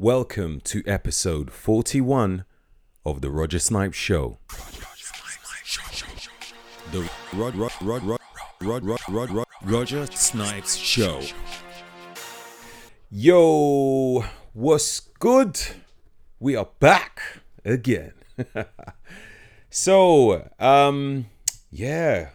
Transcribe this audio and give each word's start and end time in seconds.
Welcome 0.00 0.60
to 0.60 0.84
episode 0.86 1.50
41 1.50 2.44
of 3.04 3.20
the 3.20 3.32
Roger 3.32 3.58
Snipes 3.58 3.96
Show. 3.96 4.38
The 6.92 7.10
Rod 7.32 7.56
Rod 7.56 7.72
Rod 7.80 8.04
Rod 8.04 8.20
Rod 8.60 9.00
Rod 9.08 9.30
Rod 9.32 9.46
Roger 9.64 10.06
Snipes 10.06 10.76
Show. 10.76 11.20
Yo, 13.10 14.24
what's 14.52 15.00
good? 15.00 15.60
We 16.38 16.54
are 16.54 16.68
back 16.78 17.20
again. 17.64 18.12
so, 19.68 20.48
um, 20.60 21.26
yeah, 21.72 22.28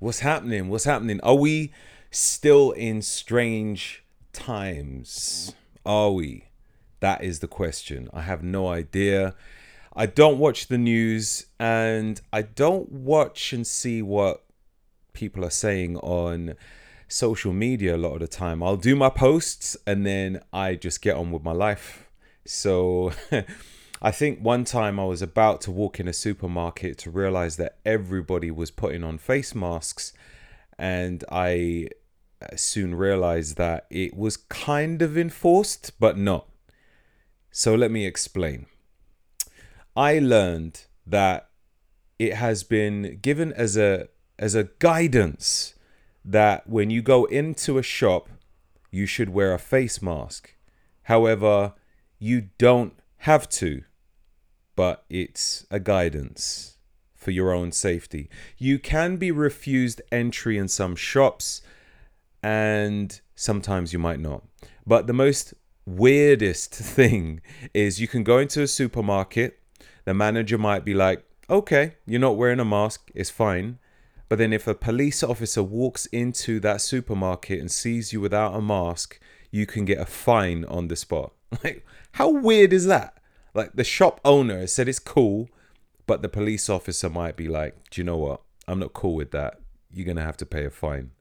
what's 0.00 0.20
happening? 0.20 0.68
What's 0.68 0.84
happening? 0.84 1.22
Are 1.22 1.34
we 1.34 1.72
still 2.10 2.72
in 2.72 3.00
strange 3.00 4.04
times? 4.34 5.54
Are 5.86 6.10
we? 6.10 6.42
That 7.00 7.22
is 7.22 7.40
the 7.40 7.48
question. 7.48 8.08
I 8.12 8.22
have 8.22 8.42
no 8.42 8.68
idea. 8.68 9.34
I 9.94 10.06
don't 10.06 10.38
watch 10.38 10.68
the 10.68 10.78
news 10.78 11.46
and 11.58 12.20
I 12.32 12.42
don't 12.42 12.90
watch 12.90 13.52
and 13.52 13.66
see 13.66 14.02
what 14.02 14.44
people 15.12 15.44
are 15.44 15.50
saying 15.50 15.96
on 15.98 16.54
social 17.08 17.52
media 17.52 17.96
a 17.96 17.98
lot 17.98 18.14
of 18.14 18.20
the 18.20 18.26
time. 18.26 18.62
I'll 18.62 18.76
do 18.76 18.94
my 18.94 19.08
posts 19.08 19.76
and 19.86 20.04
then 20.04 20.42
I 20.52 20.74
just 20.74 21.00
get 21.00 21.16
on 21.16 21.30
with 21.30 21.42
my 21.42 21.52
life. 21.52 22.08
So 22.44 23.12
I 24.02 24.10
think 24.10 24.40
one 24.40 24.64
time 24.64 25.00
I 25.00 25.04
was 25.04 25.22
about 25.22 25.60
to 25.62 25.70
walk 25.70 25.98
in 25.98 26.08
a 26.08 26.12
supermarket 26.12 26.98
to 26.98 27.10
realize 27.10 27.56
that 27.56 27.78
everybody 27.84 28.50
was 28.50 28.70
putting 28.70 29.02
on 29.02 29.18
face 29.18 29.54
masks 29.54 30.12
and 30.78 31.24
I 31.30 31.88
soon 32.54 32.94
realized 32.94 33.56
that 33.56 33.86
it 33.90 34.14
was 34.16 34.36
kind 34.36 35.00
of 35.00 35.16
enforced 35.16 35.92
but 35.98 36.18
not. 36.18 36.46
So 37.58 37.74
let 37.74 37.90
me 37.90 38.04
explain. 38.04 38.66
I 39.96 40.18
learned 40.18 40.84
that 41.06 41.48
it 42.18 42.34
has 42.34 42.62
been 42.62 43.18
given 43.22 43.50
as 43.54 43.78
a 43.78 44.08
as 44.38 44.54
a 44.54 44.68
guidance 44.78 45.74
that 46.22 46.68
when 46.68 46.90
you 46.90 47.00
go 47.00 47.24
into 47.24 47.78
a 47.78 47.82
shop, 47.82 48.28
you 48.90 49.06
should 49.06 49.30
wear 49.30 49.54
a 49.54 49.58
face 49.58 50.02
mask. 50.02 50.54
However, 51.04 51.72
you 52.18 52.50
don't 52.58 52.92
have 53.20 53.48
to, 53.60 53.84
but 54.74 55.06
it's 55.08 55.66
a 55.70 55.80
guidance 55.80 56.76
for 57.14 57.30
your 57.30 57.52
own 57.52 57.72
safety. 57.72 58.28
You 58.58 58.78
can 58.78 59.16
be 59.16 59.30
refused 59.30 60.02
entry 60.12 60.58
in 60.58 60.68
some 60.68 60.94
shops, 60.94 61.62
and 62.42 63.18
sometimes 63.34 63.94
you 63.94 63.98
might 63.98 64.20
not. 64.20 64.44
But 64.86 65.06
the 65.06 65.14
most 65.14 65.54
weirdest 65.86 66.74
thing 66.74 67.40
is 67.72 68.00
you 68.00 68.08
can 68.08 68.24
go 68.24 68.38
into 68.38 68.62
a 68.62 68.66
supermarket, 68.66 69.58
the 70.04 70.14
manager 70.14 70.58
might 70.58 70.84
be 70.84 70.94
like, 70.94 71.24
okay, 71.48 71.94
you're 72.06 72.20
not 72.20 72.36
wearing 72.36 72.60
a 72.60 72.64
mask, 72.64 73.10
it's 73.14 73.30
fine. 73.30 73.78
But 74.28 74.38
then 74.38 74.52
if 74.52 74.66
a 74.66 74.74
police 74.74 75.22
officer 75.22 75.62
walks 75.62 76.06
into 76.06 76.58
that 76.60 76.80
supermarket 76.80 77.60
and 77.60 77.70
sees 77.70 78.12
you 78.12 78.20
without 78.20 78.56
a 78.56 78.60
mask, 78.60 79.20
you 79.52 79.66
can 79.66 79.84
get 79.84 79.98
a 79.98 80.06
fine 80.06 80.64
on 80.64 80.88
the 80.88 80.96
spot. 80.96 81.32
Like, 81.62 81.86
how 82.12 82.28
weird 82.28 82.72
is 82.72 82.86
that? 82.86 83.18
Like, 83.54 83.74
the 83.74 83.84
shop 83.84 84.20
owner 84.24 84.66
said 84.66 84.88
it's 84.88 84.98
cool, 84.98 85.48
but 86.06 86.20
the 86.20 86.28
police 86.28 86.68
officer 86.68 87.08
might 87.08 87.36
be 87.36 87.46
like, 87.46 87.88
do 87.90 88.00
you 88.00 88.04
know 88.04 88.16
what? 88.16 88.42
I'm 88.66 88.80
not 88.80 88.92
cool 88.92 89.14
with 89.14 89.30
that. 89.30 89.60
You're 89.92 90.04
going 90.04 90.16
to 90.16 90.22
have 90.22 90.36
to 90.38 90.46
pay 90.46 90.64
a 90.64 90.70
fine. 90.70 91.12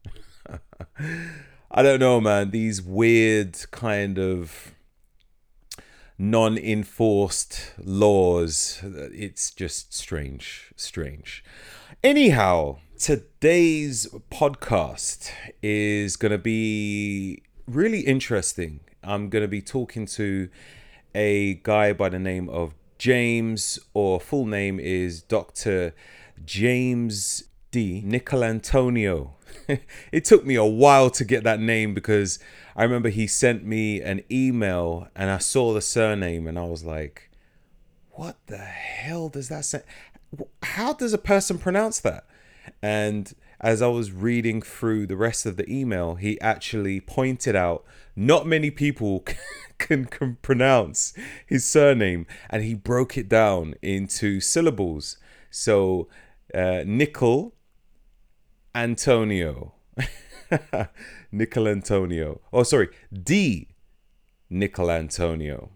I 1.77 1.83
don't 1.83 1.99
know, 1.99 2.21
man. 2.21 2.51
These 2.51 2.81
weird 2.81 3.69
kind 3.71 4.17
of 4.17 4.73
non 6.17 6.57
enforced 6.57 7.73
laws. 7.77 8.79
It's 8.81 9.51
just 9.51 9.93
strange. 9.93 10.71
Strange. 10.77 11.43
Anyhow, 12.01 12.77
today's 12.97 14.07
podcast 14.31 15.29
is 15.61 16.15
going 16.15 16.31
to 16.31 16.37
be 16.37 17.43
really 17.67 17.99
interesting. 17.99 18.79
I'm 19.03 19.27
going 19.27 19.43
to 19.43 19.49
be 19.49 19.61
talking 19.61 20.05
to 20.05 20.47
a 21.13 21.55
guy 21.55 21.91
by 21.91 22.07
the 22.07 22.19
name 22.19 22.47
of 22.47 22.73
James, 22.97 23.79
or 23.93 24.21
full 24.21 24.45
name 24.45 24.79
is 24.79 25.21
Dr. 25.21 25.93
James 26.45 27.43
DiNicolantonio. 27.73 29.34
it 30.11 30.25
took 30.25 30.45
me 30.45 30.55
a 30.55 30.65
while 30.65 31.09
to 31.11 31.25
get 31.25 31.43
that 31.43 31.59
name 31.59 31.93
because 31.93 32.39
I 32.75 32.83
remember 32.83 33.09
he 33.09 33.27
sent 33.27 33.65
me 33.65 34.01
an 34.01 34.23
email 34.31 35.07
and 35.15 35.29
I 35.29 35.37
saw 35.37 35.73
the 35.73 35.81
surname 35.81 36.47
and 36.47 36.59
I 36.59 36.65
was 36.65 36.83
like, 36.83 37.31
what 38.11 38.37
the 38.47 38.57
hell 38.57 39.29
does 39.29 39.49
that 39.49 39.65
say? 39.65 39.81
How 40.63 40.93
does 40.93 41.13
a 41.13 41.17
person 41.17 41.57
pronounce 41.57 41.99
that? 42.01 42.25
And 42.81 43.33
as 43.61 43.81
I 43.81 43.87
was 43.87 44.11
reading 44.11 44.61
through 44.61 45.07
the 45.07 45.15
rest 45.15 45.45
of 45.45 45.57
the 45.57 45.69
email, 45.71 46.15
he 46.15 46.39
actually 46.41 46.99
pointed 46.99 47.55
out 47.55 47.83
not 48.15 48.45
many 48.45 48.69
people 48.69 49.25
can, 49.77 50.05
can 50.05 50.35
pronounce 50.41 51.13
his 51.45 51.65
surname 51.65 52.27
and 52.49 52.63
he 52.63 52.73
broke 52.73 53.17
it 53.17 53.27
down 53.27 53.75
into 53.81 54.39
syllables. 54.39 55.17
So, 55.49 56.07
uh, 56.53 56.83
Nickel 56.85 57.54
Antonio. 58.75 59.73
Nickel 61.31 61.67
Antonio. 61.67 62.41
Oh, 62.51 62.63
sorry, 62.63 62.89
D. 63.11 63.69
Nickel 64.49 64.91
Antonio, 64.91 65.69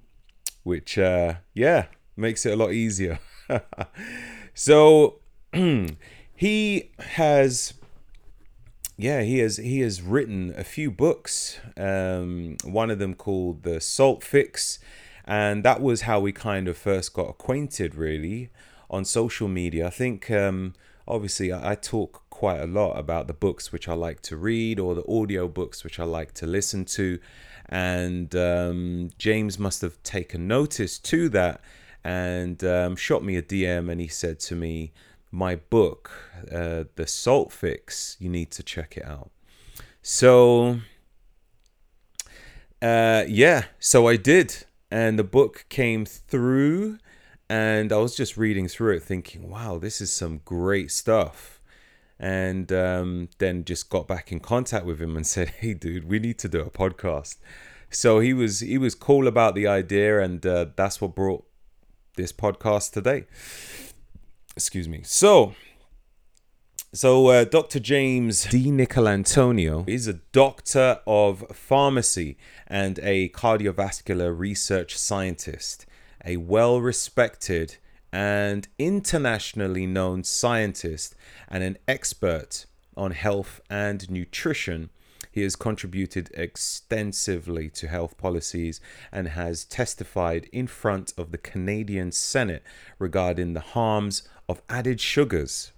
which, 0.64 0.98
uh, 0.98 1.36
yeah, 1.54 1.86
makes 2.16 2.46
it 2.46 2.54
a 2.54 2.56
lot 2.56 2.74
easier. 2.74 3.20
so 4.54 5.20
he 6.36 6.92
has, 7.00 7.74
yeah, 8.98 9.22
he 9.22 9.40
has 9.40 9.58
he 9.58 9.80
has 9.80 10.02
written 10.02 10.54
a 10.56 10.64
few 10.64 10.92
books. 10.92 11.60
Um, 11.78 12.58
one 12.64 12.92
of 12.92 13.00
them 13.00 13.16
called 13.16 13.64
the 13.64 13.81
Salt 13.81 14.24
Fix, 14.24 14.78
and 15.26 15.64
that 15.64 15.81
was 15.81 16.02
how 16.02 16.20
we 16.20 16.31
kind 16.31 16.68
of 16.68 16.78
first 16.78 17.14
got 17.14 17.30
acquainted, 17.30 17.96
really, 17.96 18.50
on 18.90 19.06
social 19.06 19.48
media. 19.48 19.88
I 19.88 19.90
think. 19.90 20.30
Um, 20.30 20.74
obviously 21.10 21.52
I, 21.52 21.76
talk 21.76 22.28
quite 22.39 22.61
a 22.61 22.67
lot 22.67 22.97
about 22.97 23.27
the 23.27 23.33
books 23.33 23.73
which 23.73 23.89
I 23.89 23.94
like 23.94 24.22
to 24.22 24.38
read 24.38 24.79
or 24.79 24.95
the 24.95 25.05
audio 25.11 25.50
books 25.50 25.83
which 25.83 26.00
I 26.00 26.05
like 26.05 26.33
to 26.35 26.47
listen 26.47 26.85
to. 26.85 27.19
And 27.67 28.33
um, 28.33 29.09
James 29.17 29.59
must 29.59 29.81
have 29.81 30.01
taken 30.03 30.47
notice 30.47 31.00
to 31.00 31.27
that 31.29 31.59
and 32.01 32.63
um, 32.63 32.95
shot 32.95 33.25
me 33.25 33.35
a 33.35 33.41
DM 33.41 33.91
and 33.91 34.00
he 34.00 34.07
said 34.07 34.39
to 34.47 34.55
me, 34.55 34.94
My 35.31 35.57
book, 35.57 36.11
uh, 36.50 36.85
The 36.95 37.07
Salt 37.07 37.51
Fix, 37.51 38.16
you 38.22 38.29
need 38.29 38.51
to 38.51 38.63
check 38.63 38.95
it 38.95 39.03
out. 39.03 39.31
So, 40.01 40.79
uh, 42.81 43.25
yeah, 43.27 43.66
so 43.79 44.07
I 44.07 44.16
did. 44.16 44.63
And 44.89 45.19
the 45.19 45.25
book 45.25 45.66
came 45.67 46.06
through 46.06 47.00
and 47.50 47.91
I 47.91 47.97
was 47.97 48.16
just 48.16 48.38
reading 48.38 48.69
through 48.69 48.95
it, 48.95 49.03
thinking, 49.03 49.50
"Wow, 49.50 49.77
this 49.77 50.00
is 50.00 50.09
some 50.09 50.39
great 50.45 50.89
stuff." 50.89 51.59
And 52.19 52.72
um, 52.74 53.30
then 53.38 53.63
just 53.63 53.90
got 53.90 54.07
back 54.07 54.31
in 54.31 54.41
contact 54.41 54.85
with 54.85 55.02
him 55.02 55.16
and 55.16 55.25
said, 55.25 55.50
"Hey, 55.59 55.74
dude, 55.74 56.09
we 56.09 56.19
need 56.19 56.38
to 56.40 56.50
do 56.50 56.62
a 56.62 56.69
podcast." 56.69 57.38
So 57.90 58.19
he 58.19 58.34
was 58.34 58.59
he 58.59 58.78
was 58.78 58.96
cool 58.96 59.28
about 59.28 59.56
the 59.56 59.68
idea, 59.68 60.19
and 60.22 60.46
uh, 60.46 60.68
that's 60.75 61.00
what 61.00 61.16
brought 61.16 61.46
this 62.16 62.34
podcast 62.34 62.91
today. 62.91 63.25
Excuse 64.56 64.88
me. 64.88 65.02
So. 65.03 65.53
So, 66.91 67.28
uh, 67.28 67.44
Dr. 67.44 67.80
James 67.80 68.47
DiNicolantonio 68.47 69.88
is 69.88 70.07
a 70.07 70.13
doctor 70.31 71.01
of 71.06 71.46
pharmacy 71.53 72.36
and 72.66 72.97
a 73.03 73.30
cardiovascular 73.30 74.36
research 74.36 74.97
scientist 74.97 75.86
a 76.25 76.38
well 76.38 76.81
respected 76.81 77.77
and 78.11 78.67
internationally 78.77 79.85
known 79.85 80.23
scientist 80.23 81.15
and 81.47 81.63
an 81.63 81.77
expert 81.88 82.65
on 82.97 83.11
health 83.11 83.61
and 83.69 84.09
nutrition. 84.09 84.89
He 85.31 85.44
has 85.44 85.56
contributed 85.56 86.31
extensively 86.33 87.69
to 87.69 87.88
health 87.88 88.17
policies 88.17 88.81
and 89.11 89.29
has 89.29 89.63
testified 89.63 90.50
in 90.51 90.67
front 90.67 91.13
of 91.17 91.31
the 91.31 91.38
Canadian 91.38 92.11
Senate 92.11 92.63
regarding 92.97 93.53
the 93.53 93.59
harms 93.59 94.27
of 94.47 94.61
added 94.69 95.00
sugars. 95.00 95.71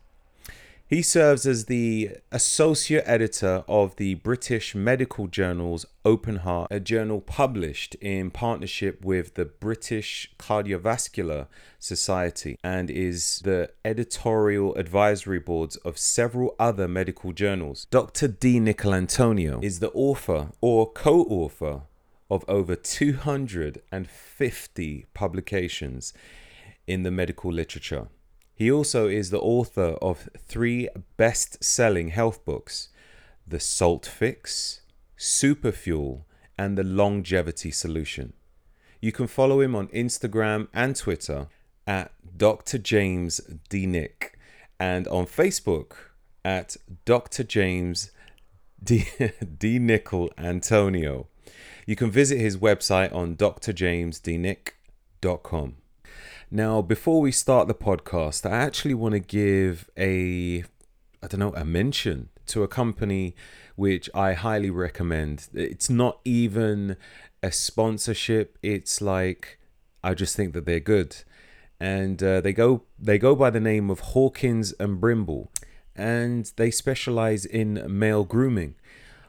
He 0.91 1.01
serves 1.01 1.47
as 1.47 1.65
the 1.67 2.17
associate 2.33 3.05
editor 3.07 3.63
of 3.65 3.95
the 3.95 4.15
British 4.15 4.75
medical 4.75 5.27
journal's 5.27 5.85
Open 6.03 6.39
Heart, 6.39 6.67
a 6.69 6.81
journal 6.81 7.21
published 7.21 7.95
in 8.01 8.29
partnership 8.29 9.05
with 9.05 9.35
the 9.35 9.45
British 9.45 10.33
Cardiovascular 10.37 11.47
Society, 11.79 12.57
and 12.61 12.91
is 12.91 13.39
the 13.45 13.71
editorial 13.85 14.75
advisory 14.75 15.39
boards 15.39 15.77
of 15.77 15.97
several 15.97 16.55
other 16.59 16.89
medical 16.89 17.31
journals. 17.31 17.87
Dr. 17.89 18.27
DiNicolantonio 18.27 19.63
is 19.63 19.79
the 19.79 19.91
author 19.91 20.49
or 20.59 20.91
co 20.91 21.21
author 21.21 21.83
of 22.29 22.43
over 22.49 22.75
250 22.75 25.05
publications 25.13 26.13
in 26.85 27.03
the 27.03 27.11
medical 27.11 27.49
literature. 27.49 28.09
He 28.61 28.71
also 28.71 29.07
is 29.07 29.31
the 29.31 29.39
author 29.39 29.95
of 30.03 30.29
three 30.37 30.87
best 31.17 31.63
selling 31.63 32.09
health 32.09 32.45
books 32.45 32.89
The 33.47 33.59
Salt 33.59 34.05
Fix, 34.05 34.81
Superfuel, 35.17 36.25
and 36.59 36.77
The 36.77 36.83
Longevity 36.83 37.71
Solution. 37.71 38.33
You 39.01 39.11
can 39.11 39.25
follow 39.25 39.61
him 39.61 39.75
on 39.75 39.87
Instagram 39.87 40.67
and 40.75 40.95
Twitter 40.95 41.47
at 41.87 42.11
Dr. 42.37 42.77
James 42.77 43.41
D. 43.67 43.87
Nick 43.87 44.37
and 44.79 45.07
on 45.07 45.25
Facebook 45.25 45.93
at 46.45 46.77
Dr. 47.03 47.43
James 47.43 48.11
D. 48.83 49.07
D. 49.57 49.79
Nickel 49.79 50.29
Antonio. 50.37 51.25
You 51.87 51.95
can 51.95 52.11
visit 52.11 52.39
his 52.39 52.57
website 52.57 53.11
on 53.11 53.37
drjamesdinic.com. 53.37 55.80
Now, 56.53 56.81
before 56.81 57.21
we 57.21 57.31
start 57.31 57.69
the 57.69 57.73
podcast, 57.73 58.45
I 58.45 58.57
actually 58.57 58.93
want 58.93 59.13
to 59.13 59.19
give 59.19 59.89
a, 59.97 60.65
I 61.23 61.27
don't 61.27 61.39
know, 61.39 61.53
a 61.55 61.63
mention 61.63 62.27
to 62.47 62.61
a 62.63 62.67
company 62.67 63.37
which 63.77 64.09
I 64.13 64.33
highly 64.33 64.69
recommend. 64.69 65.47
It's 65.53 65.89
not 65.89 66.19
even 66.25 66.97
a 67.41 67.53
sponsorship. 67.53 68.57
It's 68.61 68.99
like 68.99 69.59
I 70.03 70.13
just 70.13 70.35
think 70.35 70.51
that 70.53 70.65
they're 70.65 70.81
good, 70.81 71.15
and 71.79 72.21
uh, 72.21 72.41
they 72.41 72.51
go 72.51 72.83
they 72.99 73.17
go 73.17 73.33
by 73.33 73.49
the 73.49 73.61
name 73.61 73.89
of 73.89 74.11
Hawkins 74.11 74.73
and 74.77 74.99
Brimble, 74.99 75.47
and 75.95 76.51
they 76.57 76.69
specialize 76.69 77.45
in 77.45 77.81
male 77.87 78.25
grooming. 78.25 78.75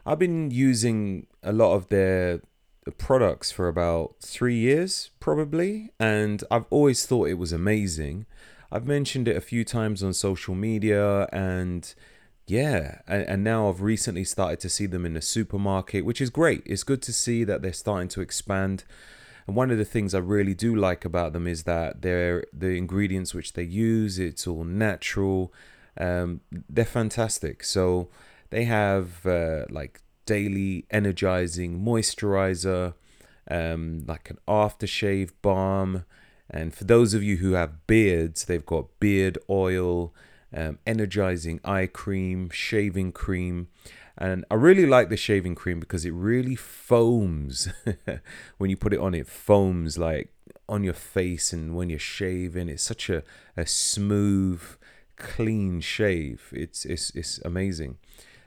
I've 0.05 0.19
been 0.19 0.51
using 0.51 1.27
a 1.41 1.53
lot 1.53 1.73
of 1.73 1.87
their 1.87 2.41
products 2.91 3.51
for 3.51 3.67
about 3.67 4.15
three 4.19 4.57
years, 4.57 5.11
probably, 5.19 5.91
and 5.99 6.43
I've 6.51 6.65
always 6.69 7.05
thought 7.05 7.29
it 7.29 7.35
was 7.35 7.53
amazing. 7.53 8.25
I've 8.71 8.87
mentioned 8.87 9.27
it 9.27 9.37
a 9.37 9.41
few 9.41 9.63
times 9.63 10.03
on 10.03 10.13
social 10.13 10.55
media, 10.55 11.27
and 11.31 11.93
yeah, 12.47 12.99
and, 13.07 13.23
and 13.23 13.43
now 13.43 13.69
I've 13.69 13.81
recently 13.81 14.23
started 14.23 14.59
to 14.61 14.69
see 14.69 14.85
them 14.85 15.05
in 15.05 15.13
the 15.13 15.21
supermarket, 15.21 16.05
which 16.05 16.19
is 16.21 16.29
great. 16.29 16.63
It's 16.65 16.83
good 16.83 17.01
to 17.03 17.13
see 17.13 17.43
that 17.43 17.61
they're 17.61 17.73
starting 17.73 18.09
to 18.09 18.21
expand. 18.21 18.83
And 19.47 19.55
one 19.55 19.71
of 19.71 19.77
the 19.77 19.85
things 19.85 20.13
I 20.13 20.19
really 20.19 20.53
do 20.53 20.75
like 20.75 21.05
about 21.05 21.33
them 21.33 21.47
is 21.47 21.63
that 21.63 22.01
they're 22.01 22.45
the 22.51 22.77
ingredients 22.77 23.33
which 23.33 23.53
they 23.53 23.63
use, 23.63 24.19
it's 24.19 24.47
all 24.47 24.63
natural. 24.63 25.53
Um, 25.97 26.41
they're 26.69 26.85
fantastic. 26.85 27.63
So 27.63 28.09
they 28.49 28.65
have 28.65 29.25
uh, 29.25 29.65
like 29.69 30.01
daily 30.25 30.85
energizing 30.89 31.83
moisturizer, 31.83 32.93
um, 33.49 34.03
like 34.07 34.29
an 34.29 34.37
aftershave 34.47 35.31
balm. 35.41 36.05
And 36.49 36.73
for 36.73 36.83
those 36.83 37.13
of 37.13 37.23
you 37.23 37.37
who 37.37 37.53
have 37.53 37.87
beards, 37.87 38.45
they've 38.45 38.65
got 38.65 38.99
beard 38.99 39.37
oil, 39.49 40.13
um, 40.55 40.79
energizing 40.85 41.59
eye 41.63 41.87
cream, 41.87 42.49
shaving 42.49 43.11
cream. 43.11 43.67
And 44.17 44.45
I 44.51 44.55
really 44.55 44.85
like 44.85 45.09
the 45.09 45.17
shaving 45.17 45.55
cream 45.55 45.79
because 45.79 46.05
it 46.05 46.11
really 46.11 46.55
foams 46.55 47.69
when 48.57 48.69
you 48.69 48.77
put 48.77 48.93
it 48.93 48.99
on. 48.99 49.15
It 49.15 49.27
foams 49.27 49.97
like 49.97 50.31
on 50.69 50.83
your 50.83 50.93
face 50.93 51.51
and 51.51 51.75
when 51.75 51.89
you're 51.89 51.99
shaving. 51.99 52.69
It's 52.69 52.83
such 52.83 53.09
a, 53.09 53.23
a 53.57 53.65
smooth, 53.65 54.61
clean 55.15 55.81
shave. 55.81 56.49
It's 56.51 56.85
it's 56.85 57.09
it's 57.11 57.39
amazing. 57.39 57.97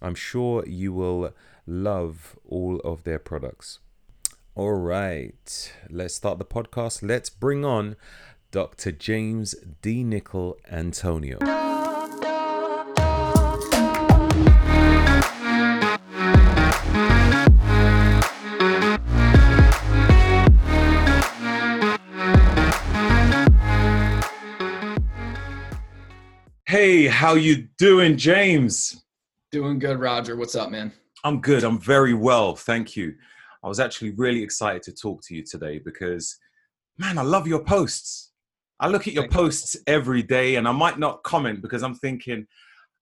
I'm 0.00 0.14
sure 0.14 0.64
you 0.66 0.92
will 0.92 1.34
love 1.66 2.38
all 2.48 2.80
of 2.80 3.04
their 3.04 3.18
products. 3.18 3.80
All 4.54 4.74
right, 4.74 5.72
let's 5.90 6.14
start 6.14 6.38
the 6.38 6.44
podcast. 6.44 7.02
Let's 7.02 7.30
bring 7.30 7.64
on 7.64 7.96
Dr. 8.50 8.92
James 8.92 9.54
D. 9.82 10.04
Nickel 10.04 10.56
Antonio. 10.70 11.38
Hey, 26.66 27.06
how 27.06 27.34
you 27.34 27.68
doing, 27.78 28.16
James? 28.18 29.02
Doing 29.50 29.78
good, 29.78 29.98
Roger. 29.98 30.36
What's 30.36 30.54
up, 30.54 30.70
man? 30.70 30.92
I'm 31.24 31.40
good. 31.40 31.64
I'm 31.64 31.78
very 31.80 32.12
well. 32.14 32.54
Thank 32.54 32.96
you. 32.96 33.14
I 33.64 33.68
was 33.68 33.80
actually 33.80 34.10
really 34.12 34.42
excited 34.42 34.82
to 34.82 34.92
talk 34.92 35.22
to 35.26 35.34
you 35.34 35.42
today 35.42 35.78
because, 35.82 36.36
man, 36.98 37.16
I 37.18 37.22
love 37.22 37.46
your 37.46 37.64
posts. 37.64 38.32
I 38.78 38.88
look 38.88 39.08
at 39.08 39.14
your 39.14 39.22
Thank 39.24 39.32
you. 39.32 39.38
posts 39.38 39.76
every 39.86 40.22
day 40.22 40.56
and 40.56 40.68
I 40.68 40.72
might 40.72 40.98
not 40.98 41.22
comment 41.22 41.62
because 41.62 41.82
I'm 41.82 41.94
thinking, 41.94 42.46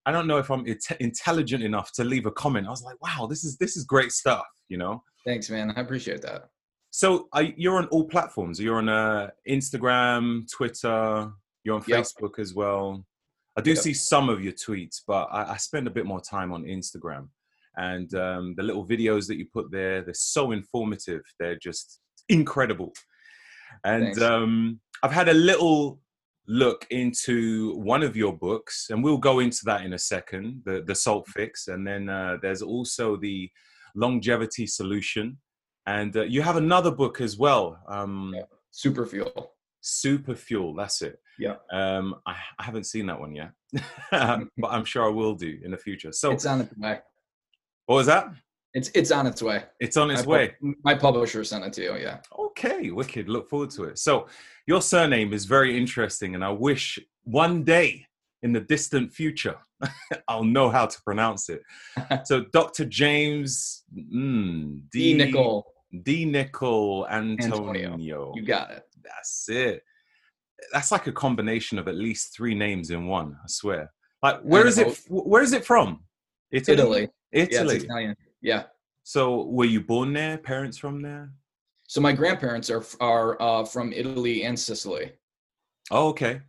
I 0.06 0.12
don't 0.12 0.28
know 0.28 0.38
if 0.38 0.48
I'm 0.50 0.64
inte- 0.64 0.96
intelligent 1.00 1.64
enough 1.64 1.90
to 1.94 2.04
leave 2.04 2.26
a 2.26 2.30
comment. 2.30 2.68
I 2.68 2.70
was 2.70 2.82
like, 2.84 2.96
wow, 3.02 3.26
this 3.26 3.42
is 3.44 3.56
this 3.58 3.76
is 3.76 3.84
great 3.84 4.12
stuff, 4.12 4.46
you 4.68 4.78
know. 4.78 5.02
Thanks, 5.26 5.50
man. 5.50 5.72
I 5.76 5.80
appreciate 5.80 6.22
that. 6.22 6.44
So 6.92 7.28
you're 7.56 7.76
on 7.76 7.86
all 7.88 8.04
platforms. 8.04 8.60
You're 8.60 8.78
on 8.78 8.88
uh, 8.88 9.30
Instagram, 9.48 10.50
Twitter. 10.50 11.30
You're 11.64 11.74
on 11.74 11.84
Yep. 11.88 11.98
Facebook 12.04 12.38
as 12.38 12.54
well. 12.54 13.04
I 13.56 13.62
do 13.62 13.70
Yep. 13.70 13.78
see 13.78 13.94
some 13.94 14.28
of 14.28 14.42
your 14.42 14.52
tweets, 14.52 15.00
but 15.06 15.28
I, 15.32 15.52
I 15.52 15.56
spend 15.56 15.86
a 15.86 15.90
bit 15.90 16.06
more 16.06 16.20
time 16.20 16.52
on 16.52 16.64
Instagram. 16.64 17.28
And 17.76 18.12
um, 18.14 18.54
the 18.56 18.62
little 18.62 18.86
videos 18.86 19.26
that 19.26 19.36
you 19.36 19.46
put 19.52 19.70
there, 19.70 20.02
they're 20.02 20.14
so 20.14 20.52
informative. 20.52 21.22
They're 21.38 21.58
just 21.58 22.00
incredible. 22.28 22.92
And 23.84 24.20
um, 24.22 24.80
I've 25.02 25.12
had 25.12 25.28
a 25.28 25.34
little 25.34 26.00
look 26.48 26.86
into 26.90 27.76
one 27.78 28.02
of 28.02 28.16
your 28.16 28.36
books, 28.36 28.86
and 28.90 29.02
we'll 29.02 29.18
go 29.18 29.40
into 29.40 29.60
that 29.64 29.82
in 29.84 29.92
a 29.94 29.98
second 29.98 30.62
the, 30.64 30.82
the 30.86 30.94
Salt 30.94 31.26
Fix. 31.28 31.68
And 31.68 31.86
then 31.86 32.08
uh, 32.08 32.36
there's 32.40 32.62
also 32.62 33.16
the 33.16 33.50
Longevity 33.94 34.66
Solution. 34.66 35.38
And 35.86 36.16
uh, 36.16 36.22
you 36.22 36.42
have 36.42 36.56
another 36.56 36.90
book 36.90 37.20
as 37.20 37.36
well, 37.38 37.78
um, 37.88 38.32
Yeah. 38.34 38.42
Super 38.70 39.06
fuel. 39.06 39.55
Super 39.86 40.34
Fuel. 40.34 40.74
That's 40.74 41.00
it. 41.02 41.20
Yeah. 41.38 41.56
Um, 41.72 42.16
I, 42.26 42.34
I 42.58 42.64
haven't 42.64 42.84
seen 42.84 43.06
that 43.06 43.20
one 43.20 43.34
yet, 43.34 43.52
but 44.10 44.68
I'm 44.68 44.84
sure 44.84 45.04
I 45.04 45.10
will 45.10 45.34
do 45.34 45.58
in 45.62 45.70
the 45.70 45.76
future. 45.76 46.12
So, 46.12 46.32
It's 46.32 46.46
on 46.46 46.62
its 46.62 46.76
way. 46.76 46.98
what 47.86 47.96
was 47.96 48.06
that? 48.06 48.32
It's 48.74 48.90
it's 48.94 49.10
on 49.10 49.26
its 49.26 49.42
way. 49.42 49.64
It's 49.80 49.96
on 49.96 50.10
its 50.10 50.26
my, 50.26 50.32
way. 50.32 50.54
my 50.84 50.94
publisher 50.94 51.44
sent 51.44 51.64
it 51.64 51.72
to 51.74 51.82
you. 51.82 51.96
Yeah. 51.96 52.18
Okay, 52.38 52.90
wicked. 52.90 53.28
Look 53.28 53.48
forward 53.48 53.70
to 53.70 53.84
it. 53.84 53.98
So, 53.98 54.26
your 54.66 54.82
surname 54.82 55.32
is 55.32 55.44
very 55.44 55.78
interesting, 55.78 56.34
and 56.34 56.44
I 56.44 56.50
wish 56.50 56.98
one 57.24 57.62
day 57.64 58.06
in 58.42 58.52
the 58.52 58.60
distant 58.60 59.12
future 59.12 59.56
I'll 60.28 60.44
know 60.44 60.68
how 60.70 60.86
to 60.86 61.02
pronounce 61.02 61.48
it. 61.48 61.62
So, 62.24 62.44
Dr. 62.52 62.84
James 62.84 63.84
mm, 63.94 64.80
D. 64.90 65.14
Nickel. 65.14 65.66
D. 66.02 66.24
Nickel 66.24 67.06
Antonio. 67.08 67.72
Antonio. 67.72 68.32
You 68.34 68.42
got 68.42 68.70
it. 68.70 68.85
That's 69.06 69.48
it. 69.48 69.82
That's 70.72 70.90
like 70.90 71.06
a 71.06 71.12
combination 71.12 71.78
of 71.78 71.88
at 71.88 71.96
least 71.96 72.34
three 72.34 72.54
names 72.54 72.90
in 72.90 73.06
one. 73.06 73.36
I 73.42 73.46
swear. 73.48 73.92
Like, 74.22 74.40
where 74.40 74.66
is 74.66 74.78
it? 74.78 74.98
Where 75.08 75.42
is 75.42 75.52
it 75.52 75.64
from? 75.64 76.04
Italy. 76.50 77.08
Yeah, 77.32 77.42
Italy. 77.42 77.76
it's 77.76 77.84
Italian. 77.84 78.16
Yeah. 78.40 78.64
so, 79.02 79.44
were 79.44 79.64
you 79.64 79.80
born 79.80 80.12
there? 80.12 80.38
Parents 80.38 80.78
from 80.78 81.02
there? 81.02 81.32
So 81.88 82.00
my 82.00 82.12
grandparents 82.12 82.70
are 82.70 82.84
are 83.00 83.40
uh, 83.40 83.64
from 83.64 83.92
Italy 83.92 84.44
and 84.44 84.58
Sicily. 84.58 85.12
Oh, 85.90 86.08
okay. 86.08 86.40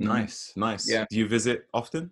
Mhm. 0.00 0.06
Nice, 0.06 0.52
nice. 0.56 0.90
Yeah. 0.90 1.04
Do 1.10 1.16
you 1.16 1.28
visit 1.28 1.66
often? 1.72 2.10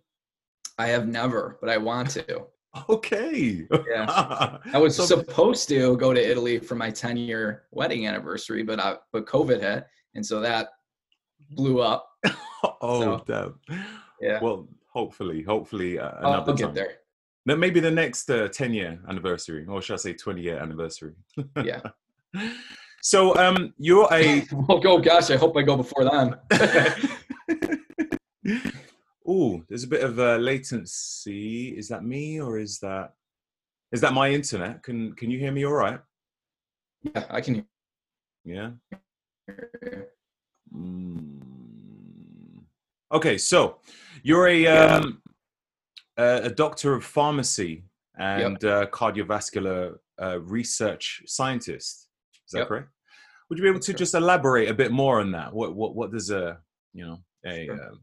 I 0.79 0.89
have 0.89 1.09
never, 1.09 1.59
but 1.61 1.71
I 1.71 1.79
want 1.79 2.11
to. 2.11 2.47
Okay. 2.89 3.67
Yeah. 3.91 4.59
I 4.73 4.79
was 4.79 4.97
So- 4.97 5.05
supposed 5.05 5.69
to 5.71 5.97
go 5.97 6.13
to 6.13 6.21
Italy 6.31 6.59
for 6.59 6.75
my 6.75 6.91
10 6.91 7.17
year 7.17 7.65
wedding 7.71 8.07
anniversary, 8.07 8.63
but 8.63 8.79
I, 8.81 8.97
but 9.13 9.27
COVID 9.27 9.61
hit, 9.61 9.87
and 10.15 10.25
so 10.25 10.41
that 10.41 10.69
blew 11.53 11.81
up. 11.81 12.09
oh, 12.83 13.01
so- 13.03 13.25
damn. 13.27 13.61
Yeah. 14.21 14.41
Well, 14.43 14.69
hopefully, 14.93 15.43
hopefully 15.43 15.99
uh, 15.99 16.11
I'll, 16.21 16.33
another 16.35 16.53
I'll 16.53 16.57
time. 16.57 16.57
get 16.57 16.75
there. 16.75 16.93
Then 17.47 17.61
maybe 17.61 17.81
the 17.81 17.91
next 17.91 18.29
uh, 18.31 18.49
10 18.49 18.75
year 18.75 18.99
anniversary, 19.09 19.65
or 19.67 19.81
should 19.81 19.95
I 19.95 19.97
say 19.97 20.13
20 20.13 20.43
year 20.43 20.59
anniversary? 20.59 21.15
Yeah. 21.65 21.81
so 23.03 23.35
um, 23.37 23.73
you're 23.79 24.09
a. 24.13 24.43
go. 24.83 24.99
Gosh, 24.99 25.31
I 25.31 25.37
hope 25.37 25.57
I 25.57 25.63
go 25.63 25.77
before 25.77 26.05
then. 26.05 26.37
Oh, 29.29 29.63
there's 29.69 29.85
a 29.85 29.89
bit 29.89 30.03
of 30.03 30.19
uh, 30.19 30.37
latency. 30.37 31.77
Is 31.77 31.89
that 31.89 32.05
me 32.05 32.41
or 32.41 32.59
is 32.59 32.79
that 32.81 33.13
is 33.93 34.01
that 34.01 34.15
my 34.15 34.31
internet? 34.31 34.83
Can 34.83 35.13
Can 35.15 35.31
you 35.31 35.39
hear 35.39 35.53
me 35.53 35.65
all 35.65 35.73
right? 35.73 36.01
Yeah, 37.03 37.25
I 37.31 37.41
can. 37.41 37.65
Yeah. 38.45 38.71
Mm. 40.75 41.41
Okay, 43.13 43.39
so 43.39 43.79
you're 44.23 44.49
a 44.49 44.67
um, 44.67 45.23
a, 46.17 46.43
a 46.45 46.51
doctor 46.51 46.95
of 46.95 47.05
pharmacy 47.05 47.85
and 48.19 48.59
yep. 48.63 48.73
uh, 48.73 48.87
cardiovascular 48.91 49.97
uh, 50.21 50.41
research 50.41 51.23
scientist. 51.27 52.09
Is 52.47 52.53
that 52.53 52.59
yep. 52.61 52.69
correct? 52.69 52.89
Would 53.49 53.59
you 53.59 53.63
be 53.63 53.69
able 53.69 53.81
to 53.81 53.95
just 53.95 54.15
elaborate 54.15 54.69
a 54.69 54.75
bit 54.75 54.93
more 54.93 55.21
on 55.21 55.33
that? 55.33 55.53
What 55.53 55.75
what 55.75 55.95
what 55.95 56.11
does 56.13 56.31
a 56.31 56.59
you 56.93 57.07
know 57.07 57.19
a 57.47 57.67
sure. 57.67 57.83
uh, 57.83 57.95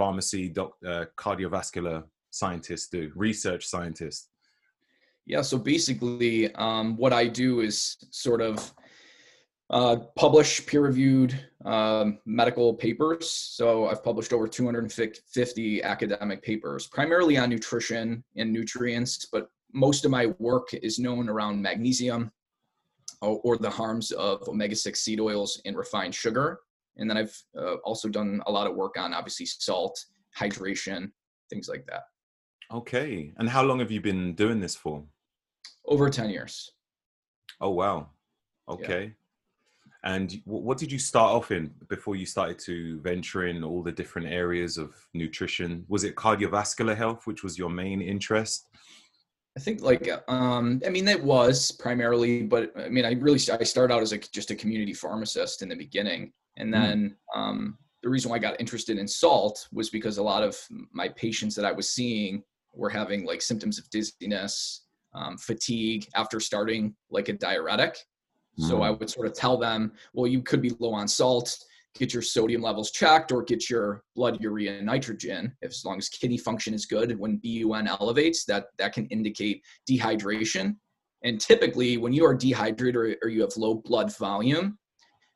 pharmacy 0.00 0.48
doc, 0.48 0.70
uh, 0.86 1.04
cardiovascular 1.18 2.02
scientists 2.30 2.88
do? 2.88 3.12
Research 3.14 3.66
scientists? 3.66 4.30
Yeah. 5.26 5.42
So 5.42 5.58
basically, 5.58 6.54
um, 6.54 6.96
what 6.96 7.12
I 7.12 7.26
do 7.26 7.60
is 7.60 7.98
sort 8.10 8.40
of 8.40 8.72
uh, 9.68 9.96
publish 10.16 10.64
peer-reviewed 10.64 11.38
um, 11.66 12.18
medical 12.24 12.72
papers. 12.72 13.30
So 13.30 13.88
I've 13.88 14.02
published 14.02 14.32
over 14.32 14.48
250 14.48 15.82
academic 15.82 16.42
papers, 16.42 16.86
primarily 16.86 17.36
on 17.36 17.50
nutrition 17.50 18.24
and 18.36 18.50
nutrients, 18.50 19.26
but 19.30 19.50
most 19.74 20.06
of 20.06 20.10
my 20.10 20.26
work 20.38 20.72
is 20.72 20.98
known 20.98 21.28
around 21.28 21.60
magnesium 21.60 22.32
or, 23.20 23.38
or 23.44 23.58
the 23.58 23.68
harms 23.68 24.12
of 24.12 24.48
omega-6 24.48 24.96
seed 24.96 25.20
oils 25.20 25.60
and 25.66 25.76
refined 25.76 26.14
sugar. 26.14 26.60
And 26.96 27.08
then 27.08 27.16
I've 27.16 27.36
uh, 27.58 27.76
also 27.84 28.08
done 28.08 28.42
a 28.46 28.52
lot 28.52 28.66
of 28.66 28.76
work 28.76 28.96
on 28.98 29.14
obviously 29.14 29.46
salt, 29.46 29.98
hydration, 30.38 31.10
things 31.48 31.68
like 31.68 31.86
that. 31.86 32.02
Okay. 32.72 33.32
And 33.38 33.48
how 33.48 33.62
long 33.62 33.78
have 33.80 33.90
you 33.90 34.00
been 34.00 34.34
doing 34.34 34.60
this 34.60 34.76
for? 34.76 35.02
Over 35.86 36.08
10 36.10 36.30
years. 36.30 36.72
Oh, 37.60 37.70
wow. 37.70 38.08
Okay. 38.68 39.04
Yeah. 39.04 39.10
And 40.02 40.40
what 40.44 40.78
did 40.78 40.90
you 40.90 40.98
start 40.98 41.32
off 41.32 41.50
in 41.50 41.74
before 41.88 42.16
you 42.16 42.24
started 42.24 42.58
to 42.60 43.00
venture 43.00 43.46
in 43.46 43.62
all 43.62 43.82
the 43.82 43.92
different 43.92 44.28
areas 44.28 44.78
of 44.78 44.94
nutrition? 45.12 45.84
Was 45.88 46.04
it 46.04 46.16
cardiovascular 46.16 46.96
health, 46.96 47.26
which 47.26 47.42
was 47.42 47.58
your 47.58 47.68
main 47.68 48.00
interest? 48.00 48.68
I 49.60 49.62
think 49.62 49.82
like 49.82 50.08
um, 50.26 50.80
I 50.86 50.88
mean 50.88 51.06
it 51.06 51.22
was 51.22 51.70
primarily, 51.70 52.44
but 52.44 52.72
I 52.78 52.88
mean 52.88 53.04
I 53.04 53.12
really 53.12 53.38
I 53.52 53.62
started 53.62 53.92
out 53.92 54.00
as 54.00 54.12
a 54.12 54.18
just 54.18 54.50
a 54.50 54.54
community 54.54 54.94
pharmacist 54.94 55.60
in 55.60 55.68
the 55.68 55.76
beginning, 55.76 56.32
and 56.56 56.74
hmm. 56.74 56.80
then 56.80 57.16
mm. 57.36 57.38
um, 57.38 57.78
the 58.02 58.08
reason 58.08 58.30
why 58.30 58.36
I 58.36 58.38
got 58.38 58.58
interested 58.58 58.96
in 58.96 59.06
salt 59.06 59.68
was 59.70 59.90
because 59.90 60.16
a 60.16 60.22
lot 60.22 60.42
of 60.42 60.56
my 60.92 61.10
patients 61.10 61.54
that 61.56 61.66
I 61.66 61.72
was 61.72 61.90
seeing 61.90 62.42
were 62.72 62.88
having 62.88 63.26
like 63.26 63.42
symptoms 63.42 63.78
of 63.78 63.90
dizziness, 63.90 64.86
um, 65.14 65.36
fatigue 65.36 66.08
after 66.14 66.40
starting 66.40 66.94
like 67.10 67.28
a 67.28 67.34
diuretic, 67.34 67.98
so 68.56 68.82
I 68.82 68.88
mm. 68.88 68.98
would 68.98 69.10
sort 69.10 69.26
of 69.26 69.34
tell 69.34 69.58
them, 69.58 69.92
well, 70.14 70.26
you 70.26 70.40
could 70.40 70.62
be 70.62 70.72
low 70.78 70.94
on 70.94 71.06
salt, 71.06 71.54
get 71.98 72.12
your 72.12 72.22
sodium 72.22 72.62
levels 72.62 72.90
checked, 72.90 73.32
or 73.32 73.42
get 73.42 73.68
your 73.68 74.02
blood 74.14 74.40
urea 74.40 74.76
and 74.76 74.86
nitrogen. 74.86 75.52
If, 75.60 75.70
as 75.70 75.84
long 75.84 75.98
as 75.98 76.08
kidney 76.08 76.38
function 76.38 76.74
is 76.74 76.86
good, 76.86 77.18
when 77.18 77.40
BUN 77.42 77.88
elevates, 77.88 78.44
that 78.46 78.66
that 78.78 78.92
can 78.92 79.06
indicate 79.06 79.62
dehydration. 79.88 80.76
And 81.24 81.40
typically, 81.40 81.98
when 81.98 82.12
you 82.12 82.24
are 82.24 82.34
dehydrated 82.34 82.96
or, 82.96 83.14
or 83.22 83.28
you 83.28 83.42
have 83.42 83.56
low 83.56 83.74
blood 83.74 84.16
volume, 84.16 84.78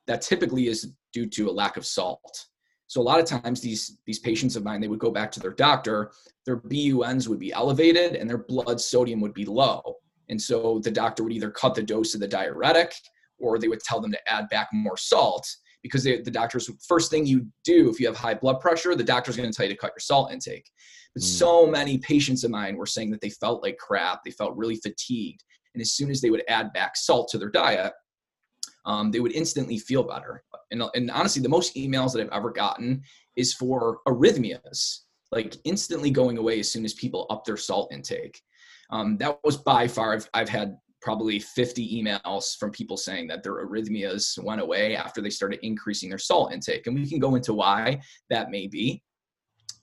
that 0.07 0.23
typically 0.23 0.69
is 0.69 0.93
due 1.13 1.27
to 1.27 1.51
a 1.51 1.53
lack 1.53 1.77
of 1.77 1.85
salt. 1.85 2.47
So 2.87 3.01
a 3.01 3.03
lot 3.03 3.19
of 3.19 3.27
times 3.27 3.61
these 3.61 3.99
these 4.07 4.19
patients 4.19 4.57
of 4.57 4.65
mine, 4.65 4.81
they 4.81 4.89
would 4.89 4.99
go 5.01 5.11
back 5.11 5.33
to 5.33 5.41
their 5.41 5.53
doctor, 5.53 6.13
their 6.47 6.57
BUNs 6.57 7.29
would 7.29 7.39
be 7.39 7.53
elevated 7.53 8.15
and 8.15 8.29
their 8.29 8.39
blood 8.39 8.81
sodium 8.81 9.21
would 9.21 9.35
be 9.35 9.45
low. 9.45 9.97
And 10.29 10.41
so 10.41 10.81
the 10.83 10.91
doctor 10.91 11.23
would 11.23 11.33
either 11.33 11.51
cut 11.51 11.75
the 11.75 11.83
dose 11.83 12.15
of 12.15 12.21
the 12.21 12.29
diuretic 12.29 12.95
or 13.39 13.59
they 13.59 13.69
would 13.69 13.81
tell 13.81 14.01
them 14.01 14.13
to 14.13 14.33
add 14.33 14.49
back 14.49 14.69
more 14.73 14.97
salt 14.97 15.47
because 15.85 16.03
they, 16.03 16.21
the 16.23 16.31
doctor's 16.31 16.69
first 16.89 17.11
thing 17.11 17.27
you 17.27 17.47
do 17.63 17.91
if 17.91 18.01
you 18.01 18.07
have 18.07 18.17
high 18.17 18.35
blood 18.35 18.59
pressure, 18.59 18.97
the 18.97 19.05
doctor's 19.05 19.37
going 19.37 19.49
to 19.49 19.55
tell 19.55 19.67
you 19.67 19.73
to 19.73 19.79
cut 19.79 19.93
your 19.93 20.01
salt 20.01 20.33
intake. 20.33 20.69
But 21.15 21.23
mm. 21.23 21.27
so 21.27 21.67
many 21.67 21.99
patients 21.99 22.43
of 22.43 22.51
mine 22.51 22.77
were 22.77 22.87
saying 22.87 23.11
that 23.11 23.21
they 23.21 23.29
felt 23.29 23.63
like 23.63 23.77
crap, 23.77 24.25
they 24.25 24.31
felt 24.31 24.57
really 24.57 24.77
fatigued. 24.77 25.45
And 25.75 25.83
as 25.83 25.93
soon 25.93 26.11
as 26.11 26.21
they 26.23 26.31
would 26.31 26.43
add 26.49 26.73
back 26.73 26.97
salt 26.97 27.29
to 27.31 27.39
their 27.39 27.51
diet, 27.51 27.93
um, 28.87 29.11
they 29.11 29.21
would 29.21 29.33
instantly 29.33 29.79
feel 29.79 30.03
better. 30.03 30.43
And, 30.71 30.83
and 30.95 31.11
honestly, 31.11 31.43
the 31.43 31.49
most 31.49 31.75
emails 31.77 32.13
that 32.13 32.23
I've 32.23 32.33
ever 32.33 32.51
gotten 32.51 33.03
is 33.37 33.53
for 33.53 33.99
arrhythmias, 34.09 35.01
like 35.33 35.57
instantly 35.65 36.11
going 36.11 36.39
away 36.39 36.61
as 36.61 36.73
soon 36.73 36.85
as 36.87 36.95
people 36.95 37.27
up 37.29 37.45
their 37.45 37.59
salt 37.59 37.93
intake. 37.93 38.41
Um, 38.91 39.19
that 39.19 39.39
was 39.45 39.59
by 39.59 39.87
far, 39.87 40.15
I've, 40.15 40.29
I've 40.33 40.49
had 40.49 40.79
probably 41.05 41.39
50 41.39 42.03
emails 42.03 42.57
from 42.57 42.71
people 42.71 42.97
saying 42.97 43.29
that 43.29 43.43
their 43.43 43.65
arrhythmias 43.65 44.43
went 44.43 44.63
away 44.63 44.97
after 44.97 45.21
they 45.21 45.29
started 45.29 45.61
increasing 45.63 46.09
their 46.09 46.19
salt 46.19 46.53
intake. 46.53 46.87
And 46.87 46.97
we 46.97 47.07
can 47.07 47.19
go 47.19 47.35
into 47.35 47.53
why 47.53 48.01
that 48.31 48.51
may 48.51 48.67
be. 48.67 49.03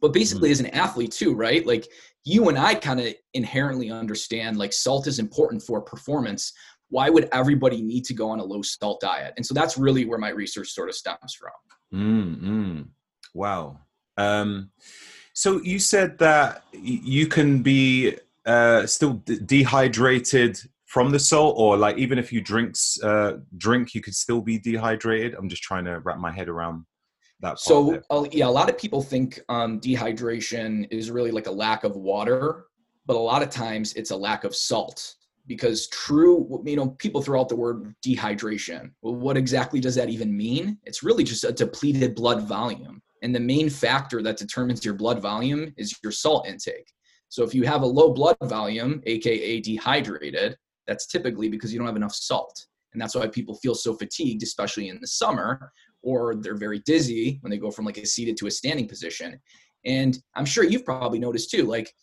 But 0.01 0.13
basically, 0.13 0.49
mm-hmm. 0.49 0.53
as 0.53 0.59
an 0.61 0.67
athlete, 0.73 1.11
too, 1.11 1.35
right? 1.35 1.63
Like 1.65 1.87
you 2.23 2.49
and 2.49 2.57
I 2.57 2.73
kind 2.73 2.99
of 2.99 3.13
inherently 3.35 3.91
understand 3.91 4.57
like 4.57 4.73
salt 4.73 5.05
is 5.05 5.19
important 5.19 5.61
for 5.61 5.79
performance. 5.79 6.53
Why 6.89 7.11
would 7.11 7.29
everybody 7.31 7.83
need 7.83 8.03
to 8.05 8.15
go 8.15 8.31
on 8.31 8.39
a 8.39 8.43
low 8.43 8.63
salt 8.63 8.99
diet? 8.99 9.35
And 9.37 9.45
so 9.45 9.53
that's 9.53 9.77
really 9.77 10.05
where 10.05 10.17
my 10.17 10.29
research 10.29 10.69
sort 10.69 10.89
of 10.89 10.95
stems 10.95 11.37
from. 11.39 11.51
Mm-hmm. 11.93 12.81
Wow. 13.35 13.77
Um, 14.17 14.71
so 15.33 15.61
you 15.61 15.77
said 15.77 16.17
that 16.17 16.63
you 16.73 17.27
can 17.27 17.61
be 17.61 18.17
uh, 18.43 18.87
still 18.87 19.13
d- 19.13 19.39
dehydrated 19.45 20.59
from 20.91 21.09
the 21.09 21.19
salt, 21.19 21.55
or 21.57 21.77
like 21.77 21.97
even 21.97 22.19
if 22.19 22.33
you 22.33 22.41
drinks 22.41 23.01
uh, 23.01 23.37
drink, 23.55 23.95
you 23.95 24.01
could 24.01 24.13
still 24.13 24.41
be 24.41 24.59
dehydrated? 24.59 25.35
I'm 25.35 25.47
just 25.47 25.63
trying 25.63 25.85
to 25.85 25.99
wrap 25.99 26.17
my 26.17 26.31
head 26.31 26.49
around 26.49 26.83
that. 27.39 27.59
so 27.59 28.01
uh, 28.09 28.25
yeah, 28.33 28.45
a 28.45 28.51
lot 28.59 28.69
of 28.69 28.77
people 28.77 29.01
think 29.01 29.39
um, 29.47 29.79
dehydration 29.79 30.85
is 30.91 31.09
really 31.09 31.31
like 31.31 31.47
a 31.47 31.51
lack 31.51 31.85
of 31.85 31.95
water, 31.95 32.65
but 33.05 33.15
a 33.15 33.19
lot 33.19 33.41
of 33.41 33.49
times 33.49 33.93
it's 33.93 34.11
a 34.11 34.15
lack 34.15 34.43
of 34.43 34.53
salt 34.53 35.15
because 35.47 35.87
true 35.87 36.61
you 36.65 36.75
know 36.75 36.89
people 36.99 37.21
throw 37.21 37.39
out 37.39 37.49
the 37.49 37.55
word 37.55 37.95
dehydration 38.05 38.91
well 39.01 39.15
what 39.15 39.35
exactly 39.35 39.79
does 39.79 39.95
that 39.95 40.07
even 40.07 40.37
mean 40.37 40.77
it's 40.83 41.01
really 41.01 41.23
just 41.23 41.43
a 41.43 41.51
depleted 41.51 42.13
blood 42.13 42.43
volume 42.43 43.01
and 43.23 43.33
the 43.33 43.39
main 43.39 43.67
factor 43.67 44.21
that 44.21 44.37
determines 44.37 44.85
your 44.85 44.93
blood 44.93 45.19
volume 45.19 45.73
is 45.77 45.97
your 46.03 46.11
salt 46.11 46.47
intake 46.47 46.93
so 47.31 47.45
if 47.45 47.55
you 47.55 47.63
have 47.63 47.81
a 47.81 47.85
low 47.85 48.11
blood 48.11 48.35
volume, 48.43 49.01
aka 49.05 49.61
dehydrated, 49.61 50.57
that's 50.87 51.07
typically 51.07 51.49
because 51.49 51.71
you 51.71 51.79
don't 51.79 51.87
have 51.87 51.95
enough 51.95 52.13
salt. 52.13 52.65
And 52.93 53.01
that's 53.01 53.15
why 53.15 53.27
people 53.27 53.55
feel 53.55 53.75
so 53.75 53.93
fatigued, 53.95 54.43
especially 54.43 54.89
in 54.89 54.99
the 54.99 55.07
summer, 55.07 55.71
or 56.01 56.35
they're 56.35 56.57
very 56.57 56.79
dizzy 56.79 57.37
when 57.41 57.51
they 57.51 57.57
go 57.57 57.71
from 57.71 57.85
like 57.85 57.97
a 57.97 58.05
seated 58.05 58.37
to 58.37 58.47
a 58.47 58.51
standing 58.51 58.87
position. 58.87 59.39
And 59.85 60.17
I'm 60.35 60.45
sure 60.45 60.63
you've 60.63 60.85
probably 60.85 61.19
noticed 61.19 61.51
too, 61.51 61.63
like 61.63 61.93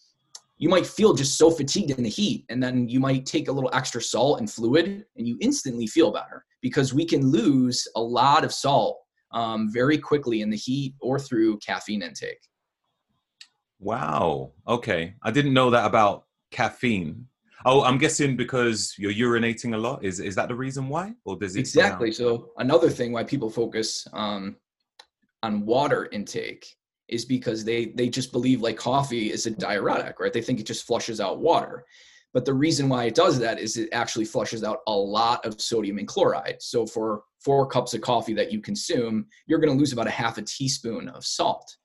you 0.57 0.69
might 0.69 0.87
feel 0.87 1.15
just 1.15 1.39
so 1.39 1.51
fatigued 1.51 1.93
in 1.93 2.03
the 2.03 2.09
heat, 2.09 2.45
and 2.49 2.63
then 2.63 2.89
you 2.89 2.99
might 2.99 3.27
take 3.27 3.49
a 3.49 3.53
little 3.53 3.71
extra 3.73 4.03
salt 4.03 4.41
and 4.41 4.51
fluid, 4.51 5.05
and 5.17 5.29
you 5.29 5.39
instantly 5.41 5.87
feel 5.87 6.11
better 6.11 6.45
because 6.61 6.93
we 6.93 7.05
can 7.05 7.31
lose 7.31 7.87
a 7.95 8.01
lot 8.01 8.45
of 8.45 8.53
salt 8.53 8.99
um, 9.31 9.71
very 9.73 9.99
quickly 9.99 10.41
in 10.41 10.51
the 10.51 10.57
heat 10.57 10.95
or 11.01 11.19
through 11.19 11.59
caffeine 11.59 12.03
intake. 12.03 12.41
Wow. 13.79 14.53
Okay. 14.67 15.15
I 15.23 15.31
didn't 15.31 15.53
know 15.53 15.71
that 15.71 15.87
about 15.87 16.25
caffeine. 16.51 17.27
Oh, 17.65 17.83
I'm 17.83 17.99
guessing 17.99 18.37
because 18.37 18.95
you're 18.99 19.12
urinating 19.12 19.75
a 19.75 19.79
lot. 19.79 20.05
Is 20.05 20.21
is 20.21 20.35
that 20.37 20.49
the 20.49 20.55
reason 20.55 20.88
why, 20.88 21.15
or 21.25 21.37
does 21.37 21.57
it 21.57 21.61
exactly? 21.61 22.12
So 22.12 22.50
another 22.59 22.91
thing 22.91 23.12
why 23.12 23.25
people 23.25 23.50
focus 23.50 24.07
um, 24.12 24.57
on 25.43 25.67
water 25.67 26.09
intake 26.12 26.67
is 27.09 27.25
because 27.25 27.65
they 27.65 27.87
they 27.87 28.09
just 28.09 28.33
believe 28.33 28.61
like 28.61 28.77
coffee 28.77 29.33
is 29.33 29.47
a 29.47 29.50
diuretic, 29.50 30.21
right? 30.21 30.33
They 30.33 30.43
think 30.43 30.61
it 30.61 30.67
just 30.67 30.87
flushes 30.87 31.21
out 31.21 31.41
water. 31.41 31.85
But 32.35 32.45
the 32.45 32.55
reason 32.55 32.88
why 32.88 33.05
it 33.05 33.15
does 33.15 33.38
that 33.38 33.59
is 33.59 33.77
it 33.77 33.88
actually 33.93 34.27
flushes 34.27 34.62
out 34.62 34.81
a 34.87 34.93
lot 34.93 35.45
of 35.47 35.61
sodium 35.61 35.99
and 35.99 36.07
chloride. 36.07 36.57
So 36.61 36.87
for 36.87 37.23
four 37.43 37.67
cups 37.67 37.95
of 37.95 38.03
coffee 38.03 38.35
that 38.35 38.53
you 38.53 38.61
consume, 38.61 39.27
you're 39.47 39.59
going 39.59 39.73
to 39.73 39.79
lose 39.79 39.95
about 39.95 40.07
a 40.07 40.11
half 40.11 40.37
a 40.37 40.43
teaspoon 40.43 41.09
of 41.09 41.25
salt. 41.25 41.77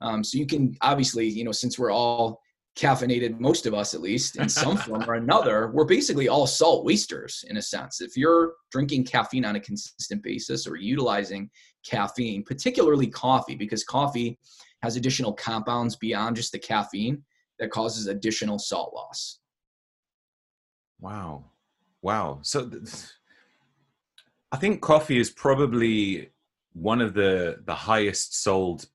Um, 0.00 0.22
so 0.22 0.38
you 0.38 0.46
can 0.46 0.76
obviously, 0.82 1.26
you 1.26 1.42
know, 1.42 1.52
since 1.52 1.78
we're 1.78 1.90
all 1.90 2.40
caffeinated, 2.78 3.40
most 3.40 3.66
of 3.66 3.74
us 3.74 3.92
at 3.92 4.00
least, 4.00 4.36
in 4.36 4.48
some 4.48 4.76
form 4.86 5.04
or 5.08 5.14
another, 5.14 5.70
we're 5.74 5.84
basically 5.84 6.28
all 6.28 6.46
salt 6.46 6.84
wasters 6.84 7.44
in 7.48 7.56
a 7.56 7.62
sense. 7.62 8.00
If 8.00 8.16
you're 8.16 8.54
drinking 8.70 9.04
caffeine 9.04 9.44
on 9.44 9.56
a 9.56 9.60
consistent 9.60 10.22
basis 10.22 10.66
or 10.66 10.76
utilizing 10.76 11.50
caffeine, 11.84 12.44
particularly 12.44 13.08
coffee, 13.08 13.56
because 13.56 13.82
coffee 13.84 14.38
has 14.82 14.96
additional 14.96 15.32
compounds 15.32 15.96
beyond 15.96 16.36
just 16.36 16.52
the 16.52 16.58
caffeine 16.58 17.22
that 17.58 17.70
causes 17.70 18.06
additional 18.06 18.58
salt 18.58 18.94
loss. 18.94 19.40
Wow. 21.00 21.46
Wow. 22.00 22.38
So 22.42 22.70
I 24.52 24.56
think 24.56 24.80
coffee 24.80 25.18
is 25.18 25.30
probably 25.30 26.30
one 26.74 27.00
of 27.00 27.14
the 27.14 27.58
the 27.64 27.74
highest 27.74 28.40
sold 28.40 28.86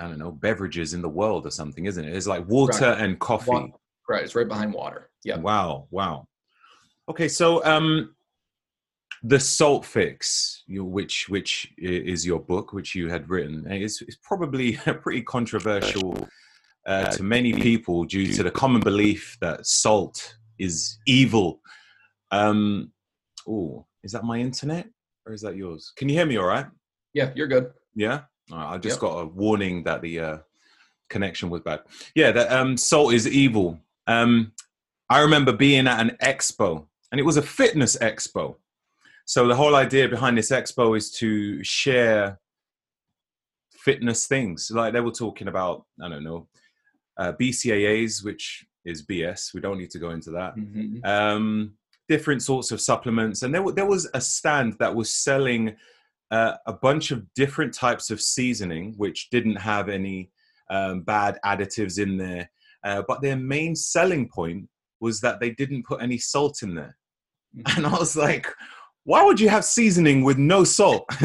I 0.00 0.08
don't 0.08 0.18
know 0.18 0.32
beverages 0.32 0.94
in 0.94 1.02
the 1.02 1.08
world 1.08 1.46
or 1.46 1.50
something, 1.50 1.86
isn't 1.86 2.04
it? 2.04 2.14
It's 2.14 2.26
like 2.26 2.46
water 2.48 2.90
right. 2.90 3.00
and 3.00 3.18
coffee. 3.18 3.72
Right, 4.08 4.22
it's 4.22 4.34
right 4.34 4.48
behind 4.48 4.72
water. 4.72 5.10
Yeah. 5.24 5.38
Wow, 5.38 5.86
wow. 5.90 6.26
Okay, 7.08 7.28
so 7.28 7.64
um, 7.64 8.14
the 9.22 9.40
Salt 9.40 9.84
Fix, 9.84 10.62
you, 10.66 10.84
which 10.84 11.28
which 11.28 11.72
is 11.78 12.26
your 12.26 12.40
book, 12.40 12.72
which 12.72 12.94
you 12.94 13.08
had 13.08 13.28
written, 13.28 13.70
is 13.70 14.02
is 14.02 14.16
probably 14.16 14.76
pretty 15.02 15.22
controversial 15.22 16.28
uh, 16.86 17.10
to 17.10 17.22
many 17.22 17.52
people 17.52 18.04
due 18.04 18.32
to 18.32 18.42
the 18.42 18.50
common 18.50 18.80
belief 18.80 19.36
that 19.40 19.66
salt 19.66 20.36
is 20.58 20.98
evil. 21.06 21.60
Um, 22.30 22.92
oh, 23.48 23.86
is 24.02 24.12
that 24.12 24.24
my 24.24 24.38
internet 24.38 24.88
or 25.26 25.32
is 25.32 25.40
that 25.42 25.56
yours? 25.56 25.92
Can 25.96 26.08
you 26.08 26.14
hear 26.14 26.26
me 26.26 26.36
all 26.36 26.46
right? 26.46 26.66
Yeah, 27.14 27.30
you're 27.34 27.46
good. 27.46 27.72
Yeah. 27.94 28.22
I 28.52 28.78
just 28.78 28.96
yep. 28.96 29.00
got 29.00 29.18
a 29.18 29.26
warning 29.26 29.84
that 29.84 30.02
the 30.02 30.20
uh, 30.20 30.38
connection 31.08 31.50
was 31.50 31.62
bad. 31.62 31.80
Yeah, 32.14 32.30
that 32.32 32.52
um, 32.52 32.76
salt 32.76 33.14
is 33.14 33.26
evil. 33.26 33.80
Um, 34.06 34.52
I 35.08 35.20
remember 35.20 35.52
being 35.52 35.86
at 35.86 36.00
an 36.00 36.16
expo, 36.22 36.86
and 37.10 37.20
it 37.20 37.24
was 37.24 37.36
a 37.36 37.42
fitness 37.42 37.96
expo. 37.96 38.56
So 39.26 39.46
the 39.46 39.56
whole 39.56 39.74
idea 39.74 40.08
behind 40.08 40.36
this 40.36 40.50
expo 40.50 40.96
is 40.96 41.10
to 41.12 41.62
share 41.64 42.38
fitness 43.72 44.26
things. 44.26 44.70
Like 44.72 44.92
they 44.92 45.00
were 45.00 45.10
talking 45.10 45.48
about, 45.48 45.84
I 46.02 46.08
don't 46.08 46.24
know, 46.24 46.48
uh, 47.16 47.32
BCAAs, 47.40 48.24
which 48.24 48.66
is 48.84 49.06
BS. 49.06 49.54
We 49.54 49.60
don't 49.60 49.78
need 49.78 49.90
to 49.90 49.98
go 49.98 50.10
into 50.10 50.30
that. 50.32 50.56
Mm-hmm. 50.56 51.04
Um, 51.04 51.74
different 52.08 52.42
sorts 52.42 52.70
of 52.70 52.80
supplements, 52.80 53.42
and 53.42 53.54
there, 53.54 53.60
w- 53.60 53.74
there 53.74 53.86
was 53.86 54.08
a 54.12 54.20
stand 54.20 54.74
that 54.78 54.94
was 54.94 55.12
selling 55.12 55.76
uh, 56.30 56.54
a 56.66 56.72
bunch 56.72 57.10
of 57.10 57.24
different 57.34 57.74
types 57.74 58.10
of 58.10 58.20
seasoning, 58.20 58.94
which 58.96 59.30
didn't 59.30 59.56
have 59.56 59.88
any 59.88 60.30
um, 60.70 61.02
bad 61.02 61.38
additives 61.44 61.98
in 61.98 62.16
there. 62.16 62.50
Uh, 62.84 63.02
but 63.06 63.22
their 63.22 63.36
main 63.36 63.74
selling 63.74 64.28
point 64.28 64.68
was 65.00 65.20
that 65.20 65.40
they 65.40 65.50
didn't 65.50 65.86
put 65.86 66.02
any 66.02 66.18
salt 66.18 66.62
in 66.62 66.74
there. 66.74 66.96
Mm-hmm. 67.56 67.78
And 67.78 67.86
I 67.86 67.98
was 67.98 68.16
like, 68.16 68.46
why 69.04 69.22
would 69.22 69.38
you 69.38 69.48
have 69.48 69.64
seasoning 69.64 70.24
with 70.24 70.38
no 70.38 70.64
salt? 70.64 71.04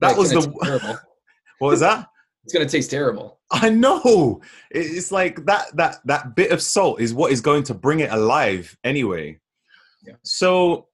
that 0.00 0.16
was 0.16 0.30
the. 0.30 0.40
Terrible. 0.62 0.98
what 1.58 1.68
was 1.68 1.80
that? 1.80 2.08
It's 2.44 2.52
gonna 2.52 2.68
taste 2.68 2.90
terrible. 2.90 3.40
I 3.50 3.68
know. 3.70 4.40
It's 4.70 5.12
like 5.12 5.44
that 5.46 5.76
that 5.76 6.00
that 6.04 6.34
bit 6.34 6.50
of 6.50 6.60
salt 6.60 7.00
is 7.00 7.14
what 7.14 7.32
is 7.32 7.40
going 7.40 7.62
to 7.64 7.74
bring 7.74 8.00
it 8.00 8.10
alive 8.10 8.76
anyway. 8.84 9.38
Yeah. 10.04 10.14
So 10.24 10.88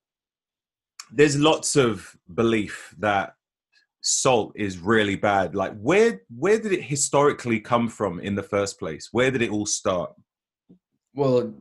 there's 1.10 1.38
lots 1.38 1.76
of 1.76 2.14
belief 2.34 2.94
that 2.98 3.34
salt 4.08 4.52
is 4.54 4.78
really 4.78 5.16
bad. 5.16 5.54
Like 5.54 5.78
where 5.78 6.22
where 6.36 6.58
did 6.58 6.72
it 6.72 6.82
historically 6.82 7.60
come 7.60 7.88
from 7.88 8.20
in 8.20 8.34
the 8.34 8.42
first 8.42 8.78
place? 8.78 9.08
Where 9.12 9.30
did 9.30 9.42
it 9.42 9.50
all 9.50 9.66
start? 9.66 10.14
Well, 11.14 11.52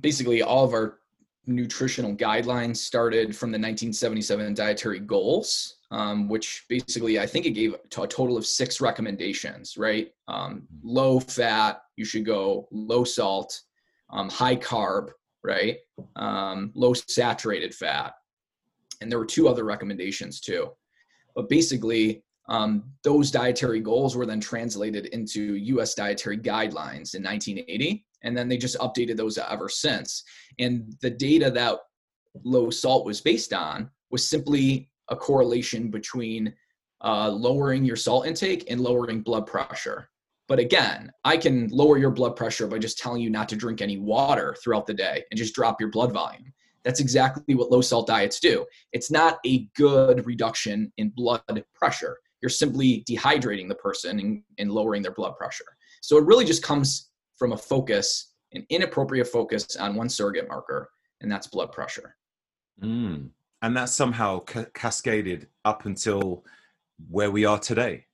basically 0.00 0.42
all 0.42 0.64
of 0.64 0.72
our 0.72 0.98
nutritional 1.46 2.14
guidelines 2.14 2.78
started 2.78 3.36
from 3.36 3.50
the 3.50 3.58
1977 3.58 4.54
dietary 4.54 4.98
goals 4.98 5.76
um, 5.90 6.28
which 6.28 6.64
basically 6.68 7.18
I 7.18 7.26
think 7.26 7.46
it 7.46 7.50
gave 7.50 7.74
a 7.74 7.78
total 7.88 8.36
of 8.36 8.46
six 8.46 8.80
recommendations, 8.80 9.76
right? 9.76 10.10
Um, 10.28 10.66
low 10.82 11.20
fat, 11.20 11.82
you 11.96 12.04
should 12.04 12.24
go 12.24 12.68
low 12.72 13.04
salt, 13.04 13.62
um, 14.10 14.28
high 14.28 14.56
carb, 14.56 15.10
right? 15.44 15.78
Um, 16.16 16.72
low 16.74 16.92
saturated 16.92 17.74
fat. 17.74 18.14
And 19.00 19.10
there 19.10 19.18
were 19.18 19.26
two 19.26 19.48
other 19.48 19.64
recommendations 19.64 20.40
too. 20.40 20.70
But 21.36 21.48
basically, 21.48 22.24
um, 22.48 22.84
those 23.04 23.30
dietary 23.30 23.80
goals 23.80 24.16
were 24.16 24.26
then 24.26 24.40
translated 24.40 25.06
into 25.06 25.54
US 25.56 25.94
dietary 25.94 26.38
guidelines 26.38 27.14
in 27.14 27.22
1980. 27.22 28.04
And 28.22 28.36
then 28.36 28.48
they 28.48 28.56
just 28.56 28.78
updated 28.78 29.16
those 29.16 29.38
ever 29.38 29.68
since. 29.68 30.24
And 30.58 30.94
the 31.02 31.10
data 31.10 31.50
that 31.50 31.78
low 32.44 32.70
salt 32.70 33.04
was 33.04 33.20
based 33.20 33.52
on 33.52 33.90
was 34.10 34.28
simply 34.28 34.90
a 35.08 35.16
correlation 35.16 35.90
between 35.90 36.52
uh, 37.04 37.30
lowering 37.30 37.84
your 37.84 37.96
salt 37.96 38.26
intake 38.26 38.70
and 38.70 38.80
lowering 38.80 39.20
blood 39.20 39.46
pressure. 39.46 40.08
But 40.48 40.58
again, 40.58 41.10
I 41.24 41.36
can 41.36 41.68
lower 41.68 41.98
your 41.98 42.10
blood 42.10 42.36
pressure 42.36 42.68
by 42.68 42.78
just 42.78 42.98
telling 42.98 43.20
you 43.20 43.30
not 43.30 43.48
to 43.50 43.56
drink 43.56 43.82
any 43.82 43.98
water 43.98 44.56
throughout 44.62 44.86
the 44.86 44.94
day 44.94 45.24
and 45.30 45.38
just 45.38 45.54
drop 45.54 45.80
your 45.80 45.90
blood 45.90 46.12
volume. 46.12 46.52
That's 46.86 47.00
exactly 47.00 47.54
what 47.54 47.70
low 47.70 47.82
salt 47.82 48.06
diets 48.06 48.40
do. 48.40 48.64
It's 48.92 49.10
not 49.10 49.38
a 49.44 49.68
good 49.76 50.24
reduction 50.24 50.90
in 50.96 51.10
blood 51.10 51.64
pressure. 51.74 52.16
You're 52.40 52.48
simply 52.48 53.04
dehydrating 53.10 53.68
the 53.68 53.74
person 53.74 54.18
and, 54.20 54.42
and 54.58 54.72
lowering 54.72 55.02
their 55.02 55.12
blood 55.12 55.36
pressure. 55.36 55.66
So 56.00 56.16
it 56.16 56.24
really 56.24 56.46
just 56.46 56.62
comes 56.62 57.10
from 57.36 57.52
a 57.52 57.56
focus, 57.58 58.32
an 58.52 58.64
inappropriate 58.70 59.26
focus 59.26 59.76
on 59.76 59.94
one 59.96 60.08
surrogate 60.08 60.48
marker, 60.48 60.88
and 61.20 61.30
that's 61.30 61.48
blood 61.48 61.72
pressure. 61.72 62.16
Mm 62.82 63.30
and 63.62 63.76
that's 63.76 63.94
somehow 63.94 64.40
ca- 64.40 64.66
cascaded 64.74 65.48
up 65.64 65.86
until 65.86 66.44
where 67.10 67.30
we 67.30 67.44
are 67.44 67.58
today 67.58 68.06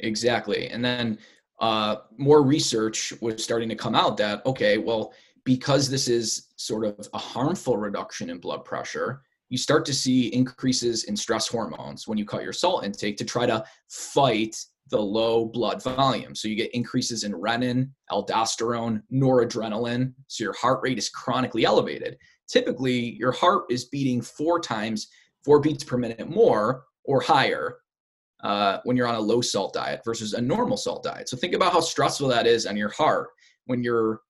exactly 0.00 0.68
and 0.68 0.84
then 0.84 1.18
uh, 1.60 1.96
more 2.18 2.42
research 2.42 3.14
was 3.22 3.42
starting 3.42 3.68
to 3.68 3.74
come 3.74 3.94
out 3.94 4.16
that 4.16 4.44
okay 4.44 4.76
well 4.78 5.14
because 5.46 5.88
this 5.88 6.08
is 6.08 6.48
sort 6.56 6.84
of 6.84 7.08
a 7.14 7.18
harmful 7.18 7.78
reduction 7.78 8.28
in 8.28 8.38
blood 8.38 8.64
pressure 8.64 9.22
you 9.48 9.56
start 9.56 9.86
to 9.86 9.94
see 9.94 10.26
increases 10.34 11.04
in 11.04 11.16
stress 11.16 11.46
hormones 11.46 12.08
when 12.08 12.18
you 12.18 12.24
cut 12.24 12.42
your 12.42 12.52
salt 12.52 12.84
intake 12.84 13.16
to 13.16 13.24
try 13.24 13.46
to 13.46 13.64
fight 13.88 14.56
the 14.90 15.00
low 15.00 15.44
blood 15.44 15.80
volume. 15.80 16.34
So 16.34 16.48
you 16.48 16.56
get 16.56 16.74
increases 16.74 17.22
in 17.22 17.32
renin, 17.32 17.90
aldosterone, 18.10 19.02
noradrenaline. 19.12 20.12
So 20.26 20.42
your 20.42 20.52
heart 20.54 20.80
rate 20.82 20.98
is 20.98 21.08
chronically 21.10 21.64
elevated 21.64 22.18
typically 22.48 23.16
your 23.16 23.32
heart 23.32 23.64
is 23.70 23.86
beating 23.86 24.20
four 24.20 24.60
times, 24.60 25.08
four 25.44 25.60
beats 25.60 25.84
per 25.84 25.96
minute 25.96 26.28
more 26.28 26.84
or 27.04 27.20
higher 27.20 27.78
uh, 28.42 28.78
when 28.84 28.96
you're 28.96 29.06
on 29.06 29.14
a 29.14 29.20
low 29.20 29.40
salt 29.40 29.72
diet 29.72 30.00
versus 30.04 30.34
a 30.34 30.40
normal 30.40 30.76
salt 30.76 31.02
diet. 31.02 31.28
So 31.28 31.36
think 31.36 31.54
about 31.54 31.72
how 31.72 31.80
stressful 31.80 32.28
that 32.28 32.46
is 32.46 32.66
on 32.66 32.76
your 32.76 32.90
heart 32.90 33.28
when 33.66 33.82
you're 33.82 34.20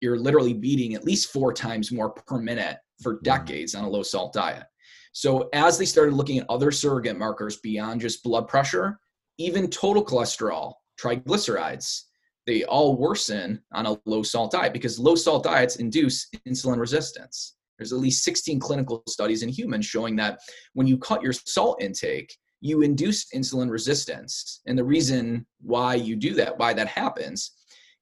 you're 0.00 0.18
literally 0.18 0.52
beating 0.52 0.94
at 0.94 1.04
least 1.04 1.32
four 1.32 1.52
times 1.52 1.92
more 1.92 2.10
per 2.10 2.38
minute 2.38 2.78
for 3.02 3.14
mm-hmm. 3.14 3.24
decades 3.24 3.74
on 3.74 3.84
a 3.84 3.88
low 3.88 4.02
salt 4.02 4.32
diet. 4.32 4.64
So 5.12 5.48
as 5.52 5.78
they 5.78 5.84
started 5.84 6.14
looking 6.14 6.38
at 6.38 6.46
other 6.48 6.70
surrogate 6.70 7.16
markers 7.16 7.58
beyond 7.58 8.00
just 8.00 8.22
blood 8.24 8.48
pressure, 8.48 8.98
even 9.38 9.70
total 9.70 10.04
cholesterol, 10.04 10.74
triglycerides, 11.00 12.02
they 12.46 12.64
all 12.64 12.96
worsen 12.96 13.60
on 13.72 13.86
a 13.86 13.96
low 14.06 14.22
salt 14.22 14.52
diet 14.52 14.72
because 14.72 14.98
low 14.98 15.14
salt 15.14 15.44
diets 15.44 15.76
induce 15.76 16.28
insulin 16.48 16.78
resistance. 16.78 17.56
There's 17.78 17.92
at 17.92 17.98
least 17.98 18.24
16 18.24 18.60
clinical 18.60 19.02
studies 19.08 19.42
in 19.42 19.48
humans 19.48 19.86
showing 19.86 20.16
that 20.16 20.40
when 20.74 20.86
you 20.86 20.98
cut 20.98 21.22
your 21.22 21.32
salt 21.32 21.82
intake, 21.82 22.36
you 22.60 22.82
induce 22.82 23.26
insulin 23.34 23.70
resistance. 23.70 24.60
And 24.66 24.78
the 24.78 24.84
reason 24.84 25.46
why 25.60 25.94
you 25.96 26.16
do 26.16 26.34
that, 26.34 26.58
why 26.58 26.72
that 26.74 26.88
happens, 26.88 27.52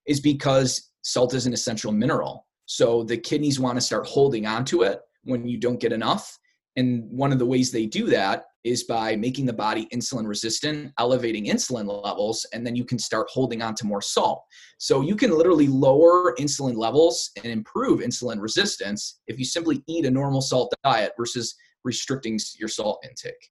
is 0.07 0.21
because 0.21 0.92
salt 1.03 1.35
is 1.35 1.47
an 1.47 1.53
essential 1.53 1.93
mineral. 1.93 2.47
So 2.67 3.03
the 3.03 3.17
kidneys 3.17 3.61
want 3.61 3.77
to 3.77 3.81
start 3.81 4.07
holding 4.07 4.47
onto 4.47 4.83
it 4.83 5.01
when 5.25 5.47
you 5.47 5.59
don't 5.59 5.81
get 5.81 5.93
enough. 5.93 6.39
And 6.77 7.05
one 7.11 7.33
of 7.33 7.39
the 7.39 7.47
ways 7.47 7.71
they 7.71 7.87
do 7.87 8.07
that 8.07 8.45
is 8.65 8.85
by 8.85 9.17
making 9.17 9.45
the 9.45 9.53
body 9.53 9.89
insulin 9.93 10.27
resistant, 10.27 10.93
elevating 10.99 11.47
insulin 11.47 11.87
levels, 12.03 12.47
and 12.53 12.65
then 12.67 12.77
you 12.77 12.85
can 12.85 12.99
start 12.99 13.27
holding 13.31 13.61
on 13.61 13.75
to 13.75 13.87
more 13.87 14.01
salt. 14.01 14.43
So 14.79 15.01
you 15.01 15.17
can 15.17 15.37
literally 15.37 15.67
lower 15.67 16.35
insulin 16.39 16.77
levels 16.77 17.31
and 17.37 17.47
improve 17.47 18.01
insulin 18.01 18.41
resistance 18.41 19.21
if 19.27 19.39
you 19.39 19.45
simply 19.45 19.83
eat 19.89 20.07
a 20.07 20.11
normal 20.11 20.41
salt 20.41 20.73
diet 20.85 21.13
versus 21.19 21.55
restricting 21.85 22.39
your 22.59 22.69
salt 22.69 23.05
intake. 23.05 23.51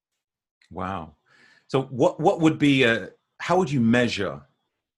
Wow. 0.71 1.15
So 1.67 1.83
what 1.83 2.19
what 2.19 2.39
would 2.39 2.57
be 2.57 2.83
a 2.83 3.09
how 3.39 3.57
would 3.57 3.71
you 3.71 3.81
measure 3.81 4.41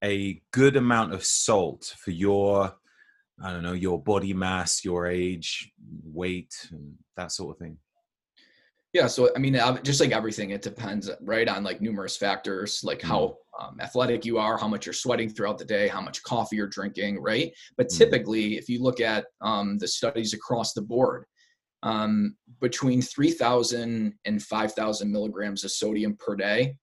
a 0.03 0.41
good 0.51 0.75
amount 0.75 1.13
of 1.13 1.23
salt 1.23 1.95
for 1.97 2.11
your 2.11 2.75
I 3.41 3.51
don't 3.51 3.63
know, 3.63 3.73
your 3.73 4.01
body 4.01 4.33
mass, 4.33 4.85
your 4.85 5.07
age, 5.07 5.71
weight, 6.03 6.53
and 6.71 6.93
that 7.17 7.31
sort 7.31 7.55
of 7.55 7.59
thing? 7.59 7.77
Yeah, 8.93 9.07
so 9.07 9.31
I 9.35 9.39
mean, 9.39 9.59
just 9.81 9.99
like 9.99 10.11
everything, 10.11 10.51
it 10.51 10.61
depends, 10.61 11.09
right, 11.21 11.49
on 11.49 11.63
like 11.63 11.81
numerous 11.81 12.15
factors, 12.15 12.81
like 12.83 12.99
mm. 12.99 13.07
how 13.07 13.37
um, 13.59 13.79
athletic 13.81 14.23
you 14.23 14.37
are, 14.37 14.55
how 14.55 14.67
much 14.67 14.85
you're 14.85 14.93
sweating 14.93 15.29
throughout 15.29 15.57
the 15.57 15.65
day, 15.65 15.87
how 15.87 15.99
much 15.99 16.21
coffee 16.21 16.57
you're 16.57 16.67
drinking, 16.67 17.19
right? 17.21 17.51
But 17.75 17.87
mm. 17.87 17.97
typically, 17.97 18.57
if 18.57 18.69
you 18.69 18.83
look 18.83 18.99
at 18.99 19.25
um, 19.41 19.79
the 19.79 19.87
studies 19.87 20.33
across 20.33 20.73
the 20.73 20.83
board, 20.83 21.25
um, 21.81 22.37
between 22.61 23.01
3,000 23.01 24.13
and 24.25 24.41
5,000 24.41 25.11
milligrams 25.11 25.63
of 25.63 25.71
sodium 25.71 26.15
per 26.17 26.35
day 26.35 26.75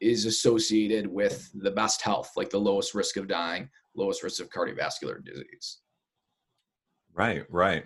is 0.00 0.24
associated 0.26 1.06
with 1.06 1.50
the 1.54 1.70
best 1.70 2.02
health, 2.02 2.32
like 2.36 2.50
the 2.50 2.58
lowest 2.58 2.94
risk 2.94 3.16
of 3.16 3.26
dying, 3.28 3.68
lowest 3.96 4.22
risk 4.22 4.40
of 4.40 4.48
cardiovascular 4.50 5.24
disease. 5.24 5.78
Right, 7.12 7.44
right. 7.50 7.84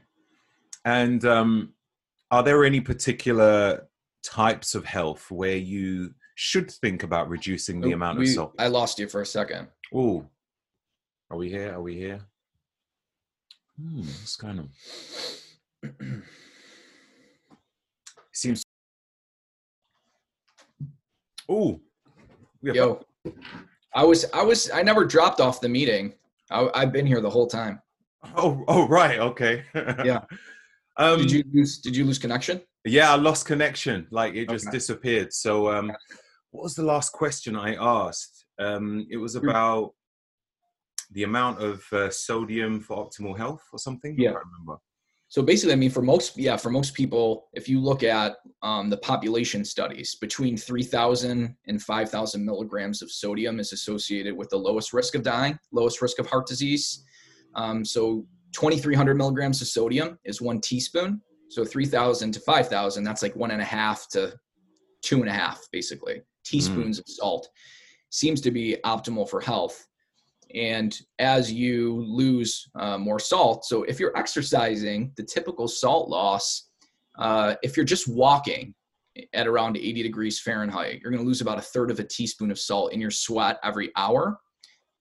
And 0.85 1.25
um, 1.25 1.73
are 2.31 2.43
there 2.43 2.65
any 2.65 2.81
particular 2.81 3.89
types 4.23 4.75
of 4.75 4.85
health 4.85 5.31
where 5.31 5.57
you 5.57 6.15
should 6.35 6.71
think 6.71 7.03
about 7.03 7.29
reducing 7.29 7.81
the 7.81 7.91
Oh, 7.91 7.95
amount 7.95 8.19
we- 8.19 8.25
of 8.29 8.35
salt. 8.35 8.55
I 8.59 8.69
lost 8.69 8.99
you 8.99 9.09
for 9.09 9.21
a 9.23 9.27
second. 9.27 9.69
Oh, 9.95 10.27
are 11.31 11.37
we 11.37 11.49
here? 11.51 11.73
Are 11.75 11.83
we 11.83 11.95
here? 11.97 12.21
Hmm, 13.81 14.01
what's 14.01 14.37
going 14.37 14.59
on? 14.59 16.23
Seems. 18.33 18.63
Oh, 21.49 21.81
Yo, 22.63 23.05
I 23.95 24.05
was, 24.05 24.25
I 24.33 24.43
was, 24.43 24.71
I 24.71 24.83
never 24.83 25.05
dropped 25.05 25.41
off 25.41 25.61
the 25.61 25.69
meeting. 25.69 26.15
I, 26.51 26.69
I've 26.75 26.93
been 26.93 27.07
here 27.07 27.21
the 27.21 27.31
whole 27.31 27.47
time. 27.47 27.81
Oh, 28.37 28.65
oh, 28.69 28.87
right. 28.89 29.19
Okay. 29.19 29.65
Yeah. 30.05 30.21
um, 30.97 31.19
Did 31.21 31.31
you 31.33 31.45
lose? 31.53 31.79
Did 31.79 31.97
you 31.97 32.05
lose 32.05 32.19
connection? 32.19 32.61
Yeah, 32.85 33.13
I 33.13 33.17
lost 33.17 33.47
connection. 33.47 34.07
Like 34.11 34.35
it 34.35 34.49
just 34.49 34.67
Okay. 34.69 34.77
disappeared. 34.77 35.33
So, 35.33 35.71
um, 35.73 35.93
what 36.51 36.63
was 36.63 36.75
the 36.75 36.85
last 36.85 37.11
question 37.13 37.57
I 37.57 37.75
asked? 37.75 38.45
Um, 38.59 39.07
it 39.11 39.17
was 39.17 39.35
about 39.35 39.95
the 41.11 41.25
amount 41.25 41.61
of 41.63 41.85
uh, 41.93 42.11
sodium 42.11 42.81
for 42.81 42.97
optimal 43.05 43.37
health 43.37 43.63
or 43.73 43.79
something. 43.79 44.15
Yeah. 44.19 44.31
I 44.31 44.33
can't 44.35 44.45
remember. 44.53 44.81
So 45.33 45.41
basically, 45.41 45.73
I 45.73 45.77
mean, 45.77 45.89
for 45.89 46.03
most, 46.03 46.37
yeah, 46.37 46.59
for 46.59 46.69
most 46.69 46.93
people, 46.93 47.49
if 47.55 47.67
you 47.67 47.81
look 47.81 48.03
at 48.03 48.37
um, 48.61 48.91
the 48.91 48.99
population 48.99 49.65
studies, 49.65 50.15
between 50.17 50.59
3,000 50.59 51.57
and 51.67 51.83
5,000 51.83 52.45
milligrams 52.45 53.01
of 53.01 53.11
sodium 53.11 53.59
is 53.59 53.73
associated 53.73 54.37
with 54.37 54.51
the 54.51 54.59
lowest 54.59 54.93
risk 54.93 55.15
of 55.15 55.23
dying, 55.23 55.59
lowest 55.73 56.03
risk 56.03 56.19
of 56.19 56.27
heart 56.27 56.47
disease. 56.47 57.03
Um, 57.55 57.83
so 57.83 58.27
2,300 58.53 59.15
milligrams 59.15 59.63
of 59.63 59.69
sodium 59.69 60.19
is 60.27 60.43
one 60.43 60.61
teaspoon. 60.61 61.23
So 61.49 61.65
3,000 61.65 62.33
to 62.33 62.41
5,000, 62.41 63.03
that's 63.03 63.23
like 63.23 63.35
one 63.35 63.53
and 63.53 63.63
a 63.63 63.65
half 63.65 64.11
to 64.11 64.35
two 65.01 65.23
and 65.23 65.31
a 65.31 65.33
half, 65.33 65.67
basically, 65.73 66.21
teaspoons 66.45 66.99
of 66.99 67.07
salt. 67.09 67.49
Seems 68.11 68.43
to 68.43 68.51
be 68.51 68.77
optimal 68.85 69.27
for 69.27 69.41
health. 69.41 69.87
And 70.55 70.97
as 71.19 71.53
you 71.53 72.05
lose 72.07 72.69
uh, 72.75 72.99
more 72.99 73.19
salt, 73.19 73.65
so 73.65 73.85
if 73.85 73.99
you're 73.99 74.17
exercising, 74.17 75.13
the 75.17 75.23
typical 75.23 75.69
salt 75.69 76.09
loss, 76.09 76.69
uh, 77.19 77.55
if 77.63 77.77
you're 77.77 77.87
just 77.87 78.09
walking 78.09 78.75
at 79.35 79.47
around 79.47 79.77
80 79.77 80.03
degrees 80.03 80.41
Fahrenheit, 80.41 81.01
you're 81.01 81.11
going 81.11 81.23
to 81.23 81.27
lose 81.27 81.41
about 81.41 81.59
a 81.59 81.63
third 81.63 81.91
of 81.91 82.01
a 82.01 82.05
teaspoon 82.05 82.51
of 82.51 82.59
salt 82.59 82.93
in 82.93 83.01
your 83.01 83.11
sweat 83.11 83.59
every 83.63 83.91
hour. 83.97 84.39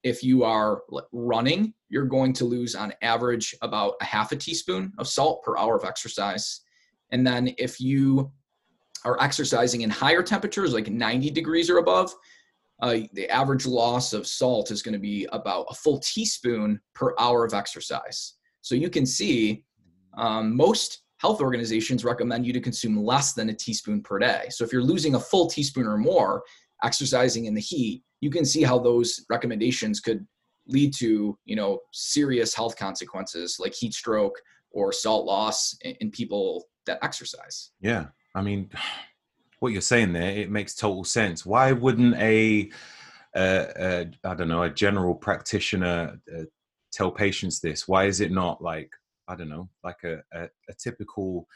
If 0.03 0.23
you 0.23 0.43
are 0.43 0.81
running, 1.11 1.73
you're 1.89 2.05
going 2.05 2.33
to 2.33 2.45
lose 2.45 2.75
on 2.75 2.93
average 3.01 3.55
about 3.61 3.95
a 4.01 4.05
half 4.05 4.31
a 4.31 4.35
teaspoon 4.35 4.91
of 4.97 5.07
salt 5.07 5.43
per 5.43 5.57
hour 5.57 5.75
of 5.75 5.85
exercise. 5.85 6.61
And 7.11 7.25
then 7.25 7.53
if 7.57 7.79
you 7.79 8.31
are 9.05 9.21
exercising 9.21 9.81
in 9.81 9.89
higher 9.89 10.23
temperatures, 10.23 10.73
like 10.73 10.89
90 10.89 11.29
degrees 11.31 11.69
or 11.69 11.77
above, 11.77 12.13
uh, 12.81 12.97
the 13.13 13.29
average 13.29 13.65
loss 13.65 14.13
of 14.13 14.25
salt 14.25 14.71
is 14.71 14.81
going 14.81 14.93
to 14.93 14.99
be 14.99 15.27
about 15.31 15.67
a 15.69 15.75
full 15.75 15.99
teaspoon 15.99 16.79
per 16.95 17.13
hour 17.19 17.45
of 17.45 17.53
exercise. 17.53 18.33
So 18.61 18.75
you 18.75 18.89
can 18.89 19.05
see 19.05 19.63
um, 20.17 20.55
most 20.55 21.03
health 21.17 21.41
organizations 21.41 22.03
recommend 22.03 22.45
you 22.45 22.53
to 22.53 22.59
consume 22.59 22.97
less 22.97 23.33
than 23.33 23.49
a 23.49 23.53
teaspoon 23.53 24.01
per 24.01 24.17
day. 24.17 24.47
So 24.49 24.63
if 24.63 24.73
you're 24.73 24.83
losing 24.83 25.15
a 25.15 25.19
full 25.19 25.47
teaspoon 25.47 25.85
or 25.85 25.97
more 25.97 26.41
exercising 26.83 27.45
in 27.45 27.53
the 27.53 27.61
heat, 27.61 28.03
you 28.21 28.31
can 28.31 28.45
see 28.45 28.63
how 28.63 28.79
those 28.79 29.23
recommendations 29.29 29.99
could 29.99 30.25
lead 30.67 30.93
to 30.93 31.37
you 31.45 31.55
know 31.55 31.79
serious 31.91 32.53
health 32.53 32.75
consequences 32.77 33.57
like 33.59 33.73
heat 33.73 33.93
stroke 33.93 34.39
or 34.71 34.93
salt 34.93 35.25
loss 35.25 35.75
in, 35.81 35.95
in 36.01 36.11
people 36.11 36.65
that 36.85 36.99
exercise. 37.03 37.71
Yeah, 37.81 38.05
I 38.35 38.41
mean, 38.41 38.69
what 39.61 39.71
you're 39.71 39.81
saying 39.81 40.11
there, 40.11 40.31
it 40.31 40.49
makes 40.49 40.73
total 40.73 41.03
sense. 41.03 41.45
Why 41.45 41.71
wouldn't 41.71 42.15
a, 42.15 42.71
uh, 43.35 43.39
uh, 43.39 44.05
I 44.23 44.33
don't 44.33 44.47
know, 44.47 44.63
a 44.63 44.69
general 44.71 45.13
practitioner 45.13 46.19
uh, 46.35 46.43
tell 46.91 47.11
patients 47.11 47.59
this? 47.59 47.87
Why 47.87 48.05
is 48.05 48.21
it 48.21 48.31
not 48.31 48.63
like, 48.63 48.91
I 49.27 49.35
don't 49.35 49.49
know, 49.49 49.69
like 49.83 50.03
a, 50.03 50.23
a, 50.33 50.45
a 50.67 50.73
typical 50.79 51.47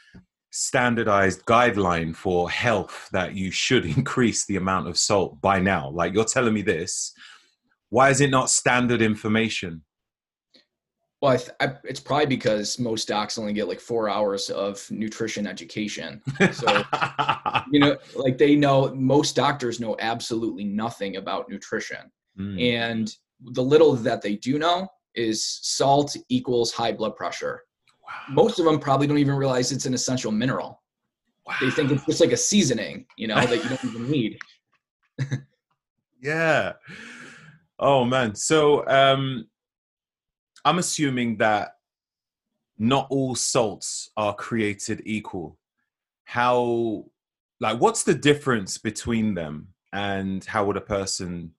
standardized 0.52 1.44
guideline 1.46 2.14
for 2.14 2.48
health 2.48 3.08
that 3.10 3.34
you 3.34 3.50
should 3.50 3.84
increase 3.96 4.46
the 4.46 4.56
amount 4.56 4.86
of 4.86 4.96
salt 4.96 5.40
by 5.40 5.58
now? 5.58 5.90
Like 5.90 6.14
you're 6.14 6.24
telling 6.24 6.54
me 6.54 6.62
this. 6.62 7.12
Why 7.90 8.10
is 8.10 8.20
it 8.20 8.30
not 8.30 8.50
standard 8.50 9.02
information? 9.02 9.82
Well, 11.22 11.32
I 11.32 11.36
th- 11.38 11.50
I, 11.60 11.72
it's 11.84 12.00
probably 12.00 12.26
because 12.26 12.78
most 12.78 13.08
docs 13.08 13.38
only 13.38 13.54
get 13.54 13.68
like 13.68 13.80
four 13.80 14.10
hours 14.10 14.50
of 14.50 14.86
nutrition 14.90 15.46
education. 15.46 16.20
So 16.52 16.82
you 17.72 17.80
know, 17.80 17.96
like 18.14 18.36
they 18.36 18.54
know 18.54 18.94
most 18.94 19.34
doctors 19.34 19.80
know 19.80 19.96
absolutely 19.98 20.64
nothing 20.64 21.16
about 21.16 21.48
nutrition, 21.48 22.10
Mm, 22.38 22.60
and 22.74 23.16
the 23.40 23.62
little 23.62 23.94
that 23.94 24.20
they 24.20 24.36
do 24.36 24.58
know 24.58 24.86
is 25.14 25.58
salt 25.62 26.14
equals 26.28 26.70
high 26.70 26.92
blood 26.92 27.16
pressure. 27.16 27.62
wow. 28.06 28.34
Most 28.34 28.58
of 28.58 28.66
them 28.66 28.78
probably 28.78 29.06
don't 29.06 29.16
even 29.16 29.36
realize 29.36 29.72
it's 29.72 29.86
an 29.86 29.94
essential 29.94 30.30
mineral. 30.30 30.82
They 31.62 31.70
think 31.70 31.90
it's 31.92 32.04
just 32.04 32.20
like 32.20 32.32
a 32.32 32.36
seasoning, 32.36 33.06
you 33.16 33.26
know, 33.26 33.36
that 33.36 33.56
you 33.62 33.68
don't 33.70 33.84
even 33.84 34.10
need. 34.10 34.38
Yeah. 36.20 36.72
Oh 37.78 38.04
man. 38.04 38.34
So 38.34 38.86
um 38.88 39.46
I'm 40.66 40.78
assuming 40.78 41.36
that 41.36 41.76
not 42.76 43.06
all 43.08 43.36
salts 43.36 44.10
are 44.16 44.34
created 44.34 45.00
equal. 45.04 45.58
How 46.24 47.04
like 47.60 47.80
what's 47.80 48.02
the 48.02 48.14
difference 48.14 48.76
between 48.76 49.34
them 49.34 49.68
and 49.92 50.44
how 50.44 50.64
would 50.66 50.76
a 50.76 50.80
person 50.80 51.52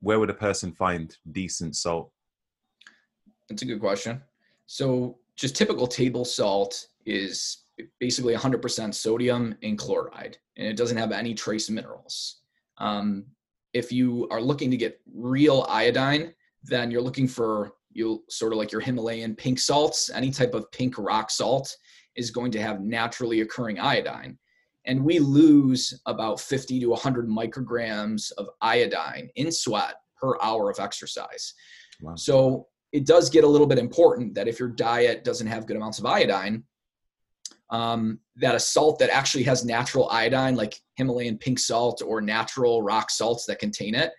where 0.00 0.20
would 0.20 0.30
a 0.30 0.34
person 0.34 0.70
find 0.72 1.16
decent 1.32 1.74
salt? 1.74 2.12
That's 3.48 3.62
a 3.62 3.66
good 3.66 3.80
question. 3.80 4.22
So, 4.66 5.18
just 5.34 5.56
typical 5.56 5.88
table 5.88 6.24
salt 6.24 6.86
is 7.04 7.64
basically 7.98 8.34
100% 8.34 8.94
sodium 8.94 9.56
and 9.62 9.76
chloride, 9.76 10.38
and 10.56 10.68
it 10.68 10.76
doesn't 10.76 10.96
have 10.96 11.10
any 11.10 11.34
trace 11.34 11.68
minerals. 11.68 12.36
Um, 12.78 13.24
if 13.72 13.90
you 13.90 14.28
are 14.30 14.40
looking 14.40 14.70
to 14.70 14.76
get 14.76 15.00
real 15.12 15.66
iodine, 15.68 16.34
then 16.62 16.90
you're 16.90 17.02
looking 17.02 17.26
for 17.26 17.72
you 17.94 18.22
sort 18.28 18.52
of 18.52 18.58
like 18.58 18.72
your 18.72 18.80
Himalayan 18.80 19.34
pink 19.34 19.58
salts. 19.58 20.10
Any 20.10 20.30
type 20.30 20.54
of 20.54 20.70
pink 20.72 20.98
rock 20.98 21.30
salt 21.30 21.74
is 22.16 22.30
going 22.30 22.50
to 22.52 22.60
have 22.60 22.80
naturally 22.80 23.40
occurring 23.40 23.78
iodine. 23.78 24.38
And 24.86 25.02
we 25.02 25.18
lose 25.18 26.00
about 26.06 26.40
50 26.40 26.80
to 26.80 26.86
100 26.88 27.28
micrograms 27.28 28.30
of 28.32 28.50
iodine 28.60 29.30
in 29.36 29.50
sweat 29.50 29.94
per 30.20 30.36
hour 30.42 30.70
of 30.70 30.78
exercise. 30.78 31.54
Wow. 32.00 32.14
So 32.16 32.66
it 32.92 33.06
does 33.06 33.30
get 33.30 33.44
a 33.44 33.48
little 33.48 33.66
bit 33.66 33.78
important 33.78 34.34
that 34.34 34.48
if 34.48 34.58
your 34.58 34.68
diet 34.68 35.24
doesn't 35.24 35.46
have 35.46 35.66
good 35.66 35.76
amounts 35.76 35.98
of 35.98 36.06
iodine, 36.06 36.64
um, 37.70 38.20
that 38.36 38.54
a 38.54 38.60
salt 38.60 38.98
that 38.98 39.10
actually 39.10 39.44
has 39.44 39.64
natural 39.64 40.08
iodine, 40.10 40.54
like 40.54 40.78
Himalayan 40.96 41.38
pink 41.38 41.58
salt 41.58 42.02
or 42.04 42.20
natural 42.20 42.82
rock 42.82 43.10
salts 43.10 43.46
that 43.46 43.58
contain 43.58 43.94
it, 43.94 44.12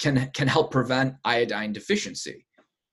can 0.00 0.30
can 0.34 0.48
help 0.48 0.70
prevent 0.72 1.14
iodine 1.24 1.72
deficiency. 1.72 2.46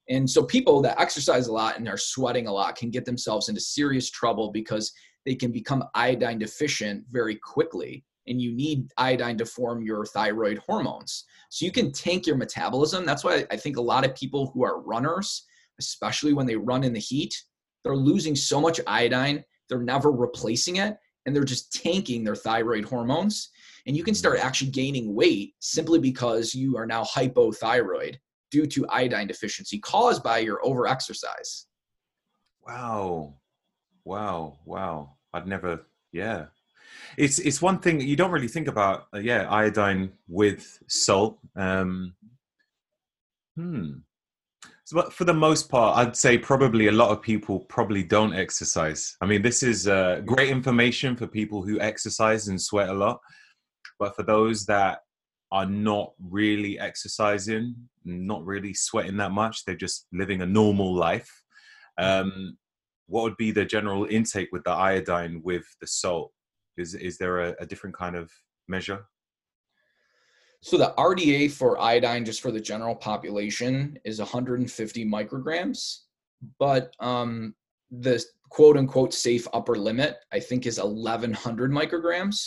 And 0.10 0.28
so 0.28 0.44
people 0.44 0.82
that 0.82 1.00
exercise 1.00 1.48
a 1.48 1.54
lot 1.54 1.78
and 1.78 1.88
are 1.88 1.98
sweating 1.98 2.48
a 2.48 2.52
lot 2.52 2.76
can 2.76 2.90
get 2.90 3.06
themselves 3.06 3.48
into 3.48 3.62
serious 3.62 4.10
trouble 4.10 4.52
because 4.52 4.92
they 5.26 5.36
can 5.36 5.52
become 5.52 5.84
iodine 5.94 6.40
deficient 6.40 7.06
very 7.12 7.36
quickly. 7.36 8.04
And 8.28 8.42
you 8.42 8.56
need 8.56 8.92
iodine 8.98 9.38
to 9.38 9.46
form 9.46 9.84
your 9.84 10.06
thyroid 10.06 10.58
hormones. 10.60 11.26
So 11.50 11.66
you 11.66 11.72
can 11.72 11.92
tank 11.92 12.26
your 12.26 12.38
metabolism. 12.38 13.06
That's 13.06 13.24
why 13.24 13.46
I 13.52 13.58
think 13.58 13.78
a 13.78 13.82
lot 13.82 14.06
of 14.06 14.16
people 14.16 14.52
who 14.54 14.64
are 14.64 14.82
runners, 14.82 15.46
especially 15.80 16.34
when 16.34 16.46
they 16.46 16.56
run 16.56 16.84
in 16.84 16.94
the 16.94 17.00
heat, 17.00 17.36
they're 17.84 17.96
losing 17.96 18.36
so 18.36 18.60
much 18.60 18.80
iodine, 18.88 19.44
they're 19.68 19.82
never 19.82 20.12
replacing 20.12 20.78
it, 20.78 20.98
and 21.26 21.36
they're 21.36 21.44
just 21.44 21.72
tanking 21.72 22.24
their 22.24 22.36
thyroid 22.36 22.86
hormones. 22.86 23.50
And 23.86 23.96
you 23.96 24.04
can 24.04 24.16
start 24.16 24.38
mm-hmm. 24.38 24.48
actually 24.48 24.72
gaining 24.72 25.14
weight 25.14 25.54
simply 25.60 26.00
because 26.00 26.54
you 26.54 26.78
are 26.78 26.86
now 26.86 27.04
hypothyroid 27.04 28.18
due 28.52 28.66
to 28.68 28.88
iodine 28.90 29.28
deficiency 29.28 29.80
caused 29.80 30.24
by 30.24 30.40
your 30.40 30.62
overexercise. 30.62 31.66
Wow. 32.66 33.36
Wow. 34.06 34.60
Wow. 34.66 35.16
I'd 35.34 35.48
never 35.48 35.86
yeah. 36.12 36.46
It's 37.18 37.40
it's 37.40 37.62
one 37.62 37.80
thing 37.80 38.02
you 38.02 38.16
don't 38.16 38.32
really 38.32 38.48
think 38.48 38.68
about 38.68 39.08
uh, 39.14 39.20
yeah, 39.20 39.48
iodine 39.50 40.12
with 40.28 40.80
salt. 40.88 41.40
Um 41.56 42.16
hmm. 43.56 43.92
So, 44.90 44.96
but 44.96 45.14
for 45.14 45.24
the 45.24 45.34
most 45.36 45.70
part, 45.70 45.98
I'd 45.98 46.18
say 46.18 46.40
probably 46.40 46.88
a 46.88 46.92
lot 46.92 47.12
of 47.12 47.22
people 47.22 47.60
probably 47.60 48.02
don't 48.02 48.34
exercise. 48.34 49.16
I 49.22 49.28
mean, 49.28 49.44
this 49.44 49.62
is 49.62 49.88
uh, 49.88 50.24
great 50.26 50.50
information 50.50 51.16
for 51.16 51.28
people 51.28 51.62
who 51.62 51.80
exercise 51.80 52.48
and 52.48 52.60
sweat 52.60 52.90
a 52.90 52.94
lot. 52.94 53.20
But 54.00 54.16
for 54.16 54.24
those 54.24 54.66
that 54.66 55.02
are 55.52 55.66
not 55.66 56.14
really 56.30 56.80
exercising, 56.80 57.76
not 58.06 58.46
really 58.46 58.74
sweating 58.74 59.18
that 59.18 59.32
much, 59.32 59.66
they're 59.66 59.76
just 59.76 60.08
living 60.14 60.42
a 60.42 60.46
normal 60.46 60.94
life. 60.94 61.30
Um, 61.98 62.58
what 63.08 63.24
would 63.24 63.38
be 63.38 63.52
the 63.52 63.66
general 63.66 64.06
intake 64.06 64.50
with 64.52 64.64
the 64.64 64.72
iodine 64.72 65.42
with 65.44 65.66
the 65.82 65.88
salt? 65.88 66.32
Is 66.78 66.94
is 66.94 67.18
there 67.18 67.40
a, 67.40 67.56
a 67.60 67.66
different 67.66 67.98
kind 67.98 68.16
of 68.16 68.32
measure? 68.68 69.06
So 70.62 70.78
the 70.78 70.94
RDA 70.98 71.52
for 71.52 71.80
iodine, 71.80 72.26
just 72.26 72.42
for 72.42 72.52
the 72.52 72.60
general 72.60 72.96
population, 72.96 73.98
is 74.04 74.20
150 74.20 75.06
micrograms, 75.06 76.02
but 76.60 76.94
um, 77.00 77.56
the 77.92 78.24
quote 78.50 78.78
unquote 78.78 79.14
safe 79.14 79.48
upper 79.54 79.76
limit, 79.76 80.18
I 80.32 80.40
think, 80.40 80.66
is 80.66 80.80
1100 80.80 81.72
micrograms. 81.72 82.46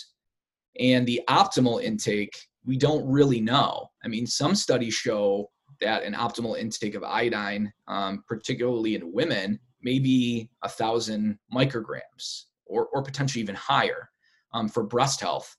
And 0.79 1.07
the 1.07 1.21
optimal 1.29 1.83
intake, 1.83 2.38
we 2.64 2.77
don't 2.77 3.07
really 3.09 3.40
know. 3.40 3.88
I 4.05 4.09
mean, 4.09 4.27
some 4.27 4.55
studies 4.55 4.94
show 4.94 5.51
that 5.81 6.05
an 6.05 6.14
optimal 6.14 6.59
intake 6.59 6.94
of 6.94 7.03
iodine, 7.03 7.72
um, 7.88 8.22
particularly 8.29 8.94
in 8.94 9.12
women, 9.12 9.59
may 9.83 9.98
be 9.98 10.48
a 10.62 10.68
thousand 10.68 11.38
micrograms 11.53 12.44
or, 12.66 12.87
or 12.92 13.03
potentially 13.03 13.42
even 13.42 13.57
higher 13.57 14.09
um, 14.55 14.68
for 14.68 14.85
breast 14.85 15.20
health. 15.20 15.57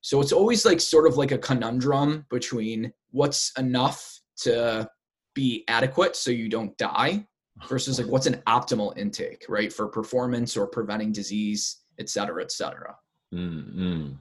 So 0.00 0.20
it's 0.20 0.32
always 0.32 0.64
like 0.64 0.80
sort 0.80 1.06
of 1.06 1.16
like 1.16 1.32
a 1.32 1.38
conundrum 1.38 2.26
between 2.30 2.92
what's 3.10 3.50
enough 3.58 4.20
to 4.42 4.88
be 5.34 5.64
adequate 5.66 6.14
so 6.14 6.30
you 6.30 6.48
don't 6.48 6.76
die 6.78 7.26
versus 7.68 7.98
like 7.98 8.08
what's 8.08 8.26
an 8.26 8.42
optimal 8.46 8.96
intake, 8.98 9.44
right? 9.48 9.72
For 9.72 9.88
performance 9.88 10.56
or 10.56 10.66
preventing 10.66 11.10
disease, 11.10 11.80
et 11.98 12.08
cetera, 12.08 12.42
et 12.42 12.52
cetera. 12.52 12.94
Mm-hmm. 13.32 14.12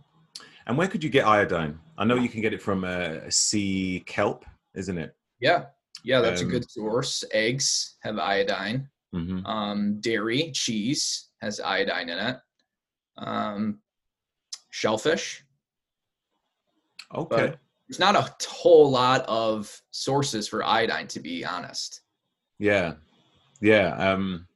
And 0.67 0.77
where 0.77 0.87
could 0.87 1.03
you 1.03 1.09
get 1.09 1.25
iodine? 1.25 1.79
I 1.97 2.05
know 2.05 2.15
you 2.15 2.29
can 2.29 2.41
get 2.41 2.53
it 2.53 2.61
from 2.61 2.83
a 2.83 2.87
uh, 2.87 3.29
sea 3.29 4.03
kelp, 4.05 4.45
isn't 4.75 4.97
it? 4.97 5.15
Yeah. 5.39 5.65
Yeah, 6.03 6.21
that's 6.21 6.41
um, 6.41 6.47
a 6.47 6.51
good 6.51 6.69
source. 6.69 7.23
Eggs 7.31 7.95
have 8.01 8.17
iodine. 8.17 8.89
Mm-hmm. 9.13 9.45
Um, 9.45 10.01
dairy, 10.01 10.51
cheese 10.53 11.29
has 11.41 11.59
iodine 11.59 12.09
in 12.09 12.17
it. 12.17 12.37
Um, 13.17 13.79
shellfish. 14.71 15.43
Okay. 17.13 17.35
But 17.35 17.59
there's 17.87 17.99
not 17.99 18.15
a 18.15 18.47
whole 18.49 18.89
lot 18.89 19.21
of 19.27 19.81
sources 19.91 20.47
for 20.47 20.63
iodine, 20.63 21.07
to 21.09 21.19
be 21.19 21.45
honest. 21.45 22.01
Yeah, 22.59 22.93
yeah. 23.61 23.95
Um, 23.95 24.47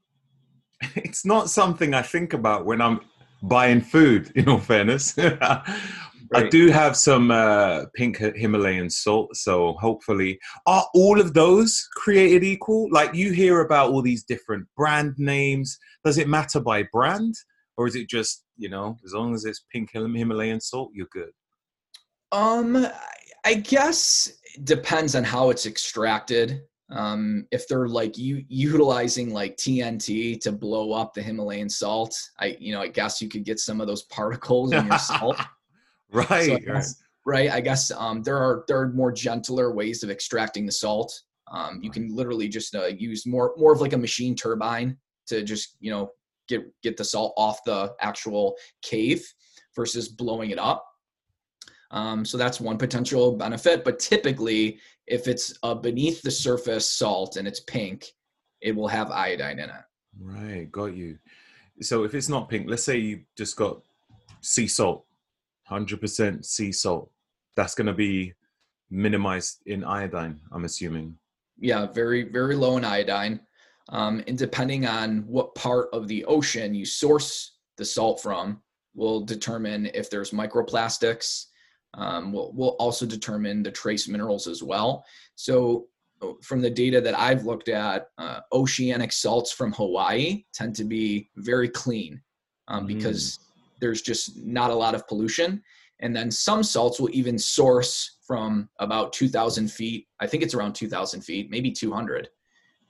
it's 0.95 1.25
not 1.25 1.49
something 1.49 1.93
I 1.93 2.01
think 2.01 2.33
about 2.33 2.65
when 2.65 2.81
I'm 2.81 3.01
buying 3.43 3.81
food. 3.81 4.31
In 4.35 4.47
all 4.49 4.59
fairness. 4.59 5.17
I 6.33 6.49
do 6.49 6.67
have 6.67 6.97
some 6.97 7.31
uh, 7.31 7.85
pink 7.95 8.17
Himalayan 8.17 8.89
salt, 8.89 9.35
so 9.35 9.73
hopefully, 9.73 10.39
are 10.65 10.85
all 10.93 11.21
of 11.21 11.33
those 11.33 11.87
created 11.95 12.43
equal? 12.43 12.89
Like 12.91 13.13
you 13.13 13.31
hear 13.31 13.61
about 13.61 13.91
all 13.91 14.01
these 14.01 14.23
different 14.23 14.67
brand 14.75 15.13
names. 15.17 15.77
Does 16.03 16.17
it 16.17 16.27
matter 16.27 16.59
by 16.59 16.83
brand, 16.91 17.35
or 17.77 17.87
is 17.87 17.95
it 17.95 18.09
just 18.09 18.43
you 18.57 18.69
know, 18.69 18.97
as 19.05 19.13
long 19.13 19.33
as 19.33 19.45
it's 19.45 19.65
pink 19.71 19.91
Himalayan 19.93 20.59
salt, 20.59 20.91
you're 20.93 21.07
good? 21.11 21.31
Um, 22.31 22.85
I 23.45 23.53
guess 23.53 24.31
depends 24.63 25.15
on 25.15 25.23
how 25.23 25.49
it's 25.49 25.65
extracted. 25.65 26.61
Um, 26.89 27.45
if 27.51 27.67
they're 27.67 27.87
like 27.87 28.17
you 28.17 28.45
utilizing 28.47 29.33
like 29.33 29.57
TNT 29.57 30.39
to 30.41 30.51
blow 30.51 30.93
up 30.93 31.13
the 31.13 31.21
Himalayan 31.21 31.69
salt, 31.69 32.17
I 32.39 32.57
you 32.59 32.73
know 32.73 32.81
I 32.81 32.87
guess 32.87 33.21
you 33.21 33.27
could 33.27 33.43
get 33.43 33.59
some 33.59 33.81
of 33.81 33.87
those 33.87 34.03
particles 34.03 34.71
in 34.71 34.85
your 34.85 34.97
salt. 34.97 35.37
right, 36.11 36.45
so 36.45 36.55
I 36.55 36.59
guess, 36.59 37.03
right. 37.25 37.51
I 37.51 37.59
guess 37.59 37.91
um, 37.91 38.23
there 38.23 38.37
are 38.37 38.63
there 38.67 38.79
are 38.79 38.89
more 38.89 39.11
gentler 39.11 39.73
ways 39.73 40.03
of 40.03 40.09
extracting 40.09 40.65
the 40.65 40.71
salt. 40.71 41.21
Um, 41.51 41.79
you 41.81 41.91
can 41.91 42.13
literally 42.13 42.47
just 42.47 42.73
uh, 42.73 42.85
use 42.85 43.25
more 43.25 43.53
more 43.57 43.73
of 43.73 43.81
like 43.81 43.93
a 43.93 43.97
machine 43.97 44.35
turbine 44.35 44.97
to 45.27 45.43
just 45.43 45.75
you 45.81 45.91
know 45.91 46.11
get 46.47 46.61
get 46.83 46.95
the 46.95 47.03
salt 47.03 47.33
off 47.37 47.63
the 47.65 47.93
actual 48.01 48.55
cave 48.81 49.25
versus 49.75 50.07
blowing 50.07 50.51
it 50.51 50.59
up. 50.59 50.85
Um, 51.91 52.25
so 52.25 52.37
that's 52.37 52.59
one 52.59 52.77
potential 52.77 53.31
benefit. 53.31 53.83
But 53.83 53.99
typically, 53.99 54.79
if 55.07 55.27
it's 55.27 55.57
a 55.63 55.75
beneath 55.75 56.21
the 56.21 56.31
surface 56.31 56.89
salt 56.89 57.37
and 57.37 57.47
it's 57.47 57.61
pink, 57.61 58.07
it 58.61 58.75
will 58.75 58.87
have 58.87 59.11
iodine 59.11 59.59
in 59.59 59.69
it. 59.69 59.85
Right, 60.19 60.71
got 60.71 60.95
you. 60.95 61.17
So 61.81 62.03
if 62.03 62.13
it's 62.13 62.29
not 62.29 62.49
pink, 62.49 62.69
let's 62.69 62.83
say 62.83 62.97
you 62.97 63.21
just 63.37 63.55
got 63.55 63.81
sea 64.41 64.67
salt, 64.67 65.05
hundred 65.63 66.01
percent 66.01 66.45
sea 66.45 66.71
salt. 66.71 67.11
That's 67.55 67.75
going 67.75 67.87
to 67.87 67.93
be 67.93 68.33
minimized 68.89 69.61
in 69.65 69.83
iodine. 69.83 70.39
I'm 70.51 70.65
assuming. 70.65 71.17
Yeah, 71.59 71.87
very 71.87 72.23
very 72.23 72.55
low 72.55 72.77
in 72.77 72.85
iodine. 72.85 73.39
Um, 73.89 74.23
and 74.27 74.37
depending 74.37 74.85
on 74.85 75.19
what 75.27 75.55
part 75.55 75.87
of 75.93 76.07
the 76.07 76.25
ocean 76.25 76.75
you 76.75 76.85
source 76.85 77.57
the 77.77 77.85
salt 77.85 78.21
from, 78.21 78.61
will 78.95 79.21
determine 79.21 79.89
if 79.93 80.09
there's 80.09 80.31
microplastics. 80.31 81.45
Um, 81.97 82.31
will 82.31 82.53
will 82.53 82.75
also 82.79 83.05
determine 83.05 83.63
the 83.63 83.71
trace 83.71 84.07
minerals 84.07 84.47
as 84.47 84.61
well. 84.61 85.03
So, 85.35 85.87
uh, 86.21 86.33
from 86.41 86.61
the 86.61 86.69
data 86.69 87.01
that 87.01 87.17
I've 87.17 87.45
looked 87.45 87.69
at, 87.69 88.09
uh, 88.17 88.41
oceanic 88.53 89.11
salts 89.11 89.51
from 89.51 89.73
Hawaii 89.73 90.43
tend 90.53 90.75
to 90.75 90.83
be 90.83 91.29
very 91.37 91.69
clean 91.69 92.21
um, 92.67 92.83
mm. 92.83 92.87
because 92.87 93.39
there's 93.81 94.01
just 94.01 94.37
not 94.37 94.69
a 94.69 94.75
lot 94.75 94.95
of 94.95 95.07
pollution. 95.07 95.61
And 95.99 96.15
then 96.15 96.29
some 96.29 96.61
salts 96.61 96.99
will 96.99 97.09
even 97.11 97.39
source 97.39 98.19
from 98.27 98.69
about 98.77 99.13
2,000 99.13 99.71
feet. 99.71 100.07
I 100.19 100.27
think 100.27 100.43
it's 100.43 100.53
around 100.53 100.73
2,000 100.73 101.21
feet, 101.21 101.49
maybe 101.49 101.71
200 101.71 102.29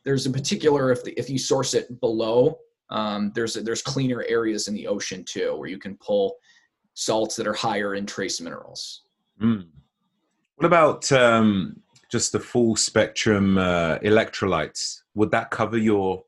there's 0.07 0.25
a 0.25 0.29
particular 0.29 0.89
if 0.89 1.03
the, 1.03 1.11
if 1.19 1.29
you 1.29 1.37
source 1.37 1.73
it 1.73 1.99
below 1.99 2.57
um, 2.89 3.33
there's 3.35 3.55
there's 3.55 3.81
cleaner 3.81 4.23
areas 4.29 4.69
in 4.69 4.73
the 4.73 4.87
ocean 4.87 5.25
too 5.27 5.53
where 5.57 5.67
you 5.67 5.77
can 5.77 5.97
pull 5.97 6.37
salts 6.97 7.35
that 7.35 7.45
are 7.45 7.53
higher 7.53 7.93
in 7.93 8.07
trace 8.07 8.41
minerals. 8.41 9.03
Mm. 9.39 9.67
What 10.55 10.65
about 10.65 11.11
um, 11.11 11.79
just 12.09 12.31
the 12.31 12.39
full 12.39 12.75
spectrum 12.75 13.59
uh, 13.59 13.99
electrolytes? 13.99 15.01
Would 15.13 15.29
that 15.29 15.51
cover 15.51 15.77
your 15.77 16.23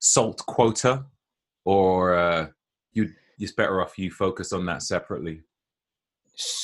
salt 0.00 0.38
quota, 0.46 1.06
or 1.64 2.14
uh, 2.14 2.48
you 2.92 3.10
it's 3.38 3.52
better 3.52 3.80
off 3.80 3.96
you 3.96 4.10
focus 4.10 4.52
on 4.52 4.66
that 4.66 4.82
separately? 4.82 5.42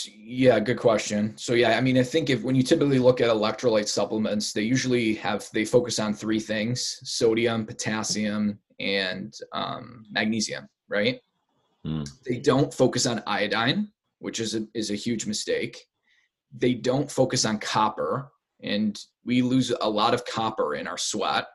Yeah, 0.08 0.58
good 0.58 0.78
question. 0.78 1.36
So 1.36 1.54
yeah, 1.54 1.78
I 1.78 1.80
mean, 1.80 1.96
I 1.96 2.02
think 2.02 2.30
if 2.30 2.42
when 2.42 2.56
you 2.56 2.64
typically 2.64 2.98
look 2.98 3.20
at 3.20 3.28
electrolyte 3.28 3.88
supplements, 3.88 4.52
they 4.52 4.62
usually 4.62 5.14
have 5.14 5.48
they 5.52 5.64
focus 5.64 6.00
on 6.00 6.12
three 6.12 6.40
things: 6.40 6.98
sodium, 7.04 7.66
potassium, 7.66 8.58
and 8.80 9.32
um, 9.52 10.06
magnesium. 10.10 10.68
Right? 10.88 11.20
Mm. 11.86 12.08
They 12.26 12.38
don't 12.38 12.72
focus 12.72 13.06
on 13.06 13.22
iodine, 13.26 13.88
which 14.18 14.40
is 14.40 14.54
a, 14.54 14.66
is 14.74 14.90
a 14.90 14.94
huge 14.94 15.26
mistake. 15.26 15.84
They 16.56 16.74
don't 16.74 17.10
focus 17.10 17.44
on 17.44 17.58
copper, 17.58 18.30
and 18.62 18.98
we 19.24 19.42
lose 19.42 19.72
a 19.80 19.88
lot 19.88 20.14
of 20.14 20.24
copper 20.24 20.74
in 20.74 20.86
our 20.86 20.98
sweat. 20.98 21.46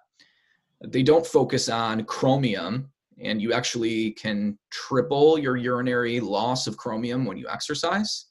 They 0.85 1.03
don't 1.03 1.25
focus 1.25 1.69
on 1.69 2.05
chromium, 2.05 2.91
and 3.21 3.41
you 3.41 3.53
actually 3.53 4.11
can 4.11 4.57
triple 4.71 5.37
your 5.37 5.57
urinary 5.57 6.19
loss 6.19 6.67
of 6.67 6.77
chromium 6.77 7.25
when 7.25 7.37
you 7.37 7.47
exercise. 7.49 8.27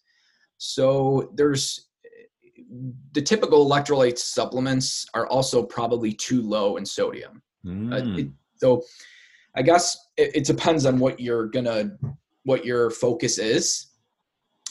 So 0.59 1.31
there's 1.35 1.89
the 3.13 3.23
typical 3.23 3.69
electrolyte 3.69 4.19
supplements 4.19 5.07
are 5.15 5.27
also 5.29 5.63
probably 5.63 6.13
too 6.13 6.43
low 6.43 6.77
in 6.77 6.85
sodium. 6.85 7.43
Mm. 7.65 7.93
Uh, 7.93 8.19
it, 8.19 8.25
hmm. 8.25 8.31
so 8.57 8.83
I 9.59 9.63
guess 9.63 9.99
it, 10.17 10.37
it 10.37 10.45
depends 10.45 10.87
on 10.87 11.01
what 11.01 11.19
you're 11.19 11.49
gonna 11.49 11.91
what 12.45 12.65
your 12.65 12.91
focus 12.91 13.39
is. 13.39 13.89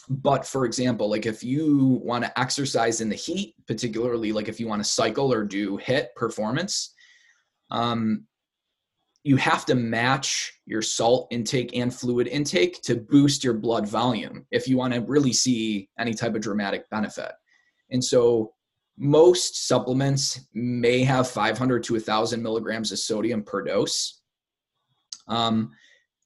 But 0.10 0.48
for 0.48 0.66
example, 0.66 1.10
like 1.10 1.26
if 1.26 1.44
you 1.44 2.00
want 2.04 2.24
to 2.24 2.40
exercise 2.40 3.02
in 3.02 3.10
the 3.10 3.16
heat, 3.16 3.54
particularly 3.68 4.32
like 4.32 4.48
if 4.48 4.60
you 4.62 4.68
want 4.68 4.82
to 4.82 4.90
cycle 4.90 5.34
or 5.34 5.44
do 5.44 5.78
HIIT 5.78 6.08
performance, 6.16 6.94
um, 7.70 8.26
you 9.26 9.36
have 9.36 9.66
to 9.66 9.76
match 9.76 10.54
your 10.66 10.82
salt 10.82 11.28
intake 11.32 11.76
and 11.76 11.94
fluid 11.94 12.28
intake 12.28 12.82
to 12.84 12.96
boost 12.96 13.44
your 13.44 13.56
blood 13.56 13.86
volume 13.86 14.46
if 14.52 14.70
you 14.70 14.78
want 14.78 14.94
to 14.94 15.02
really 15.02 15.34
see 15.34 15.90
any 16.00 16.14
type 16.14 16.34
of 16.34 16.42
dramatic 16.42 16.90
benefit. 16.90 17.34
And 17.92 18.02
so 18.02 18.54
most 18.98 19.68
supplements 19.68 20.48
may 20.54 21.04
have 21.04 21.28
500 21.28 21.84
to 21.84 21.94
1,000 21.94 22.42
milligrams 22.42 22.94
of 22.94 23.00
sodium 23.00 23.44
per 23.44 23.62
dose. 23.66 24.22
Um, 25.28 25.72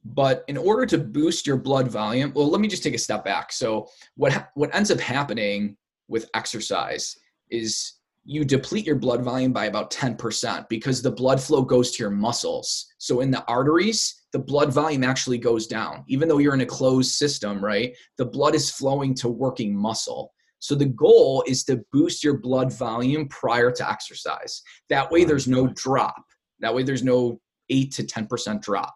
but 0.03 0.43
in 0.47 0.57
order 0.57 0.85
to 0.87 0.97
boost 0.97 1.45
your 1.45 1.57
blood 1.57 1.87
volume, 1.87 2.31
well, 2.35 2.49
let 2.49 2.61
me 2.61 2.67
just 2.67 2.83
take 2.83 2.95
a 2.95 2.99
step 2.99 3.23
back. 3.23 3.51
So 3.51 3.87
what 4.15 4.49
what 4.55 4.73
ends 4.75 4.91
up 4.91 4.99
happening 4.99 5.77
with 6.07 6.29
exercise 6.33 7.15
is 7.49 7.93
you 8.23 8.45
deplete 8.45 8.85
your 8.85 8.97
blood 8.97 9.23
volume 9.23 9.51
by 9.51 9.65
about 9.65 9.91
10% 9.91 10.69
because 10.69 11.01
the 11.01 11.11
blood 11.11 11.41
flow 11.41 11.63
goes 11.63 11.91
to 11.91 12.03
your 12.03 12.11
muscles. 12.11 12.85
So 12.99 13.21
in 13.21 13.31
the 13.31 13.43
arteries, 13.47 14.23
the 14.31 14.39
blood 14.39 14.71
volume 14.71 15.03
actually 15.03 15.39
goes 15.39 15.65
down. 15.65 16.03
Even 16.07 16.27
though 16.27 16.37
you're 16.37 16.53
in 16.53 16.61
a 16.61 16.65
closed 16.65 17.11
system, 17.11 17.63
right? 17.63 17.95
The 18.17 18.25
blood 18.25 18.53
is 18.53 18.69
flowing 18.69 19.15
to 19.15 19.29
working 19.29 19.75
muscle. 19.75 20.33
So 20.59 20.75
the 20.75 20.85
goal 20.85 21.43
is 21.47 21.63
to 21.63 21.83
boost 21.91 22.23
your 22.23 22.37
blood 22.37 22.71
volume 22.71 23.27
prior 23.29 23.71
to 23.71 23.89
exercise. 23.89 24.61
That 24.89 25.09
way 25.09 25.23
there's 25.23 25.47
no 25.47 25.67
drop. 25.75 26.23
That 26.59 26.75
way 26.75 26.83
there's 26.83 27.03
no 27.03 27.41
8 27.71 27.91
to 27.93 28.03
10% 28.03 28.61
drop. 28.61 28.93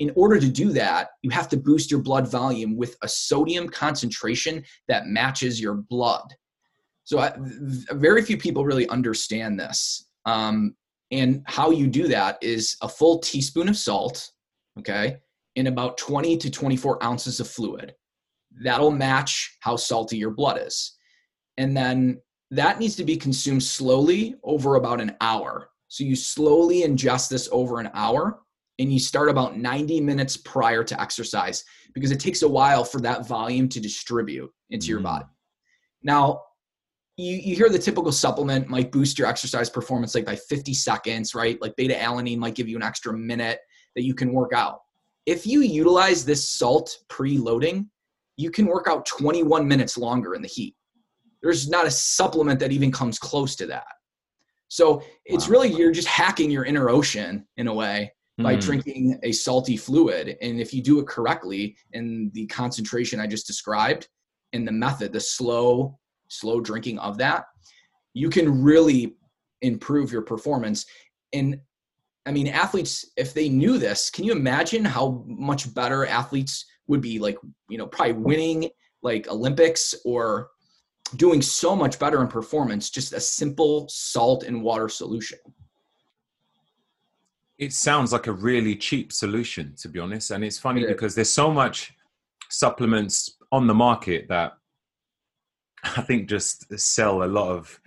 in 0.00 0.12
order 0.14 0.38
to 0.38 0.48
do 0.48 0.72
that, 0.72 1.08
you 1.22 1.30
have 1.30 1.48
to 1.48 1.56
boost 1.56 1.90
your 1.90 2.00
blood 2.00 2.30
volume 2.30 2.76
with 2.76 2.96
a 3.02 3.08
sodium 3.08 3.68
concentration 3.68 4.62
that 4.86 5.08
matches 5.08 5.60
your 5.60 5.74
blood. 5.74 6.22
So, 7.02 7.18
I, 7.18 7.32
very 7.36 8.22
few 8.22 8.36
people 8.36 8.64
really 8.64 8.88
understand 8.90 9.58
this. 9.58 10.08
Um, 10.24 10.76
and 11.10 11.42
how 11.46 11.70
you 11.70 11.86
do 11.86 12.06
that 12.08 12.38
is 12.42 12.76
a 12.82 12.88
full 12.88 13.18
teaspoon 13.18 13.68
of 13.68 13.76
salt, 13.76 14.30
okay, 14.78 15.16
in 15.56 15.66
about 15.66 15.98
20 15.98 16.36
to 16.36 16.50
24 16.50 17.02
ounces 17.02 17.40
of 17.40 17.48
fluid. 17.48 17.94
That'll 18.62 18.90
match 18.90 19.56
how 19.60 19.76
salty 19.76 20.16
your 20.16 20.30
blood 20.30 20.60
is. 20.62 20.96
And 21.56 21.76
then 21.76 22.20
that 22.50 22.78
needs 22.78 22.96
to 22.96 23.04
be 23.04 23.16
consumed 23.16 23.62
slowly 23.62 24.36
over 24.44 24.76
about 24.76 25.00
an 25.00 25.16
hour. 25.20 25.67
So 25.88 26.04
you 26.04 26.16
slowly 26.16 26.82
ingest 26.82 27.28
this 27.30 27.48
over 27.50 27.80
an 27.80 27.90
hour 27.94 28.40
and 28.78 28.92
you 28.92 29.00
start 29.00 29.28
about 29.28 29.56
90 29.56 30.00
minutes 30.00 30.36
prior 30.36 30.84
to 30.84 31.00
exercise 31.00 31.64
because 31.94 32.10
it 32.10 32.20
takes 32.20 32.42
a 32.42 32.48
while 32.48 32.84
for 32.84 33.00
that 33.00 33.26
volume 33.26 33.68
to 33.70 33.80
distribute 33.80 34.50
into 34.70 34.86
mm 34.86 34.90
your 34.90 35.00
body. 35.00 35.24
Now, 36.02 36.42
you, 37.16 37.34
you 37.34 37.56
hear 37.56 37.68
the 37.68 37.78
typical 37.78 38.12
supplement 38.12 38.68
might 38.68 38.92
boost 38.92 39.18
your 39.18 39.26
exercise 39.26 39.68
performance 39.68 40.14
like 40.14 40.24
by 40.24 40.36
50 40.36 40.72
seconds, 40.72 41.34
right? 41.34 41.60
Like 41.60 41.74
beta 41.76 41.94
alanine 41.94 42.38
might 42.38 42.54
give 42.54 42.68
you 42.68 42.76
an 42.76 42.82
extra 42.82 43.12
minute 43.12 43.58
that 43.96 44.04
you 44.04 44.14
can 44.14 44.32
work 44.32 44.52
out. 44.52 44.78
If 45.26 45.46
you 45.46 45.60
utilize 45.60 46.24
this 46.24 46.48
salt 46.48 46.96
pre-loading, 47.08 47.90
you 48.36 48.50
can 48.52 48.66
work 48.66 48.86
out 48.88 49.04
21 49.04 49.66
minutes 49.66 49.98
longer 49.98 50.34
in 50.34 50.42
the 50.42 50.48
heat. 50.48 50.76
There's 51.42 51.68
not 51.68 51.86
a 51.86 51.90
supplement 51.90 52.60
that 52.60 52.72
even 52.72 52.92
comes 52.92 53.18
close 53.18 53.56
to 53.56 53.66
that. 53.66 53.86
So 54.68 55.02
it's 55.24 55.48
wow. 55.48 55.52
really 55.52 55.72
you're 55.72 55.92
just 55.92 56.08
hacking 56.08 56.50
your 56.50 56.64
inner 56.64 56.90
ocean 56.90 57.46
in 57.56 57.68
a 57.68 57.74
way 57.74 58.12
by 58.38 58.54
mm. 58.54 58.60
drinking 58.60 59.18
a 59.22 59.32
salty 59.32 59.76
fluid. 59.76 60.36
And 60.40 60.60
if 60.60 60.72
you 60.72 60.82
do 60.82 61.00
it 61.00 61.06
correctly 61.06 61.76
in 61.92 62.30
the 62.34 62.46
concentration 62.46 63.18
I 63.18 63.26
just 63.26 63.46
described, 63.46 64.08
in 64.52 64.64
the 64.64 64.72
method, 64.72 65.12
the 65.12 65.20
slow, 65.20 65.98
slow 66.28 66.60
drinking 66.60 66.98
of 66.98 67.18
that, 67.18 67.44
you 68.14 68.30
can 68.30 68.62
really 68.62 69.16
improve 69.62 70.12
your 70.12 70.22
performance. 70.22 70.86
And 71.32 71.60
I 72.26 72.32
mean, 72.32 72.46
athletes, 72.46 73.04
if 73.16 73.34
they 73.34 73.48
knew 73.48 73.78
this, 73.78 74.10
can 74.10 74.24
you 74.24 74.32
imagine 74.32 74.84
how 74.84 75.24
much 75.26 75.72
better 75.74 76.06
athletes 76.06 76.64
would 76.86 77.00
be 77.00 77.18
like, 77.18 77.38
you 77.68 77.78
know, 77.78 77.86
probably 77.86 78.14
winning 78.14 78.70
like 79.02 79.28
Olympics 79.28 79.94
or 80.04 80.48
doing 81.16 81.42
so 81.42 81.74
much 81.74 81.98
better 81.98 82.20
in 82.22 82.28
performance, 82.28 82.90
just 82.90 83.12
a 83.12 83.20
simple 83.20 83.88
salt 83.88 84.44
and 84.44 84.62
water 84.62 84.88
solution? 84.88 85.38
it 87.58 87.72
sounds 87.72 88.12
like 88.12 88.28
a 88.28 88.32
really 88.32 88.76
cheap 88.76 89.12
solution 89.12 89.74
to 89.76 89.88
be 89.88 89.98
honest 89.98 90.30
and 90.30 90.44
it's 90.44 90.58
funny 90.58 90.82
yeah. 90.82 90.88
because 90.88 91.14
there's 91.14 91.30
so 91.30 91.52
much 91.52 91.92
supplements 92.48 93.36
on 93.52 93.66
the 93.66 93.74
market 93.74 94.26
that 94.28 94.52
i 95.84 96.02
think 96.02 96.28
just 96.28 96.66
sell 96.78 97.22
a 97.22 97.26
lot 97.26 97.50
of 97.50 97.80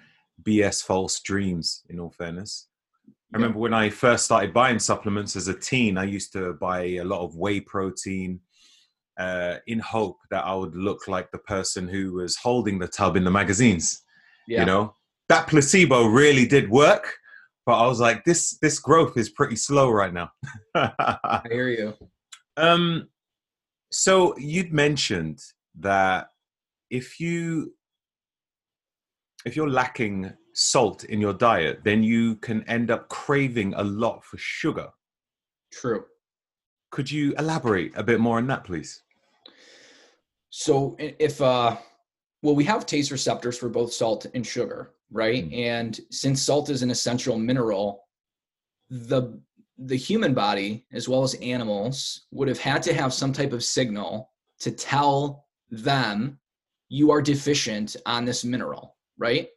bs 0.44 0.84
false 0.84 1.20
dreams 1.22 1.84
in 1.90 2.00
all 2.00 2.12
fairness 2.12 2.68
I 3.34 3.38
remember 3.38 3.60
when 3.60 3.74
I 3.74 3.90
first 3.90 4.26
started 4.26 4.54
buying 4.54 4.78
supplements 4.78 5.38
as 5.38 5.48
a 5.48 5.54
teen, 5.54 5.98
I 5.98 6.04
used 6.04 6.34
to 6.34 6.52
buy 6.52 6.82
a 6.82 7.06
lot 7.06 7.22
of 7.22 7.38
whey 7.38 7.62
protein 7.62 8.42
uh, 9.22 9.60
in 9.68 9.80
hope 9.80 10.18
that 10.32 10.44
I 10.46 10.56
would 10.56 10.76
look 10.76 11.08
like 11.08 11.30
the 11.30 11.38
person 11.38 11.88
who 11.88 12.14
was 12.14 12.36
holding 12.36 12.80
the 12.80 12.88
tub 12.88 13.16
in 13.16 13.24
the 13.24 13.30
magazines. 13.32 14.04
Yeah. 14.48 14.62
You 14.62 14.66
know, 14.66 14.96
that 15.30 15.48
placebo 15.48 16.06
really 16.06 16.48
did 16.48 16.70
work, 16.72 17.14
but 17.68 17.78
I 17.78 17.86
was 17.86 18.00
like, 18.00 18.24
this 18.26 18.58
this 18.62 18.80
growth 18.80 19.18
is 19.18 19.30
pretty 19.30 19.56
slow 19.56 19.92
right 19.92 20.14
now. 20.14 20.32
I 20.76 21.42
hear 21.50 21.70
you. 21.70 21.94
Um, 22.58 23.08
so 23.92 24.38
you'd 24.38 24.74
mentioned 24.74 25.40
that 25.80 26.28
if 26.90 27.18
you 27.18 27.74
if 29.46 29.56
you're 29.56 29.70
lacking 29.70 30.34
salt 30.54 31.06
in 31.06 31.22
your 31.22 31.34
diet, 31.34 31.80
then 31.86 32.04
you 32.04 32.36
can 32.36 32.62
end 32.68 32.92
up 32.92 33.08
craving 33.08 33.74
a 33.76 33.84
lot 33.84 34.26
for 34.26 34.38
sugar. 34.38 34.90
True. 35.72 36.04
Could 36.92 37.10
you 37.10 37.34
elaborate 37.40 37.94
a 37.96 38.04
bit 38.04 38.20
more 38.20 38.38
on 38.38 38.48
that, 38.48 38.66
please? 38.66 39.02
So 40.52 40.96
if 41.00 41.42
uh 41.42 41.78
well, 42.44 42.56
we 42.56 42.64
have 42.66 42.86
taste 42.86 43.12
receptors 43.12 43.58
for 43.58 43.70
both 43.70 43.94
salt 43.94 44.26
and 44.34 44.46
sugar, 44.46 44.92
right? 45.12 45.50
Mm. 45.50 45.58
And 45.58 46.00
since 46.10 46.42
salt 46.42 46.70
is 46.70 46.82
an 46.82 46.92
essential 46.92 47.38
mineral, 47.38 48.04
the 48.90 49.40
the 49.78 49.96
human 49.96 50.34
body 50.34 50.86
as 50.92 51.10
well 51.10 51.24
as 51.24 51.34
animals 51.36 52.28
would 52.32 52.48
have 52.48 52.60
had 52.60 52.84
to 52.84 52.94
have 52.94 53.14
some 53.14 53.34
type 53.34 53.54
of 53.54 53.64
signal 53.64 54.30
to 54.60 54.72
tell 54.72 55.48
them 55.72 56.38
you 56.90 57.10
are 57.10 57.22
deficient 57.22 57.96
on 58.06 58.26
this 58.26 58.44
mineral, 58.44 58.98
right? 59.18 59.50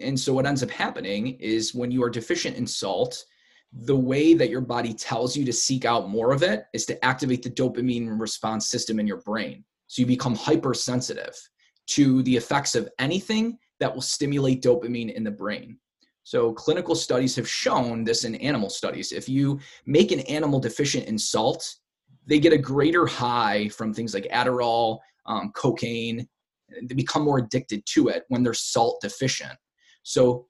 And 0.00 0.18
so 0.18 0.32
what 0.32 0.46
ends 0.46 0.62
up 0.62 0.70
happening 0.70 1.36
is 1.40 1.74
when 1.74 1.90
you 1.90 2.02
are 2.04 2.10
deficient 2.10 2.56
in 2.56 2.66
salt, 2.66 3.24
the 3.72 3.96
way 3.96 4.34
that 4.34 4.50
your 4.50 4.60
body 4.60 4.94
tells 4.94 5.36
you 5.36 5.44
to 5.44 5.52
seek 5.52 5.84
out 5.84 6.08
more 6.08 6.32
of 6.32 6.42
it 6.42 6.66
is 6.72 6.86
to 6.86 7.04
activate 7.04 7.42
the 7.42 7.50
dopamine 7.50 8.18
response 8.20 8.68
system 8.70 9.00
in 9.00 9.06
your 9.06 9.20
brain. 9.22 9.64
So 9.94 10.00
you 10.00 10.06
become 10.06 10.34
hypersensitive 10.34 11.36
to 11.86 12.24
the 12.24 12.36
effects 12.36 12.74
of 12.74 12.88
anything 12.98 13.56
that 13.78 13.94
will 13.94 14.02
stimulate 14.02 14.60
dopamine 14.60 15.14
in 15.14 15.22
the 15.22 15.30
brain. 15.30 15.78
So, 16.24 16.52
clinical 16.52 16.96
studies 16.96 17.36
have 17.36 17.48
shown 17.48 18.02
this 18.02 18.24
in 18.24 18.34
animal 18.36 18.70
studies. 18.70 19.12
If 19.12 19.28
you 19.28 19.60
make 19.86 20.10
an 20.10 20.18
animal 20.22 20.58
deficient 20.58 21.06
in 21.06 21.16
salt, 21.16 21.76
they 22.26 22.40
get 22.40 22.52
a 22.52 22.58
greater 22.58 23.06
high 23.06 23.68
from 23.68 23.94
things 23.94 24.14
like 24.14 24.24
Adderall, 24.32 24.98
um, 25.26 25.52
cocaine. 25.54 26.26
They 26.82 26.94
become 26.96 27.22
more 27.22 27.38
addicted 27.38 27.86
to 27.90 28.08
it 28.08 28.24
when 28.30 28.42
they're 28.42 28.52
salt 28.52 29.00
deficient. 29.00 29.56
So, 30.02 30.48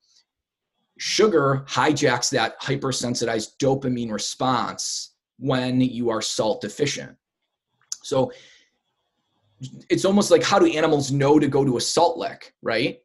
sugar 0.96 1.66
hijacks 1.68 2.30
that 2.30 2.58
hypersensitized 2.62 3.58
dopamine 3.60 4.10
response 4.10 5.12
when 5.36 5.82
you 5.82 6.08
are 6.08 6.22
salt 6.22 6.62
deficient. 6.62 7.14
So, 8.02 8.32
it's 9.90 10.04
almost 10.04 10.30
like 10.30 10.42
how 10.42 10.58
do 10.58 10.66
animals 10.66 11.12
know 11.12 11.38
to 11.38 11.48
go 11.48 11.64
to 11.64 11.76
a 11.76 11.80
salt 11.80 12.18
lick, 12.18 12.54
right? 12.62 12.98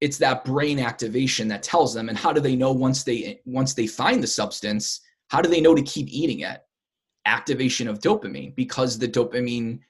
It's 0.00 0.18
that 0.18 0.44
brain 0.44 0.78
activation 0.78 1.48
that 1.48 1.62
tells 1.62 1.94
them. 1.94 2.08
And 2.08 2.18
how 2.18 2.32
do 2.32 2.40
they 2.40 2.56
know 2.56 2.72
once 2.72 3.04
they 3.04 3.40
once 3.44 3.74
they 3.74 3.86
find 3.86 4.22
the 4.22 4.26
substance? 4.26 5.00
How 5.28 5.40
do 5.40 5.48
they 5.48 5.60
know 5.60 5.74
to 5.74 5.82
keep 5.82 6.08
eating 6.08 6.40
it? 6.40 6.60
Activation 7.26 7.88
of 7.88 8.00
dopamine 8.00 8.54
because 8.54 8.98
the 8.98 9.08
dopamine 9.08 9.80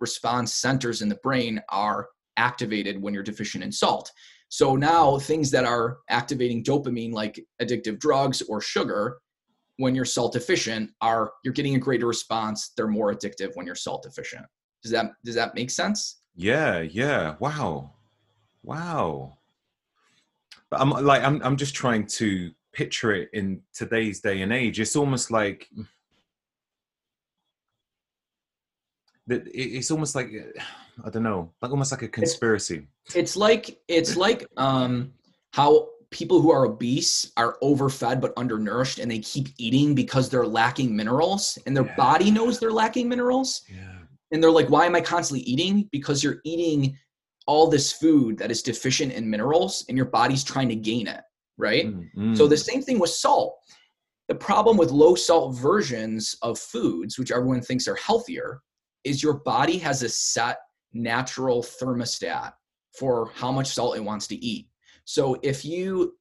response 0.00 0.54
centers 0.54 1.02
in 1.02 1.08
the 1.08 1.16
brain 1.16 1.60
are 1.70 2.08
activated 2.36 3.00
when 3.00 3.14
you're 3.14 3.22
deficient 3.22 3.64
in 3.64 3.72
salt. 3.72 4.10
So 4.48 4.76
now 4.76 5.18
things 5.18 5.50
that 5.50 5.64
are 5.64 5.98
activating 6.10 6.62
dopamine 6.62 7.12
like 7.12 7.44
addictive 7.60 7.98
drugs 7.98 8.42
or 8.42 8.60
sugar 8.60 9.18
when 9.78 9.94
you're 9.94 10.04
salt 10.04 10.32
deficient 10.32 10.90
are 11.00 11.32
you're 11.44 11.54
getting 11.54 11.74
a 11.74 11.80
greater 11.80 12.06
response, 12.06 12.70
they're 12.76 12.86
more 12.86 13.12
addictive 13.12 13.50
when 13.54 13.66
you're 13.66 13.74
salt 13.74 14.02
deficient. 14.04 14.46
Does 14.84 14.92
that 14.92 15.12
does 15.24 15.34
that 15.34 15.54
make 15.54 15.70
sense? 15.70 16.20
Yeah, 16.36 16.80
yeah. 16.80 17.36
Wow. 17.38 17.92
Wow. 18.62 19.38
But 20.70 20.82
I'm 20.82 20.90
like 20.90 21.24
I'm 21.24 21.42
I'm 21.42 21.56
just 21.56 21.74
trying 21.74 22.06
to 22.18 22.50
picture 22.74 23.12
it 23.14 23.30
in 23.32 23.62
today's 23.72 24.20
day 24.20 24.42
and 24.42 24.52
age. 24.52 24.78
It's 24.78 24.94
almost 24.94 25.30
like 25.30 25.68
that 29.26 29.48
it's 29.54 29.90
almost 29.90 30.14
like 30.14 30.30
I 31.02 31.08
don't 31.08 31.22
know, 31.22 31.50
like 31.62 31.70
almost 31.70 31.90
like 31.90 32.02
a 32.02 32.08
conspiracy. 32.08 32.86
It's, 33.06 33.16
it's 33.16 33.36
like 33.36 33.80
it's 33.88 34.18
like 34.18 34.46
um 34.58 35.14
how 35.54 35.88
people 36.10 36.42
who 36.42 36.50
are 36.50 36.66
obese 36.66 37.32
are 37.38 37.56
overfed 37.62 38.20
but 38.20 38.34
undernourished 38.36 38.98
and 38.98 39.10
they 39.10 39.18
keep 39.20 39.48
eating 39.56 39.94
because 39.94 40.28
they're 40.28 40.46
lacking 40.46 40.94
minerals 40.94 41.56
and 41.64 41.74
their 41.74 41.86
yeah. 41.86 41.96
body 41.96 42.30
knows 42.30 42.60
they're 42.60 42.70
lacking 42.70 43.08
minerals. 43.08 43.62
Yeah 43.66 44.03
and 44.34 44.42
they're 44.42 44.50
like 44.50 44.68
why 44.68 44.84
am 44.84 44.94
i 44.94 45.00
constantly 45.00 45.44
eating? 45.46 45.88
Because 45.90 46.22
you're 46.22 46.40
eating 46.44 46.98
all 47.46 47.68
this 47.68 47.92
food 47.92 48.36
that 48.38 48.50
is 48.50 48.62
deficient 48.62 49.12
in 49.12 49.28
minerals 49.28 49.84
and 49.88 49.96
your 49.96 50.06
body's 50.06 50.44
trying 50.44 50.68
to 50.68 50.76
gain 50.76 51.06
it 51.06 51.22
right? 51.56 51.86
Mm-hmm. 51.86 52.34
so 52.34 52.46
the 52.46 52.56
same 52.56 52.82
thing 52.82 52.98
with 52.98 53.10
salt. 53.10 53.56
The 54.28 54.34
problem 54.34 54.76
with 54.76 54.90
low 54.90 55.14
salt 55.14 55.56
versions 55.56 56.36
of 56.42 56.58
foods 56.58 57.18
which 57.18 57.30
everyone 57.30 57.62
thinks 57.62 57.86
are 57.88 57.96
healthier 57.96 58.60
is 59.04 59.22
your 59.22 59.34
body 59.34 59.78
has 59.78 60.02
a 60.02 60.08
set 60.08 60.58
natural 60.92 61.62
thermostat 61.62 62.52
for 62.98 63.30
how 63.34 63.52
much 63.52 63.68
salt 63.68 63.96
it 63.96 64.04
wants 64.04 64.26
to 64.28 64.36
eat. 64.36 64.68
So 65.04 65.36
if 65.42 65.64
you 65.64 66.14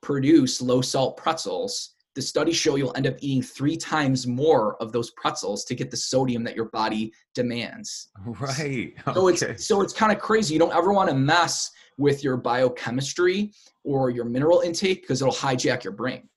produce 0.00 0.62
low 0.62 0.80
salt 0.80 1.16
pretzels 1.16 1.94
the 2.14 2.22
studies 2.22 2.56
show 2.56 2.76
you'll 2.76 2.96
end 2.96 3.06
up 3.06 3.16
eating 3.20 3.42
three 3.42 3.76
times 3.76 4.26
more 4.26 4.76
of 4.82 4.92
those 4.92 5.10
pretzels 5.12 5.64
to 5.64 5.74
get 5.74 5.90
the 5.90 5.96
sodium 5.96 6.44
that 6.44 6.54
your 6.54 6.66
body 6.66 7.12
demands. 7.34 8.10
Right. 8.24 8.94
So 9.14 9.28
it's 9.28 9.66
so 9.66 9.80
it's 9.82 9.92
kind 9.92 10.12
of 10.12 10.18
crazy. 10.18 10.54
You 10.54 10.60
don't 10.60 10.74
ever 10.74 10.92
want 10.92 11.08
to 11.08 11.14
mess 11.14 11.70
with 11.98 12.22
your 12.24 12.36
biochemistry 12.36 13.52
or 13.84 14.10
your 14.10 14.24
mineral 14.24 14.60
intake 14.60 15.02
because 15.02 15.22
it'll 15.22 15.34
hijack 15.34 15.84
your 15.84 15.92
brain. 15.92 16.28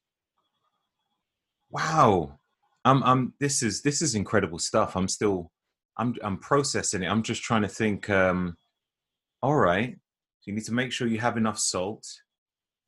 Wow. 1.70 2.40
I'm 2.86 3.04
I'm 3.04 3.34
this 3.40 3.64
is 3.64 3.82
this 3.82 4.02
is 4.02 4.16
incredible 4.16 4.60
stuff. 4.60 4.96
I'm 4.96 5.08
still 5.08 5.52
I'm 5.98 6.16
I'm 6.24 6.38
processing 6.38 7.04
it. 7.04 7.08
I'm 7.08 7.24
just 7.24 7.44
trying 7.44 7.64
to 7.64 7.68
think 7.68 8.10
um 8.10 8.56
all 9.42 9.56
right. 9.56 9.96
So 10.40 10.52
you 10.52 10.54
need 10.54 10.66
to 10.66 10.74
make 10.74 10.92
sure 10.92 11.08
you 11.08 11.20
have 11.20 11.38
enough 11.38 11.60
salt. 11.60 12.06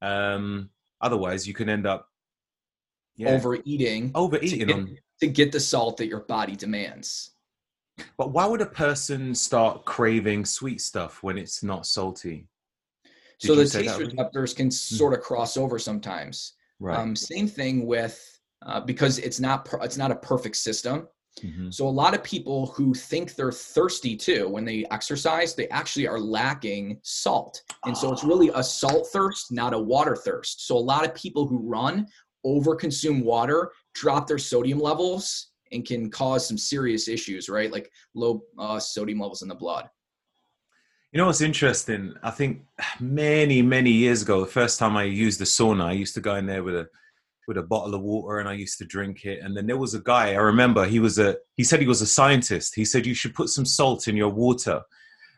Um 0.02 0.70
otherwise 1.02 1.48
you 1.48 1.54
can 1.54 1.70
end 1.70 1.86
up 1.86 2.07
yeah, 3.18 3.30
overeating 3.30 4.12
overeating 4.16 4.68
to 4.68 4.74
get, 4.74 5.00
to 5.22 5.28
get 5.28 5.52
the 5.52 5.60
salt 5.60 5.98
that 5.98 6.08
your 6.08 6.22
body 6.22 6.56
demands. 6.56 7.32
But 8.18 8.32
why 8.32 8.46
would 8.46 8.62
a 8.62 8.68
person 8.68 9.34
start 9.34 9.86
craving 9.86 10.46
sweet 10.46 10.82
stuff 10.82 11.24
when 11.24 11.38
it's 11.38 11.64
not 11.64 11.86
salty? 11.86 12.48
Did 13.40 13.48
so 13.48 13.56
the 13.56 13.66
taste 13.66 14.00
receptors 14.00 14.54
can 14.54 14.68
hmm. 14.68 14.72
sort 14.72 15.14
of 15.14 15.22
cross 15.22 15.58
over 15.58 15.78
sometimes. 15.78 16.54
Right. 16.80 16.98
Um, 16.98 17.16
same 17.16 17.48
thing 17.48 17.86
with 17.86 18.40
uh, 18.66 18.82
because 18.82 19.20
it's 19.20 19.40
not 19.40 19.68
it's 19.82 19.98
not 19.98 20.12
a 20.12 20.16
perfect 20.16 20.56
system. 20.56 21.08
Mm-hmm. 21.44 21.70
So 21.70 21.88
a 21.88 21.90
lot 21.90 22.16
of 22.16 22.24
people 22.24 22.68
who 22.68 22.96
think 22.96 23.36
they're 23.36 23.52
thirsty 23.52 24.16
too 24.16 24.50
when 24.50 24.66
they 24.66 24.86
exercise, 24.90 25.54
they 25.54 25.68
actually 25.70 26.08
are 26.08 26.20
lacking 26.20 27.00
salt, 27.04 27.62
and 27.86 27.96
so 27.96 28.12
it's 28.12 28.24
really 28.24 28.50
a 28.56 28.64
salt 28.64 29.08
thirst, 29.14 29.52
not 29.52 29.74
a 29.74 29.80
water 29.80 30.16
thirst. 30.16 30.66
So 30.66 30.76
a 30.76 30.80
lot 30.80 31.06
of 31.06 31.14
people 31.14 31.46
who 31.46 31.60
run 31.60 32.08
overconsume 32.48 33.24
water, 33.24 33.72
drop 33.94 34.28
their 34.28 34.38
sodium 34.38 34.80
levels, 34.80 35.52
and 35.72 35.86
can 35.86 36.10
cause 36.10 36.48
some 36.48 36.58
serious 36.58 37.08
issues, 37.08 37.50
right? 37.50 37.72
Like 37.72 37.92
low 38.16 38.44
uh, 38.58 38.80
sodium 38.80 39.20
levels 39.20 39.42
in 39.42 39.48
the 39.48 39.56
blood. 39.56 39.90
You 41.12 41.20
know 41.20 41.28
what's 41.28 41.42
interesting? 41.42 42.14
I 42.24 42.32
think 42.32 42.64
many, 43.00 43.62
many 43.62 43.92
years 43.92 44.22
ago, 44.22 44.42
the 44.42 44.52
first 44.52 44.78
time 44.78 44.98
I 44.98 45.04
used 45.04 45.40
the 45.40 45.46
sauna, 45.46 45.86
I 45.86 45.92
used 45.94 46.14
to 46.16 46.22
go 46.22 46.36
in 46.36 46.46
there 46.46 46.64
with 46.64 46.76
a 46.76 46.88
with 47.48 47.58
a 47.58 47.64
bottle 47.64 47.96
of 47.96 48.02
water 48.02 48.40
and 48.40 48.50
I 48.50 48.54
used 48.54 48.78
to 48.80 48.86
drink 48.86 49.24
it. 49.24 49.40
And 49.42 49.56
then 49.56 49.68
there 49.68 49.78
was 49.78 49.94
a 49.94 50.02
guy, 50.02 50.34
I 50.34 50.36
remember 50.36 50.86
he 50.86 51.00
was 51.00 51.18
a 51.18 51.38
he 51.56 51.64
said 51.64 51.80
he 51.80 51.88
was 51.88 52.02
a 52.02 52.08
scientist. 52.08 52.76
He 52.76 52.84
said 52.84 53.06
you 53.06 53.16
should 53.16 53.34
put 53.34 53.50
some 53.50 53.66
salt 53.66 54.08
in 54.08 54.18
your 54.18 54.30
water 54.30 54.82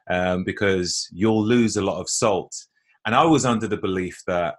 um, 0.10 0.44
because 0.44 1.08
you'll 1.12 1.46
lose 1.46 1.78
a 1.78 1.84
lot 1.84 2.02
of 2.02 2.10
salt. 2.10 2.56
And 3.06 3.16
I 3.16 3.24
was 3.26 3.46
under 3.46 3.68
the 3.68 3.78
belief 3.78 4.22
that, 4.28 4.56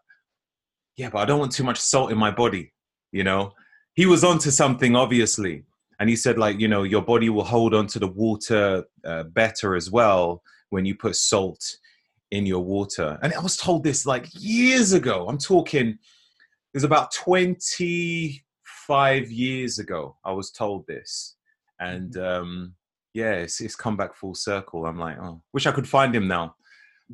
yeah, 1.01 1.11
but 1.11 1.19
I 1.19 1.25
don't 1.25 1.41
want 1.41 1.53
too 1.53 1.65
much 1.65 1.79
salt 1.79 2.13
in 2.13 2.19
my 2.19 2.31
body, 2.31 2.73
you 3.13 3.25
know? 3.25 3.53
he 3.95 4.07
was 4.07 4.25
onto 4.25 4.51
something 4.51 4.97
obviously. 4.97 5.65
And 5.99 6.09
he 6.09 6.17
said 6.17 6.39
like 6.39 6.59
you 6.59 6.69
know 6.69 6.85
your 6.85 7.03
body 7.03 7.29
will 7.29 7.45
hold 7.45 7.75
on 7.75 7.87
to 7.89 7.99
the 7.99 8.07
water 8.07 8.85
uh, 9.05 9.25
better 9.25 9.77
as 9.77 9.91
well 9.91 10.43
when 10.71 10.87
you 10.87 10.95
put 10.95 11.17
salt 11.17 11.63
in 12.31 12.47
your 12.47 12.65
water. 12.65 13.19
And 13.23 13.35
i 13.35 13.41
was 13.41 13.57
told 13.57 13.85
this 13.85 14.07
like 14.07 14.27
years 14.33 14.93
ago. 14.93 15.27
I'm 15.29 15.39
talking 15.39 15.89
it 15.89 16.77
was 16.77 16.85
about 16.85 17.13
25 17.13 19.31
years 19.31 19.81
ago 19.81 20.17
i 20.25 20.33
was 20.33 20.51
told 20.51 20.87
this. 20.87 21.37
And 21.79 22.15
mm-hmm. 22.15 22.43
um 22.43 22.75
yeah 23.13 23.33
it's, 23.33 23.61
it's 23.61 23.77
come 23.77 23.97
back 23.97 24.15
full 24.15 24.35
circle. 24.35 24.87
I'm 24.87 24.99
like 24.99 25.19
oh 25.21 25.43
wish 25.53 25.67
i 25.67 25.73
could 25.73 25.89
find 25.89 26.15
him 26.15 26.27
now 26.27 26.55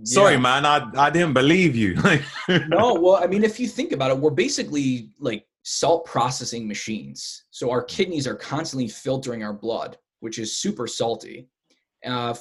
sorry 0.04 0.34
yeah. 0.34 0.38
man 0.38 0.66
i 0.66 0.86
i 0.96 1.10
didn't 1.10 1.32
believe 1.32 1.74
you 1.74 1.94
no 2.68 2.94
well 2.94 3.16
i 3.16 3.26
mean 3.26 3.42
if 3.42 3.58
you 3.58 3.66
think 3.66 3.92
about 3.92 4.10
it 4.10 4.18
we're 4.18 4.30
basically 4.30 5.10
like 5.18 5.46
salt 5.68 6.04
processing 6.04 6.68
machines. 6.68 7.42
So 7.50 7.72
our 7.72 7.82
kidneys 7.82 8.28
are 8.28 8.36
constantly 8.36 8.86
filtering 8.86 9.42
our 9.42 9.52
blood, 9.52 9.98
which 10.20 10.38
is 10.38 10.56
super 10.56 10.86
salty. 10.86 11.48
Uh, 12.04 12.34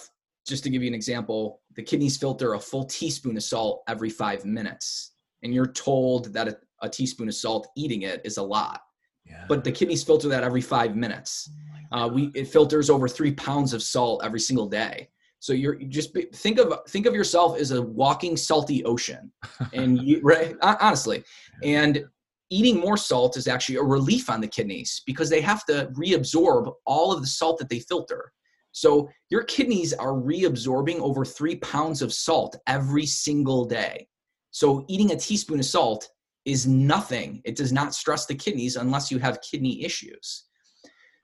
just 0.47 0.63
to 0.63 0.69
give 0.69 0.83
you 0.83 0.87
an 0.87 0.93
example, 0.93 1.61
the 1.75 1.81
kidneys 1.81 2.17
filter 2.17 2.53
a 2.53 2.59
full 2.59 2.85
teaspoon 2.85 3.35
of 3.35 3.41
salt 3.41 3.81
every 3.87 4.11
five 4.11 4.45
minutes. 4.45 5.13
And 5.41 5.55
you're 5.55 5.71
told 5.71 6.33
that 6.33 6.47
a, 6.47 6.57
a 6.83 6.89
teaspoon 6.89 7.27
of 7.27 7.33
salt 7.33 7.67
eating 7.75 8.03
it 8.03 8.21
is 8.23 8.37
a 8.37 8.43
lot. 8.43 8.81
Yeah. 9.25 9.45
But 9.49 9.63
the 9.63 9.71
kidneys 9.71 10.03
filter 10.03 10.27
that 10.27 10.43
every 10.43 10.61
five 10.61 10.95
minutes. 10.95 11.49
Uh, 11.91 12.07
we 12.13 12.25
it 12.35 12.47
filters 12.47 12.91
over 12.91 13.07
three 13.07 13.31
pounds 13.31 13.73
of 13.73 13.81
salt 13.81 14.23
every 14.23 14.39
single 14.39 14.67
day. 14.67 15.09
So 15.45 15.53
you're 15.53 15.79
you 15.79 15.85
just 15.85 16.11
think 16.33 16.57
of 16.57 16.73
think 16.89 17.05
of 17.05 17.13
yourself 17.13 17.59
as 17.59 17.69
a 17.69 17.79
walking 17.79 18.35
salty 18.35 18.83
ocean, 18.83 19.31
and 19.73 20.01
you 20.01 20.19
right 20.23 20.55
honestly, 20.63 21.23
and 21.63 22.03
eating 22.49 22.79
more 22.79 22.97
salt 22.97 23.37
is 23.37 23.47
actually 23.47 23.75
a 23.75 23.83
relief 23.83 24.27
on 24.27 24.41
the 24.41 24.47
kidneys 24.47 25.03
because 25.05 25.29
they 25.29 25.41
have 25.41 25.63
to 25.65 25.91
reabsorb 25.93 26.73
all 26.87 27.13
of 27.13 27.21
the 27.21 27.27
salt 27.27 27.59
that 27.59 27.69
they 27.69 27.79
filter. 27.79 28.31
So 28.71 29.07
your 29.29 29.43
kidneys 29.43 29.93
are 29.93 30.13
reabsorbing 30.13 30.99
over 30.99 31.23
three 31.23 31.57
pounds 31.57 32.01
of 32.01 32.11
salt 32.11 32.55
every 32.65 33.05
single 33.05 33.65
day. 33.65 34.07
So 34.49 34.83
eating 34.87 35.11
a 35.11 35.15
teaspoon 35.15 35.59
of 35.59 35.65
salt 35.65 36.09
is 36.45 36.65
nothing. 36.65 37.43
It 37.45 37.55
does 37.55 37.71
not 37.71 37.93
stress 37.93 38.25
the 38.25 38.33
kidneys 38.33 38.77
unless 38.77 39.11
you 39.11 39.19
have 39.19 39.41
kidney 39.41 39.83
issues. 39.83 40.45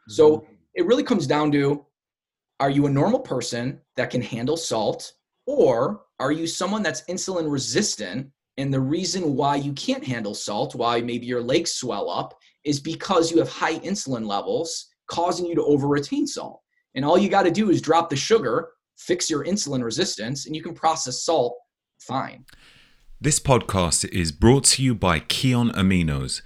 So 0.10 0.38
mm-hmm. 0.38 0.54
it 0.76 0.86
really 0.86 1.04
comes 1.04 1.26
down 1.26 1.52
to 1.54 1.88
are 2.62 2.70
you 2.70 2.86
a 2.86 2.90
normal 2.90 3.20
person 3.20 3.82
that 3.96 4.12
can 4.12 4.22
handle 4.22 4.56
salt 4.56 5.14
or 5.48 6.04
are 6.20 6.32
you 6.32 6.46
someone 6.46 6.84
that's 6.84 7.02
insulin 7.06 7.52
resistant 7.52 8.32
and 8.58 8.72
the 8.72 8.80
reason 8.80 9.36
why 9.36 9.56
you 9.56 9.74
can't 9.74 10.06
handle 10.06 10.36
salt, 10.36 10.76
why 10.76 11.02
maybe 11.02 11.26
your 11.26 11.42
legs 11.42 11.72
swell 11.72 12.08
up, 12.08 12.38
is 12.64 12.80
because 12.80 13.32
you 13.32 13.40
have 13.40 13.50
high 13.50 13.80
insulin 13.80 14.28
levels 14.28 14.90
causing 15.08 15.48
you 15.48 15.56
to 15.56 15.64
over 15.64 15.88
retain 15.88 16.28
salt. 16.28 16.62
And 16.94 17.04
all 17.04 17.18
you 17.18 17.30
got 17.30 17.44
to 17.44 17.52
do 17.52 17.72
is 17.72 17.82
drop 17.82 18.12
the 18.12 18.16
sugar, 18.16 18.70
fix 18.96 19.28
your 19.28 19.44
insulin 19.44 19.84
resistance, 19.84 20.46
and 20.46 20.56
you 20.56 20.62
can 20.62 20.76
process 20.76 21.24
salt 21.24 21.58
fine. 22.00 22.46
This 23.20 23.40
podcast 23.40 24.08
is 24.14 24.32
brought 24.32 24.66
to 24.66 24.84
you 24.84 24.94
by 24.94 25.20
Kion 25.20 25.74
Aminos. 25.74 26.44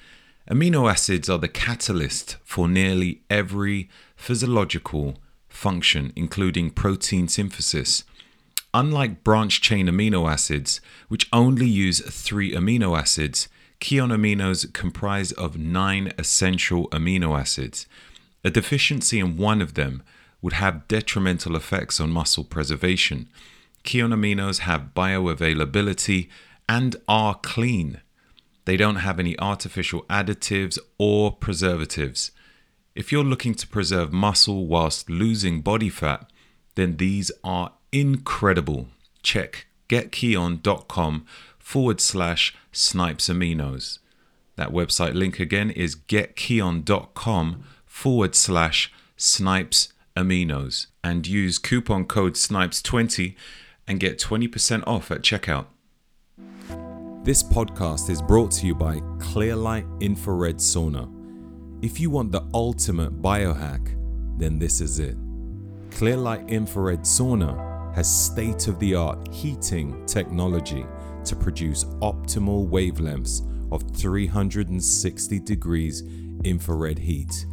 Amino 0.49 0.89
acids 0.89 1.29
are 1.29 1.39
the 1.39 1.49
catalyst 1.49 2.37
for 2.45 2.69
nearly 2.69 3.23
every 3.29 3.89
physiological 4.15 5.17
function, 5.55 6.13
including 6.15 6.69
protein 6.69 7.27
synthesis. 7.27 8.03
Unlike 8.73 9.23
branch 9.23 9.61
chain 9.61 9.87
amino 9.87 10.29
acids, 10.29 10.81
which 11.07 11.29
only 11.31 11.65
use 11.65 12.01
three 12.01 12.51
amino 12.51 12.97
acids, 12.97 13.47
Kion 13.79 14.11
aminos 14.11 14.71
comprise 14.73 15.31
of 15.33 15.57
nine 15.57 16.11
essential 16.17 16.89
amino 16.89 17.39
acids. 17.39 17.87
A 18.43 18.49
deficiency 18.49 19.19
in 19.19 19.37
one 19.37 19.61
of 19.61 19.73
them 19.73 20.03
would 20.41 20.53
have 20.53 20.87
detrimental 20.87 21.55
effects 21.55 21.99
on 21.99 22.09
muscle 22.11 22.43
preservation. 22.43 23.29
Kion 23.83 24.13
aminos 24.13 24.59
have 24.59 24.93
bioavailability 24.95 26.29
and 26.67 26.95
are 27.07 27.35
clean. 27.35 28.01
They 28.65 28.77
don't 28.77 28.97
have 28.97 29.19
any 29.19 29.37
artificial 29.39 30.03
additives 30.09 30.79
or 30.97 31.31
preservatives. 31.31 32.31
If 32.95 33.11
you're 33.11 33.25
looking 33.25 33.55
to 33.55 33.67
preserve 33.67 34.13
muscle 34.13 34.67
whilst 34.67 35.09
losing 35.09 35.59
body 35.59 35.89
fat, 35.89 36.29
then 36.75 36.95
these 36.95 37.29
are 37.43 37.73
incredible. 37.91 38.87
Check 39.21 39.67
getkion.com 39.89 41.25
forward 41.59 41.99
slash 41.99 42.55
snipes 42.71 43.27
aminos. 43.27 43.99
That 44.55 44.71
website 44.71 45.13
link 45.13 45.41
again 45.41 45.71
is 45.71 45.97
getkion.com 45.97 47.63
forward 47.85 48.33
slash 48.33 48.93
snipes 49.17 49.89
aminos 50.15 50.87
and 51.03 51.27
use 51.27 51.57
coupon 51.57 52.05
code 52.05 52.35
snipes20 52.35 53.35
and 53.87 53.99
get 53.99 54.19
20% 54.19 54.83
off 54.87 55.11
at 55.11 55.21
checkout. 55.21 55.65
This 57.25 57.43
podcast 57.43 58.09
is 58.09 58.21
brought 58.21 58.51
to 58.51 58.67
you 58.67 58.73
by 58.73 58.99
Clearlight 59.17 60.01
Infrared 60.01 60.57
Sauna. 60.57 61.14
If 61.85 61.99
you 61.99 62.09
want 62.09 62.31
the 62.31 62.43
ultimate 62.51 63.21
biohack, 63.21 63.95
then 64.39 64.57
this 64.57 64.81
is 64.81 64.97
it. 64.97 65.15
Clearlight 65.91 66.49
Infrared 66.49 67.01
Sauna 67.01 67.93
has 67.93 68.11
state 68.11 68.67
of 68.67 68.79
the 68.79 68.95
art 68.95 69.31
heating 69.31 70.03
technology 70.07 70.83
to 71.25 71.35
produce 71.35 71.83
optimal 72.01 72.67
wavelengths 72.67 73.43
of 73.71 73.83
360 73.95 75.39
degrees 75.41 76.01
infrared 76.43 76.97
heat. 76.97 77.45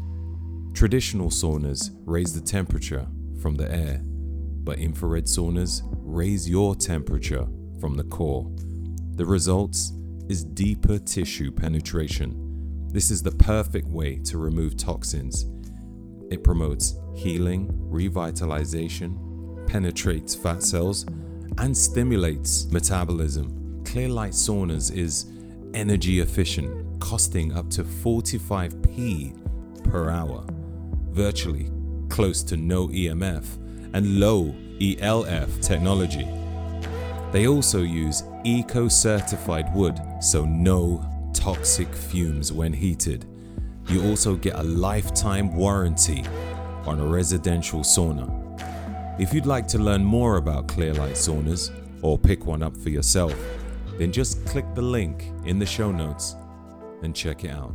Traditional 0.72 1.28
saunas 1.28 1.90
raise 2.06 2.32
the 2.32 2.40
temperature 2.40 3.06
from 3.42 3.56
the 3.56 3.70
air, 3.70 4.00
but 4.02 4.78
infrared 4.78 5.26
saunas 5.26 5.82
raise 5.92 6.48
your 6.48 6.74
temperature 6.74 7.46
from 7.80 7.96
the 7.96 8.04
core. 8.04 8.50
The 9.16 9.26
results 9.26 9.92
is 10.30 10.42
deeper 10.42 10.98
tissue 10.98 11.52
penetration. 11.52 12.41
This 12.92 13.10
is 13.10 13.22
the 13.22 13.32
perfect 13.32 13.88
way 13.88 14.16
to 14.24 14.36
remove 14.36 14.76
toxins. 14.76 15.46
It 16.30 16.44
promotes 16.44 16.94
healing, 17.14 17.68
revitalization, 17.90 19.66
penetrates 19.66 20.34
fat 20.34 20.62
cells 20.62 21.06
and 21.56 21.74
stimulates 21.74 22.70
metabolism. 22.70 23.80
Clearlight 23.84 24.34
saunas 24.34 24.94
is 24.94 25.24
energy 25.72 26.20
efficient, 26.20 27.00
costing 27.00 27.54
up 27.54 27.70
to 27.70 27.82
45p 27.82 29.84
per 29.84 30.10
hour, 30.10 30.44
virtually 31.12 31.70
close 32.10 32.42
to 32.42 32.58
no 32.58 32.88
EMF 32.88 33.46
and 33.94 34.20
low 34.20 34.54
ELF 34.82 35.62
technology. 35.62 36.28
They 37.32 37.46
also 37.46 37.80
use 37.80 38.22
eco 38.44 38.88
certified 38.88 39.74
wood, 39.74 39.98
so 40.20 40.44
no 40.44 41.02
toxic 41.42 41.92
fumes 41.92 42.52
when 42.52 42.72
heated. 42.72 43.26
you 43.88 44.00
also 44.04 44.36
get 44.36 44.54
a 44.54 44.62
lifetime 44.62 45.52
warranty 45.56 46.22
on 46.86 47.00
a 47.00 47.04
residential 47.04 47.80
sauna. 47.80 48.30
If 49.18 49.34
you'd 49.34 49.44
like 49.44 49.66
to 49.68 49.78
learn 49.78 50.04
more 50.04 50.36
about 50.36 50.68
Clearlight 50.68 51.16
saunas 51.16 51.72
or 52.00 52.16
pick 52.16 52.46
one 52.46 52.62
up 52.62 52.76
for 52.76 52.90
yourself, 52.90 53.34
then 53.98 54.12
just 54.12 54.46
click 54.46 54.64
the 54.76 54.82
link 54.82 55.32
in 55.44 55.58
the 55.58 55.66
show 55.66 55.90
notes 55.90 56.36
and 57.02 57.12
check 57.12 57.42
it 57.42 57.50
out. 57.50 57.74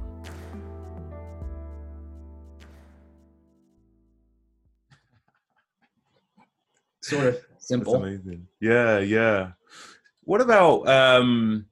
Sort 7.02 7.26
of 7.26 7.38
simple. 7.58 8.18
Yeah, 8.62 9.00
yeah. 9.00 9.52
What 10.24 10.40
about 10.40 10.88
um, 10.88 11.66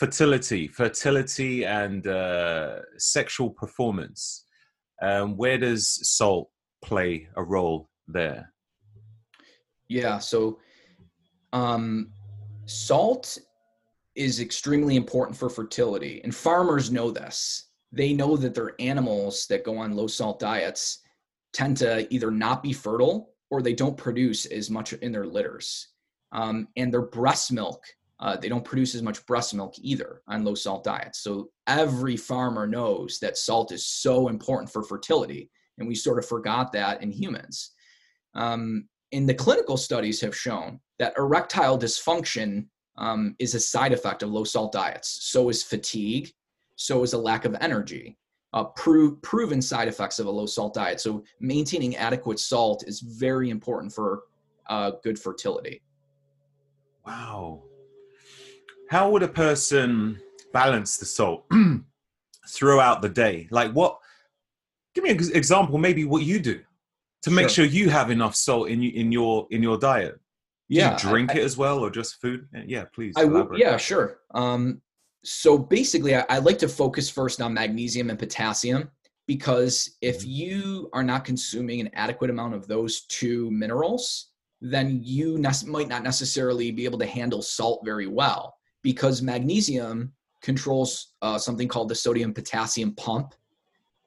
fertility, 0.00 0.66
fertility 0.66 1.66
and 1.66 2.06
uh, 2.06 2.76
sexual 2.96 3.50
performance? 3.50 4.46
Um, 5.02 5.36
where 5.36 5.58
does 5.58 5.84
salt 6.08 6.48
play 6.82 7.28
a 7.36 7.42
role 7.42 7.90
there? 8.08 8.50
Yeah. 9.88 10.18
So, 10.18 10.58
um, 11.52 12.12
salt 12.64 13.36
is 14.14 14.40
extremely 14.40 14.96
important 14.96 15.36
for 15.36 15.50
fertility, 15.50 16.22
and 16.24 16.34
farmers 16.34 16.90
know 16.90 17.10
this. 17.10 17.68
They 17.92 18.14
know 18.14 18.38
that 18.38 18.54
their 18.54 18.72
animals 18.78 19.46
that 19.50 19.64
go 19.64 19.76
on 19.76 19.96
low 19.96 20.06
salt 20.06 20.38
diets 20.38 21.02
tend 21.52 21.76
to 21.78 22.12
either 22.14 22.30
not 22.30 22.62
be 22.62 22.72
fertile 22.72 23.34
or 23.50 23.60
they 23.60 23.74
don't 23.74 23.96
produce 23.96 24.46
as 24.46 24.70
much 24.70 24.94
in 24.94 25.12
their 25.12 25.26
litters. 25.26 25.88
Um, 26.32 26.68
and 26.76 26.92
their 26.92 27.02
breast 27.02 27.52
milk, 27.52 27.82
uh, 28.20 28.36
they 28.36 28.48
don't 28.48 28.64
produce 28.64 28.94
as 28.94 29.02
much 29.02 29.24
breast 29.26 29.54
milk 29.54 29.74
either 29.78 30.22
on 30.28 30.44
low 30.44 30.54
salt 30.54 30.84
diets. 30.84 31.20
So 31.20 31.50
every 31.66 32.16
farmer 32.16 32.66
knows 32.66 33.18
that 33.20 33.38
salt 33.38 33.72
is 33.72 33.86
so 33.86 34.28
important 34.28 34.70
for 34.70 34.82
fertility. 34.82 35.50
And 35.78 35.88
we 35.88 35.94
sort 35.94 36.18
of 36.18 36.28
forgot 36.28 36.72
that 36.72 37.02
in 37.02 37.10
humans. 37.10 37.72
Um, 38.34 38.86
and 39.12 39.28
the 39.28 39.34
clinical 39.34 39.76
studies 39.76 40.20
have 40.20 40.36
shown 40.36 40.80
that 40.98 41.14
erectile 41.16 41.78
dysfunction 41.78 42.66
um, 42.98 43.34
is 43.38 43.54
a 43.54 43.60
side 43.60 43.92
effect 43.92 44.22
of 44.22 44.30
low 44.30 44.44
salt 44.44 44.72
diets. 44.72 45.18
So 45.22 45.48
is 45.48 45.62
fatigue, 45.62 46.30
so 46.76 47.02
is 47.02 47.14
a 47.14 47.18
lack 47.18 47.46
of 47.46 47.56
energy 47.60 48.18
uh, 48.52 48.64
pro- 48.64 49.12
proven 49.22 49.62
side 49.62 49.88
effects 49.88 50.18
of 50.18 50.26
a 50.26 50.30
low 50.30 50.46
salt 50.46 50.74
diet. 50.74 51.00
So 51.00 51.24
maintaining 51.40 51.96
adequate 51.96 52.38
salt 52.38 52.84
is 52.86 53.00
very 53.00 53.50
important 53.50 53.92
for 53.92 54.24
uh, 54.68 54.92
good 55.02 55.18
fertility. 55.18 55.82
Wow. 57.06 57.62
How 58.90 59.08
would 59.08 59.22
a 59.22 59.28
person 59.28 60.20
balance 60.52 60.96
the 60.96 61.06
salt 61.06 61.46
throughout 62.48 63.02
the 63.02 63.08
day? 63.08 63.46
Like 63.52 63.70
what? 63.70 63.98
Give 64.96 65.04
me 65.04 65.10
an 65.10 65.18
example. 65.32 65.78
Maybe 65.78 66.04
what 66.04 66.24
you 66.24 66.40
do 66.40 66.60
to 67.22 67.30
make 67.30 67.48
sure, 67.50 67.64
sure 67.64 67.72
you 67.72 67.88
have 67.88 68.10
enough 68.10 68.34
salt 68.34 68.68
in 68.68 68.82
in 68.82 69.12
your 69.12 69.46
in 69.52 69.62
your 69.62 69.78
diet. 69.78 70.14
Do 70.68 70.76
yeah, 70.76 70.94
you 70.94 71.08
drink 71.08 71.30
I, 71.30 71.34
it 71.34 71.44
as 71.44 71.56
well, 71.56 71.78
or 71.78 71.88
just 71.88 72.20
food? 72.20 72.48
Yeah, 72.66 72.84
please. 72.92 73.14
I 73.16 73.26
w- 73.26 73.48
yeah, 73.54 73.76
sure. 73.76 74.18
Um, 74.34 74.82
so 75.22 75.56
basically, 75.56 76.16
I, 76.16 76.24
I 76.28 76.38
like 76.38 76.58
to 76.58 76.68
focus 76.68 77.08
first 77.08 77.40
on 77.40 77.54
magnesium 77.54 78.10
and 78.10 78.18
potassium 78.18 78.90
because 79.28 79.98
if 80.00 80.22
mm-hmm. 80.22 80.30
you 80.30 80.90
are 80.92 81.04
not 81.04 81.24
consuming 81.24 81.80
an 81.80 81.90
adequate 81.92 82.30
amount 82.30 82.54
of 82.54 82.66
those 82.66 83.02
two 83.02 83.52
minerals, 83.52 84.30
then 84.60 85.00
you 85.04 85.38
ne- 85.38 85.66
might 85.66 85.88
not 85.88 86.02
necessarily 86.02 86.72
be 86.72 86.84
able 86.84 86.98
to 86.98 87.06
handle 87.06 87.40
salt 87.40 87.82
very 87.84 88.08
well 88.08 88.56
because 88.82 89.22
magnesium 89.22 90.12
controls 90.42 91.12
uh, 91.22 91.38
something 91.38 91.68
called 91.68 91.88
the 91.88 91.94
sodium 91.94 92.32
potassium 92.32 92.94
pump. 92.94 93.34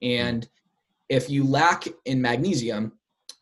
And 0.01 0.47
if 1.09 1.29
you 1.29 1.43
lack 1.43 1.87
in 2.05 2.21
magnesium, 2.21 2.93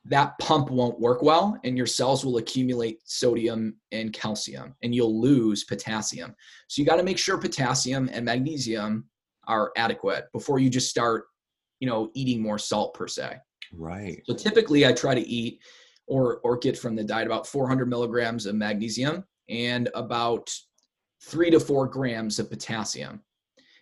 that 0.05 0.37
pump 0.39 0.69
won't 0.69 0.99
work 0.99 1.21
well 1.21 1.57
and 1.63 1.77
your 1.77 1.85
cells 1.85 2.25
will 2.25 2.37
accumulate 2.37 2.99
sodium 3.05 3.75
and 3.91 4.11
calcium 4.11 4.75
and 4.81 4.95
you'll 4.95 5.21
lose 5.21 5.63
potassium. 5.63 6.35
So 6.67 6.81
you 6.81 6.87
got 6.87 6.95
to 6.95 7.03
make 7.03 7.19
sure 7.19 7.37
potassium 7.37 8.09
and 8.11 8.25
magnesium 8.25 9.05
are 9.47 9.71
adequate 9.77 10.25
before 10.33 10.59
you 10.59 10.69
just 10.69 10.89
start, 10.89 11.25
you 11.79 11.87
know, 11.87 12.09
eating 12.15 12.41
more 12.41 12.57
salt 12.57 12.93
per 12.95 13.07
se. 13.07 13.37
Right. 13.73 14.21
So 14.25 14.33
typically 14.33 14.87
I 14.87 14.91
try 14.91 15.15
to 15.15 15.21
eat 15.21 15.59
or 16.07 16.39
or 16.43 16.57
get 16.57 16.77
from 16.77 16.95
the 16.95 17.03
diet 17.03 17.27
about 17.27 17.47
400 17.47 17.87
milligrams 17.87 18.45
of 18.45 18.55
magnesium 18.55 19.23
and 19.49 19.89
about 19.93 20.51
3 21.23 21.51
to 21.51 21.59
4 21.59 21.87
grams 21.87 22.39
of 22.39 22.49
potassium. 22.49 23.21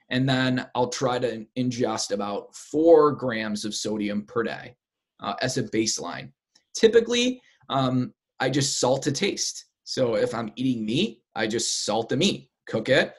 And 0.10 0.28
then 0.28 0.68
I'll 0.74 0.90
try 0.90 1.20
to 1.20 1.46
ingest 1.58 2.12
about 2.12 2.56
4 2.56 3.12
grams 3.14 3.66
of 3.66 3.76
sodium 3.76 4.26
per 4.26 4.44
day 4.44 4.76
uh, 5.20 5.36
as 5.42 5.58
a 5.58 5.64
baseline. 5.64 6.32
Typically, 6.74 7.42
um, 7.70 8.14
I 8.40 8.50
just 8.50 8.80
salt 8.80 9.04
to 9.04 9.12
taste. 9.12 9.66
So 9.84 10.16
if 10.16 10.34
I'm 10.34 10.52
eating 10.56 10.86
meat, 10.86 11.22
I 11.36 11.48
just 11.48 11.86
salt 11.86 12.10
the 12.10 12.18
meat, 12.18 12.50
cook 12.68 12.90
it, 12.90 13.14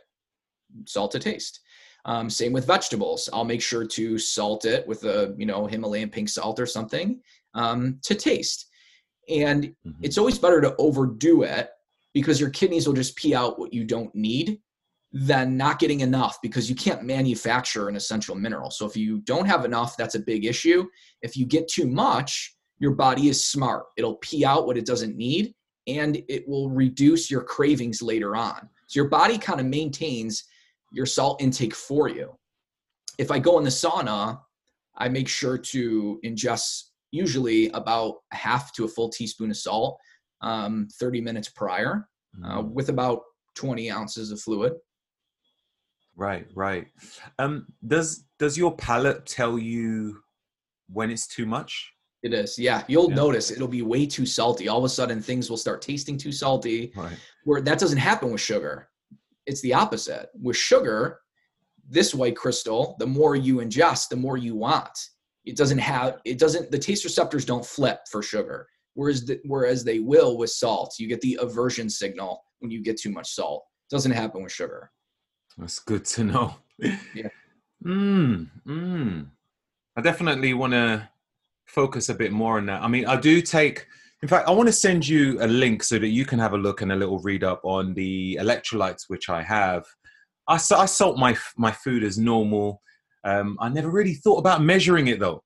salt 0.87 1.13
to 1.13 1.19
taste. 1.19 1.61
Um, 2.05 2.31
same 2.31 2.53
with 2.53 2.67
vegetables. 2.67 3.29
I'll 3.33 3.45
make 3.45 3.61
sure 3.61 3.87
to 3.87 4.19
salt 4.19 4.65
it 4.65 4.87
with 4.87 5.05
a 5.05 5.35
you 5.37 5.47
know 5.47 5.67
Himalayan 5.67 6.09
pink 6.09 6.29
salt 6.29 6.59
or 6.59 6.67
something 6.67 7.21
um, 7.55 7.99
to 8.05 8.15
taste. 8.15 8.67
And 9.29 9.75
mm-hmm. 9.87 9.91
it's 10.03 10.19
always 10.19 10.39
better 10.39 10.61
to 10.61 10.75
overdo 10.79 11.43
it 11.43 11.71
because 12.15 12.41
your 12.41 12.51
kidneys 12.51 12.87
will 12.87 12.95
just 12.95 13.17
pee 13.17 13.35
out 13.35 13.59
what 13.59 13.73
you 13.73 13.85
don't 13.85 14.15
need 14.15 14.59
than 15.13 15.57
not 15.57 15.79
getting 15.79 16.01
enough 16.01 16.39
because 16.43 16.69
you 16.69 16.77
can't 16.77 17.03
manufacture 17.03 17.89
an 17.89 17.97
essential 17.97 18.35
mineral. 18.35 18.71
So 18.71 18.87
if 18.87 18.97
you 18.97 19.21
don't 19.21 19.47
have 19.47 19.65
enough, 19.65 19.97
that's 19.97 20.15
a 20.15 20.21
big 20.21 20.45
issue. 20.45 20.87
If 21.23 21.37
you 21.37 21.47
get 21.47 21.69
too 21.69 21.87
much, 21.87 22.55
your 22.79 22.93
body 22.93 23.29
is 23.29 23.45
smart. 23.45 23.85
It'll 23.97 24.17
pee 24.17 24.45
out 24.45 24.67
what 24.67 24.79
it 24.79 24.87
doesn't 24.87 25.17
need 25.17 25.55
and 25.87 26.23
it 26.29 26.49
will 26.49 26.71
reduce 26.71 27.31
your 27.31 27.43
cravings 27.43 28.01
later 28.01 28.37
on. 28.37 28.69
So 28.87 29.01
your 29.01 29.09
body 29.09 29.39
kind 29.39 29.61
of 29.61 29.67
maintains 29.67 30.45
your 30.93 31.07
salt 31.07 31.43
intake 31.43 31.75
for 31.75 32.09
you. 32.09 32.33
If 33.19 33.31
I 33.31 33.39
go 33.39 33.59
in 33.59 33.65
the 33.65 33.71
sauna, 33.71 34.41
I 34.97 35.09
make 35.09 35.29
sure 35.29 35.59
to 35.59 36.21
ingest 36.25 36.85
usually 37.11 37.69
about 37.71 38.17
a 38.33 38.37
half 38.37 38.73
to 38.75 38.85
a 38.85 38.89
full 38.89 39.09
teaspoon 39.09 39.51
of 39.51 39.57
salt 39.57 39.99
um, 40.43 40.89
30 40.99 41.21
minutes 41.21 41.49
prior 41.49 42.09
uh, 42.45 42.63
mm. 42.63 42.71
with 42.73 42.89
about 42.89 43.23
20 43.57 43.91
ounces 43.91 44.31
of 44.31 44.41
fluid. 44.41 44.75
Right, 46.17 46.47
right. 46.55 46.87
Um, 47.39 47.67
does 47.87 48.25
does 48.39 48.59
your 48.59 48.77
palate 48.77 49.27
tell 49.27 49.59
you 49.59 50.21
when 50.89 51.11
it's 51.11 51.27
too 51.27 51.47
much? 51.47 51.93
It 52.23 52.35
is, 52.35 52.59
yeah. 52.59 52.83
You'll 52.89 53.09
yeah. 53.09 53.17
notice 53.17 53.51
it'll 53.51 53.69
be 53.69 53.83
way 53.83 54.07
too 54.07 54.27
salty. 54.27 54.69
All 54.69 54.79
of 54.79 54.85
a 54.85 54.89
sudden, 54.89 55.23
things 55.23 55.49
will 55.49 55.57
start 55.57 55.81
tasting 55.81 56.19
too 56.19 56.33
salty. 56.33 56.93
Right. 56.95 57.17
Where 57.45 57.63
that 57.63 57.79
doesn't 57.79 57.99
happen 57.99 58.31
with 58.31 58.41
sugar. 58.41 58.89
It's 59.47 59.63
the 59.63 59.73
opposite. 59.73 60.29
With 60.35 60.57
sugar, 60.57 61.21
this 61.89 62.15
white 62.15 62.37
crystal, 62.37 62.97
the 62.99 63.07
more 63.07 63.35
you 63.35 63.57
ingest, 63.57 64.09
the 64.09 64.17
more 64.17 64.37
you 64.37 64.55
want. 64.55 64.91
It 65.47 65.57
doesn't 65.57 65.79
have. 65.79 66.19
It 66.27 66.39
doesn't. 66.39 66.71
The 66.71 66.79
taste 66.79 67.05
receptors 67.05 67.47
don't 67.47 67.65
flip 67.65 68.01
for 68.11 68.23
sugar. 68.23 68.69
Whereas, 68.95 69.25
the, 69.25 69.41
whereas 69.45 69.85
they 69.85 70.01
will 70.01 70.37
with 70.37 70.51
salt. 70.51 70.95
You 70.99 71.09
get 71.09 71.21
the 71.21 71.39
aversion 71.41 71.89
signal 71.89 72.43
when 72.59 72.71
you 72.71 72.83
get 72.83 72.99
too 73.01 73.11
much 73.11 73.35
salt. 73.35 73.65
It 73.91 73.95
doesn't 73.95 74.13
happen 74.13 74.43
with 74.43 74.53
sugar. 74.53 74.91
That's 75.59 75.79
good 75.79 76.05
to 76.07 76.25
know. 76.25 76.55
yeah. 76.79 77.29
Mm, 77.83 78.51
mm. 78.69 79.27
I 79.97 80.01
definitely 80.03 80.53
want 80.53 80.75
to 80.75 81.09
focus 81.67 82.09
a 82.09 82.15
bit 82.15 82.33
more 82.33 82.59
on 82.59 82.67
that. 82.67 82.83
I 82.83 82.89
mean, 82.89 83.07
I 83.07 83.19
do 83.19 83.41
take, 83.41 83.87
in 84.23 84.29
fact, 84.29 84.49
I 84.49 84.51
want 84.51 84.69
to 84.69 84.73
send 84.73 85.09
you 85.09 85.39
a 85.41 85.47
link 85.47 85.83
so 85.83 85.99
that 85.99 86.09
you 86.09 86.27
can 86.27 86.39
have 86.39 86.53
a 86.53 86.59
look 86.59 86.83
and 86.83 86.93
a 86.93 86.97
little 86.97 87.21
read 87.21 87.43
up 87.43 87.61
on 87.65 87.95
the 87.95 88.39
electrolytes 88.41 89.05
which 89.09 89.31
I 89.31 89.43
have. 89.43 89.85
I, 90.47 90.55
I 90.55 90.87
salt 90.87 91.17
my 91.17 91.37
my 91.57 91.73
food 91.73 92.05
as 92.05 92.19
normal. 92.19 92.83
Um, 93.25 93.57
I 93.61 93.69
never 93.69 93.91
really 93.91 94.15
thought 94.15 94.39
about 94.39 94.63
measuring 94.63 95.07
it 95.07 95.21
though. 95.21 95.43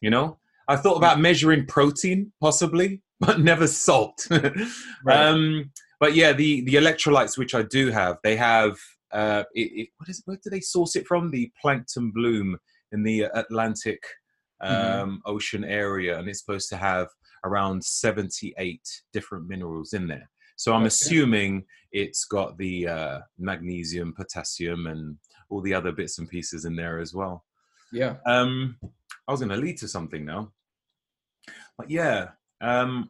You 0.00 0.10
know, 0.10 0.38
I 0.68 0.76
thought 0.76 0.96
about 0.96 1.18
measuring 1.18 1.66
protein 1.66 2.32
possibly, 2.40 3.02
but 3.20 3.40
never 3.40 3.66
salt. 3.66 4.26
right. 4.30 5.16
um, 5.16 5.72
but 5.98 6.14
yeah, 6.14 6.32
the 6.32 6.60
the 6.62 6.74
electrolytes 6.74 7.36
which 7.36 7.54
I 7.54 7.62
do 7.62 7.90
have, 7.90 8.18
they 8.22 8.36
have 8.36 8.78
uh, 9.12 9.44
it, 9.54 9.72
it, 9.72 9.88
what 9.96 10.08
is 10.08 10.22
where 10.26 10.38
do 10.42 10.50
they 10.50 10.60
source 10.60 10.96
it 10.96 11.06
from? 11.06 11.30
The 11.30 11.50
plankton 11.60 12.10
bloom 12.10 12.58
in 12.92 13.02
the 13.02 13.22
Atlantic 13.34 14.02
mm-hmm. 14.62 14.74
um, 14.74 15.10
mm-hmm. 15.10 15.16
Ocean 15.26 15.64
area, 15.64 16.18
and 16.18 16.28
it's 16.28 16.40
supposed 16.40 16.68
to 16.70 16.76
have 16.76 17.08
around 17.44 17.84
78 17.84 18.80
different 19.12 19.48
minerals 19.48 19.92
in 19.92 20.06
there. 20.08 20.28
So 20.56 20.72
I'm 20.72 20.82
okay. 20.82 20.88
assuming 20.88 21.64
it's 21.92 22.24
got 22.24 22.58
the 22.58 22.88
uh, 22.88 23.18
magnesium, 23.38 24.12
potassium, 24.12 24.86
and 24.86 25.16
all 25.48 25.62
the 25.62 25.74
other 25.74 25.92
bits 25.92 26.18
and 26.18 26.28
pieces 26.28 26.64
in 26.64 26.74
there 26.76 26.98
as 26.98 27.14
well. 27.14 27.44
Yeah. 27.92 28.16
Um, 28.26 28.76
I 29.26 29.32
was 29.32 29.40
going 29.40 29.50
to 29.50 29.56
lead 29.56 29.78
to 29.78 29.88
something 29.88 30.24
now, 30.24 30.52
but 31.78 31.90
yeah, 31.90 32.30
um, 32.60 33.08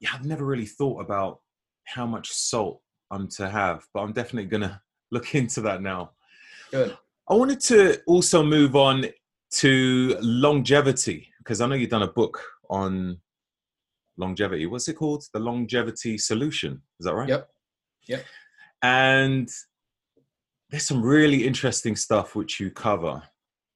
yeah, 0.00 0.10
I've 0.12 0.26
never 0.26 0.44
really 0.44 0.66
thought 0.66 1.00
about 1.00 1.40
how 1.84 2.04
much 2.04 2.30
salt 2.30 2.82
I'm 3.10 3.28
to 3.36 3.48
have, 3.48 3.86
but 3.94 4.00
I'm 4.00 4.12
definitely 4.12 4.46
gonna 4.46 4.82
look 5.10 5.34
into 5.34 5.60
that 5.62 5.80
now. 5.80 6.10
Good. 6.70 6.96
I 7.30 7.34
wanted 7.34 7.60
to 7.60 8.00
also 8.06 8.42
move 8.42 8.74
on 8.74 9.06
to 9.52 10.16
longevity 10.20 11.28
because 11.38 11.60
I 11.60 11.66
know 11.66 11.76
you've 11.76 11.90
done 11.90 12.02
a 12.02 12.08
book 12.08 12.42
on 12.68 13.18
longevity. 14.16 14.66
What's 14.66 14.88
it 14.88 14.94
called? 14.94 15.24
The 15.32 15.40
longevity 15.40 16.18
solution. 16.18 16.82
Is 16.98 17.06
that 17.06 17.14
right? 17.14 17.28
Yep. 17.28 17.48
Yep. 18.08 18.24
And 18.82 19.48
there's 20.70 20.86
some 20.86 21.02
really 21.02 21.46
interesting 21.46 21.94
stuff 21.94 22.34
which 22.34 22.58
you 22.58 22.70
cover. 22.70 23.22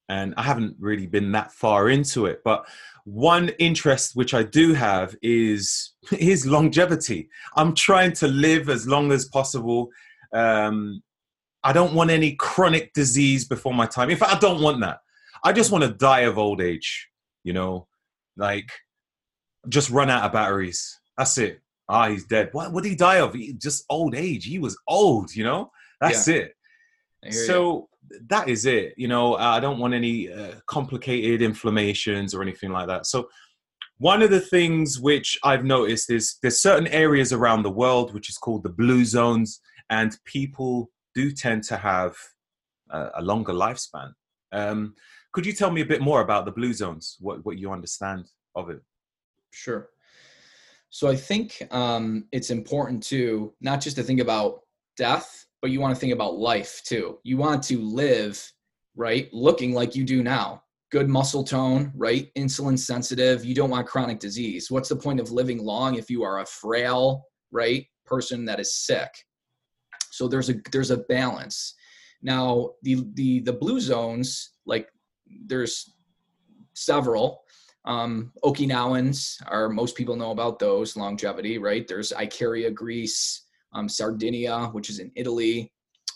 And 0.08 0.34
I 0.36 0.42
haven't 0.42 0.76
really 0.78 1.06
been 1.06 1.32
that 1.32 1.52
far 1.52 1.88
into 1.90 2.26
it, 2.26 2.42
but 2.44 2.66
one 3.04 3.48
interest 3.58 4.14
which 4.14 4.34
I 4.34 4.42
do 4.42 4.72
have 4.74 5.16
is 5.22 5.94
is 6.12 6.46
longevity. 6.46 7.28
I'm 7.56 7.74
trying 7.74 8.12
to 8.14 8.28
live 8.28 8.68
as 8.68 8.86
long 8.86 9.12
as 9.12 9.26
possible. 9.26 9.90
Um, 10.32 11.02
I 11.64 11.72
don't 11.72 11.94
want 11.94 12.10
any 12.10 12.32
chronic 12.36 12.92
disease 12.92 13.44
before 13.46 13.74
my 13.74 13.86
time. 13.86 14.10
In 14.10 14.16
fact, 14.16 14.34
I 14.34 14.38
don't 14.38 14.62
want 14.62 14.80
that. 14.80 14.98
I 15.42 15.52
just 15.52 15.72
want 15.72 15.82
to 15.84 15.90
die 15.90 16.20
of 16.20 16.38
old 16.38 16.60
age. 16.60 17.08
You 17.42 17.52
know, 17.52 17.88
like 18.36 18.70
just 19.68 19.90
run 19.90 20.10
out 20.10 20.24
of 20.24 20.32
batteries. 20.32 21.00
That's 21.18 21.36
it. 21.38 21.60
Ah, 21.88 22.08
he's 22.08 22.26
dead. 22.26 22.50
What? 22.52 22.72
What 22.72 22.82
did 22.84 22.90
he 22.90 22.96
die 22.96 23.18
of? 23.18 23.34
He, 23.34 23.52
just 23.54 23.84
old 23.88 24.14
age. 24.14 24.44
He 24.44 24.58
was 24.58 24.76
old. 24.86 25.34
You 25.34 25.44
know. 25.44 25.70
That's 26.00 26.28
Yeah. 26.28 26.34
it. 26.34 26.52
So 27.32 27.88
that 28.28 28.48
is 28.48 28.66
it. 28.66 28.94
You 28.96 29.08
know, 29.08 29.36
I 29.36 29.60
don't 29.60 29.78
want 29.78 29.94
any 29.94 30.32
uh, 30.32 30.54
complicated 30.66 31.42
inflammations 31.42 32.34
or 32.34 32.42
anything 32.42 32.70
like 32.70 32.86
that. 32.88 33.06
So 33.06 33.28
one 33.98 34.22
of 34.22 34.30
the 34.30 34.40
things 34.40 35.00
which 35.00 35.38
I've 35.42 35.64
noticed 35.64 36.10
is 36.10 36.36
there's 36.42 36.60
certain 36.60 36.86
areas 36.88 37.32
around 37.32 37.62
the 37.62 37.70
world 37.70 38.12
which 38.12 38.28
is 38.28 38.36
called 38.36 38.62
the 38.62 38.68
blue 38.70 39.04
zones, 39.04 39.60
and 39.88 40.16
people 40.24 40.90
do 41.14 41.32
tend 41.32 41.64
to 41.64 41.76
have 41.76 42.14
a, 42.90 43.22
longer 43.22 43.52
lifespan. 43.52 44.12
Um, 44.52 44.94
could 45.32 45.46
you 45.46 45.52
tell 45.52 45.70
me 45.70 45.80
a 45.80 45.86
bit 45.86 46.02
more 46.02 46.20
about 46.20 46.44
the 46.44 46.52
blue 46.52 46.72
zones? 46.72 47.16
What 47.20 47.44
what 47.44 47.58
you 47.58 47.72
understand 47.72 48.26
of 48.54 48.70
it? 48.70 48.80
Sure. 49.50 49.88
So 50.90 51.08
I 51.08 51.16
think 51.16 51.66
um, 51.70 52.26
it's 52.32 52.50
important 52.50 53.02
to 53.04 53.52
not 53.60 53.80
just 53.80 53.96
to 53.96 54.02
think 54.02 54.20
about 54.20 54.60
death, 54.96 55.45
but 55.66 55.72
you 55.72 55.80
want 55.80 55.92
to 55.92 55.98
think 55.98 56.12
about 56.12 56.38
life 56.38 56.80
too. 56.84 57.18
You 57.24 57.38
want 57.38 57.60
to 57.64 57.80
live, 57.80 58.40
right, 58.94 59.28
looking 59.32 59.74
like 59.74 59.96
you 59.96 60.04
do 60.04 60.22
now. 60.22 60.62
Good 60.92 61.08
muscle 61.08 61.42
tone, 61.42 61.90
right? 61.96 62.28
Insulin 62.38 62.78
sensitive. 62.78 63.44
You 63.44 63.52
don't 63.52 63.70
want 63.70 63.88
chronic 63.88 64.20
disease. 64.20 64.70
What's 64.70 64.88
the 64.88 64.94
point 64.94 65.18
of 65.18 65.32
living 65.32 65.58
long 65.58 65.96
if 65.96 66.08
you 66.08 66.22
are 66.22 66.38
a 66.38 66.46
frail, 66.46 67.24
right, 67.50 67.84
person 68.04 68.44
that 68.44 68.60
is 68.60 68.76
sick? 68.76 69.10
So 70.12 70.28
there's 70.28 70.50
a 70.50 70.54
there's 70.70 70.92
a 70.92 70.98
balance. 71.08 71.74
Now 72.22 72.70
the 72.82 73.04
the 73.14 73.40
the 73.40 73.52
blue 73.52 73.80
zones, 73.80 74.52
like 74.66 74.88
there's 75.46 75.96
several. 76.74 77.42
Um, 77.86 78.30
Okinawans 78.44 79.42
are 79.48 79.68
most 79.68 79.96
people 79.96 80.14
know 80.14 80.30
about 80.30 80.60
those 80.60 80.96
longevity, 80.96 81.58
right? 81.58 81.88
There's 81.88 82.12
Icaria, 82.12 82.72
Greece, 82.72 83.45
um, 83.76 83.88
Sardinia, 83.88 84.70
which 84.72 84.88
is 84.90 84.98
in 84.98 85.12
Italy. 85.14 85.70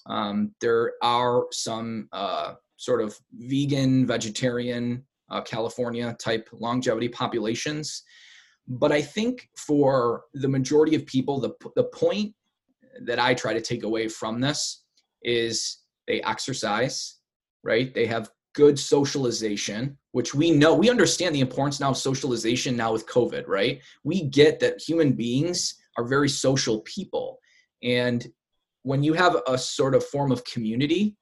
Um, 0.06 0.52
there 0.60 0.94
are 1.02 1.44
some 1.52 2.08
uh, 2.12 2.54
sort 2.76 3.02
of 3.02 3.18
vegan, 3.32 4.06
vegetarian, 4.06 5.04
uh, 5.30 5.42
California 5.42 6.16
type 6.18 6.48
longevity 6.52 7.08
populations. 7.08 8.02
But 8.66 8.92
I 8.92 9.02
think 9.02 9.48
for 9.56 10.24
the 10.32 10.48
majority 10.48 10.96
of 10.96 11.04
people, 11.06 11.40
the, 11.40 11.52
the 11.76 11.84
point 11.84 12.34
that 13.02 13.18
I 13.18 13.34
try 13.34 13.52
to 13.52 13.60
take 13.60 13.84
away 13.84 14.08
from 14.08 14.40
this 14.40 14.84
is 15.22 15.78
they 16.06 16.22
exercise, 16.22 17.18
right? 17.62 17.92
They 17.94 18.06
have 18.06 18.30
good 18.54 18.78
socialization, 18.78 19.98
which 20.12 20.34
we 20.34 20.50
know, 20.50 20.74
we 20.74 20.90
understand 20.90 21.34
the 21.34 21.40
importance 21.40 21.78
now 21.78 21.90
of 21.90 21.96
socialization 21.96 22.76
now 22.76 22.92
with 22.92 23.06
COVID, 23.06 23.46
right? 23.46 23.80
We 24.02 24.24
get 24.24 24.60
that 24.60 24.80
human 24.80 25.12
beings 25.12 25.74
are 25.96 26.04
very 26.04 26.28
social 26.28 26.80
people. 26.80 27.39
And 27.82 28.26
when 28.82 29.02
you 29.02 29.12
have 29.12 29.36
a 29.46 29.58
sort 29.58 29.94
of 29.94 30.04
form 30.04 30.32
of 30.32 30.44
community, 30.44 31.16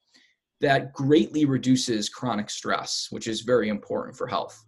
that 0.60 0.92
greatly 0.92 1.44
reduces 1.44 2.08
chronic 2.08 2.50
stress, 2.50 3.08
which 3.10 3.28
is 3.28 3.42
very 3.42 3.68
important 3.68 4.16
for 4.16 4.26
health. 4.26 4.64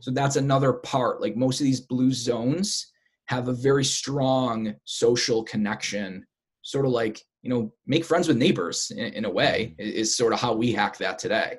So 0.00 0.10
that's 0.10 0.36
another 0.36 0.72
part. 0.72 1.20
Like 1.20 1.36
most 1.36 1.60
of 1.60 1.64
these 1.64 1.80
blue 1.80 2.12
zones 2.12 2.90
have 3.26 3.48
a 3.48 3.52
very 3.52 3.84
strong 3.84 4.74
social 4.84 5.44
connection, 5.44 6.26
sort 6.62 6.84
of 6.84 6.92
like, 6.92 7.20
you 7.42 7.50
know, 7.50 7.72
make 7.86 8.04
friends 8.04 8.26
with 8.26 8.36
neighbors 8.36 8.90
in, 8.90 9.12
in 9.12 9.24
a 9.24 9.30
way, 9.30 9.74
is 9.78 10.16
sort 10.16 10.32
of 10.32 10.40
how 10.40 10.52
we 10.52 10.72
hack 10.72 10.98
that 10.98 11.18
today. 11.18 11.58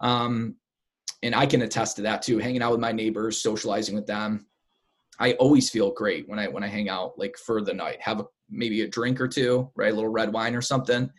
Um, 0.00 0.54
and 1.22 1.34
I 1.34 1.46
can 1.46 1.62
attest 1.62 1.96
to 1.96 2.02
that 2.02 2.22
too. 2.22 2.38
Hanging 2.38 2.62
out 2.62 2.70
with 2.70 2.80
my 2.80 2.92
neighbors, 2.92 3.42
socializing 3.42 3.94
with 3.94 4.06
them, 4.06 4.46
I 5.20 5.34
always 5.34 5.68
feel 5.68 5.92
great 5.92 6.28
when 6.28 6.38
I 6.38 6.48
when 6.48 6.64
I 6.64 6.68
hang 6.68 6.88
out 6.88 7.18
like 7.18 7.36
for 7.36 7.60
the 7.62 7.74
night. 7.74 8.00
Have 8.00 8.20
a, 8.20 8.24
maybe 8.48 8.80
a 8.80 8.88
drink 8.88 9.20
or 9.20 9.28
two, 9.28 9.70
right? 9.76 9.92
A 9.92 9.94
little 9.94 10.10
red 10.10 10.32
wine 10.32 10.56
or 10.56 10.62
something, 10.62 11.10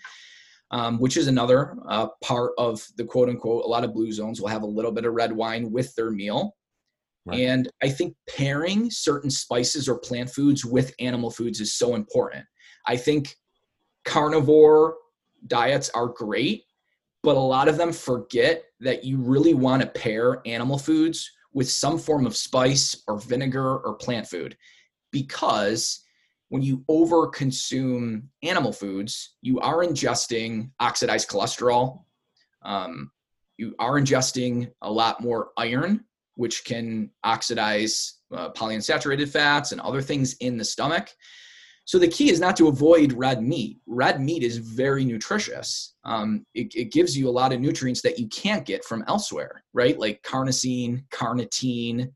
um, 0.72 1.00
which 1.00 1.18
is 1.18 1.28
another 1.28 1.76
uh, 1.88 2.08
part 2.24 2.52
of 2.58 2.86
the 2.98 3.06
quote 3.06 3.30
unquote. 3.30 3.64
A 3.64 3.68
lot 3.68 3.84
of 3.84 3.94
blue 3.94 4.12
zones 4.12 4.42
will 4.42 4.48
have 4.48 4.64
a 4.64 4.68
little 4.68 4.92
bit 4.92 5.06
of 5.06 5.14
red 5.14 5.32
wine 5.32 5.72
with 5.72 5.94
their 5.96 6.10
meal. 6.10 6.56
Right. 7.26 7.42
And 7.42 7.70
I 7.84 7.90
think 7.90 8.16
pairing 8.28 8.90
certain 8.90 9.30
spices 9.30 9.88
or 9.88 10.00
plant 10.00 10.32
foods 10.32 10.66
with 10.66 10.96
animal 11.00 11.30
foods 11.30 11.62
is 11.62 11.76
so 11.76 11.94
important. 11.94 12.44
I 12.88 12.98
think 12.98 13.36
carnivore 14.06 14.96
diets 15.46 15.92
are 15.94 16.08
great, 16.08 16.64
but 17.22 17.36
a 17.36 17.40
lot 17.40 17.68
of 17.68 17.78
them 17.78 17.94
forget 17.94 18.64
that 18.80 19.04
you 19.04 19.20
really 19.20 19.54
want 19.54 19.84
to 19.84 19.88
pair 19.88 20.42
animal 20.48 20.80
foods 20.80 21.30
with 21.54 21.70
some 21.70 21.98
form 21.98 22.26
of 22.26 22.36
spice 22.36 23.04
or 23.08 23.20
vinegar 23.20 23.78
or 23.80 23.96
plant 23.96 24.28
food. 24.28 24.58
Because 25.12 26.04
when 26.50 26.62
you 26.62 26.84
over 26.90 27.28
consume 27.28 28.30
animal 28.44 28.74
foods 28.74 29.36
you 29.42 29.60
are 29.62 29.86
ingesting 29.86 30.70
oxidized 30.80 31.30
cholesterol. 31.30 32.04
Um, 32.62 33.12
you 33.58 33.74
are 33.80 34.00
ingesting 34.00 34.72
a 34.82 34.92
lot 34.92 35.22
more 35.22 35.52
iron 35.58 36.04
which 36.36 36.66
can 36.66 37.10
oxidize 37.24 38.16
uh, 38.34 38.50
polyunsaturated 38.52 39.30
fats 39.30 39.72
and 39.72 39.82
other 39.82 40.02
things 40.02 40.34
in 40.40 40.58
the 40.58 40.66
stomach 40.66 41.10
so 41.92 42.00
the 42.00 42.08
key 42.08 42.30
is 42.30 42.40
not 42.40 42.56
to 42.56 42.70
avoid 42.70 43.12
red 43.12 43.44
meat. 43.44 43.82
Red 43.86 44.22
meat 44.22 44.44
is 44.44 44.56
very 44.56 45.04
nutritious. 45.04 45.96
Um, 46.06 46.46
it, 46.54 46.74
it, 46.74 46.94
gives 46.94 47.18
you 47.18 47.28
a 47.28 47.30
lot 47.30 47.52
of 47.52 47.60
nutrients 47.60 48.02
that 48.04 48.18
you 48.18 48.30
can't 48.30 48.66
get 48.66 48.86
from 48.86 49.04
elsewhere, 49.10 49.62
right? 49.74 50.00
Like 50.00 50.24
carnosine, 50.24 51.04
carnitine, 51.10 52.10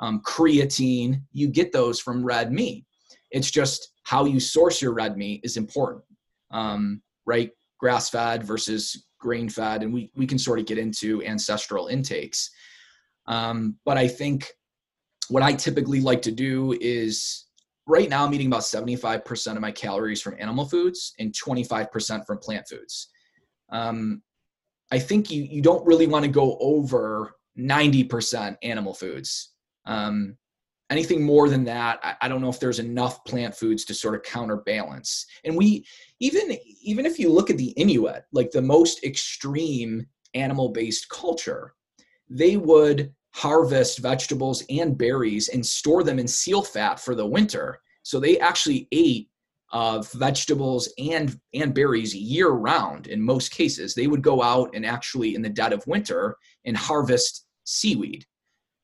um, 0.00 0.20
creatine. 0.20 1.22
You 1.32 1.48
get 1.48 1.72
those 1.72 1.98
from 1.98 2.22
red 2.22 2.52
meat. 2.52 2.84
It's 3.30 3.50
just 3.50 3.92
how 4.02 4.26
you 4.26 4.38
source 4.38 4.82
your 4.82 4.92
red 4.92 5.16
meat 5.16 5.40
is 5.44 5.56
important, 5.56 6.04
um, 6.50 7.00
right? 7.24 7.52
Grass 7.80 8.10
fed 8.10 8.44
versus 8.44 9.06
grain 9.18 9.48
fed, 9.48 9.82
and 9.82 9.94
we 9.94 10.12
we 10.14 10.26
can 10.26 10.38
sort 10.38 10.58
of 10.58 10.66
get 10.66 10.76
into 10.76 11.22
ancestral 11.22 11.86
intakes. 11.86 12.50
Um, 13.26 13.78
but 13.86 13.96
I 13.96 14.08
think 14.08 14.52
what 15.30 15.42
I 15.42 15.54
typically 15.54 16.02
like 16.02 16.20
to 16.20 16.32
do 16.32 16.76
is 16.82 17.46
right 17.86 18.08
now 18.08 18.24
I'm 18.24 18.34
eating 18.34 18.46
about 18.46 18.62
75% 18.62 19.54
of 19.54 19.60
my 19.60 19.72
calories 19.72 20.22
from 20.22 20.36
animal 20.38 20.66
foods 20.66 21.14
and 21.18 21.32
25% 21.32 22.26
from 22.26 22.38
plant 22.38 22.68
foods. 22.68 23.08
Um, 23.70 24.22
I 24.90 24.98
think 24.98 25.30
you, 25.30 25.42
you 25.42 25.62
don't 25.62 25.86
really 25.86 26.06
want 26.06 26.24
to 26.24 26.30
go 26.30 26.58
over 26.60 27.34
90% 27.58 28.56
animal 28.62 28.94
foods. 28.94 29.52
Um, 29.86 30.36
anything 30.90 31.22
more 31.22 31.48
than 31.48 31.64
that, 31.64 31.98
I, 32.02 32.14
I, 32.22 32.28
don't 32.28 32.40
know 32.40 32.50
if 32.50 32.60
there's 32.60 32.78
enough 32.78 33.24
plant 33.24 33.54
foods 33.54 33.84
to 33.86 33.94
sort 33.94 34.14
of 34.14 34.22
counterbalance. 34.22 35.26
And 35.44 35.56
we, 35.56 35.86
even, 36.20 36.56
even 36.82 37.06
if 37.06 37.18
you 37.18 37.30
look 37.30 37.50
at 37.50 37.56
the 37.56 37.70
Inuit, 37.70 38.24
like 38.32 38.50
the 38.50 38.62
most 38.62 39.02
extreme 39.02 40.06
animal 40.34 40.68
based 40.68 41.08
culture, 41.08 41.74
they 42.28 42.56
would 42.56 43.12
harvest 43.34 43.98
vegetables 43.98 44.62
and 44.68 44.96
berries 44.96 45.48
and 45.48 45.64
store 45.64 46.02
them 46.02 46.18
in 46.18 46.28
seal 46.28 46.62
fat 46.62 47.00
for 47.00 47.14
the 47.14 47.26
winter. 47.26 47.78
So 48.02 48.20
they 48.20 48.38
actually 48.38 48.88
ate 48.92 49.28
uh, 49.72 50.02
vegetables 50.14 50.92
and 50.98 51.38
and 51.54 51.74
berries 51.74 52.14
year 52.14 52.50
round. 52.50 53.06
In 53.06 53.22
most 53.22 53.50
cases, 53.52 53.94
they 53.94 54.06
would 54.06 54.22
go 54.22 54.42
out 54.42 54.70
and 54.74 54.84
actually 54.84 55.34
in 55.34 55.42
the 55.42 55.48
dead 55.48 55.72
of 55.72 55.86
winter 55.86 56.36
and 56.66 56.76
harvest 56.76 57.46
seaweed. 57.64 58.24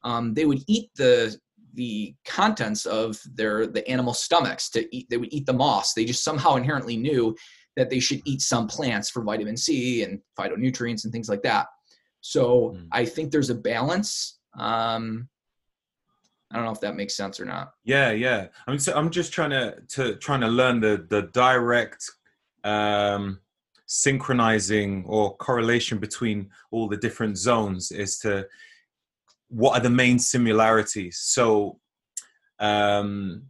Um, 0.02 0.32
they 0.32 0.46
would 0.46 0.62
eat 0.66 0.90
the 0.96 1.36
the 1.74 2.14
contents 2.24 2.86
of 2.86 3.20
their 3.34 3.66
the 3.66 3.86
animal 3.88 4.14
stomachs 4.14 4.70
to 4.70 4.96
eat. 4.96 5.08
They 5.10 5.18
would 5.18 5.32
eat 5.32 5.44
the 5.44 5.52
moss. 5.52 5.92
They 5.92 6.06
just 6.06 6.24
somehow 6.24 6.56
inherently 6.56 6.96
knew 6.96 7.36
that 7.76 7.90
they 7.90 8.00
should 8.00 8.22
eat 8.24 8.40
some 8.40 8.66
plants 8.66 9.10
for 9.10 9.22
vitamin 9.22 9.56
C 9.56 10.02
and 10.02 10.20
phytonutrients 10.38 11.04
and 11.04 11.12
things 11.12 11.28
like 11.28 11.42
that. 11.42 11.66
So 12.22 12.74
mm. 12.76 12.88
I 12.92 13.04
think 13.04 13.30
there's 13.30 13.50
a 13.50 13.54
balance 13.54 14.37
um, 14.56 15.28
I 16.50 16.56
don't 16.56 16.64
know 16.64 16.72
if 16.72 16.80
that 16.80 16.96
makes 16.96 17.16
sense 17.16 17.40
or 17.40 17.44
not. 17.44 17.74
Yeah, 17.84 18.10
yeah. 18.12 18.48
I'm 18.66 18.78
so 18.78 18.94
I'm 18.94 19.10
just 19.10 19.32
trying 19.32 19.50
to 19.50 19.76
to 19.88 20.16
trying 20.16 20.40
to 20.40 20.48
learn 20.48 20.80
the 20.80 21.06
the 21.08 21.22
direct 21.32 22.04
um 22.64 23.40
synchronizing 23.86 25.04
or 25.06 25.36
correlation 25.36 25.98
between 25.98 26.50
all 26.70 26.88
the 26.88 26.96
different 26.96 27.38
zones 27.38 27.90
as 27.90 28.18
to 28.18 28.46
what 29.48 29.78
are 29.78 29.82
the 29.82 29.90
main 29.90 30.18
similarities. 30.18 31.18
So, 31.18 31.80
um, 32.58 33.44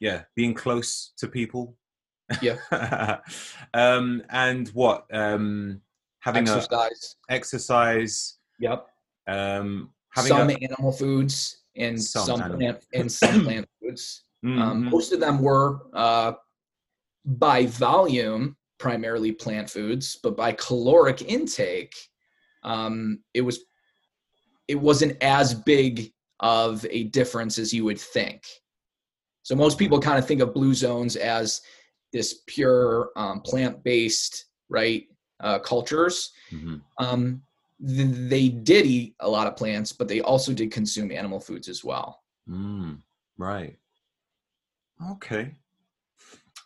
yeah, 0.00 0.22
being 0.34 0.54
close 0.54 1.12
to 1.18 1.28
people. 1.28 1.76
Yeah. 2.42 2.56
um, 3.74 4.22
and 4.28 4.68
what? 4.70 5.06
Um, 5.12 5.80
having 6.20 6.48
exercise. 6.48 7.16
a 7.30 7.32
exercise. 7.32 8.38
Yep. 8.58 8.88
Um, 9.26 9.90
having 10.10 10.28
some 10.28 10.50
a, 10.50 10.54
animal 10.54 10.92
foods 10.92 11.64
and 11.76 12.02
some, 12.02 12.26
some 12.26 12.56
plant 12.56 12.84
and 12.94 13.10
some 13.10 13.44
plant 13.44 13.68
foods. 13.80 14.22
Um, 14.44 14.50
mm-hmm. 14.50 14.62
Um, 14.62 14.90
most 14.90 15.12
of 15.12 15.20
them 15.20 15.40
were 15.40 15.80
uh, 15.92 16.32
by 17.24 17.66
volume 17.66 18.56
primarily 18.78 19.32
plant 19.32 19.68
foods, 19.68 20.18
but 20.22 20.36
by 20.36 20.52
caloric 20.52 21.22
intake, 21.22 21.94
um, 22.62 23.20
it 23.34 23.40
was 23.40 23.60
it 24.68 24.74
wasn't 24.74 25.16
as 25.22 25.54
big 25.54 26.12
of 26.40 26.84
a 26.90 27.04
difference 27.04 27.58
as 27.58 27.72
you 27.72 27.84
would 27.84 28.00
think. 28.00 28.42
So 29.42 29.54
most 29.54 29.78
people 29.78 30.00
kind 30.00 30.18
of 30.18 30.26
think 30.26 30.40
of 30.40 30.52
blue 30.52 30.74
zones 30.74 31.14
as 31.14 31.60
this 32.12 32.42
pure 32.46 33.10
um, 33.16 33.40
plant-based, 33.42 34.46
right, 34.68 35.04
uh, 35.40 35.60
cultures. 35.60 36.32
Mm-hmm. 36.50 36.76
Um, 36.98 37.42
they 37.78 38.48
did 38.48 38.86
eat 38.86 39.14
a 39.20 39.28
lot 39.28 39.46
of 39.46 39.56
plants, 39.56 39.92
but 39.92 40.08
they 40.08 40.20
also 40.20 40.52
did 40.52 40.70
consume 40.72 41.10
animal 41.10 41.40
foods 41.40 41.68
as 41.68 41.84
well. 41.84 42.22
Mm, 42.48 43.00
right. 43.36 43.76
Okay. 45.12 45.54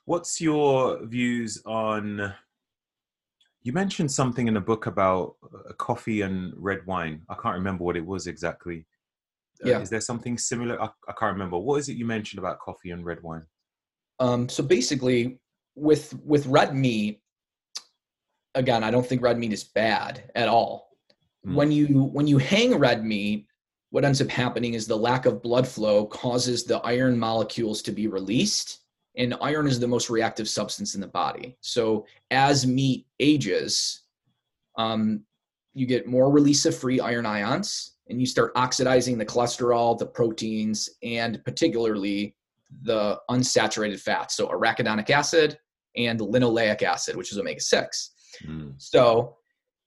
What's 0.04 0.40
your 0.40 1.04
views 1.06 1.60
on? 1.66 2.32
You 3.62 3.72
mentioned 3.72 4.10
something 4.10 4.48
in 4.48 4.56
a 4.56 4.60
book 4.60 4.86
about 4.86 5.36
uh, 5.44 5.72
coffee 5.74 6.22
and 6.22 6.52
red 6.56 6.86
wine. 6.86 7.22
I 7.28 7.34
can't 7.34 7.56
remember 7.56 7.84
what 7.84 7.96
it 7.96 8.06
was 8.06 8.26
exactly. 8.26 8.86
Uh, 9.64 9.70
yeah. 9.70 9.76
Uh, 9.78 9.80
is 9.80 9.90
there 9.90 10.00
something 10.00 10.38
similar? 10.38 10.80
I, 10.80 10.86
I, 11.08 11.12
can't 11.18 11.32
remember. 11.32 11.58
What 11.58 11.76
is 11.76 11.88
it 11.88 11.96
you 11.96 12.06
mentioned 12.06 12.38
about 12.38 12.60
coffee 12.60 12.90
and 12.90 13.04
red 13.04 13.22
wine? 13.22 13.44
Um, 14.18 14.48
so 14.48 14.62
basically, 14.62 15.38
with 15.74 16.14
with 16.24 16.46
red 16.46 16.74
meat, 16.74 17.20
again, 18.54 18.84
I 18.84 18.90
don't 18.90 19.06
think 19.06 19.22
red 19.22 19.38
meat 19.38 19.52
is 19.52 19.64
bad 19.64 20.30
at 20.34 20.48
all. 20.48 20.89
Mm. 21.46 21.54
When 21.54 21.72
you 21.72 21.86
when 21.86 22.26
you 22.26 22.38
hang 22.38 22.74
red 22.76 23.04
meat, 23.04 23.46
what 23.90 24.04
ends 24.04 24.22
up 24.22 24.28
happening 24.28 24.74
is 24.74 24.86
the 24.86 24.96
lack 24.96 25.26
of 25.26 25.42
blood 25.42 25.66
flow 25.66 26.06
causes 26.06 26.64
the 26.64 26.78
iron 26.78 27.18
molecules 27.18 27.82
to 27.82 27.92
be 27.92 28.06
released 28.06 28.80
and 29.16 29.34
iron 29.40 29.66
is 29.66 29.80
the 29.80 29.88
most 29.88 30.08
reactive 30.08 30.48
substance 30.48 30.94
in 30.94 31.00
the 31.00 31.06
body 31.06 31.56
so 31.60 32.06
as 32.30 32.66
meat 32.66 33.06
ages 33.18 34.02
um, 34.78 35.22
you 35.74 35.86
get 35.86 36.06
more 36.06 36.30
release 36.30 36.64
of 36.64 36.76
free 36.76 37.00
iron 37.00 37.26
ions 37.26 37.96
and 38.08 38.20
you 38.20 38.26
start 38.26 38.52
oxidizing 38.56 39.18
the 39.18 39.26
cholesterol 39.26 39.98
the 39.98 40.06
proteins 40.06 40.88
and 41.02 41.42
particularly 41.44 42.34
the 42.82 43.18
unsaturated 43.30 44.00
fats 44.00 44.36
so 44.36 44.48
arachidonic 44.48 45.10
acid 45.10 45.58
and 45.96 46.20
linoleic 46.20 46.82
acid 46.82 47.16
which 47.16 47.32
is 47.32 47.38
omega-6 47.38 48.10
mm. 48.46 48.72
so 48.78 49.36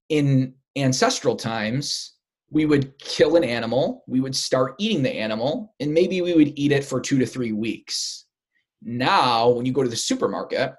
in 0.09 0.53
ancestral 0.75 1.35
times 1.35 2.13
we 2.53 2.65
would 2.65 2.97
kill 2.99 3.35
an 3.35 3.43
animal, 3.43 4.03
we 4.07 4.19
would 4.19 4.35
start 4.35 4.75
eating 4.77 5.01
the 5.01 5.11
animal, 5.11 5.73
and 5.79 5.91
maybe 5.91 6.21
we 6.21 6.35
would 6.35 6.57
eat 6.57 6.71
it 6.71 6.85
for 6.85 7.01
two 7.01 7.17
to 7.17 7.25
three 7.25 7.51
weeks. 7.51 8.25
Now, 8.83 9.49
when 9.49 9.65
you 9.65 9.73
go 9.73 9.81
to 9.81 9.89
the 9.89 9.95
supermarket, 9.95 10.75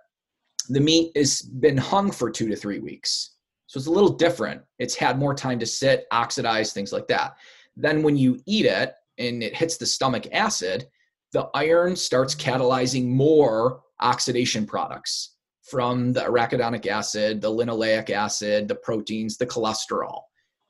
the 0.69 0.81
meat 0.81 1.11
has 1.17 1.43
been 1.43 1.77
hung 1.77 2.13
for 2.13 2.31
two 2.31 2.49
to 2.49 2.57
three 2.57 2.79
weeks. 2.79 3.33
So 3.67 3.79
it's 3.79 3.89
a 3.89 3.91
little 3.91 4.13
different. 4.13 4.63
It's 4.79 4.95
had 4.95 5.19
more 5.19 5.35
time 5.35 5.59
to 5.59 5.67
sit, 5.67 6.07
oxidize, 6.13 6.73
things 6.73 6.93
like 6.93 7.09
that. 7.09 7.35
Then 7.77 8.05
when 8.05 8.17
you 8.17 8.41
eat 8.47 8.67
it 8.67 8.95
and 9.19 9.43
it 9.43 9.57
hits 9.57 9.77
the 9.77 9.87
stomach 9.87 10.29
acid, 10.33 10.87
the 11.33 11.49
iron 11.55 11.97
starts 11.97 12.37
catalyzing 12.37 13.07
more 13.07 13.81
oxidation 14.01 14.65
products 14.65 15.34
from 15.65 16.13
the 16.13 16.21
arachidonic 16.21 16.87
acid, 16.87 17.41
the 17.41 17.51
linoleic 17.51 18.11
acid, 18.11 18.69
the 18.69 18.75
proteins, 18.75 19.37
the 19.37 19.47
cholesterol 19.47 20.21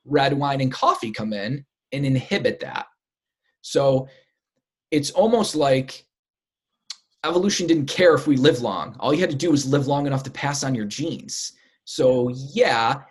red 0.04 0.32
wine 0.34 0.60
and 0.60 0.72
coffee 0.72 1.10
come 1.10 1.32
in 1.32 1.64
and 1.92 2.06
inhibit 2.06 2.60
that. 2.60 2.86
So 3.62 4.08
it's 4.90 5.10
almost 5.10 5.54
like 5.54 6.06
evolution 7.24 7.66
didn't 7.66 7.86
care 7.86 8.14
if 8.14 8.26
we 8.26 8.36
live 8.36 8.60
long. 8.60 8.96
All 9.00 9.14
you 9.14 9.20
had 9.20 9.30
to 9.30 9.36
do 9.36 9.50
was 9.50 9.66
live 9.66 9.86
long 9.86 10.06
enough 10.06 10.22
to 10.24 10.30
pass 10.30 10.62
on 10.62 10.74
your 10.74 10.84
genes. 10.84 11.52
So, 11.84 12.30
yeah, 12.52 13.02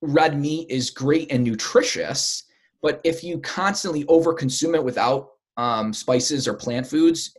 red 0.00 0.38
meat 0.38 0.70
is 0.70 0.90
great 0.90 1.30
and 1.30 1.44
nutritious, 1.44 2.44
but 2.82 3.00
if 3.04 3.22
you 3.22 3.38
constantly 3.40 4.04
overconsume 4.04 4.74
it 4.74 4.84
without 4.84 5.30
um, 5.56 5.92
spices 5.92 6.48
or 6.48 6.54
plant 6.54 6.86
foods, 6.86 7.36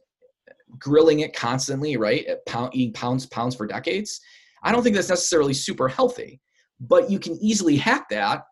grilling 0.79 1.21
it 1.21 1.35
constantly, 1.35 1.97
right? 1.97 2.25
Pound, 2.47 2.75
eating 2.75 2.93
pounds, 2.93 3.25
pounds 3.27 3.55
for 3.55 3.67
decades, 3.67 4.19
I 4.63 4.71
don't 4.71 4.83
think 4.83 4.95
that's 4.95 5.09
necessarily 5.09 5.53
super 5.53 5.87
healthy. 5.87 6.41
But 6.79 7.09
you 7.09 7.19
can 7.19 7.37
easily 7.41 7.77
hack 7.77 8.09
that 8.09 8.43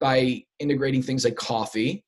by 0.00 0.42
integrating 0.58 1.02
things 1.02 1.24
like 1.24 1.36
coffee. 1.36 2.04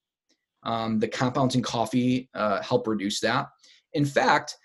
Um, 0.63 0.99
the 0.99 1.09
compounds 1.09 1.57
in 1.57 1.63
coffee 1.63 2.31
uh, 2.35 2.63
help 2.63 2.87
reduce 2.87 3.21
that. 3.21 3.47
In 3.95 4.05
fact, 4.05 4.57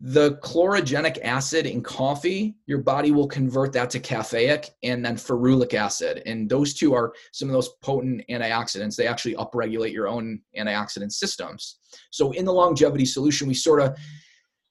the 0.00 0.36
chlorogenic 0.36 1.18
acid 1.22 1.64
in 1.64 1.82
coffee, 1.82 2.54
your 2.66 2.78
body 2.78 3.12
will 3.12 3.26
convert 3.26 3.72
that 3.72 3.88
to 3.90 3.98
caffeic 3.98 4.70
and 4.82 5.04
then 5.04 5.16
ferulic 5.16 5.72
acid. 5.72 6.22
And 6.26 6.50
those 6.50 6.74
two 6.74 6.92
are 6.92 7.14
some 7.32 7.48
of 7.48 7.54
those 7.54 7.70
potent 7.82 8.22
antioxidants. 8.28 8.96
They 8.96 9.06
actually 9.06 9.36
upregulate 9.36 9.92
your 9.92 10.06
own 10.06 10.40
antioxidant 10.58 11.12
systems. 11.12 11.78
So 12.10 12.32
in 12.32 12.44
the 12.44 12.52
longevity 12.52 13.06
solution, 13.06 13.48
we 13.48 13.54
sort 13.54 13.80
of 13.80 13.96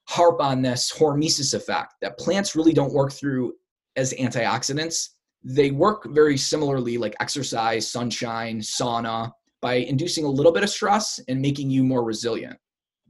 harp 0.07 0.39
on 0.39 0.61
this 0.61 0.93
hormesis 0.95 1.55
effect 1.55 1.95
that 2.01 2.19
plants 2.19 2.55
really 2.55 2.73
don't 2.73 2.93
work 2.93 3.11
through 3.11 3.53
as 3.95 4.13
antioxidants 4.13 5.09
they 5.45 5.69
work 5.69 6.07
very 6.09 6.37
similarly 6.37 6.97
like 6.97 7.15
exercise, 7.19 7.89
sunshine, 7.89 8.59
sauna 8.59 9.31
by 9.61 9.75
inducing 9.75 10.25
a 10.25 10.29
little 10.29 10.51
bit 10.51 10.63
of 10.63 10.69
stress 10.69 11.19
and 11.27 11.39
making 11.39 11.69
you 11.69 11.83
more 11.83 12.03
resilient. 12.03 12.57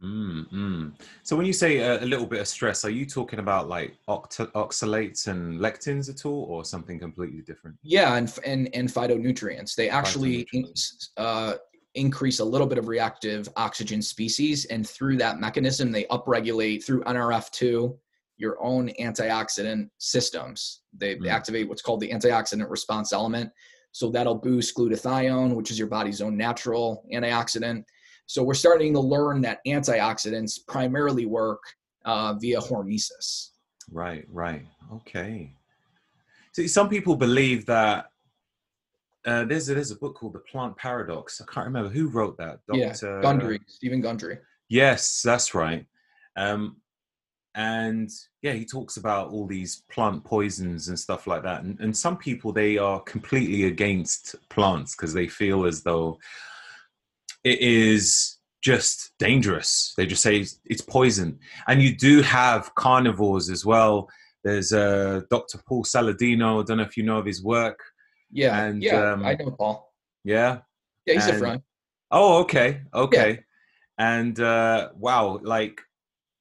Mm-hmm. 0.03 0.89
So 1.23 1.35
when 1.35 1.45
you 1.45 1.53
say 1.53 1.77
a, 1.77 2.03
a, 2.03 2.05
little 2.05 2.25
bit 2.25 2.41
of 2.41 2.47
stress, 2.47 2.83
are 2.83 2.89
you 2.89 3.05
talking 3.05 3.39
about 3.39 3.69
like 3.69 3.97
oct- 4.09 4.51
oxalates 4.51 5.27
and 5.27 5.59
lectins 5.59 6.09
at 6.09 6.25
all, 6.25 6.43
or 6.43 6.65
something 6.65 6.99
completely 6.99 7.41
different? 7.41 7.77
Yeah, 7.81 8.15
and 8.15 8.31
and, 8.45 8.69
and 8.73 8.89
phytonutrients. 8.89 9.75
They 9.75 9.89
actually 9.89 10.45
phytonutrients. 10.53 11.09
Uh, 11.17 11.53
increase 11.95 12.39
a 12.39 12.45
little 12.45 12.67
bit 12.67 12.77
of 12.77 12.89
reactive 12.89 13.47
oxygen 13.55 14.01
species, 14.01 14.65
and 14.65 14.87
through 14.87 15.17
that 15.17 15.39
mechanism, 15.39 15.91
they 15.91 16.03
upregulate 16.05 16.83
through 16.83 17.01
NRF2 17.03 17.97
your 18.37 18.61
own 18.63 18.89
antioxidant 18.99 19.89
systems. 19.97 20.81
They, 20.93 21.15
mm. 21.15 21.29
activate 21.29 21.69
what's 21.69 21.81
called 21.81 22.01
the 22.01 22.11
antioxidant 22.11 22.69
response 22.69 23.13
element. 23.13 23.51
So 23.91 24.11
that'll 24.11 24.35
boost 24.35 24.75
glutathione, 24.75 25.55
which 25.55 25.71
is 25.71 25.79
your 25.79 25.87
body's 25.87 26.21
own 26.21 26.35
natural 26.35 27.05
antioxidant. 27.13 27.85
So 28.27 28.43
we're 28.43 28.53
starting 28.53 28.93
to 28.93 28.99
learn 28.99 29.41
that 29.41 29.59
antioxidants 29.67 30.59
primarily 30.67 31.25
work 31.25 31.61
uh, 32.05 32.33
via 32.33 32.59
hormesis. 32.59 33.49
Right, 33.91 34.25
right. 34.31 34.65
Okay. 34.93 35.53
See, 36.53 36.67
some 36.67 36.89
people 36.89 37.15
believe 37.15 37.65
that 37.67 38.07
uh, 39.25 39.43
there's, 39.45 39.69
a, 39.69 39.75
there's 39.75 39.91
a 39.91 39.95
book 39.95 40.15
called 40.15 40.33
The 40.33 40.39
Plant 40.39 40.77
Paradox. 40.77 41.41
I 41.41 41.51
can't 41.51 41.65
remember 41.65 41.89
who 41.89 42.07
wrote 42.07 42.37
that. 42.37 42.59
Dr. 42.67 42.79
Yeah, 42.79 43.21
Gundry, 43.21 43.59
Stephen 43.67 44.01
Gundry. 44.01 44.37
Yes, 44.69 45.21
that's 45.21 45.53
right. 45.53 45.85
Um, 46.35 46.77
and 47.55 48.11
yeah 48.41 48.51
he 48.51 48.65
talks 48.65 48.97
about 48.97 49.29
all 49.29 49.47
these 49.47 49.83
plant 49.89 50.23
poisons 50.23 50.89
and 50.89 50.99
stuff 50.99 51.25
like 51.25 51.41
that 51.41 51.63
and, 51.63 51.79
and 51.79 51.95
some 51.95 52.17
people 52.17 52.51
they 52.51 52.77
are 52.77 52.99
completely 53.01 53.65
against 53.65 54.35
plants 54.49 54.93
because 54.93 55.13
they 55.13 55.27
feel 55.27 55.65
as 55.65 55.81
though 55.81 56.19
it 57.45 57.61
is 57.61 58.37
just 58.61 59.11
dangerous. 59.19 59.93
They 59.95 60.05
just 60.05 60.23
say 60.23 60.45
it's 60.65 60.81
poison. 60.81 61.39
And 61.67 61.81
you 61.81 61.95
do 61.95 62.21
have 62.21 62.73
carnivores 62.75 63.49
as 63.49 63.65
well. 63.65 64.09
There's 64.43 64.73
uh, 64.73 65.21
dr 65.29 65.57
paul 65.67 65.83
saladino. 65.83 66.61
I 66.61 66.65
don't 66.65 66.77
know 66.77 66.83
if 66.83 66.97
you 66.97 67.03
know 67.03 67.19
of 67.19 67.25
his 67.25 67.43
work. 67.43 67.79
Yeah 68.31 68.65
and 68.65 68.83
yeah 68.83 69.13
um, 69.13 69.25
i 69.25 69.35
know 69.35 69.51
paul. 69.51 69.93
Yeah? 70.23 70.59
Yeah 71.05 71.13
he's 71.13 71.27
and, 71.27 71.35
a 71.35 71.39
friend 71.39 71.61
oh 72.11 72.39
okay 72.39 72.81
okay. 72.93 73.31
Yeah. 73.31 74.15
and 74.17 74.39
uh 74.39 74.89
wow 74.97 75.39
like 75.43 75.79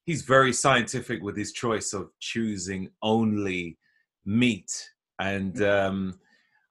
he's 0.06 0.22
very 0.22 0.52
scientific 0.52 1.22
with 1.22 1.36
his 1.36 1.52
choice 1.52 1.92
of 1.92 2.10
choosing 2.20 2.90
only 3.02 3.78
meat. 4.24 4.70
And 5.18 5.54
mm. 5.54 5.86
um, 5.86 6.18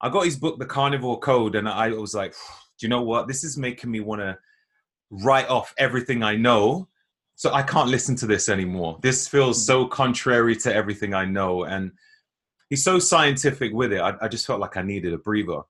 I 0.00 0.08
got 0.08 0.24
his 0.24 0.36
book, 0.36 0.58
The 0.58 0.66
Carnivore 0.66 1.18
Code, 1.18 1.56
and 1.56 1.68
I 1.68 1.88
was 1.90 2.14
like, 2.14 2.34
you 2.84 2.88
know 2.88 3.02
what? 3.02 3.26
This 3.26 3.42
is 3.42 3.56
making 3.56 3.90
me 3.90 3.98
want 3.98 4.20
to 4.20 4.38
write 5.10 5.48
off 5.48 5.74
everything 5.78 6.22
I 6.22 6.36
know. 6.36 6.88
So 7.34 7.52
I 7.52 7.62
can't 7.62 7.88
listen 7.88 8.14
to 8.16 8.26
this 8.26 8.48
anymore. 8.48 8.98
This 9.02 9.26
feels 9.26 9.66
so 9.66 9.86
contrary 9.86 10.54
to 10.56 10.72
everything 10.72 11.14
I 11.14 11.24
know. 11.24 11.64
And 11.64 11.90
he's 12.70 12.84
so 12.84 13.00
scientific 13.00 13.72
with 13.72 13.92
it. 13.92 14.00
I, 14.00 14.14
I 14.20 14.28
just 14.28 14.46
felt 14.46 14.60
like 14.60 14.76
I 14.76 14.82
needed 14.82 15.14
a 15.14 15.18
breather. 15.18 15.62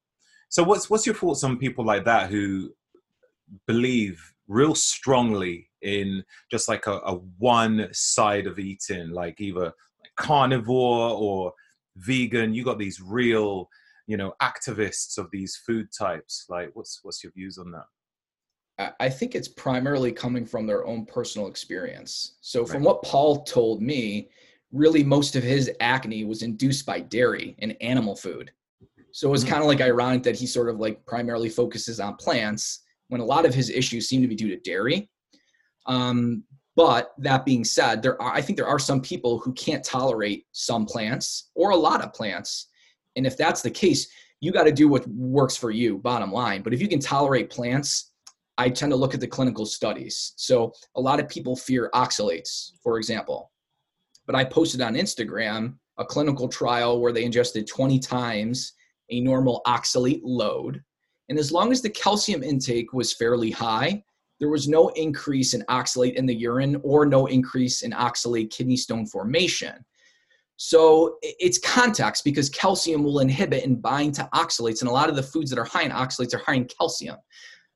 So 0.50 0.62
what's 0.62 0.90
what's 0.90 1.06
your 1.06 1.14
thoughts 1.14 1.42
on 1.42 1.56
people 1.56 1.84
like 1.84 2.04
that 2.04 2.30
who 2.30 2.74
believe 3.66 4.20
real 4.46 4.74
strongly 4.74 5.70
in 5.80 6.22
just 6.50 6.68
like 6.68 6.86
a, 6.86 6.98
a 7.04 7.14
one 7.38 7.88
side 7.92 8.46
of 8.46 8.58
eating, 8.58 9.10
like 9.10 9.40
either 9.40 9.72
carnivore 10.16 11.10
or 11.10 11.54
vegan? 11.96 12.54
You 12.54 12.64
got 12.64 12.78
these 12.78 13.00
real, 13.00 13.70
you 14.06 14.16
know, 14.16 14.34
activists 14.42 15.18
of 15.18 15.28
these 15.32 15.60
food 15.66 15.88
types. 15.96 16.46
Like, 16.48 16.70
what's 16.74 17.00
what's 17.02 17.22
your 17.22 17.32
views 17.32 17.58
on 17.58 17.70
that? 17.72 17.84
I 18.98 19.08
think 19.08 19.34
it's 19.34 19.48
primarily 19.48 20.10
coming 20.10 20.44
from 20.44 20.66
their 20.66 20.84
own 20.84 21.06
personal 21.06 21.46
experience. 21.46 22.36
So, 22.40 22.66
from 22.66 22.78
right. 22.78 22.86
what 22.86 23.02
Paul 23.02 23.44
told 23.44 23.80
me, 23.80 24.30
really 24.72 25.04
most 25.04 25.36
of 25.36 25.44
his 25.44 25.70
acne 25.80 26.24
was 26.24 26.42
induced 26.42 26.84
by 26.84 27.00
dairy 27.00 27.54
and 27.60 27.76
animal 27.80 28.16
food. 28.16 28.50
So, 29.12 29.32
it's 29.32 29.44
mm-hmm. 29.44 29.52
kind 29.52 29.62
of 29.62 29.68
like 29.68 29.80
ironic 29.80 30.24
that 30.24 30.36
he 30.36 30.46
sort 30.46 30.68
of 30.68 30.80
like 30.80 31.04
primarily 31.06 31.48
focuses 31.48 32.00
on 32.00 32.16
plants 32.16 32.80
when 33.08 33.20
a 33.20 33.24
lot 33.24 33.46
of 33.46 33.54
his 33.54 33.70
issues 33.70 34.08
seem 34.08 34.22
to 34.22 34.28
be 34.28 34.34
due 34.34 34.48
to 34.48 34.60
dairy. 34.60 35.08
Um, 35.86 36.42
but 36.76 37.12
that 37.18 37.44
being 37.44 37.64
said, 37.64 38.02
there 38.02 38.20
are 38.20 38.34
I 38.34 38.40
think 38.40 38.56
there 38.56 38.66
are 38.66 38.80
some 38.80 39.00
people 39.00 39.38
who 39.38 39.52
can't 39.52 39.84
tolerate 39.84 40.46
some 40.52 40.84
plants 40.84 41.50
or 41.54 41.70
a 41.70 41.76
lot 41.76 42.02
of 42.02 42.12
plants. 42.12 42.68
And 43.16 43.26
if 43.26 43.36
that's 43.36 43.62
the 43.62 43.70
case, 43.70 44.08
you 44.40 44.52
got 44.52 44.64
to 44.64 44.72
do 44.72 44.88
what 44.88 45.06
works 45.08 45.56
for 45.56 45.70
you, 45.70 45.98
bottom 45.98 46.32
line. 46.32 46.62
But 46.62 46.74
if 46.74 46.80
you 46.80 46.88
can 46.88 47.00
tolerate 47.00 47.50
plants, 47.50 48.12
I 48.58 48.68
tend 48.68 48.92
to 48.92 48.96
look 48.96 49.14
at 49.14 49.20
the 49.20 49.26
clinical 49.26 49.66
studies. 49.66 50.32
So 50.36 50.72
a 50.96 51.00
lot 51.00 51.20
of 51.20 51.28
people 51.28 51.56
fear 51.56 51.90
oxalates, 51.94 52.72
for 52.82 52.98
example. 52.98 53.50
But 54.26 54.36
I 54.36 54.44
posted 54.44 54.80
on 54.80 54.94
Instagram 54.94 55.74
a 55.98 56.04
clinical 56.04 56.48
trial 56.48 57.00
where 57.00 57.12
they 57.12 57.24
ingested 57.24 57.66
20 57.66 57.98
times 57.98 58.72
a 59.10 59.20
normal 59.20 59.60
oxalate 59.66 60.20
load. 60.22 60.82
And 61.28 61.38
as 61.38 61.52
long 61.52 61.72
as 61.72 61.82
the 61.82 61.90
calcium 61.90 62.42
intake 62.42 62.92
was 62.92 63.12
fairly 63.12 63.50
high, 63.50 64.02
there 64.40 64.48
was 64.48 64.68
no 64.68 64.88
increase 64.90 65.54
in 65.54 65.62
oxalate 65.62 66.14
in 66.14 66.26
the 66.26 66.34
urine 66.34 66.80
or 66.82 67.06
no 67.06 67.26
increase 67.26 67.82
in 67.82 67.92
oxalate 67.92 68.50
kidney 68.50 68.76
stone 68.76 69.06
formation. 69.06 69.84
So 70.56 71.18
it's 71.22 71.58
context 71.58 72.24
because 72.24 72.48
calcium 72.50 73.02
will 73.02 73.20
inhibit 73.20 73.64
and 73.64 73.82
bind 73.82 74.14
to 74.14 74.28
oxalates, 74.32 74.80
and 74.80 74.88
a 74.88 74.92
lot 74.92 75.08
of 75.08 75.16
the 75.16 75.22
foods 75.22 75.50
that 75.50 75.58
are 75.58 75.64
high 75.64 75.82
in 75.82 75.90
oxalates 75.90 76.32
are 76.32 76.38
high 76.38 76.54
in 76.54 76.66
calcium. 76.66 77.16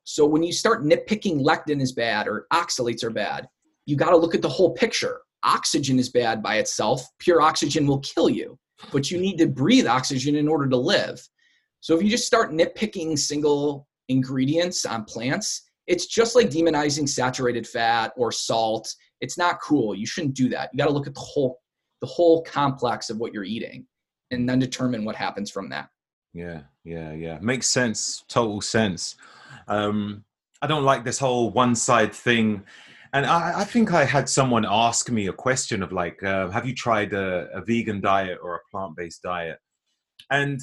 So 0.04 0.24
when 0.24 0.42
you 0.42 0.52
start 0.52 0.84
nitpicking 0.84 1.42
lectin 1.42 1.82
is 1.82 1.92
bad 1.92 2.28
or 2.28 2.46
oxalates 2.52 3.02
are 3.04 3.10
bad, 3.10 3.48
you 3.84 3.96
got 3.96 4.10
to 4.10 4.16
look 4.16 4.34
at 4.34 4.42
the 4.42 4.48
whole 4.48 4.72
picture. 4.72 5.20
Oxygen 5.42 5.98
is 5.98 6.08
bad 6.08 6.42
by 6.42 6.56
itself. 6.56 7.06
Pure 7.18 7.42
oxygen 7.42 7.86
will 7.86 8.00
kill 8.00 8.30
you, 8.30 8.58
but 8.92 9.10
you 9.10 9.18
need 9.18 9.38
to 9.38 9.46
breathe 9.46 9.86
oxygen 9.86 10.36
in 10.36 10.48
order 10.48 10.68
to 10.68 10.76
live. 10.76 11.20
So 11.80 11.96
if 11.96 12.02
you 12.02 12.08
just 12.08 12.26
start 12.26 12.52
nitpicking 12.52 13.18
single 13.18 13.86
ingredients 14.08 14.86
on 14.86 15.04
plants, 15.04 15.62
it's 15.86 16.06
just 16.06 16.34
like 16.36 16.50
demonizing 16.50 17.08
saturated 17.08 17.66
fat 17.66 18.12
or 18.16 18.30
salt. 18.30 18.94
It's 19.20 19.38
not 19.38 19.60
cool. 19.60 19.94
You 19.94 20.06
shouldn't 20.06 20.34
do 20.34 20.48
that. 20.50 20.70
You 20.72 20.78
got 20.78 20.86
to 20.86 20.92
look 20.92 21.06
at 21.06 21.14
the 21.14 21.20
whole 21.20 21.60
the 22.00 22.06
whole 22.06 22.42
complex 22.42 23.10
of 23.10 23.18
what 23.18 23.32
you're 23.32 23.44
eating 23.44 23.86
and 24.30 24.48
then 24.48 24.58
determine 24.58 25.04
what 25.04 25.16
happens 25.16 25.50
from 25.50 25.68
that. 25.70 25.88
Yeah, 26.32 26.60
yeah, 26.84 27.12
yeah. 27.12 27.38
Makes 27.40 27.68
sense. 27.68 28.24
Total 28.28 28.60
sense. 28.60 29.16
Um 29.66 30.24
I 30.60 30.66
don't 30.66 30.84
like 30.84 31.04
this 31.04 31.18
whole 31.18 31.50
one 31.50 31.74
side 31.74 32.12
thing. 32.12 32.64
And 33.12 33.24
I, 33.24 33.60
I, 33.60 33.64
think 33.64 33.92
I 33.92 34.04
had 34.04 34.28
someone 34.28 34.66
ask 34.68 35.08
me 35.08 35.28
a 35.28 35.32
question 35.32 35.82
of 35.82 35.92
like, 35.92 36.22
uh, 36.22 36.50
have 36.50 36.66
you 36.66 36.74
tried 36.74 37.14
a, 37.14 37.48
a 37.54 37.62
vegan 37.62 38.00
diet 38.00 38.38
or 38.42 38.56
a 38.56 38.60
plant 38.70 38.96
based 38.96 39.22
diet? 39.22 39.58
And 40.30 40.60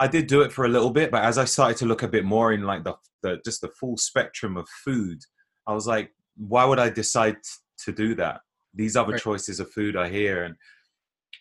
I 0.00 0.06
did 0.06 0.28
do 0.28 0.42
it 0.42 0.52
for 0.52 0.64
a 0.64 0.68
little 0.68 0.90
bit, 0.90 1.10
but 1.10 1.24
as 1.24 1.38
I 1.38 1.44
started 1.44 1.76
to 1.78 1.86
look 1.86 2.02
a 2.02 2.08
bit 2.08 2.24
more 2.24 2.52
in 2.52 2.62
like 2.62 2.84
the, 2.84 2.94
the 3.22 3.40
just 3.44 3.60
the 3.60 3.68
full 3.68 3.96
spectrum 3.96 4.56
of 4.56 4.68
food, 4.84 5.18
I 5.66 5.74
was 5.74 5.86
like, 5.86 6.12
why 6.36 6.64
would 6.64 6.78
I 6.78 6.88
decide 6.88 7.36
to 7.84 7.92
do 7.92 8.14
that? 8.14 8.40
These 8.74 8.94
other 8.94 9.12
right. 9.12 9.20
choices 9.20 9.58
of 9.58 9.72
food 9.72 9.96
are 9.96 10.08
here, 10.08 10.44
and 10.44 10.54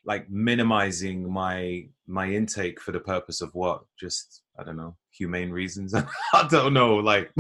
like 0.06 0.30
minimizing 0.30 1.32
my 1.32 1.88
my 2.08 2.28
intake 2.28 2.80
for 2.82 2.92
the 2.92 3.00
purpose 3.00 3.42
of 3.42 3.54
what? 3.54 3.82
Just 4.00 4.44
I 4.60 4.64
don't 4.64 4.78
know, 4.78 4.96
humane 5.12 5.52
reasons. 5.52 5.94
I 6.34 6.48
don't 6.50 6.74
know, 6.74 6.96
like 6.96 7.32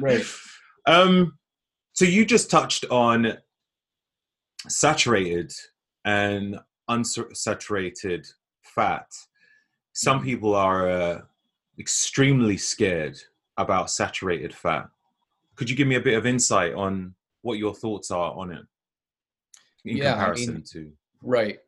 right. 0.00 0.24
um, 0.86 1.38
so 1.92 2.04
you 2.04 2.24
just 2.24 2.50
touched 2.50 2.84
on 2.90 3.38
saturated 4.68 5.52
and 6.04 6.58
unsaturated 6.90 8.26
fat 8.62 9.06
some 9.98 10.22
people 10.22 10.54
are 10.54 10.88
uh, 10.88 11.20
extremely 11.76 12.56
scared 12.56 13.18
about 13.56 13.90
saturated 13.90 14.54
fat. 14.54 14.88
Could 15.56 15.68
you 15.68 15.74
give 15.74 15.88
me 15.88 15.96
a 15.96 16.00
bit 16.00 16.16
of 16.16 16.24
insight 16.24 16.72
on 16.74 17.16
what 17.42 17.58
your 17.58 17.74
thoughts 17.74 18.12
are 18.12 18.32
on 18.32 18.52
it 18.52 18.64
in 19.84 19.96
yeah, 19.96 20.12
comparison 20.12 20.50
I 20.50 20.52
mean, 20.52 20.64
to? 20.72 20.92
Right. 21.20 21.58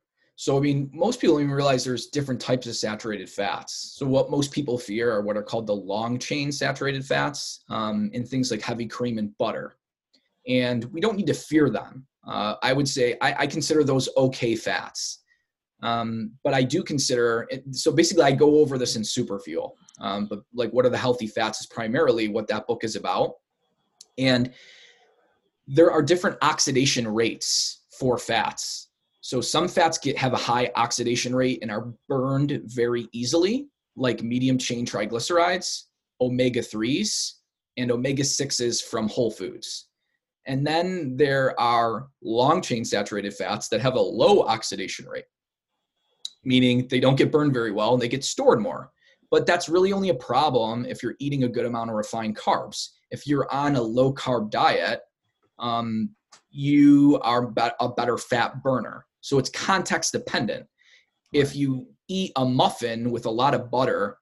So, 0.41 0.57
I 0.57 0.61
mean, 0.61 0.91
most 0.95 1.21
people 1.21 1.39
even 1.39 1.53
realize 1.53 1.85
there's 1.85 2.07
different 2.07 2.41
types 2.41 2.67
of 2.67 2.75
saturated 2.75 3.29
fats. 3.29 3.93
So, 3.99 4.07
what 4.07 4.31
most 4.31 4.53
people 4.53 4.79
fear 4.79 5.13
are 5.13 5.21
what 5.21 5.37
are 5.37 5.43
called 5.43 5.67
the 5.67 5.75
long 5.75 6.19
chain 6.19 6.51
saturated 6.51 7.05
fats 7.05 7.63
um, 7.69 8.09
in 8.15 8.25
things 8.25 8.51
like 8.51 8.63
heavy 8.63 8.87
cream 8.87 9.19
and 9.19 9.37
butter. 9.37 9.77
And 10.49 10.85
we 10.95 11.01
don't 11.03 11.19
need 11.19 11.27
to 11.27 11.35
fear 11.35 11.69
them. 11.69 12.07
Uh, 12.27 12.55
I 12.63 12.73
would 12.73 12.89
say 12.89 13.19
I, 13.21 13.41
I 13.41 13.47
consider 13.47 13.85
those 13.85 14.09
okay 14.17 14.57
fats. 14.57 15.19
Um, 15.83 16.33
but 16.43 16.55
I 16.55 16.63
do 16.63 16.83
consider 16.83 17.47
so 17.73 17.93
basically 17.93 18.25
I 18.25 18.33
go 18.33 18.61
over 18.61 18.79
this 18.79 18.97
in 18.97 19.03
Superfuel. 19.03 19.73
Um, 20.01 20.27
but 20.27 20.41
like 20.55 20.71
what 20.71 20.87
are 20.87 20.91
the 20.91 20.97
healthy 20.97 21.27
fats 21.27 21.61
is 21.61 21.67
primarily 21.67 22.29
what 22.29 22.49
that 22.49 22.67
book 22.67 22.83
is 22.83 22.97
about. 22.97 23.35
And 24.17 24.55
there 25.67 25.91
are 25.91 26.01
different 26.01 26.39
oxidation 26.41 27.07
rates 27.07 27.83
for 27.91 28.17
fats. 28.17 28.87
So 29.21 29.41
some 29.41 29.69
fats 29.69 29.99
get 29.99 30.17
have 30.17 30.33
a 30.33 30.39
high 30.39 30.71
oxidation 30.77 31.35
rate 31.35 31.59
and 31.63 31.71
are 31.71 31.93
burned 32.09 32.61
very 32.65 33.09
easily, 33.13 33.69
like 33.97 34.23
medium 34.23 34.57
chain 34.59 34.87
triglycerides, 34.87 35.85
omega 36.21 36.61
3s, 36.61 37.33
and 37.77 37.91
omega 37.91 38.23
6s 38.23 38.83
from 38.83 39.09
whole 39.09 39.31
foods. 39.31 39.89
And 40.47 40.67
then 40.67 41.17
there 41.17 41.59
are 41.61 42.09
long 42.23 42.63
chain 42.63 42.85
saturated 42.85 43.35
fats 43.35 43.69
that 43.69 43.81
have 43.81 43.95
a 43.95 44.01
low 44.01 44.43
oxidation 44.43 45.07
rate 45.07 45.25
meaning 46.45 46.87
they 46.89 47.01
don't 47.01 47.17
get 47.17 47.33
burned 47.33 47.53
very 47.53 47.73
well 47.73 47.93
and 47.93 48.03
they 48.03 48.09
get 48.09 48.25
stored 48.25 48.61
more. 48.61 48.91
But 49.31 49.47
that's 49.47 49.69
really 49.69 49.93
only 49.93 50.09
a 50.09 50.15
problem 50.15 50.85
if 50.87 51.03
you're 51.03 51.15
eating 51.21 51.45
a 51.45 51.49
good 51.49 51.67
amount 51.67 51.91
of 51.91 51.97
refined 51.97 52.37
carbs. 52.37 52.89
If 53.11 53.27
you're 53.27 53.53
on 53.53 53.77
a 53.77 53.83
low 53.83 54.13
carb 54.13 54.51
diet, 54.51 55.01
um, 55.59 56.11
you 56.51 57.21
are 57.23 57.53
a 57.81 57.89
better 57.89 58.19
fat 58.19 58.63
burner. 58.63 59.07
So 59.21 59.39
it's 59.39 59.51
context 59.51 60.13
dependent. 60.13 60.67
If 61.33 61.55
you 61.55 61.87
eat 62.09 62.33
a 62.37 62.45
muffin 62.45 63.11
with 63.11 63.27
a 63.27 63.31
lot 63.31 63.55
of 63.55 63.71
butter, 63.71 64.19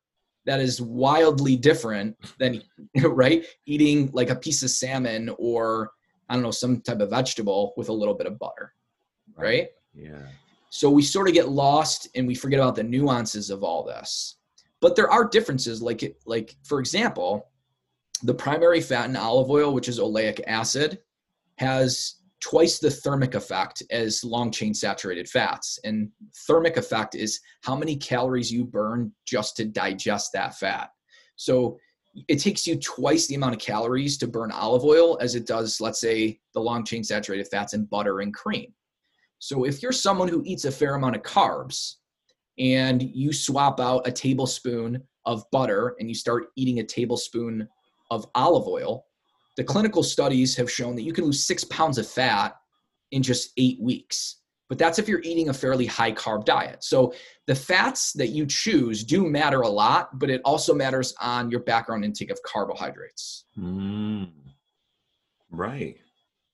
that 0.46 0.60
is 0.60 0.80
wildly 0.80 1.56
different 1.56 2.16
than 2.38 2.62
right 3.02 3.44
eating 3.66 4.10
like 4.12 4.30
a 4.30 4.36
piece 4.36 4.62
of 4.62 4.70
salmon 4.70 5.34
or 5.38 5.90
I 6.28 6.34
don't 6.34 6.42
know 6.42 6.50
some 6.50 6.80
type 6.80 7.00
of 7.00 7.10
vegetable 7.10 7.74
with 7.76 7.88
a 7.88 7.92
little 7.92 8.14
bit 8.14 8.26
of 8.26 8.38
butter, 8.38 8.74
right? 9.36 9.68
Yeah. 9.94 10.26
So 10.70 10.90
we 10.90 11.02
sort 11.02 11.28
of 11.28 11.34
get 11.34 11.48
lost 11.48 12.08
and 12.14 12.26
we 12.26 12.34
forget 12.34 12.60
about 12.60 12.76
the 12.76 12.82
nuances 12.82 13.50
of 13.50 13.62
all 13.62 13.84
this. 13.84 14.36
But 14.80 14.94
there 14.94 15.10
are 15.10 15.24
differences, 15.24 15.82
like 15.82 16.16
like 16.26 16.54
for 16.64 16.80
example, 16.80 17.48
the 18.22 18.34
primary 18.34 18.80
fat 18.80 19.08
in 19.08 19.16
olive 19.16 19.50
oil, 19.50 19.72
which 19.72 19.88
is 19.88 19.98
oleic 19.98 20.40
acid, 20.46 20.98
has 21.56 22.16
twice 22.40 22.78
the 22.78 22.90
thermic 22.90 23.34
effect 23.34 23.82
as 23.90 24.22
long 24.22 24.50
chain 24.50 24.72
saturated 24.72 25.28
fats. 25.28 25.78
And 25.84 26.10
thermic 26.46 26.76
effect 26.76 27.14
is 27.14 27.40
how 27.62 27.74
many 27.74 27.96
calories 27.96 28.52
you 28.52 28.64
burn 28.64 29.12
just 29.26 29.56
to 29.56 29.64
digest 29.64 30.30
that 30.34 30.56
fat. 30.56 30.90
So 31.36 31.78
it 32.28 32.36
takes 32.36 32.66
you 32.66 32.76
twice 32.76 33.26
the 33.26 33.34
amount 33.34 33.54
of 33.54 33.60
calories 33.60 34.18
to 34.18 34.26
burn 34.26 34.50
olive 34.50 34.84
oil 34.84 35.18
as 35.20 35.34
it 35.34 35.46
does, 35.46 35.80
let's 35.80 36.00
say, 36.00 36.40
the 36.54 36.60
long 36.60 36.84
chain 36.84 37.04
saturated 37.04 37.48
fats 37.48 37.74
in 37.74 37.84
butter 37.84 38.20
and 38.20 38.34
cream. 38.34 38.72
So 39.38 39.64
if 39.64 39.82
you're 39.82 39.92
someone 39.92 40.28
who 40.28 40.42
eats 40.44 40.64
a 40.64 40.72
fair 40.72 40.94
amount 40.94 41.16
of 41.16 41.22
carbs 41.22 41.94
and 42.58 43.02
you 43.02 43.32
swap 43.32 43.78
out 43.78 44.06
a 44.06 44.12
tablespoon 44.12 45.02
of 45.26 45.44
butter 45.52 45.94
and 46.00 46.08
you 46.08 46.14
start 46.14 46.48
eating 46.56 46.80
a 46.80 46.84
tablespoon 46.84 47.68
of 48.10 48.26
olive 48.34 48.66
oil, 48.66 49.04
the 49.58 49.64
clinical 49.64 50.04
studies 50.04 50.54
have 50.54 50.70
shown 50.70 50.94
that 50.94 51.02
you 51.02 51.12
can 51.12 51.24
lose 51.24 51.42
six 51.42 51.64
pounds 51.64 51.98
of 51.98 52.06
fat 52.06 52.54
in 53.10 53.24
just 53.24 53.50
eight 53.56 53.80
weeks. 53.80 54.36
But 54.68 54.78
that's 54.78 55.00
if 55.00 55.08
you're 55.08 55.22
eating 55.22 55.48
a 55.48 55.52
fairly 55.52 55.84
high 55.84 56.12
carb 56.12 56.44
diet. 56.44 56.84
So 56.84 57.12
the 57.48 57.56
fats 57.56 58.12
that 58.12 58.28
you 58.28 58.46
choose 58.46 59.02
do 59.02 59.26
matter 59.26 59.62
a 59.62 59.68
lot, 59.68 60.16
but 60.20 60.30
it 60.30 60.40
also 60.44 60.74
matters 60.74 61.12
on 61.20 61.50
your 61.50 61.58
background 61.58 62.04
intake 62.04 62.30
of 62.30 62.40
carbohydrates. 62.44 63.46
Mm, 63.58 64.30
right. 65.50 65.96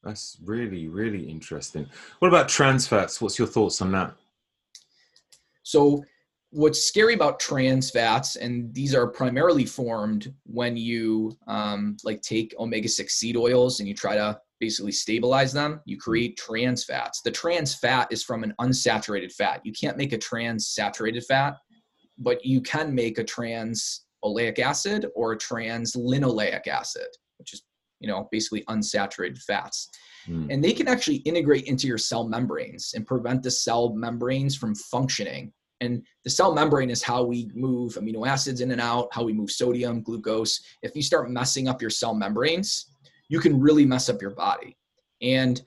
That's 0.03 0.39
really, 0.43 0.89
really 0.89 1.29
interesting. 1.29 1.87
What 2.21 2.29
about 2.29 2.49
trans 2.49 2.87
fats? 2.87 3.21
What's 3.21 3.39
your 3.39 3.49
thoughts 3.49 3.83
on 3.83 3.93
that? 3.93 4.15
So, 5.63 6.03
what's 6.55 6.85
scary 6.85 7.15
about 7.15 7.41
trans 7.41 7.91
fats, 7.91 8.37
and 8.37 8.73
these 8.73 8.95
are 8.95 9.09
primarily 9.09 9.67
formed 9.67 10.33
when 10.45 10.77
you 10.77 11.37
um, 11.49 11.97
like 12.05 12.23
take 12.23 12.55
omega-6 12.59 13.11
seed 13.11 13.37
oils 13.37 13.81
and 13.81 13.89
you 13.89 13.95
try 13.95 14.15
to 14.15 14.39
basically 14.61 14.93
stabilize 14.93 15.53
them, 15.53 15.81
you 15.85 15.99
create 15.99 16.37
trans 16.37 16.85
fats. 16.85 17.23
The 17.23 17.33
trans 17.33 17.75
fat 17.75 18.07
is 18.13 18.23
from 18.23 18.45
an 18.45 18.55
unsaturated 18.61 19.33
fat. 19.33 19.63
You 19.65 19.73
can't 19.73 19.97
make 19.97 20.13
a 20.13 20.19
trans 20.19 20.69
saturated 20.69 21.25
fat, 21.25 21.57
but 22.19 22.45
you 22.45 22.61
can 22.61 22.95
make 22.95 23.19
a 23.19 23.25
trans 23.25 24.07
oleic 24.25 24.61
acid 24.61 25.07
or 25.17 25.33
a 25.33 25.39
trans 25.39 25.95
linoleic 25.95 26.69
acid, 26.69 27.09
which 27.39 27.53
is 27.53 27.63
you 27.99 28.09
know 28.09 28.29
basically 28.31 28.63
unsaturated 28.69 29.39
fats. 29.39 29.89
Mm. 30.29 30.47
And 30.51 30.65
they 30.65 30.73
can 30.73 30.87
actually 30.87 31.17
integrate 31.17 31.65
into 31.65 31.89
your 31.89 31.99
cell 31.99 32.29
membranes 32.29 32.93
and 32.95 33.05
prevent 33.05 33.43
the 33.43 33.51
cell 33.51 33.93
membranes 33.93 34.57
from 34.57 34.75
functioning 34.77 35.53
and 35.85 36.03
the 36.25 36.31
cell 36.31 36.55
membrane 36.55 36.91
is 36.91 37.03
how 37.03 37.23
we 37.23 37.51
move 37.55 37.95
amino 37.95 38.27
acids 38.27 38.61
in 38.61 38.71
and 38.71 38.81
out, 38.81 39.09
how 39.13 39.23
we 39.23 39.33
move 39.33 39.51
sodium, 39.51 40.03
glucose. 40.03 40.61
If 40.83 40.97
you 40.97 41.03
start 41.03 41.31
messing 41.31 41.69
up 41.69 41.81
your 41.81 41.91
cell 41.91 42.15
membranes, 42.15 42.91
you 43.29 43.41
can 43.41 43.61
really 43.61 43.87
mess 43.87 44.09
up 44.09 44.21
your 44.21 44.33
body. 44.33 44.77
And 45.23 45.63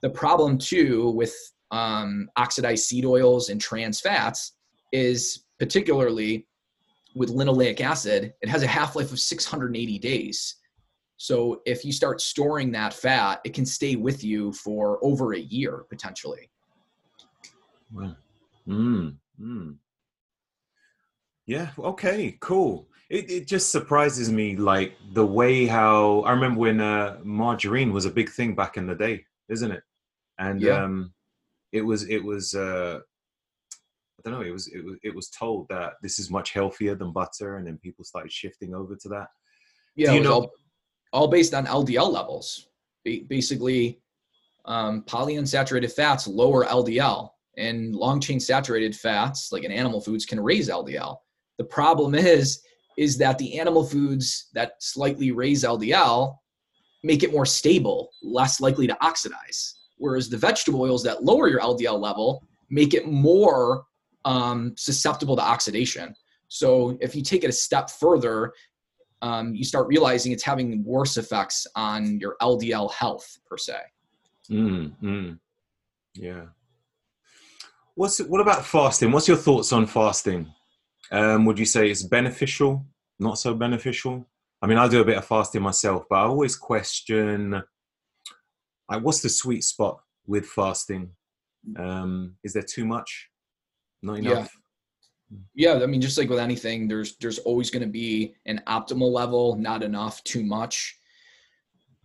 the 0.00 0.10
problem 0.10 0.58
too 0.58 1.10
with 1.10 1.34
um, 1.70 2.30
oxidized 2.36 2.84
seed 2.84 3.04
oils 3.04 3.50
and 3.50 3.60
trans 3.60 4.00
fats 4.00 4.52
is 4.92 5.44
particularly 5.58 6.46
with 7.14 7.30
linoleic 7.30 7.80
acid, 7.80 8.32
it 8.40 8.48
has 8.48 8.62
a 8.62 8.66
half 8.66 8.94
life 8.96 9.12
of 9.12 9.18
680 9.18 9.98
days. 9.98 10.56
So 11.16 11.62
if 11.66 11.84
you 11.84 11.92
start 11.92 12.20
storing 12.20 12.70
that 12.72 12.94
fat, 12.94 13.40
it 13.44 13.52
can 13.52 13.66
stay 13.66 13.96
with 13.96 14.22
you 14.22 14.52
for 14.52 14.98
over 15.02 15.34
a 15.34 15.40
year 15.40 15.84
potentially. 15.90 16.48
Wow. 17.92 18.16
Mm. 18.68 19.16
Mm. 19.40 19.76
Yeah. 21.46 21.70
Okay. 21.78 22.36
Cool. 22.40 22.88
It 23.08 23.30
it 23.30 23.46
just 23.46 23.72
surprises 23.72 24.30
me, 24.30 24.56
like 24.56 24.94
the 25.12 25.24
way 25.26 25.66
how 25.66 26.20
I 26.20 26.32
remember 26.32 26.60
when 26.60 26.80
uh, 26.80 27.18
margarine 27.22 27.92
was 27.92 28.04
a 28.04 28.10
big 28.10 28.30
thing 28.30 28.54
back 28.54 28.76
in 28.76 28.86
the 28.86 28.94
day, 28.94 29.24
isn't 29.48 29.70
it? 29.70 29.82
And 30.38 30.60
yeah. 30.60 30.84
um, 30.84 31.14
it 31.72 31.82
was 31.82 32.08
it 32.08 32.22
was 32.22 32.54
uh, 32.54 33.00
I 34.18 34.30
don't 34.30 34.38
know. 34.38 34.46
It 34.46 34.52
was 34.52 34.68
it 34.68 34.84
was 34.84 34.96
it 35.02 35.14
was 35.14 35.30
told 35.30 35.68
that 35.68 35.94
this 36.02 36.18
is 36.18 36.30
much 36.30 36.52
healthier 36.52 36.94
than 36.94 37.12
butter, 37.12 37.56
and 37.56 37.66
then 37.66 37.78
people 37.78 38.04
started 38.04 38.32
shifting 38.32 38.74
over 38.74 38.96
to 38.96 39.08
that. 39.08 39.28
Yeah, 39.94 40.12
you 40.12 40.20
know, 40.20 40.32
all, 40.32 40.50
all, 41.12 41.28
based 41.28 41.54
on 41.54 41.66
LDL 41.66 42.12
levels. 42.12 42.68
Basically, 43.04 44.00
um, 44.64 45.02
polyunsaturated 45.02 45.92
fats 45.92 46.26
lower 46.26 46.64
LDL, 46.66 47.30
and 47.58 47.94
long 47.94 48.20
chain 48.20 48.40
saturated 48.40 48.94
fats 48.94 49.52
like 49.52 49.64
in 49.64 49.72
animal 49.72 50.00
foods 50.00 50.24
can 50.24 50.40
raise 50.40 50.68
LDL. 50.68 51.16
The 51.58 51.64
problem 51.64 52.14
is 52.14 52.62
is 52.96 53.16
that 53.16 53.38
the 53.38 53.58
animal 53.60 53.84
foods 53.84 54.48
that 54.54 54.72
slightly 54.80 55.30
raise 55.30 55.62
LDL 55.62 56.36
make 57.04 57.22
it 57.22 57.32
more 57.32 57.46
stable, 57.46 58.10
less 58.22 58.60
likely 58.60 58.88
to 58.88 59.04
oxidize. 59.04 59.76
Whereas 59.98 60.28
the 60.28 60.36
vegetable 60.36 60.82
oils 60.82 61.04
that 61.04 61.22
lower 61.22 61.48
your 61.48 61.60
LDL 61.60 62.00
level 62.00 62.44
make 62.70 62.94
it 62.94 63.06
more 63.06 63.84
um, 64.24 64.74
susceptible 64.76 65.36
to 65.36 65.42
oxidation. 65.42 66.14
So 66.48 66.98
if 67.00 67.14
you 67.14 67.22
take 67.22 67.44
it 67.44 67.50
a 67.50 67.52
step 67.52 67.88
further, 67.88 68.52
um, 69.22 69.54
you 69.54 69.64
start 69.64 69.86
realizing 69.86 70.32
it's 70.32 70.42
having 70.42 70.84
worse 70.84 71.16
effects 71.16 71.66
on 71.76 72.18
your 72.18 72.36
LDL 72.40 72.92
health 72.92 73.38
per 73.46 73.56
se. 73.56 73.78
Mm, 74.50 74.92
mm. 75.02 75.38
Yeah. 76.14 76.46
What's 77.98 78.20
what 78.20 78.40
about 78.40 78.64
fasting? 78.64 79.10
What's 79.10 79.26
your 79.26 79.36
thoughts 79.36 79.72
on 79.72 79.84
fasting? 79.84 80.46
Um, 81.10 81.44
would 81.46 81.58
you 81.58 81.64
say 81.64 81.90
it's 81.90 82.04
beneficial? 82.04 82.86
Not 83.18 83.40
so 83.40 83.54
beneficial? 83.54 84.24
I 84.62 84.68
mean, 84.68 84.78
I 84.78 84.86
do 84.86 85.00
a 85.00 85.04
bit 85.04 85.16
of 85.16 85.24
fasting 85.24 85.62
myself, 85.62 86.04
but 86.08 86.14
I 86.14 86.22
always 86.22 86.54
question 86.54 87.60
like 88.88 89.02
what's 89.02 89.20
the 89.20 89.28
sweet 89.28 89.64
spot 89.64 89.98
with 90.28 90.46
fasting? 90.46 91.10
Um, 91.76 92.36
is 92.44 92.52
there 92.52 92.62
too 92.62 92.86
much? 92.86 93.30
Not 94.00 94.18
enough? 94.18 94.48
Yeah. 95.56 95.72
yeah, 95.74 95.82
I 95.82 95.86
mean, 95.86 96.00
just 96.00 96.18
like 96.18 96.30
with 96.30 96.38
anything, 96.38 96.86
there's 96.86 97.16
there's 97.16 97.40
always 97.40 97.68
going 97.68 97.82
to 97.82 97.88
be 97.88 98.36
an 98.46 98.62
optimal 98.68 99.10
level, 99.10 99.56
not 99.56 99.82
enough, 99.82 100.22
too 100.22 100.44
much. 100.44 100.96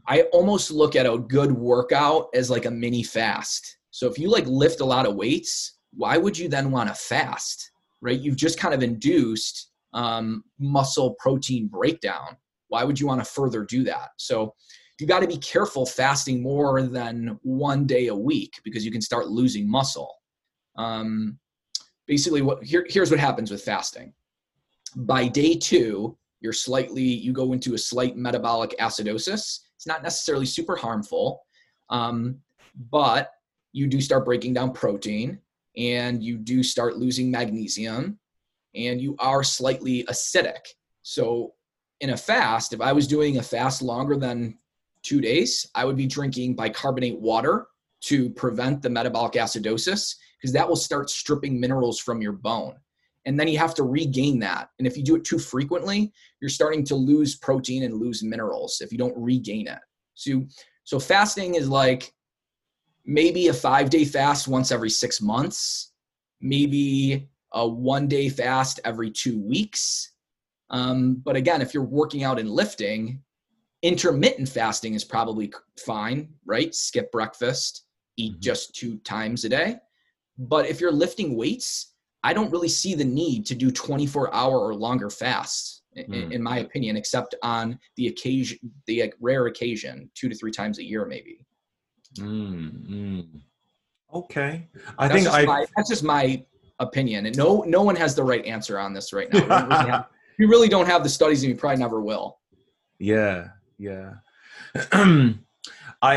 I 0.08 0.24
almost 0.34 0.72
look 0.72 0.96
at 0.96 1.06
a 1.06 1.20
good 1.20 1.52
workout 1.52 2.30
as 2.34 2.50
like 2.50 2.66
a 2.66 2.72
mini 2.72 3.04
fast. 3.04 3.78
So 3.92 4.10
if 4.10 4.18
you 4.18 4.28
like 4.28 4.48
lift 4.48 4.82
a 4.82 4.86
lot 4.86 5.06
of 5.06 5.16
weights, 5.16 5.78
why 5.96 6.18
would 6.18 6.38
you 6.38 6.48
then 6.48 6.72
want 6.72 6.90
to 6.90 6.96
fast, 6.96 7.72
right? 8.02 8.20
You've 8.20 8.36
just 8.36 8.60
kind 8.60 8.74
of 8.74 8.84
induced 8.84 9.70
um, 9.94 10.44
muscle 10.60 11.16
protein 11.20 11.68
breakdown. 11.68 12.38
Why 12.68 12.84
would 12.84 13.00
you 13.00 13.08
want 13.08 13.24
to 13.24 13.30
further 13.30 13.64
do 13.64 13.84
that? 13.84 14.10
So 14.18 14.56
you 15.00 15.08
got 15.08 15.20
to 15.20 15.28
be 15.28 15.38
careful 15.38 15.86
fasting 15.86 16.42
more 16.42 16.82
than 16.82 17.40
one 17.44 17.86
day 17.86 18.08
a 18.08 18.16
week 18.16 18.60
because 18.64 18.86
you 18.86 18.92
can 18.92 19.02
start 19.02 19.28
losing 19.28 19.70
muscle. 19.70 20.14
Um, 20.76 21.38
basically, 22.08 22.42
what 22.42 22.64
here, 22.64 22.86
here's 22.90 23.12
what 23.12 23.20
happens 23.20 23.52
with 23.52 23.64
fasting. 23.64 24.14
By 24.96 25.28
day 25.28 25.56
two, 25.56 26.18
you're 26.40 26.54
slightly 26.54 27.04
you 27.04 27.34
go 27.34 27.54
into 27.54 27.74
a 27.74 27.78
slight 27.78 28.18
metabolic 28.18 28.76
acidosis. 28.80 29.60
It's 29.76 29.88
not 29.88 30.04
necessarily 30.04 30.46
super 30.46 30.76
harmful, 30.76 31.42
um, 31.90 32.38
but 32.90 33.32
you 33.72 33.88
do 33.88 34.02
start 34.02 34.26
breaking 34.26 34.54
down 34.54 34.72
protein 34.72 35.40
and 35.78 36.24
you 36.24 36.38
do 36.38 36.64
start 36.64 36.98
losing 36.98 37.32
magnesium 37.32 38.20
and 38.76 39.02
you 39.02 39.16
are 39.20 39.44
slightly 39.44 40.04
acidic. 40.06 40.66
So, 41.04 41.54
in 42.00 42.10
a 42.10 42.18
fast, 42.18 42.74
if 42.74 42.82
I 42.82 42.92
was 42.92 43.08
doing 43.08 43.38
a 43.38 43.44
fast 43.44 43.82
longer 43.82 44.18
than 44.18 44.58
two 45.04 45.22
days, 45.22 45.70
I 45.76 45.86
would 45.86 45.96
be 45.96 46.08
drinking 46.08 46.56
bicarbonate 46.56 47.20
water 47.20 47.68
to 48.02 48.30
prevent 48.32 48.82
the 48.82 48.90
metabolic 48.90 49.34
acidosis 49.34 50.16
because 50.38 50.54
that 50.54 50.68
will 50.68 50.76
start 50.76 51.10
stripping 51.10 51.60
minerals 51.60 52.00
from 52.00 52.22
your 52.22 52.34
bone. 52.34 52.76
And 53.26 53.40
then 53.40 53.48
you 53.48 53.58
have 53.58 53.74
to 53.76 53.84
regain 53.84 54.40
that. 54.40 54.70
And 54.78 54.88
if 54.88 54.98
you 54.98 55.04
do 55.04 55.16
it 55.16 55.24
too 55.24 55.40
frequently, 55.40 56.12
you're 56.42 56.50
starting 56.50 56.84
to 56.86 56.96
lose 56.96 57.36
protein 57.36 57.84
and 57.84 57.96
lose 57.96 58.22
minerals 58.22 58.82
if 58.82 58.92
you 58.92 58.98
don't 58.98 59.18
regain 59.18 59.68
it. 59.68 59.80
So, 60.16 60.46
so 60.84 61.00
fasting 61.00 61.56
is 61.56 61.70
like 61.70 62.14
maybe 63.06 63.48
a 63.48 63.54
five 63.54 63.90
day 63.90 64.06
fast 64.06 64.48
once 64.48 64.72
every 64.72 64.90
six 64.90 65.22
months, 65.22 65.92
maybe 66.42 67.30
a 67.54 67.68
one 67.68 68.08
day 68.08 68.30
fast 68.30 68.80
every 68.86 69.12
two 69.12 69.40
weeks. 69.40 70.12
Um, 70.70 71.22
but 71.24 71.36
again, 71.36 71.62
if 71.62 71.74
you're 71.74 71.84
working 71.84 72.24
out 72.24 72.40
and 72.40 72.50
lifting, 72.50 73.22
intermittent 73.82 74.50
fasting 74.50 74.96
is 74.96 75.04
probably 75.04 75.54
fine, 75.86 76.30
right? 76.46 76.74
Skip 76.74 77.12
breakfast, 77.12 77.86
eat 78.18 78.34
mm-hmm. 78.34 78.42
just 78.42 78.74
two 78.76 78.98
times 79.00 79.44
a 79.46 79.50
day. 79.50 79.76
But 80.38 80.68
if 80.68 80.82
you're 80.82 80.92
lifting 80.92 81.36
weights, 81.38 81.94
I 82.24 82.34
don't 82.34 82.52
really 82.52 82.70
see 82.70 82.96
the 82.96 83.04
need 83.04 83.46
to 83.48 83.56
do 83.56 83.70
24 83.70 84.34
hour 84.34 84.60
or 84.60 84.74
longer 84.74 85.10
fasts, 85.10 85.84
mm. 85.96 86.06
in, 86.06 86.32
in, 86.32 86.42
my 86.42 86.60
opinion, 86.60 86.96
except 86.96 87.36
on 87.44 87.78
the 87.98 88.08
occasion, 88.08 88.58
the 88.88 89.14
rare 89.20 89.48
occasion, 89.48 90.10
two 90.16 90.30
to 90.30 90.36
three 90.36 90.52
times 90.52 90.80
a 90.80 90.84
year, 90.84 91.06
maybe. 91.06 91.46
Mm, 92.20 92.90
mm. 92.90 93.28
Okay, 94.14 94.68
I 94.98 95.08
that's 95.08 95.24
think 95.24 95.34
I. 95.34 95.46
My, 95.46 95.66
that's 95.76 95.90
just 95.90 96.04
my 96.04 96.44
opinion, 96.80 97.26
and 97.26 97.38
no, 97.38 97.64
no 97.66 97.82
one 97.82 97.96
has 97.96 98.16
the 98.16 98.24
right 98.24 98.46
answer 98.46 98.78
on 98.78 98.94
this 98.94 99.12
right 99.12 99.32
now. 99.34 99.40
we, 99.40 99.46
really 99.46 99.70
have, 99.90 100.08
we 100.38 100.46
really 100.46 100.70
don't 100.70 100.86
have 100.86 101.04
the 101.04 101.10
studies, 101.10 101.44
and 101.44 101.52
we 101.52 101.58
probably 101.58 101.80
never 101.80 102.02
will. 102.02 102.40
Yeah, 103.00 103.48
yeah. 103.80 104.14
I 104.92 105.34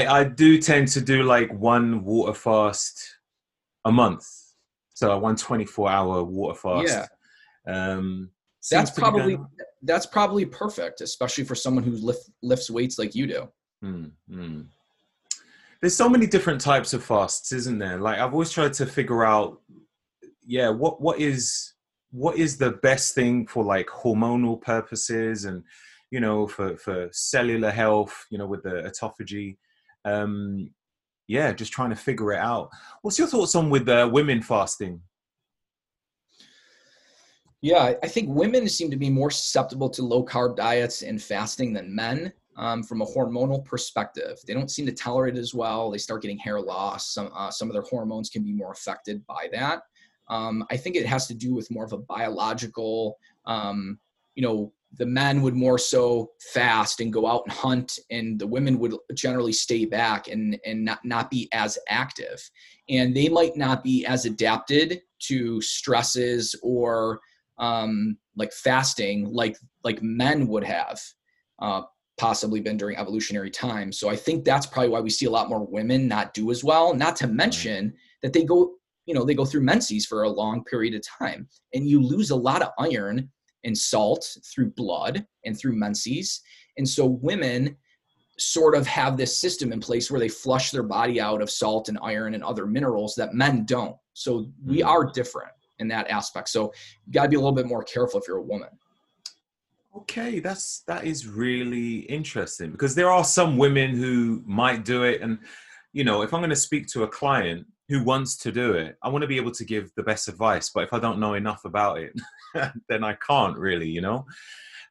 I 0.06 0.24
do 0.24 0.58
tend 0.58 0.88
to 0.88 1.00
do 1.00 1.22
like 1.22 1.50
one 1.52 2.04
water 2.04 2.34
fast 2.34 3.16
a 3.86 3.92
month, 3.92 4.26
so 4.94 5.16
one 5.18 5.36
24 5.36 5.90
hour 5.90 6.22
water 6.22 6.58
fast. 6.58 6.88
Yeah. 6.88 7.06
Um, 7.66 8.30
that's 8.70 8.90
probably 8.90 9.38
that's 9.82 10.06
probably 10.06 10.44
perfect, 10.44 11.00
especially 11.00 11.44
for 11.44 11.54
someone 11.54 11.84
who 11.84 11.92
lift, 11.92 12.28
lifts 12.42 12.70
weights 12.70 12.98
like 12.98 13.14
you 13.14 13.26
do. 13.26 13.48
Mm, 13.82 14.10
mm 14.30 14.66
there's 15.86 15.96
so 15.96 16.08
many 16.08 16.26
different 16.26 16.60
types 16.60 16.94
of 16.94 17.04
fasts, 17.04 17.52
isn't 17.52 17.78
there? 17.78 18.00
Like 18.00 18.18
I've 18.18 18.32
always 18.32 18.50
tried 18.50 18.72
to 18.72 18.86
figure 18.86 19.24
out, 19.24 19.60
yeah, 20.44 20.68
what 20.68 21.00
what 21.00 21.20
is 21.20 21.74
what 22.10 22.36
is 22.36 22.58
the 22.58 22.72
best 22.72 23.14
thing 23.14 23.46
for 23.46 23.62
like 23.62 23.86
hormonal 23.86 24.60
purposes 24.60 25.44
and 25.44 25.62
you 26.10 26.18
know 26.18 26.48
for 26.48 26.76
for 26.76 27.08
cellular 27.12 27.70
health, 27.70 28.26
you 28.30 28.36
know, 28.36 28.48
with 28.48 28.64
the 28.64 28.82
autophagy. 28.82 29.58
Um, 30.04 30.70
yeah, 31.28 31.52
just 31.52 31.72
trying 31.72 31.90
to 31.90 31.96
figure 31.96 32.32
it 32.32 32.40
out. 32.40 32.70
What's 33.02 33.20
your 33.20 33.28
thoughts 33.28 33.54
on 33.54 33.70
with 33.70 33.88
uh, 33.88 34.10
women 34.12 34.42
fasting? 34.42 35.02
Yeah, 37.62 37.94
I 38.02 38.08
think 38.08 38.28
women 38.28 38.68
seem 38.68 38.90
to 38.90 38.96
be 38.96 39.08
more 39.08 39.30
susceptible 39.30 39.90
to 39.90 40.02
low 40.02 40.24
carb 40.24 40.56
diets 40.56 41.02
and 41.02 41.22
fasting 41.22 41.74
than 41.74 41.94
men 41.94 42.32
um, 42.56 42.82
from 42.82 43.02
a 43.02 43.06
hormonal 43.06 43.64
perspective. 43.64 44.38
They 44.46 44.54
don't 44.54 44.70
seem 44.70 44.86
to 44.86 44.92
tolerate 44.92 45.36
it 45.36 45.40
as 45.40 45.54
well. 45.54 45.90
They 45.90 45.98
start 45.98 46.22
getting 46.22 46.38
hair 46.38 46.60
loss. 46.60 47.12
Some 47.12 47.30
uh, 47.34 47.50
some 47.50 47.68
of 47.68 47.74
their 47.74 47.82
hormones 47.82 48.30
can 48.30 48.42
be 48.42 48.52
more 48.52 48.72
affected 48.72 49.24
by 49.26 49.48
that. 49.52 49.82
Um, 50.28 50.64
I 50.70 50.76
think 50.76 50.96
it 50.96 51.06
has 51.06 51.26
to 51.28 51.34
do 51.34 51.54
with 51.54 51.70
more 51.70 51.84
of 51.84 51.92
a 51.92 51.98
biological, 51.98 53.16
um, 53.44 53.98
you 54.34 54.42
know, 54.42 54.72
the 54.94 55.06
men 55.06 55.42
would 55.42 55.54
more 55.54 55.78
so 55.78 56.30
fast 56.52 57.00
and 57.00 57.12
go 57.12 57.26
out 57.26 57.42
and 57.44 57.52
hunt 57.52 57.98
and 58.10 58.38
the 58.38 58.46
women 58.46 58.78
would 58.78 58.94
generally 59.14 59.52
stay 59.52 59.84
back 59.84 60.28
and 60.28 60.58
and 60.64 60.84
not, 60.84 61.04
not 61.04 61.30
be 61.30 61.48
as 61.52 61.78
active 61.88 62.50
and 62.88 63.14
they 63.14 63.28
might 63.28 63.56
not 63.56 63.82
be 63.82 64.06
as 64.06 64.24
adapted 64.24 65.02
to 65.18 65.60
stresses 65.60 66.54
or 66.62 67.20
um, 67.58 68.16
like 68.36 68.52
fasting 68.52 69.30
like 69.32 69.58
like 69.84 70.02
men 70.02 70.46
would 70.46 70.64
have 70.64 71.00
uh, 71.58 71.82
possibly 72.18 72.60
been 72.60 72.76
during 72.76 72.96
evolutionary 72.96 73.50
time 73.50 73.92
so 73.92 74.08
i 74.08 74.16
think 74.16 74.44
that's 74.44 74.66
probably 74.66 74.88
why 74.88 75.00
we 75.00 75.10
see 75.10 75.26
a 75.26 75.30
lot 75.30 75.48
more 75.48 75.66
women 75.66 76.08
not 76.08 76.32
do 76.34 76.50
as 76.50 76.64
well 76.64 76.94
not 76.94 77.14
to 77.16 77.26
mention 77.26 77.92
that 78.22 78.32
they 78.32 78.44
go 78.44 78.72
you 79.04 79.14
know 79.14 79.24
they 79.24 79.34
go 79.34 79.44
through 79.44 79.60
menses 79.60 80.06
for 80.06 80.22
a 80.22 80.28
long 80.28 80.64
period 80.64 80.94
of 80.94 81.02
time 81.02 81.48
and 81.74 81.88
you 81.88 82.02
lose 82.02 82.30
a 82.30 82.36
lot 82.36 82.62
of 82.62 82.70
iron 82.78 83.28
and 83.66 83.76
salt 83.76 84.36
through 84.44 84.70
blood 84.70 85.26
and 85.44 85.58
through 85.58 85.76
menses. 85.76 86.40
And 86.78 86.88
so 86.88 87.04
women 87.04 87.76
sort 88.38 88.74
of 88.74 88.86
have 88.86 89.16
this 89.16 89.38
system 89.38 89.72
in 89.72 89.80
place 89.80 90.10
where 90.10 90.20
they 90.20 90.28
flush 90.28 90.70
their 90.70 90.82
body 90.82 91.20
out 91.20 91.42
of 91.42 91.50
salt 91.50 91.88
and 91.88 91.98
iron 92.02 92.34
and 92.34 92.44
other 92.44 92.66
minerals 92.66 93.14
that 93.16 93.34
men 93.34 93.64
don't. 93.64 93.96
So 94.14 94.50
we 94.64 94.80
hmm. 94.80 94.88
are 94.88 95.10
different 95.10 95.52
in 95.78 95.88
that 95.88 96.08
aspect. 96.08 96.48
So 96.48 96.72
you 97.06 97.12
got 97.12 97.24
to 97.24 97.28
be 97.28 97.36
a 97.36 97.40
little 97.40 97.52
bit 97.52 97.66
more 97.66 97.82
careful 97.82 98.20
if 98.20 98.28
you're 98.28 98.38
a 98.38 98.42
woman. 98.42 98.68
Okay, 99.98 100.40
that's 100.40 100.82
that 100.86 101.04
is 101.04 101.26
really 101.26 102.00
interesting 102.00 102.70
because 102.70 102.94
there 102.94 103.10
are 103.10 103.24
some 103.24 103.56
women 103.56 103.96
who 103.96 104.42
might 104.46 104.84
do 104.84 105.04
it 105.04 105.22
and 105.22 105.38
you 105.96 106.04
know, 106.04 106.20
if 106.20 106.34
I'm 106.34 106.40
going 106.40 106.50
to 106.50 106.56
speak 106.56 106.86
to 106.88 107.04
a 107.04 107.08
client 107.08 107.66
who 107.88 108.04
wants 108.04 108.36
to 108.38 108.52
do 108.52 108.74
it, 108.74 108.98
I 109.02 109.08
want 109.08 109.22
to 109.22 109.28
be 109.28 109.38
able 109.38 109.52
to 109.52 109.64
give 109.64 109.90
the 109.96 110.02
best 110.02 110.28
advice, 110.28 110.68
but 110.68 110.84
if 110.84 110.92
I 110.92 110.98
don't 110.98 111.18
know 111.18 111.32
enough 111.32 111.64
about 111.64 111.98
it, 111.98 112.12
then 112.90 113.02
I 113.02 113.14
can't 113.26 113.56
really, 113.56 113.88
you 113.88 114.02
know. 114.02 114.26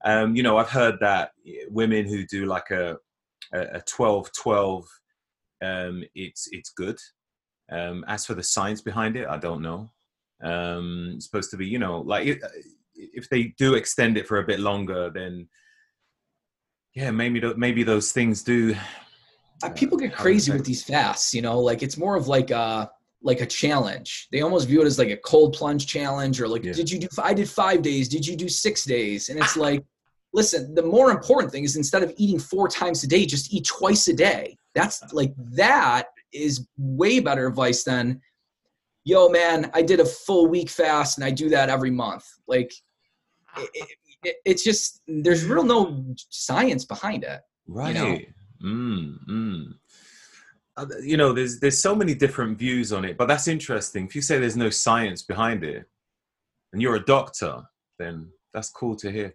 Um, 0.03 0.36
you 0.36 0.41
know, 0.41 0.58
I've 0.58 0.70
heard 0.70 0.95
that 1.01 1.32
women 1.70 2.08
who 2.08 2.26
do 2.26 2.47
like 2.47 2.72
a 2.72 2.97
a 3.53 3.82
12 3.86 4.32
12 4.34 4.86
um, 5.64 6.03
it's 6.16 6.47
it's 6.51 6.72
good. 6.72 6.97
Um, 7.72 8.03
as 8.08 8.26
for 8.26 8.34
the 8.34 8.43
science 8.43 8.82
behind 8.82 9.16
it, 9.16 9.28
I 9.28 9.38
don't 9.38 9.62
know. 9.62 9.91
Um, 10.43 11.14
it's 11.16 11.26
supposed 11.26 11.51
to 11.51 11.58
be, 11.58 11.68
you 11.68 11.80
know, 11.80 12.01
like 12.01 12.26
if, 12.26 12.39
if 12.95 13.29
they 13.29 13.53
do 13.57 13.75
extend 13.75 14.17
it 14.17 14.27
for 14.27 14.39
a 14.39 14.43
bit 14.43 14.59
longer, 14.59 15.09
then 15.13 15.47
yeah, 16.93 17.11
maybe 17.11 17.41
maybe 17.57 17.83
those 17.83 18.11
things 18.11 18.43
do. 18.43 18.75
Uh, 19.63 19.69
people 19.69 19.97
get 19.97 20.13
crazy 20.13 20.51
with 20.51 20.65
these 20.65 20.83
fasts, 20.83 21.33
you 21.33 21.41
know, 21.41 21.59
like 21.59 21.83
it's 21.83 21.97
more 21.97 22.15
of 22.15 22.27
like 22.27 22.51
a 22.51 22.89
like 23.21 23.41
a 23.41 23.45
challenge. 23.45 24.27
They 24.31 24.41
almost 24.41 24.67
view 24.67 24.81
it 24.81 24.85
as 24.85 24.99
like 24.99 25.09
a 25.09 25.17
cold 25.17 25.53
plunge 25.53 25.87
challenge 25.87 26.39
or 26.39 26.47
like, 26.47 26.63
yeah. 26.63 26.73
did 26.73 26.89
you 26.89 26.99
do, 26.99 27.07
I 27.21 27.33
did 27.33 27.49
five 27.49 27.81
days. 27.81 28.07
Did 28.07 28.25
you 28.25 28.35
do 28.35 28.47
six 28.47 28.85
days? 28.85 29.29
And 29.29 29.39
it's 29.39 29.57
like, 29.57 29.83
listen, 30.31 30.75
the 30.75 30.83
more 30.83 31.09
important 31.09 31.51
thing 31.51 31.63
is 31.63 31.75
instead 31.75 32.03
of 32.03 32.13
eating 32.17 32.37
four 32.37 32.67
times 32.67 33.03
a 33.03 33.07
day, 33.07 33.25
just 33.25 33.51
eat 33.51 33.65
twice 33.65 34.07
a 34.09 34.13
day. 34.13 34.55
That's 34.75 35.01
like, 35.11 35.33
that 35.53 36.05
is 36.33 36.67
way 36.77 37.19
better 37.19 37.47
advice 37.47 37.83
than, 37.83 38.21
yo, 39.06 39.30
man, 39.30 39.72
I 39.74 39.82
did 39.82 39.99
a 39.99 40.06
full 40.06 40.47
week 40.47 40.70
fast 40.70 41.18
and 41.18 41.26
I 41.26 41.32
do 41.32 41.47
that 41.49 41.70
every 41.70 41.91
month. 41.91 42.26
Like, 42.47 42.74
it, 43.58 43.88
it, 44.24 44.36
it's 44.43 44.64
just, 44.64 45.01
there's 45.08 45.45
real 45.45 45.64
no 45.64 46.03
science 46.30 46.84
behind 46.84 47.24
it. 47.24 47.39
Right. 47.68 47.95
You 47.95 48.01
know? 48.01 48.20
mm, 48.64 49.18
mm. 49.30 49.66
Uh, 50.78 50.86
you 51.01 51.16
know 51.16 51.32
there's 51.32 51.62
there's 51.62 51.80
so 51.80 51.95
many 51.95 52.14
different 52.14 52.58
views 52.58 52.91
on 52.91 53.06
it 53.06 53.18
but 53.18 53.30
that's 53.30 53.47
interesting 53.47 54.06
if 54.06 54.14
you 54.14 54.22
say 54.22 54.38
there's 54.38 54.58
no 54.58 54.70
science 54.70 55.22
behind 55.22 55.64
it 55.64 55.86
and 56.74 56.82
you're 56.82 56.97
a 56.97 57.06
doctor 57.06 57.64
then 57.97 58.30
that's 58.53 58.72
cool 58.72 58.93
to 58.93 59.10
hear 59.10 59.34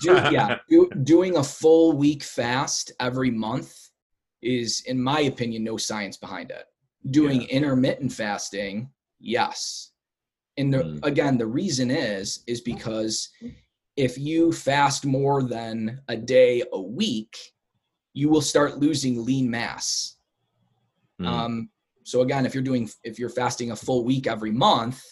do, 0.00 0.14
yeah 0.32 0.58
do, 0.68 0.90
doing 1.04 1.36
a 1.36 1.44
full 1.44 1.92
week 1.96 2.24
fast 2.24 2.90
every 2.98 3.30
month 3.30 3.72
is 4.42 4.82
in 4.86 5.00
my 5.00 5.20
opinion 5.20 5.62
no 5.62 5.76
science 5.76 6.16
behind 6.16 6.50
it 6.50 6.64
doing 7.12 7.42
yeah. 7.42 7.48
intermittent 7.50 8.12
fasting 8.12 8.90
yes 9.20 9.92
and 10.56 10.72
the, 10.72 10.78
mm. 10.78 11.04
again 11.04 11.38
the 11.38 11.46
reason 11.46 11.90
is 11.90 12.42
is 12.46 12.60
because 12.60 13.28
if 13.96 14.18
you 14.18 14.50
fast 14.50 15.04
more 15.04 15.42
than 15.42 16.00
a 16.08 16.16
day 16.16 16.62
a 16.72 16.80
week 16.80 17.36
you 18.14 18.28
will 18.28 18.40
start 18.40 18.78
losing 18.78 19.24
lean 19.24 19.50
mass 19.50 20.16
Mm. 21.20 21.26
Um, 21.26 21.70
so 22.04 22.22
again, 22.22 22.46
if 22.46 22.54
you're 22.54 22.62
doing 22.62 22.88
if 23.04 23.18
you're 23.18 23.28
fasting 23.28 23.70
a 23.70 23.76
full 23.76 24.04
week 24.04 24.26
every 24.26 24.50
month, 24.50 25.02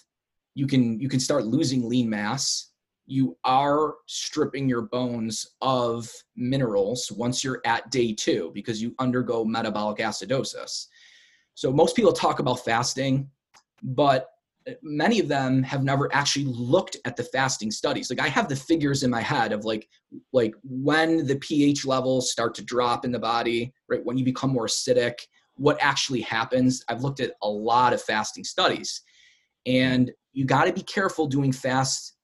you 0.54 0.66
can 0.66 0.98
you 0.98 1.08
can 1.08 1.20
start 1.20 1.46
losing 1.46 1.88
lean 1.88 2.08
mass. 2.08 2.70
You 3.06 3.36
are 3.44 3.94
stripping 4.06 4.68
your 4.68 4.82
bones 4.82 5.54
of 5.62 6.10
minerals 6.36 7.10
once 7.12 7.42
you're 7.42 7.62
at 7.64 7.90
day 7.90 8.12
two 8.12 8.50
because 8.54 8.82
you 8.82 8.94
undergo 8.98 9.44
metabolic 9.44 9.98
acidosis. 9.98 10.86
So 11.54 11.72
most 11.72 11.96
people 11.96 12.12
talk 12.12 12.38
about 12.38 12.64
fasting, 12.64 13.30
but 13.82 14.28
many 14.82 15.18
of 15.18 15.28
them 15.28 15.62
have 15.62 15.82
never 15.82 16.14
actually 16.14 16.44
looked 16.44 16.96
at 17.06 17.16
the 17.16 17.24
fasting 17.24 17.70
studies 17.70 18.10
like 18.10 18.20
i 18.20 18.28
have 18.28 18.48
the 18.48 18.56
figures 18.56 19.02
in 19.02 19.10
my 19.10 19.22
head 19.22 19.50
of 19.50 19.64
like 19.64 19.88
like 20.34 20.52
when 20.62 21.26
the 21.26 21.36
ph 21.36 21.86
levels 21.86 22.30
start 22.30 22.54
to 22.54 22.62
drop 22.62 23.06
in 23.06 23.10
the 23.10 23.18
body 23.18 23.72
right 23.88 24.04
when 24.04 24.18
you 24.18 24.24
become 24.26 24.50
more 24.50 24.66
acidic 24.66 25.14
what 25.58 25.76
actually 25.80 26.22
happens. 26.22 26.82
I've 26.88 27.02
looked 27.02 27.20
at 27.20 27.32
a 27.42 27.48
lot 27.48 27.92
of 27.92 28.00
fasting 28.00 28.44
studies, 28.44 29.02
and 29.66 30.10
you 30.32 30.44
got 30.44 30.64
to 30.64 30.72
be 30.72 30.82
careful 30.82 31.26
doing 31.26 31.52
fast, 31.52 32.16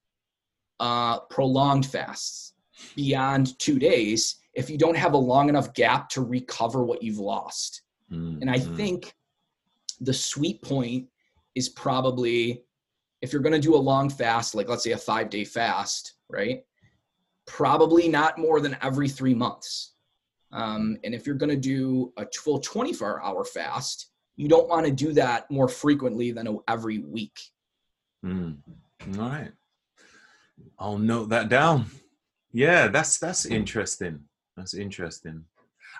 uh, 0.80 1.20
prolonged 1.20 1.84
fasts 1.84 2.55
beyond 2.96 3.59
two 3.59 3.78
days 3.78 4.36
if 4.55 4.70
you 4.70 4.78
don't 4.78 4.96
have 4.96 5.14
a 5.14 5.18
long 5.18 5.48
enough 5.48 5.74
gap 5.74 6.09
to 6.09 6.22
recover 6.22 6.84
what 6.84 7.02
you've 7.02 7.18
lost. 7.18 7.82
Mm-hmm. 8.11 8.42
And 8.42 8.50
I 8.50 8.59
think 8.59 9.14
the 10.00 10.14
sweet 10.14 10.62
point 10.62 11.09
is 11.55 11.68
probably 11.68 12.62
if 13.22 13.32
you're 13.32 13.42
going 13.42 13.55
to 13.55 13.59
do 13.59 13.74
a 13.74 13.76
long 13.76 14.11
fast, 14.11 14.55
like 14.55 14.68
let's 14.68 14.84
say 14.84 14.92
a 14.92 14.98
five 14.98 15.30
day 15.30 15.44
fast, 15.44 16.14
right? 16.28 16.62
Probably 17.46 18.09
not 18.09 18.38
more 18.38 18.61
than 18.61 18.76
every 18.82 19.09
three 19.09 19.34
months. 19.34 19.94
Um, 20.52 20.98
and 21.05 21.14
if 21.14 21.26
you're 21.26 21.34
going 21.34 21.50
to 21.50 21.57
do 21.57 22.12
a 22.18 22.26
full 22.36 22.61
24 22.61 23.22
hour 23.22 23.44
fast, 23.44 24.11
you 24.36 24.46
don't 24.46 24.68
want 24.68 24.84
to 24.84 24.92
do 24.92 25.12
that 25.14 25.50
more 25.50 25.68
frequently 25.68 26.32
than 26.32 26.59
every 26.68 26.98
week. 26.98 27.40
Mm. 28.24 28.59
All 29.18 29.28
right. 29.28 29.52
I'll 30.78 30.98
note 30.98 31.31
that 31.31 31.48
down. 31.48 31.86
Yeah, 32.52 32.89
that's 32.89 33.18
that's 33.18 33.47
interesting. 33.47 34.20
That's 34.56 34.74
interesting. 34.74 35.44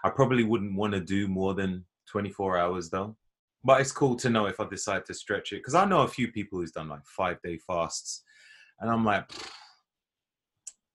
I 0.05 0.10
probably 0.10 0.44
wouldn't 0.44 0.76
want 0.76 0.93
to 0.93 1.01
do 1.01 1.26
more 1.26 1.55
than 1.55 1.85
24 2.06 2.59
hours 2.59 2.90
though. 2.90 3.16
But 3.65 3.81
it's 3.81 3.93
cool 3.93 4.15
to 4.16 4.31
know 4.31 4.47
if 4.47 4.61
I 4.61 4.69
decide 4.69 5.07
to 5.07 5.15
stretch 5.15 5.53
it 5.53 5.57
because 5.57 5.74
I 5.74 5.86
know 5.86 6.03
a 6.03 6.09
few 6.09 6.31
people 6.31 6.59
who's 6.59 6.73
done 6.73 6.89
like 6.89 7.07
five 7.07 7.41
day 7.43 7.59
fasts, 7.59 8.23
and 8.81 8.91
I'm 8.91 9.05
like, 9.05 9.31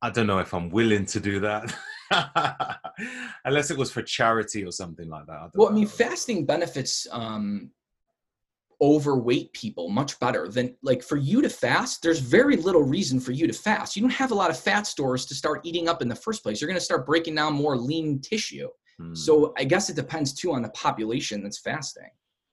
I 0.01 0.09
don't 0.09 0.27
know 0.27 0.39
if 0.39 0.53
I'm 0.53 0.69
willing 0.69 1.05
to 1.07 1.19
do 1.19 1.39
that. 1.41 1.75
Unless 3.45 3.71
it 3.71 3.77
was 3.77 3.91
for 3.91 4.01
charity 4.01 4.63
or 4.63 4.71
something 4.71 5.09
like 5.09 5.25
that. 5.25 5.33
I 5.33 5.47
well, 5.55 5.69
know. 5.69 5.75
I 5.75 5.79
mean, 5.79 5.87
fasting 5.87 6.45
benefits 6.45 7.07
um, 7.11 7.71
overweight 8.81 9.51
people 9.53 9.89
much 9.89 10.19
better 10.19 10.47
than 10.47 10.75
like 10.81 11.03
for 11.03 11.17
you 11.17 11.41
to 11.41 11.49
fast. 11.49 12.01
There's 12.01 12.19
very 12.19 12.55
little 12.55 12.83
reason 12.83 13.19
for 13.19 13.33
you 13.33 13.45
to 13.47 13.53
fast. 13.53 13.95
You 13.95 14.01
don't 14.01 14.11
have 14.11 14.31
a 14.31 14.35
lot 14.35 14.49
of 14.49 14.59
fat 14.59 14.87
stores 14.87 15.25
to 15.25 15.35
start 15.35 15.61
eating 15.65 15.89
up 15.89 16.01
in 16.01 16.07
the 16.07 16.15
first 16.15 16.43
place. 16.43 16.61
You're 16.61 16.69
going 16.69 16.79
to 16.79 16.85
start 16.85 17.05
breaking 17.05 17.35
down 17.35 17.53
more 17.53 17.77
lean 17.77 18.19
tissue. 18.21 18.69
Hmm. 18.97 19.13
So 19.13 19.53
I 19.57 19.65
guess 19.65 19.89
it 19.89 19.95
depends 19.95 20.33
too 20.33 20.53
on 20.53 20.61
the 20.61 20.69
population 20.69 21.43
that's 21.43 21.59
fasting. 21.59 22.09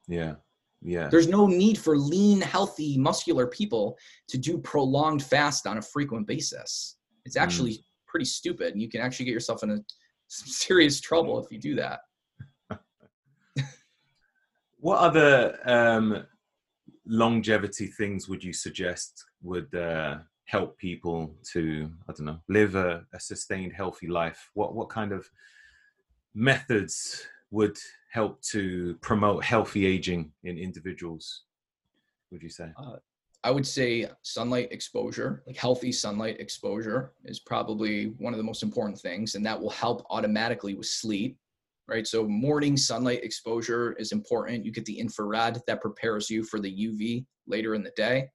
Yeah. 0.09 0.35
Yeah. 0.83 1.09
There's 1.09 1.29
no 1.29 1.47
need 1.47 1.79
for 1.79 1.97
lean, 1.97 2.41
healthy, 2.41 2.97
muscular 2.99 3.47
people 3.47 3.97
to 4.29 4.39
do 4.39 4.59
prolonged 4.59 5.23
fast 5.23 5.67
on 5.67 5.79
a 5.79 5.83
frequent 5.83 6.27
basis. 6.27 6.97
It's 7.25 7.37
actually 7.37 7.73
mm 7.73 7.83
pretty 8.17 8.25
stupid 8.25 8.73
and 8.73 8.81
you 8.81 8.89
can 8.89 9.03
actually 9.03 9.27
get 9.27 9.33
yourself 9.33 9.63
in 9.63 9.71
a, 9.71 9.79
some 10.29 10.49
serious 10.65 11.01
trouble 11.03 11.39
if 11.39 11.53
you 11.53 11.59
do 11.59 11.75
that 11.75 12.01
what 14.79 14.99
other 14.99 15.59
um, 15.67 16.25
longevity 17.07 17.89
things 17.89 18.27
would 18.27 18.43
you 18.43 18.55
suggest 18.55 19.23
would 19.43 19.73
uh, 19.75 20.17
help 20.47 20.79
people 20.79 21.35
to 21.53 21.91
i 22.09 22.13
don't 22.13 22.25
know 22.25 22.41
live 22.49 22.75
a, 22.75 23.05
a, 23.13 23.21
sustained 23.21 23.73
healthy 23.73 24.07
life 24.07 24.51
what 24.55 24.75
what 24.75 24.89
kind 24.89 25.13
of 25.13 25.29
methods 26.35 27.27
would 27.51 27.77
help 28.13 28.41
to 28.43 28.97
promote 29.01 29.45
healthy 29.45 29.87
aging 29.87 30.33
in 30.45 30.59
individuals 30.59 31.45
would 32.31 32.43
you 32.43 32.49
say 32.49 32.71
uh, 32.77 32.97
I 33.45 33.51
would 33.51 33.67
say 33.67 34.09
sunlight 34.23 34.73
exposure, 34.73 35.45
like 35.47 35.57
healthy 35.57 35.93
sunlight 35.93 36.41
exposure, 36.41 37.13
is 37.25 37.39
probably 37.39 38.07
one 38.19 38.33
of 38.33 38.39
the 38.39 38.43
most 38.43 38.65
important 38.65 38.99
things, 38.99 39.37
and 39.37 39.47
that 39.47 39.61
will 39.61 39.71
help 39.71 40.05
automatically 40.11 40.75
with 40.75 40.87
sleep, 40.87 41.39
right? 41.87 42.05
So, 42.05 42.27
morning 42.27 42.77
sunlight 42.77 43.23
exposure 43.23 43.93
is 44.01 44.11
important. 44.11 44.65
You 44.65 44.73
get 44.73 44.85
the 44.85 44.99
infrared 44.99 45.63
that 45.69 45.81
prepares 45.81 46.29
you 46.29 46.43
for 46.43 46.59
the 46.59 46.89
UV 46.89 47.25
later 47.47 47.77
in 47.77 47.85
the 47.85 47.93
day. 47.97 48.29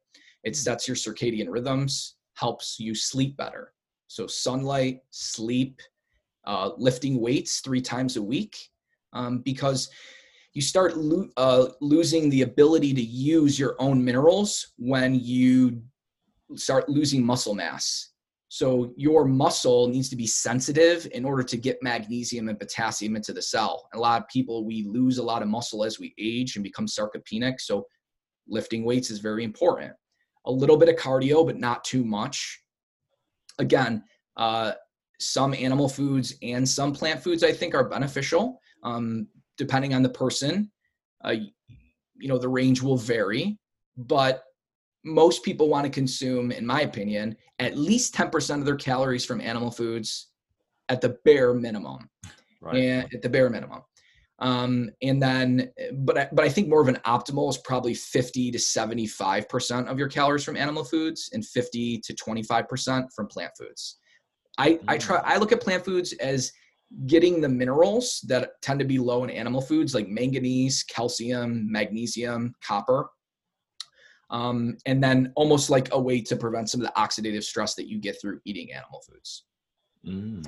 It 0.46 0.56
sets 0.56 0.88
your 0.88 0.96
circadian 0.96 1.48
rhythms, 1.50 2.16
helps 2.36 2.80
you 2.80 2.96
sleep 2.96 3.36
better. 3.38 3.74
So 4.08 4.28
sunlight, 4.28 5.02
sleep, 5.12 5.82
uh, 6.46 6.72
lifting 6.78 7.20
weights 7.20 7.60
three 7.60 7.82
times 7.82 8.18
a 8.18 8.24
week, 8.24 8.58
um, 9.14 9.40
because 9.40 9.90
you 10.54 10.62
start 10.62 10.98
lo- 10.98 11.30
uh, 11.38 11.68
losing 11.80 12.30
the 12.30 12.42
ability 12.42 12.94
to 12.94 13.02
use 13.02 13.58
your 13.58 13.76
own 13.80 14.04
minerals 14.04 14.74
when 14.78 15.16
you 15.16 15.82
start 16.56 16.90
losing 16.90 17.26
muscle 17.26 17.56
mass. 17.56 18.10
So 18.50 18.94
your 18.98 19.24
muscle 19.24 19.88
needs 19.88 20.10
to 20.10 20.18
be 20.18 20.28
sensitive 20.28 21.08
in 21.14 21.24
order 21.24 21.42
to 21.42 21.56
get 21.56 21.82
magnesium 21.82 22.50
and 22.50 22.60
potassium 22.60 23.16
into 23.16 23.32
the 23.32 23.42
cell. 23.42 23.88
A 23.94 23.98
lot 23.98 24.22
of 24.22 24.28
people 24.28 24.66
we 24.66 24.84
lose 24.84 25.20
a 25.20 25.24
lot 25.24 25.42
of 25.42 25.48
muscle 25.48 25.86
as 25.86 26.00
we 26.00 26.14
age 26.20 26.58
and 26.58 26.64
become 26.64 26.86
sarcopenic. 26.86 27.62
So 27.62 27.86
lifting 28.50 28.84
weights 28.84 29.10
is 29.10 29.20
very 29.20 29.46
important. 29.46 29.94
A 30.48 30.52
little 30.52 30.76
bit 30.76 30.90
of 30.90 30.96
cardio, 30.96 31.46
but 31.46 31.60
not 31.60 31.86
too 31.86 32.04
much. 32.04 32.62
Again, 33.58 34.04
uh, 34.36 34.74
some 35.20 35.54
animal 35.54 35.88
foods 35.88 36.34
and 36.42 36.68
some 36.68 36.92
plant 36.92 37.24
foods 37.24 37.44
I 37.44 37.54
think 37.54 37.74
are 37.74 37.88
beneficial, 37.88 38.60
um, 38.84 39.28
depending 39.58 39.94
on 39.94 40.02
the 40.02 40.10
person. 40.10 40.72
Uh, 41.24 41.36
you 42.16 42.28
know, 42.28 42.38
the 42.38 42.50
range 42.50 42.82
will 42.82 42.98
vary, 42.98 43.58
but 43.98 44.44
most 45.04 45.44
people 45.44 45.70
want 45.70 45.86
to 45.86 45.90
consume, 45.90 46.52
in 46.52 46.66
my 46.66 46.82
opinion, 46.82 47.36
at 47.60 47.78
least 47.78 48.14
10% 48.14 48.60
of 48.60 48.66
their 48.66 48.76
calories 48.76 49.26
from 49.26 49.42
animal 49.42 49.72
foods 49.72 50.30
at 50.90 51.02
the 51.02 51.18
bare 51.26 51.54
minimum. 51.54 52.10
Right. 52.62 52.76
And 52.76 53.14
at 53.14 53.22
the 53.22 53.30
bare 53.30 53.50
minimum. 53.50 53.82
Um, 54.40 54.90
and 55.04 55.22
then, 55.22 55.72
but 55.94 56.18
I, 56.18 56.30
but 56.32 56.44
I 56.44 56.50
think 56.50 56.68
more 56.68 56.82
of 56.82 56.88
an 56.88 57.00
optimal 57.06 57.50
is 57.50 57.60
probably 57.60 57.94
50 57.94 58.52
to 58.52 58.60
75 58.60 59.48
percent 59.48 59.88
of 59.88 60.00
your 60.00 60.08
calories 60.08 60.44
from 60.44 60.58
animal 60.58 60.84
foods, 60.84 61.30
and 61.32 61.46
50 61.46 62.00
to 62.00 62.14
25 62.16 62.68
percent 62.68 63.06
from 63.16 63.28
plant 63.28 63.52
foods. 63.58 64.00
I 64.58 64.80
I 64.88 64.98
try 64.98 65.18
mm. 65.18 65.24
I 65.26 65.38
look 65.38 65.52
at 65.52 65.62
plant 65.62 65.86
foods 65.86 66.14
as 66.14 66.52
getting 67.06 67.42
the 67.42 67.50
minerals 67.50 68.24
that 68.28 68.62
tend 68.62 68.80
to 68.80 68.86
be 68.86 69.00
low 69.00 69.24
in 69.24 69.30
animal 69.30 69.62
foods 69.62 69.96
like 69.96 70.08
manganese, 70.08 70.84
calcium, 70.84 71.72
magnesium, 71.72 72.54
copper, 72.66 73.10
um, 74.30 74.78
and 74.86 75.04
then 75.04 75.32
almost 75.36 75.70
like 75.70 75.90
a 75.94 76.00
way 76.00 76.22
to 76.22 76.36
prevent 76.36 76.70
some 76.70 76.82
of 76.82 76.88
the 76.88 76.94
oxidative 76.94 77.44
stress 77.44 77.76
that 77.76 77.88
you 77.88 78.00
get 78.00 78.20
through 78.20 78.40
eating 78.46 78.72
animal 78.72 79.02
foods. 79.08 79.46
Mm. 80.06 80.46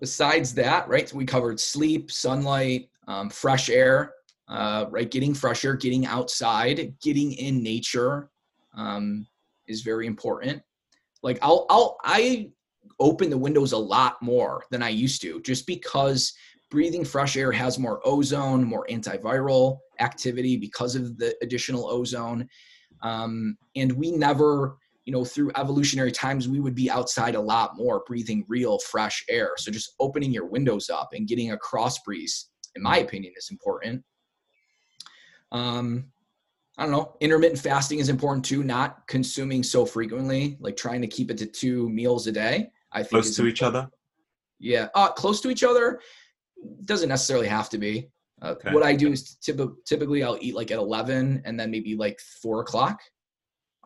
Besides 0.00 0.54
that, 0.54 0.88
right, 0.88 1.12
we 1.12 1.26
covered 1.26 1.60
sleep, 1.60 2.10
sunlight, 2.10 2.88
um, 3.06 3.28
fresh 3.28 3.68
air, 3.68 4.14
uh, 4.48 4.86
right, 4.90 5.10
getting 5.10 5.34
fresh 5.34 5.64
air, 5.64 5.74
getting 5.74 6.06
outside, 6.06 6.94
getting 7.02 7.32
in 7.32 7.62
nature 7.62 8.30
um, 8.74 9.26
is 9.68 9.82
very 9.82 10.06
important. 10.06 10.62
Like 11.22 11.38
I'll, 11.42 11.66
I'll, 11.68 11.98
I 12.02 12.50
open 12.98 13.30
the 13.30 13.38
windows 13.38 13.72
a 13.72 13.78
lot 13.78 14.20
more 14.20 14.64
than 14.70 14.82
I 14.82 14.90
used 14.90 15.22
to, 15.22 15.40
just 15.42 15.66
because 15.66 16.32
breathing 16.70 17.04
fresh 17.04 17.36
air 17.36 17.50
has 17.50 17.78
more 17.78 18.00
ozone, 18.04 18.64
more 18.64 18.86
antiviral 18.90 19.78
activity 19.98 20.56
because 20.56 20.94
of 20.94 21.18
the 21.18 21.34
additional 21.42 21.90
ozone. 21.90 22.48
Um, 23.02 23.56
and 23.74 23.92
we 23.92 24.12
never, 24.12 24.76
you 25.04 25.12
know, 25.12 25.24
through 25.24 25.50
evolutionary 25.56 26.12
times, 26.12 26.48
we 26.48 26.60
would 26.60 26.74
be 26.74 26.90
outside 26.90 27.34
a 27.34 27.40
lot 27.40 27.76
more 27.76 28.04
breathing 28.06 28.44
real 28.48 28.78
fresh 28.78 29.24
air. 29.28 29.52
So 29.56 29.72
just 29.72 29.94
opening 29.98 30.30
your 30.30 30.46
windows 30.46 30.90
up 30.90 31.10
and 31.12 31.26
getting 31.26 31.52
a 31.52 31.58
cross 31.58 31.98
breeze, 32.00 32.50
in 32.76 32.82
my 32.82 32.98
opinion, 32.98 33.32
is 33.36 33.50
important. 33.50 34.04
Um, 35.50 36.12
I 36.78 36.84
don't 36.84 36.92
know. 36.92 37.16
Intermittent 37.20 37.60
fasting 37.60 37.98
is 37.98 38.08
important 38.08 38.44
too. 38.44 38.62
Not 38.62 39.06
consuming 39.06 39.62
so 39.62 39.84
frequently, 39.84 40.56
like 40.60 40.76
trying 40.76 41.00
to 41.02 41.06
keep 41.06 41.30
it 41.30 41.38
to 41.38 41.46
two 41.46 41.88
meals 41.90 42.26
a 42.26 42.32
day. 42.32 42.70
I 42.92 42.98
think 42.98 43.10
close 43.10 43.36
to 43.36 43.42
important. 43.42 43.56
each 43.56 43.62
other. 43.62 43.90
Yeah, 44.58 44.88
uh, 44.94 45.12
close 45.12 45.40
to 45.42 45.50
each 45.50 45.64
other 45.64 46.00
doesn't 46.84 47.08
necessarily 47.08 47.48
have 47.48 47.68
to 47.70 47.78
be. 47.78 48.10
Uh, 48.42 48.48
okay. 48.48 48.72
What 48.72 48.82
I 48.82 48.94
do 48.94 49.12
is 49.12 49.36
typ- 49.42 49.74
typically 49.86 50.22
I'll 50.22 50.38
eat 50.40 50.54
like 50.54 50.70
at 50.70 50.78
11 50.78 51.42
and 51.44 51.58
then 51.58 51.70
maybe 51.70 51.94
like 51.94 52.18
four 52.42 52.60
o'clock. 52.60 53.00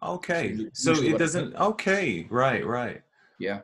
Okay. 0.03 0.57
So, 0.73 0.95
so 0.95 1.03
it 1.03 1.19
doesn't, 1.19 1.55
okay. 1.57 2.27
Right, 2.31 2.65
right. 2.65 3.03
Yeah. 3.39 3.61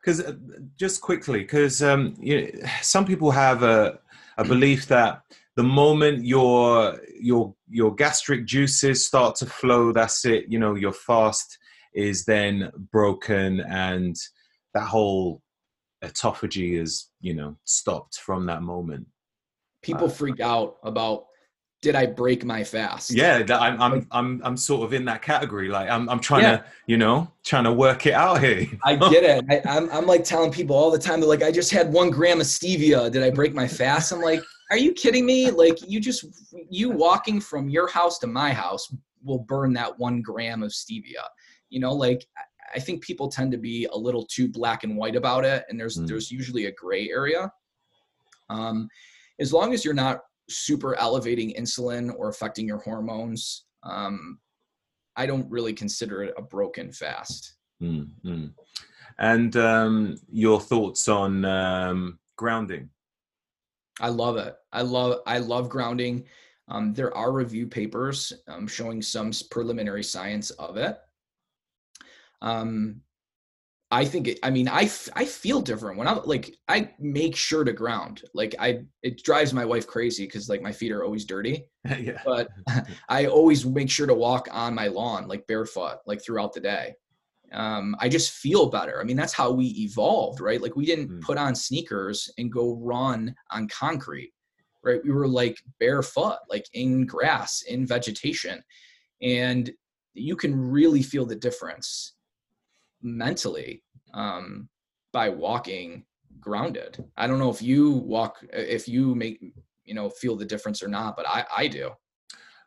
Because 0.00 0.20
uh, 0.20 0.34
just 0.76 1.00
quickly, 1.00 1.40
because 1.40 1.82
um, 1.82 2.16
you 2.18 2.42
know, 2.42 2.68
some 2.82 3.04
people 3.04 3.30
have 3.30 3.62
a, 3.62 4.00
a 4.38 4.44
belief 4.44 4.86
that 4.88 5.22
the 5.56 5.62
moment 5.62 6.24
your 6.24 7.00
your 7.20 7.54
your 7.68 7.94
gastric 7.94 8.46
juices 8.46 9.06
start 9.06 9.36
to 9.36 9.46
flow, 9.46 9.92
that's 9.92 10.24
it. 10.24 10.46
You 10.48 10.58
know, 10.58 10.74
your 10.74 10.92
fast 10.92 11.58
is 11.94 12.24
then 12.24 12.70
broken, 12.90 13.60
and 13.60 14.16
that 14.74 14.86
whole 14.86 15.42
autophagy 16.02 16.80
is 16.80 17.10
you 17.20 17.34
know 17.34 17.56
stopped 17.64 18.18
from 18.18 18.46
that 18.46 18.62
moment 18.62 19.06
people 19.82 20.06
uh, 20.06 20.10
freak 20.10 20.40
out 20.40 20.76
about 20.82 21.26
did 21.82 21.96
I 21.96 22.06
break 22.06 22.44
my 22.44 22.62
fast? 22.62 23.10
Yeah, 23.10 23.44
I'm 23.50 23.82
I'm 23.82 24.06
I'm 24.12 24.40
I'm 24.44 24.56
sort 24.56 24.84
of 24.84 24.92
in 24.92 25.04
that 25.06 25.20
category. 25.20 25.68
Like 25.68 25.90
I'm 25.90 26.08
I'm 26.08 26.20
trying 26.20 26.42
yeah. 26.42 26.58
to 26.58 26.64
you 26.86 26.96
know 26.96 27.28
trying 27.44 27.64
to 27.64 27.72
work 27.72 28.06
it 28.06 28.14
out 28.14 28.40
here. 28.40 28.68
I 28.84 28.94
get 28.94 29.24
it. 29.24 29.44
I, 29.50 29.60
I'm 29.76 29.90
I'm 29.90 30.06
like 30.06 30.22
telling 30.22 30.52
people 30.52 30.76
all 30.76 30.92
the 30.92 30.98
time. 30.98 31.18
They're 31.18 31.28
like, 31.28 31.42
I 31.42 31.50
just 31.50 31.72
had 31.72 31.92
one 31.92 32.10
gram 32.10 32.40
of 32.40 32.46
stevia. 32.46 33.10
Did 33.10 33.24
I 33.24 33.30
break 33.30 33.52
my 33.52 33.66
fast? 33.66 34.12
I'm 34.12 34.20
like, 34.20 34.40
are 34.72 34.78
you 34.78 34.94
kidding 34.94 35.26
me? 35.26 35.50
Like 35.50 35.86
you 35.86 36.00
just 36.00 36.24
you 36.70 36.88
walking 36.88 37.42
from 37.42 37.68
your 37.68 37.88
house 37.88 38.18
to 38.20 38.26
my 38.26 38.54
house 38.54 38.92
will 39.22 39.40
burn 39.40 39.74
that 39.74 39.98
one 39.98 40.22
gram 40.22 40.62
of 40.62 40.70
stevia. 40.70 41.24
You 41.68 41.78
know, 41.78 41.92
like 41.92 42.26
I 42.74 42.78
think 42.78 43.02
people 43.02 43.28
tend 43.28 43.52
to 43.52 43.58
be 43.58 43.86
a 43.92 43.96
little 43.96 44.24
too 44.24 44.48
black 44.48 44.82
and 44.82 44.96
white 44.96 45.14
about 45.14 45.44
it, 45.44 45.66
and 45.68 45.78
there's 45.78 45.98
mm. 45.98 46.08
there's 46.08 46.30
usually 46.30 46.66
a 46.66 46.72
gray 46.72 47.10
area. 47.10 47.52
Um, 48.48 48.88
as 49.38 49.52
long 49.52 49.74
as 49.74 49.84
you're 49.84 49.92
not 49.92 50.20
super 50.48 50.96
elevating 50.96 51.52
insulin 51.52 52.10
or 52.16 52.30
affecting 52.30 52.66
your 52.66 52.78
hormones, 52.78 53.66
um, 53.82 54.38
I 55.16 55.26
don't 55.26 55.50
really 55.50 55.74
consider 55.74 56.22
it 56.22 56.34
a 56.38 56.42
broken 56.42 56.92
fast. 56.92 57.56
Mm-hmm. 57.82 58.46
And 59.18 59.56
um, 59.56 60.16
your 60.30 60.62
thoughts 60.62 61.08
on 61.08 61.44
um, 61.44 62.18
grounding? 62.36 62.88
I 64.00 64.08
love 64.08 64.36
it. 64.36 64.54
I 64.72 64.82
love 64.82 65.20
I 65.26 65.38
love 65.38 65.68
grounding. 65.68 66.24
Um, 66.68 66.94
there 66.94 67.14
are 67.16 67.32
review 67.32 67.66
papers 67.66 68.32
um, 68.48 68.66
showing 68.66 69.02
some 69.02 69.32
preliminary 69.50 70.04
science 70.04 70.50
of 70.52 70.76
it. 70.76 70.98
Um, 72.40 73.02
I 73.92 74.06
think 74.06 74.26
it, 74.26 74.38
I 74.42 74.48
mean 74.48 74.68
I, 74.68 74.84
f- 74.84 75.10
I 75.14 75.26
feel 75.26 75.60
different 75.60 75.98
when 75.98 76.08
I'm 76.08 76.24
like 76.24 76.56
I 76.66 76.90
make 76.98 77.36
sure 77.36 77.62
to 77.62 77.74
ground 77.74 78.22
like 78.32 78.54
I 78.58 78.84
it 79.02 79.22
drives 79.22 79.52
my 79.52 79.66
wife 79.66 79.86
crazy 79.86 80.24
because 80.24 80.48
like 80.48 80.62
my 80.62 80.72
feet 80.72 80.92
are 80.92 81.04
always 81.04 81.26
dirty 81.26 81.66
yeah. 81.98 82.22
but 82.24 82.48
I 83.10 83.26
always 83.26 83.66
make 83.66 83.90
sure 83.90 84.06
to 84.06 84.14
walk 84.14 84.48
on 84.50 84.74
my 84.74 84.86
lawn 84.86 85.28
like 85.28 85.46
barefoot 85.46 85.98
like 86.06 86.24
throughout 86.24 86.54
the 86.54 86.60
day 86.60 86.94
um, 87.52 87.96
I 88.00 88.08
just 88.08 88.32
feel 88.32 88.70
better 88.70 89.00
I 89.00 89.04
mean 89.04 89.16
that's 89.16 89.32
how 89.32 89.50
we 89.50 89.66
evolved 89.66 90.40
right 90.40 90.60
like 90.60 90.76
we 90.76 90.86
didn't 90.86 91.08
mm. 91.08 91.20
put 91.22 91.38
on 91.38 91.54
sneakers 91.54 92.30
and 92.38 92.52
go 92.52 92.76
run 92.76 93.34
on 93.50 93.68
concrete 93.68 94.32
right 94.82 95.00
we 95.04 95.10
were 95.10 95.28
like 95.28 95.58
barefoot 95.78 96.38
like 96.48 96.66
in 96.72 97.06
grass 97.06 97.62
in 97.68 97.86
vegetation 97.86 98.62
and 99.22 99.70
you 100.14 100.36
can 100.36 100.58
really 100.58 101.02
feel 101.02 101.24
the 101.24 101.36
difference 101.36 102.14
mentally 103.02 103.82
um, 104.14 104.68
by 105.12 105.28
walking 105.28 106.04
grounded. 106.40 107.02
I 107.16 107.26
don't 107.26 107.38
know 107.38 107.50
if 107.50 107.62
you 107.62 107.90
walk, 107.90 108.44
if 108.52 108.88
you 108.88 109.14
make, 109.14 109.40
you 109.84 109.94
know, 109.94 110.10
feel 110.10 110.36
the 110.36 110.44
difference 110.44 110.82
or 110.82 110.88
not, 110.88 111.16
but 111.16 111.26
I, 111.26 111.44
I 111.56 111.68
do. 111.68 111.90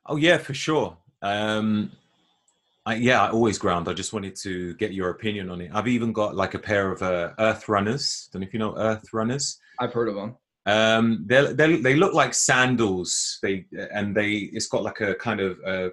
Oh 0.06 0.16
yeah, 0.16 0.38
for 0.38 0.54
sure. 0.54 0.98
Um, 1.22 1.92
I, 2.86 2.96
yeah, 2.96 3.24
I 3.24 3.32
always 3.32 3.58
ground. 3.58 3.88
I 3.88 3.94
just 3.94 4.14
wanted 4.14 4.36
to 4.38 4.76
get 4.76 4.94
your 4.94 5.10
opinion 5.10 5.50
on 5.50 5.62
it. 5.62 5.72
I've 5.74 5.88
even 5.88 6.14
got 6.14 6.36
like 6.36 6.54
a 6.54 6.60
pair 6.60 6.92
of 6.92 7.02
uh, 7.02 7.32
Earth 7.40 7.68
Runners. 7.68 8.30
Don't 8.32 8.42
know 8.42 8.48
if 8.48 8.54
you 8.54 8.60
know 8.60 8.78
Earth 8.78 9.12
Runners. 9.12 9.60
I've 9.80 9.94
heard 9.94 10.08
of 10.08 10.16
them. 10.16 10.36
Um, 10.68 11.26
they 11.28 11.54
they 11.54 11.78
they 11.78 11.96
look 11.96 12.14
like 12.14 12.34
sandals. 12.34 13.40
They 13.42 13.66
and 13.92 14.16
they 14.16 14.50
it's 14.54 14.68
got 14.68 14.84
like 14.84 15.02
a 15.02 15.16
kind 15.16 15.40
of 15.40 15.58
uh, 15.66 15.90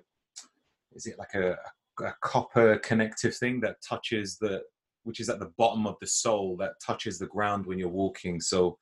is 0.95 1.07
it 1.07 1.19
like 1.19 1.35
a, 1.35 1.57
a 2.05 2.15
copper 2.23 2.79
connective 2.79 3.35
thing 3.37 3.61
that 3.61 3.77
touches 3.87 4.37
the 4.39 4.63
which 5.05 5.19
is 5.19 5.29
at 5.29 5.41
the 5.41 5.53
bottom 5.59 5.87
of 5.87 5.97
the 6.01 6.07
sole 6.07 6.57
that 6.57 6.73
touches 6.85 7.19
the 7.19 7.27
ground 7.27 7.67
when 7.67 7.79
you're 7.79 7.89
walking 7.89 8.41
so 8.41 8.79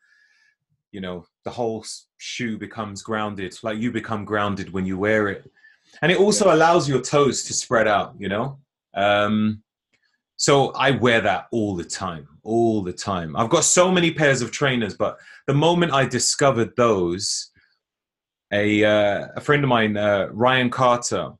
you 0.92 1.00
know 1.00 1.24
the 1.44 1.50
whole 1.50 1.84
shoe 2.18 2.58
becomes 2.58 3.02
grounded 3.02 3.56
like 3.62 3.78
you 3.78 3.90
become 3.90 4.24
grounded 4.24 4.72
when 4.72 4.84
you 4.84 4.98
wear 4.98 5.28
it 5.28 5.50
and 6.02 6.10
it 6.10 6.18
also 6.18 6.54
allows 6.54 6.88
your 6.88 7.00
toes 7.00 7.44
to 7.44 7.52
spread 7.52 7.86
out 7.86 8.14
you 8.18 8.28
know 8.28 8.58
um, 8.94 9.62
so 10.36 10.70
i 10.72 10.90
wear 10.90 11.20
that 11.20 11.46
all 11.52 11.74
the 11.74 11.84
time 11.84 12.26
all 12.42 12.82
the 12.82 12.92
time 12.92 13.36
i've 13.36 13.50
got 13.50 13.64
so 13.64 13.90
many 13.90 14.10
pairs 14.10 14.42
of 14.42 14.50
trainers 14.50 14.94
but 14.96 15.18
the 15.46 15.54
moment 15.54 15.92
i 15.92 16.04
discovered 16.04 16.74
those 16.76 17.50
a, 18.52 18.82
uh, 18.84 19.28
a 19.36 19.40
friend 19.40 19.62
of 19.62 19.68
mine 19.68 19.96
uh, 19.96 20.28
ryan 20.32 20.70
carter 20.70 21.30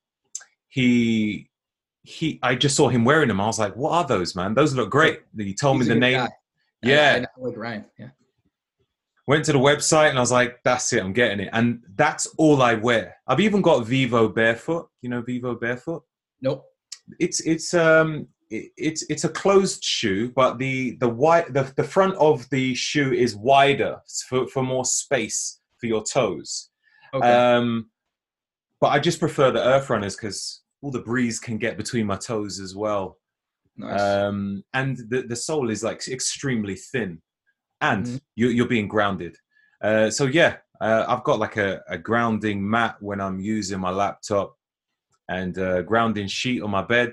he 0.68 1.50
he 2.02 2.38
I 2.42 2.54
just 2.54 2.76
saw 2.76 2.88
him 2.88 3.04
wearing 3.04 3.28
them. 3.28 3.40
I 3.40 3.46
was 3.46 3.58
like, 3.58 3.76
what 3.76 3.92
are 3.92 4.06
those, 4.06 4.34
man? 4.34 4.54
Those 4.54 4.74
look 4.74 4.90
great. 4.90 5.20
He 5.36 5.54
told 5.54 5.76
He's 5.78 5.88
me 5.88 5.94
the 5.94 6.00
name. 6.00 6.18
guy. 6.18 6.28
Yeah. 6.82 7.12
I, 7.12 7.16
I 7.16 7.18
know, 7.20 7.26
like 7.38 7.56
Ryan. 7.56 7.84
Yeah. 7.98 8.08
Went 9.30 9.44
to 9.44 9.52
the 9.52 9.60
website 9.60 10.08
and 10.08 10.18
I 10.18 10.22
was 10.22 10.32
like, 10.32 10.58
that's 10.64 10.92
it, 10.92 11.00
I'm 11.00 11.12
getting 11.12 11.38
it. 11.38 11.50
And 11.52 11.84
that's 11.94 12.26
all 12.36 12.62
I 12.62 12.74
wear. 12.74 13.14
I've 13.28 13.38
even 13.38 13.62
got 13.62 13.86
Vivo 13.86 14.28
Barefoot. 14.28 14.88
You 15.02 15.10
know 15.10 15.22
Vivo 15.22 15.54
Barefoot? 15.54 16.02
Nope. 16.42 16.64
It's 17.20 17.38
it's 17.38 17.72
um 17.72 18.26
it, 18.48 18.72
it's 18.76 19.04
it's 19.08 19.22
a 19.22 19.28
closed 19.28 19.84
shoe, 19.84 20.32
but 20.34 20.58
the 20.58 20.96
the 20.96 21.08
wide 21.08 21.54
the, 21.54 21.72
the 21.76 21.84
front 21.84 22.16
of 22.16 22.50
the 22.50 22.74
shoe 22.74 23.12
is 23.12 23.36
wider 23.36 24.00
for, 24.28 24.48
for 24.48 24.64
more 24.64 24.84
space 24.84 25.60
for 25.78 25.86
your 25.86 26.02
toes. 26.02 26.70
Okay. 27.14 27.32
Um 27.32 27.88
but 28.80 28.88
I 28.88 28.98
just 28.98 29.20
prefer 29.20 29.52
the 29.52 29.64
earth 29.64 29.90
runners 29.90 30.16
because 30.16 30.62
all 30.82 30.90
the 30.90 31.02
breeze 31.02 31.38
can 31.38 31.56
get 31.56 31.76
between 31.76 32.04
my 32.04 32.16
toes 32.16 32.58
as 32.58 32.74
well. 32.74 33.16
nice. 33.76 34.00
um, 34.00 34.64
and 34.74 34.96
the, 35.08 35.22
the 35.22 35.36
sole 35.36 35.70
is 35.70 35.84
like 35.84 36.08
extremely 36.08 36.74
thin 36.74 37.22
and 37.80 38.06
Mhm. 38.06 38.20
you, 38.36 38.48
you're 38.48 38.68
being 38.68 38.88
grounded 38.88 39.36
uh, 39.82 40.10
so 40.10 40.26
yeah 40.26 40.56
uh, 40.80 41.04
i've 41.08 41.24
got 41.24 41.38
like 41.38 41.56
a, 41.56 41.80
a 41.88 41.98
grounding 41.98 42.68
mat 42.68 42.96
when 43.00 43.20
i'm 43.20 43.40
using 43.40 43.80
my 43.80 43.90
laptop 43.90 44.56
and 45.28 45.56
a 45.58 45.82
grounding 45.82 46.26
sheet 46.28 46.62
on 46.62 46.70
my 46.70 46.82
bed 46.82 47.12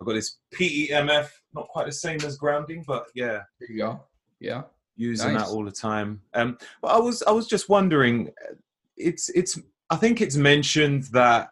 i've 0.00 0.06
got 0.06 0.14
this 0.14 0.38
PEMF 0.54 1.28
not 1.54 1.68
quite 1.68 1.86
the 1.86 1.92
same 1.92 2.20
as 2.24 2.36
grounding 2.36 2.84
but 2.86 3.06
yeah 3.14 3.40
there 3.58 3.70
you 3.70 3.78
go. 3.78 4.04
Yeah. 4.40 4.62
using 4.96 5.32
Nice. 5.32 5.46
that 5.48 5.52
all 5.54 5.64
the 5.64 5.70
time 5.72 6.20
um, 6.34 6.58
but 6.82 6.88
i 6.88 6.98
was 6.98 7.22
i 7.24 7.30
was 7.30 7.46
just 7.46 7.68
wondering 7.68 8.30
it's 8.96 9.28
it's 9.30 9.58
i 9.90 9.96
think 9.96 10.20
it's 10.20 10.36
mentioned 10.36 11.04
that 11.12 11.50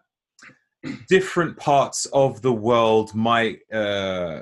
different 1.09 1.57
parts 1.57 2.07
of 2.13 2.43
the 2.43 2.53
world 2.53 3.15
might 3.15 3.59
uh 3.73 4.41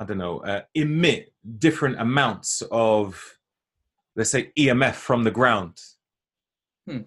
i 0.00 0.04
don't 0.04 0.18
know 0.18 0.38
uh, 0.40 0.62
emit 0.74 1.32
different 1.58 2.00
amounts 2.00 2.62
of 2.72 3.38
let's 4.16 4.30
say 4.30 4.50
emf 4.58 4.94
from 4.94 5.22
the 5.24 5.30
ground 5.30 5.80
Hmm. 6.88 7.02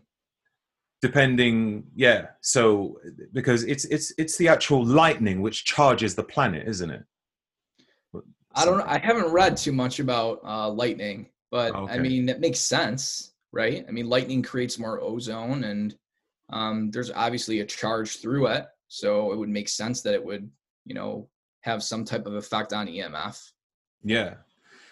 depending 1.01 1.83
yeah 1.95 2.27
so 2.41 2.99
because 3.33 3.63
it's 3.65 3.85
it's 3.85 4.13
it's 4.17 4.37
the 4.37 4.47
actual 4.47 4.85
lightning 4.85 5.41
which 5.41 5.65
charges 5.65 6.15
the 6.15 6.23
planet 6.23 6.67
isn't 6.67 6.91
it 6.91 7.03
I 8.55 8.65
don't. 8.65 8.81
I 8.81 8.99
haven't 8.99 9.31
read 9.31 9.57
too 9.57 9.71
much 9.71 9.99
about 9.99 10.39
uh, 10.45 10.69
lightning, 10.69 11.29
but 11.49 11.73
Okay. 11.73 11.93
I 11.93 11.97
mean 11.97 12.29
it 12.29 12.39
makes 12.39 12.59
sense, 12.59 13.33
right? 13.51 13.83
I 13.87 13.91
mean 13.91 14.07
lightning 14.07 14.43
creates 14.43 14.77
more 14.77 15.01
ozone, 15.01 15.63
and 15.63 15.95
um, 16.51 16.91
there's 16.91 17.09
obviously 17.09 17.61
a 17.61 17.65
charge 17.65 18.17
through 18.21 18.45
it, 18.47 18.67
so 18.89 19.31
it 19.33 19.37
would 19.39 19.49
make 19.49 19.67
sense 19.67 20.01
that 20.03 20.13
it 20.13 20.23
would, 20.23 20.47
you 20.85 20.93
know, 20.93 21.27
have 21.63 21.81
some 21.83 22.05
type 22.05 22.25
of 22.25 22.35
effect 22.35 22.73
on 22.73 22.87
EMF. 22.87 23.51
Yeah. 24.03 24.35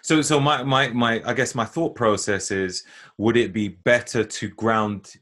So 0.02 0.20
so 0.20 0.40
my 0.40 0.62
my 0.62 0.88
my 0.88 1.22
I 1.24 1.32
guess 1.32 1.54
my 1.54 1.64
thought 1.64 1.94
process 1.94 2.50
is 2.50 2.84
would 3.18 3.36
it 3.36 3.52
be 3.52 3.68
better 3.68 4.24
to 4.24 4.48
ground 4.48 5.14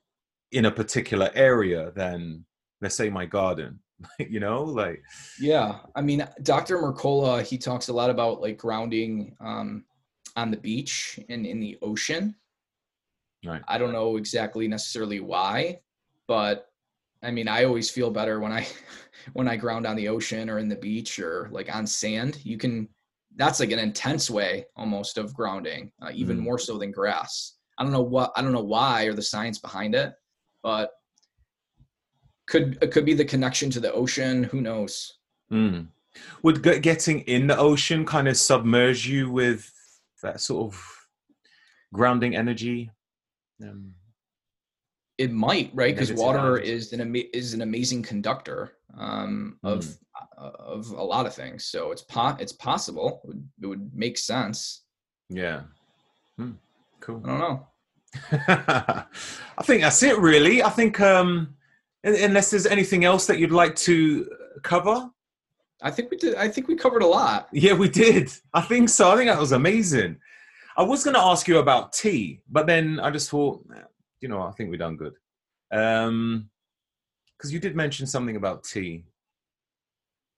in 0.53 0.65
a 0.65 0.71
particular 0.71 1.31
area 1.35 1.93
than 1.95 2.45
let's 2.81 2.97
say 2.97 3.11
my 3.11 3.27
garden? 3.27 3.81
you 4.19 4.41
know, 4.41 4.63
like 4.63 5.03
Yeah, 5.39 5.81
I 5.95 6.01
mean, 6.01 6.27
Dr. 6.43 6.79
Mercola, 6.79 7.43
he 7.43 7.59
talks 7.59 7.89
a 7.89 7.93
lot 7.93 8.09
about 8.09 8.41
like 8.41 8.57
grounding 8.57 9.37
um, 9.41 9.85
on 10.37 10.51
the 10.51 10.57
beach 10.57 11.21
and 11.29 11.45
in 11.45 11.61
the 11.61 11.79
ocean. 11.83 12.35
Right. 13.45 13.63
I 13.69 13.77
don't 13.77 13.93
know 13.93 14.17
exactly 14.17 14.69
necessarily 14.69 15.21
why, 15.21 15.81
but 16.27 16.70
I 17.23 17.31
mean, 17.31 17.49
I 17.49 17.65
always 17.65 17.91
feel 17.91 18.11
better 18.11 18.41
when 18.41 18.53
I 18.53 18.67
when 19.35 19.49
I 19.49 19.57
ground 19.57 19.87
on 19.87 19.97
the 19.97 20.09
ocean 20.09 20.49
or 20.49 20.59
in 20.59 20.69
the 20.69 20.77
beach 20.77 21.19
or 21.19 21.49
like 21.53 21.75
on 21.75 21.87
sand. 21.87 22.39
You 22.45 22.57
can 22.59 22.89
that's 23.37 23.61
like 23.61 23.71
an 23.71 23.79
intense 23.79 24.31
way 24.31 24.67
almost 24.77 25.19
of 25.19 25.35
grounding, 25.35 25.93
uh, 26.03 26.11
even 26.13 26.39
Mm. 26.39 26.43
more 26.43 26.59
so 26.59 26.79
than 26.79 26.91
grass. 26.91 27.57
I 27.79 27.83
don't 27.83 27.93
know 27.93 28.03
what 28.03 28.33
I 28.37 28.43
don't 28.43 28.53
know 28.53 28.65
why 28.65 29.05
or 29.05 29.15
the 29.15 29.23
science 29.23 29.59
behind 29.59 29.95
it, 29.95 30.13
but 30.63 30.91
could 32.47 32.79
it 32.83 32.91
could 32.91 33.05
be 33.05 33.15
the 33.15 33.25
connection 33.25 33.71
to 33.71 33.81
the 33.81 33.93
ocean. 33.93 34.45
Who 34.45 34.61
knows? 34.61 35.19
mm. 35.53 35.87
would 36.43 36.63
get, 36.63 36.83
getting 36.83 37.21
in 37.21 37.47
the 37.47 37.59
ocean 37.59 38.05
kind 38.05 38.29
of 38.29 38.37
submerge 38.37 39.07
you 39.07 39.31
with 39.31 39.73
that 40.23 40.41
sort 40.41 40.73
of 40.73 41.07
grounding 41.93 42.37
energy? 42.37 42.91
Um, 43.63 43.95
It 45.25 45.31
might, 45.33 45.71
right? 45.75 45.95
Because 45.95 46.13
water 46.15 46.57
is 46.59 46.93
an 46.95 47.01
ama- 47.03 47.31
is 47.41 47.53
an 47.57 47.63
amazing 47.63 48.03
conductor 48.03 48.61
um, 48.97 49.59
of 49.63 49.81
Mm. 49.85 49.99
uh, 50.39 50.51
of 50.75 50.91
a 50.91 51.05
lot 51.15 51.25
of 51.29 51.35
things. 51.35 51.61
So 51.73 51.93
it's 51.93 52.03
po- 52.15 52.37
it's 52.43 52.53
possible. 52.69 53.21
It 53.25 53.27
would, 53.29 53.43
it 53.63 53.67
would 53.67 53.87
make 54.05 54.17
sense. 54.19 54.59
yeah. 55.29 55.61
Hmm. 56.39 56.53
Cool. 57.01 57.21
I 57.25 57.29
don't 57.29 57.41
know. 57.47 57.57
I 58.49 59.63
think 59.63 59.83
that's 59.83 60.03
it, 60.03 60.19
really. 60.19 60.63
I 60.63 60.71
think, 60.71 61.01
um, 61.01 61.55
unless 62.03 62.51
there's 62.51 62.67
anything 62.67 63.05
else 63.05 63.27
that 63.27 63.39
you'd 63.39 63.53
like 63.63 63.77
to 63.91 64.27
cover. 64.63 65.09
I 65.83 65.91
think 65.91 66.11
we 66.11 66.17
did. 66.17 66.35
I 66.35 66.49
think 66.49 66.67
we 66.69 66.77
covered 66.77 67.03
a 67.03 67.07
lot. 67.07 67.49
Yeah, 67.53 67.75
we 67.75 67.89
did. 67.89 68.31
I 68.55 68.63
think 68.63 68.89
so. 68.89 69.11
I 69.13 69.17
think 69.17 69.29
that 69.31 69.39
was 69.41 69.53
amazing. 69.53 70.17
I 70.77 70.83
was 70.83 71.05
going 71.05 71.15
to 71.15 71.21
ask 71.33 71.47
you 71.49 71.59
about 71.59 71.93
tea, 71.93 72.41
but 72.51 72.67
then 72.67 73.01
I 73.01 73.11
just 73.11 73.29
thought, 73.31 73.65
you 74.21 74.29
know, 74.29 74.43
I 74.43 74.53
think 74.53 74.71
we've 74.71 74.79
done 74.79 74.97
good. 74.97 75.15
Um, 75.73 76.51
because 77.37 77.53
you 77.53 77.59
did 77.59 77.75
mention 77.75 78.07
something 78.07 78.37
about 78.37 78.65
tea. 78.65 79.05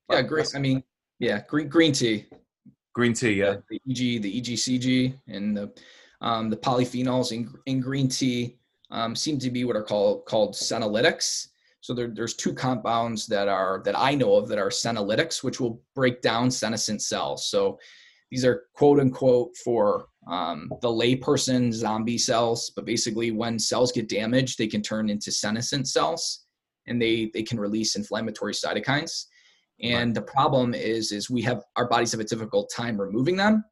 Yeah, 0.09 0.23
But 0.23 0.29
great. 0.29 0.39
that's- 0.43 0.55
I 0.55 0.61
mean, 0.61 0.83
yeah, 1.19 1.43
green 1.49 1.69
green 1.69 1.93
tea. 1.93 2.27
green 2.95 3.13
tea. 3.15 3.33
Yeah. 3.35 3.57
the 3.71 3.81
EG, 3.91 4.23
the 4.23 4.41
EGCG, 4.41 5.19
and 5.29 5.57
the 5.57 5.73
um, 6.21 6.51
the 6.51 6.57
polyphenols 6.57 7.33
in 7.33 7.53
in 7.67 7.81
green 7.81 8.09
tea 8.09 8.59
um, 8.91 9.17
seem 9.17 9.39
to 9.41 9.51
be 9.51 9.65
what 9.65 9.75
are 9.77 9.83
called 9.83 10.25
called 10.27 10.55
senolytics. 10.55 11.49
So 11.81 11.93
there, 11.95 12.07
there's 12.07 12.35
two 12.35 12.55
compounds 12.55 13.27
that 13.27 13.49
are 13.49 13.83
that 13.85 13.99
I 13.99 14.15
know 14.15 14.37
of 14.37 14.47
that 14.49 14.59
are 14.59 14.69
senolytics, 14.69 15.43
which 15.43 15.59
will 15.59 15.83
break 15.97 16.23
down 16.23 16.51
senescent 16.51 17.03
cells. 17.03 17.49
So 17.49 17.79
these 18.31 18.45
are 18.45 18.67
quote 18.75 19.01
unquote 19.01 19.57
for 19.65 20.07
um, 20.27 20.70
the 20.81 20.89
layperson 20.89 21.73
zombie 21.73 22.19
cells, 22.19 22.73
but 22.77 22.85
basically 22.85 23.31
when 23.32 23.59
cells 23.59 23.93
get 23.93 24.09
damaged, 24.09 24.59
they 24.59 24.69
can 24.69 24.82
turn 24.82 25.11
into 25.11 25.32
senescent 25.32 25.89
cells, 25.89 26.47
and 26.86 27.01
they 27.01 27.31
they 27.35 27.43
can 27.43 27.59
release 27.59 27.97
inflammatory 27.97 28.53
cytokines. 28.53 29.27
And 29.82 30.15
the 30.15 30.23
problem 30.23 30.74
is, 30.74 31.11
is 31.11 31.28
we 31.28 31.43
have 31.43 31.62
our 31.77 31.89
bodies 31.89 32.12
have 32.12 32.20
a 32.20 32.24
difficult 32.24 32.70
time 32.74 33.01
removing 33.01 33.36
them. 33.36 33.65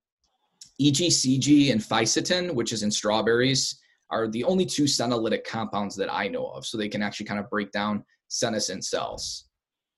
EGCG 0.80 1.70
and 1.70 1.80
fisetin, 1.80 2.54
which 2.54 2.72
is 2.72 2.82
in 2.82 2.90
strawberries, 2.90 3.78
are 4.10 4.26
the 4.28 4.42
only 4.44 4.66
two 4.66 4.84
senolytic 4.84 5.44
compounds 5.44 5.94
that 5.96 6.12
I 6.12 6.26
know 6.26 6.46
of. 6.46 6.66
So 6.66 6.76
they 6.76 6.88
can 6.88 7.02
actually 7.02 7.26
kind 7.26 7.38
of 7.38 7.48
break 7.48 7.70
down 7.70 8.04
senescent 8.28 8.84
cells. 8.84 9.46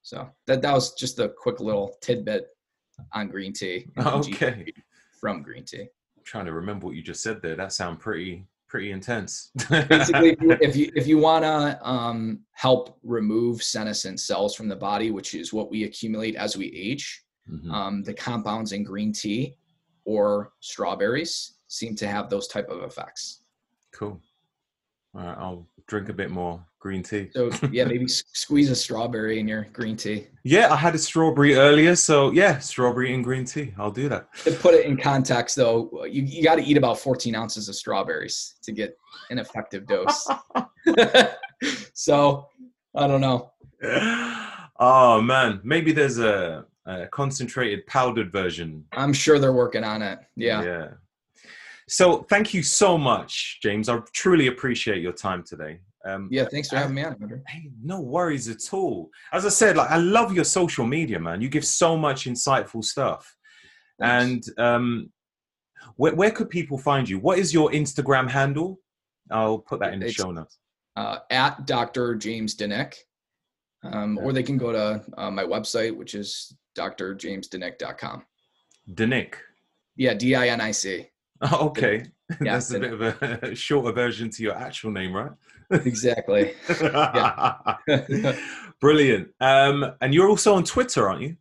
So 0.03 0.29
that 0.49 0.61
that 0.63 0.75
was 0.75 0.93
just 0.95 1.19
a 1.19 1.33
quick 1.39 1.61
little 1.61 1.97
tidbit 2.03 2.47
on 3.15 3.29
green 3.29 3.53
tea. 3.53 3.87
Okay. 3.99 4.73
From 5.21 5.43
green 5.43 5.65
tea. 5.65 5.87
Trying 6.25 6.47
to 6.47 6.53
remember 6.53 6.87
what 6.87 6.97
you 6.97 7.03
just 7.03 7.23
said 7.23 7.43
there. 7.43 7.57
That 7.57 7.73
sounded 7.73 8.01
pretty 8.01 8.47
pretty 8.69 8.91
intense. 8.91 9.51
basically 9.69 10.31
if 10.31 10.41
you 10.41 10.51
if 10.63 10.77
you, 10.77 10.91
if 10.97 11.07
you 11.07 11.19
want 11.19 11.45
to 11.45 11.79
um, 11.87 12.41
help 12.53 12.99
remove 13.03 13.63
senescent 13.63 14.19
cells 14.19 14.55
from 14.55 14.67
the 14.67 14.75
body 14.77 15.11
which 15.11 15.35
is 15.35 15.53
what 15.53 15.71
we 15.71 15.85
accumulate 15.85 16.37
as 16.37 16.57
we 16.57 16.67
age 16.69 17.23
Mhm. 17.51 17.71
um, 17.73 18.03
the 18.05 18.15
compounds 18.15 18.71
in 18.73 18.83
green 18.85 19.13
tea 19.13 19.57
or 20.07 20.53
strawberries 20.61 21.59
seem 21.67 21.95
to 21.97 22.07
have 22.07 22.31
those 22.31 22.47
type 22.49 22.69
of 22.71 22.83
effects 22.85 23.43
Cool. 23.93 24.19
All 25.15 25.21
right, 25.21 25.37
I'll 25.37 25.67
drink 25.93 26.09
a 26.09 26.13
bit 26.15 26.31
more 26.31 26.65
green 26.81 27.03
tea. 27.03 27.29
so 27.35 27.51
yeah 27.71 27.85
maybe 27.85 28.09
squeeze 28.09 28.71
a 28.71 28.75
strawberry 28.75 29.39
in 29.39 29.47
your 29.47 29.67
green 29.75 29.95
tea 29.95 30.27
Yeah, 30.43 30.73
I 30.73 30.77
had 30.77 30.95
a 30.95 30.99
strawberry 30.99 31.55
earlier, 31.55 31.95
so 31.97 32.31
yeah, 32.33 32.59
strawberry 32.61 33.13
and 33.15 33.23
green 33.23 33.45
tea. 33.45 33.75
I'll 33.79 33.91
do 34.03 34.09
that. 34.09 34.23
to 34.45 34.53
put 34.53 34.73
it 34.75 34.87
in 34.87 34.97
context 34.97 35.55
though 35.55 35.77
you, 36.07 36.23
you 36.23 36.43
got 36.43 36.57
to 36.57 36.65
eat 36.65 36.79
about 36.79 36.99
14 36.99 37.35
ounces 37.35 37.69
of 37.69 37.75
strawberries 37.75 38.55
to 38.63 38.73
get 38.73 38.97
an 39.31 39.39
effective 39.39 39.87
dose 39.87 40.27
so 41.93 42.49
i 42.97 43.07
don't 43.07 43.21
know 43.21 43.53
oh 44.81 45.21
man, 45.21 45.61
maybe 45.63 45.93
there's 45.93 46.19
a, 46.19 46.65
a 46.87 47.07
concentrated 47.09 47.87
powdered 47.87 48.33
version. 48.33 48.85
i'm 48.93 49.13
sure 49.13 49.39
they're 49.39 49.53
working 49.53 49.85
on 49.85 50.01
it 50.01 50.19
yeah 50.37 50.63
Yeah. 50.63 50.89
So 51.89 52.23
thank 52.31 52.55
you 52.55 52.63
so 52.63 52.97
much, 52.97 53.59
James. 53.63 53.89
I 53.89 53.99
truly 54.13 54.47
appreciate 54.47 55.03
your 55.03 55.13
time 55.13 55.43
today. 55.43 55.81
Um, 56.05 56.27
yeah 56.33 56.47
thanks 56.51 56.69
for 56.69 56.77
having 56.77 56.97
me 56.97 57.05
on 57.05 57.13
Andrew. 57.23 57.41
Hey, 57.47 57.71
no 57.81 58.01
worries 58.01 58.49
at 58.49 58.73
all. 58.75 59.09
As 59.33 59.47
I 59.47 59.51
said, 59.51 59.77
like 59.77 59.91
I 59.91 59.99
love 59.99 60.35
your 60.35 60.45
social 60.45 60.85
media, 60.85 61.21
man. 61.21 61.41
You 61.41 61.49
give 61.49 61.65
so 61.65 61.97
much 61.97 62.25
insightful 62.25 62.85
stuff. 62.85 63.33
Thanks. 64.01 64.49
And 64.49 64.59
um, 64.59 65.13
where, 65.97 66.15
where 66.15 66.31
could 66.33 66.51
people 66.51 66.77
find 66.79 67.09
you? 67.09 67.19
What 67.21 67.39
is 67.39 67.55
your 67.55 67.71
Instagram 67.71 68.29
handle? 68.29 68.81
I'll 69.31 69.59
put 69.59 69.79
that 69.81 69.93
in 69.93 70.01
the 70.01 70.07
It's- 70.07 70.17
show 70.17 70.33
notes. 70.33 70.59
uh, 70.97 71.19
at 71.31 71.67
Dr. 71.67 72.17
James 72.17 72.57
Dinic. 72.57 72.95
Um, 73.85 74.17
or 74.19 74.33
they 74.33 74.45
can 74.45 74.59
go 74.59 74.71
to 74.73 75.03
uh, 75.19 75.31
my 75.31 75.43
website, 75.45 75.97
which 75.97 76.15
is 76.15 76.53
drjamesdinic.com. 76.79 78.23
Dinic. 78.95 79.35
Yeah, 79.97 80.15
D 80.15 80.35
I 80.35 80.49
N 80.49 80.61
I 80.61 80.71
C. 80.71 81.09
Oh, 81.51 81.67
okay. 81.69 82.05
Yeah, 82.41 82.55
That's 82.55 82.71
a 82.73 82.81
bit 82.81 82.93
of 82.95 83.03
a 83.03 83.55
shorter 83.55 83.93
version 83.93 84.31
to 84.31 84.43
your 84.43 84.55
actual 84.57 84.91
name, 84.91 85.13
right? 85.15 85.33
Exactly. 85.71 86.55
Brilliant. 88.81 89.29
Um, 89.41 89.93
and 90.01 90.15
you're 90.15 90.29
also 90.29 90.55
on 90.55 90.65
Twitter, 90.65 91.09
aren't 91.09 91.23
you? 91.23 91.37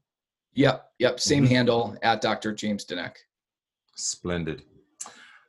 Yep. 0.53 0.85
Yep. 0.99 1.19
Same 1.19 1.45
Mhm. 1.45 1.49
handle 1.49 1.97
at 2.01 2.19
Dr. 2.21 2.51
James 2.53 2.85
Dinic. 2.85 3.15
Splendid. 3.95 4.63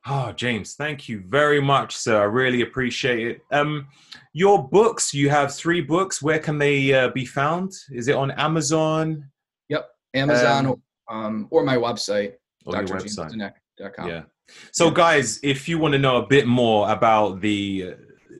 Oh, 0.06 0.32
James, 0.32 0.74
thank 0.74 1.08
you 1.08 1.22
very 1.26 1.60
much, 1.60 1.96
sir. 1.96 2.20
I 2.20 2.24
really 2.24 2.62
appreciate 2.62 3.26
it. 3.26 3.42
Um, 3.50 3.86
your 4.32 4.68
books, 4.68 5.12
you 5.14 5.28
have 5.30 5.54
three 5.54 5.80
books. 5.80 6.20
Where 6.22 6.38
can 6.40 6.58
they 6.58 6.92
uh, 6.92 7.08
be 7.08 7.24
found? 7.24 7.72
Is 7.90 8.08
it 8.08 8.14
on 8.16 8.30
Amazon 8.32 9.28
Yep. 9.68 9.88
Amazon 10.14 10.66
Um, 10.66 10.82
um, 11.08 11.48
or 11.50 11.64
my 11.64 11.76
website, 11.76 12.34
or? 12.64 12.74
Yeah. 14.06 14.22
So, 14.72 14.90
guys, 14.90 15.38
if 15.42 15.68
you 15.68 15.78
want 15.78 15.92
to 15.92 15.98
know 15.98 16.16
a 16.16 16.26
bit 16.26 16.46
more 16.46 16.90
about 16.90 17.40
the 17.40 17.92
uh, 17.92 17.94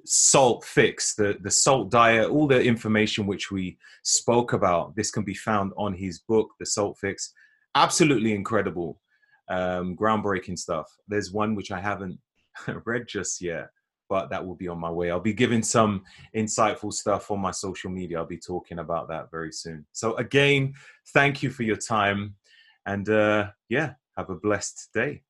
salt 0.05 0.65
fix, 0.65 1.15
the, 1.15 1.37
the 1.41 1.51
salt 1.51 1.91
diet, 1.91 2.31
all 2.31 2.47
the 2.47 2.63
information 2.63 3.27
which 3.27 3.51
we 3.51 3.79
spoke 4.03 4.53
about, 4.53 4.97
this 4.97 5.11
can 5.11 5.25
be 5.25 5.35
found 5.35 5.73
on 5.77 5.95
his 5.95 6.21
book, 6.21 6.51
The 6.59 6.67
Salt 6.67 6.99
Fix. 6.99 7.33
Absolutely 7.75 8.35
incredible, 8.35 9.01
um, 9.49 9.97
groundbreaking 9.97 10.59
stuff. 10.59 10.91
There's 11.09 11.33
one 11.33 11.55
which 11.55 11.71
I 11.71 11.81
haven't 11.81 12.19
read 12.85 13.07
just 13.09 13.41
yet, 13.41 13.69
but 14.09 14.31
that 14.31 14.47
will 14.47 14.57
be 14.57 14.69
on 14.69 14.79
my 14.79 14.91
way. 14.91 15.11
I'll 15.11 15.21
be 15.21 15.33
giving 15.33 15.63
some 15.63 16.03
insightful 16.37 16.93
stuff 16.93 17.31
on 17.31 17.41
my 17.41 17.51
social 17.51 17.91
media. 17.91 18.19
I'll 18.19 18.27
be 18.27 18.39
talking 18.39 18.79
about 18.79 19.09
that 19.09 19.31
very 19.31 19.53
soon. 19.53 19.87
So, 19.93 20.15
again, 20.17 20.75
thank 21.15 21.43
you 21.43 21.51
for 21.51 21.63
your 21.63 21.77
time. 21.77 22.37
And 22.85 23.09
uh, 23.09 23.51
yeah, 23.69 23.95
have 24.17 24.31
a 24.31 24.35
blessed 24.35 24.89
day. 24.93 25.23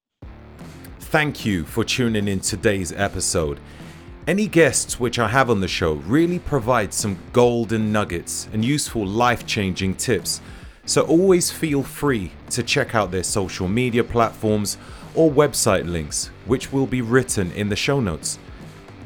Thank 1.13 1.45
you 1.45 1.65
for 1.67 1.85
tuning 1.85 2.27
in 2.27 2.41
today's 2.41 2.91
episode. 2.91 3.61
Any 4.27 4.47
guests 4.47 4.99
which 4.99 5.19
I 5.19 5.29
have 5.29 5.51
on 5.51 5.61
the 5.61 5.69
show 5.69 5.93
really 5.93 6.39
provide 6.39 6.95
some 6.95 7.19
golden 7.35 7.93
nuggets 7.93 8.49
and 8.55 8.65
useful 8.65 9.07
life 9.07 9.45
changing 9.45 9.97
tips. 9.97 10.41
So 10.87 11.03
always 11.03 11.51
feel 11.51 11.83
free 11.83 12.33
to 12.49 12.63
check 12.63 12.95
out 12.95 13.11
their 13.11 13.25
social 13.25 13.69
media 13.69 14.03
platforms 14.03 14.79
or 15.15 15.31
website 15.31 15.87
links, 15.87 16.31
which 16.47 16.73
will 16.73 16.87
be 16.87 17.03
written 17.03 17.53
in 17.53 17.69
the 17.69 17.77
show 17.77 18.01
notes. 18.01 18.39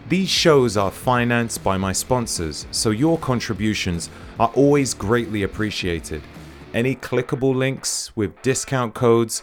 These 0.08 0.30
shows 0.30 0.76
are 0.76 0.92
financed 0.92 1.64
by 1.64 1.76
my 1.76 1.90
sponsors, 1.92 2.68
so 2.70 2.90
your 2.90 3.18
contributions 3.18 4.10
are 4.38 4.52
always 4.54 4.94
greatly 4.94 5.42
appreciated. 5.42 6.22
Any 6.72 6.94
clickable 6.94 7.56
links 7.56 8.14
with 8.14 8.40
discount 8.42 8.94
codes 8.94 9.42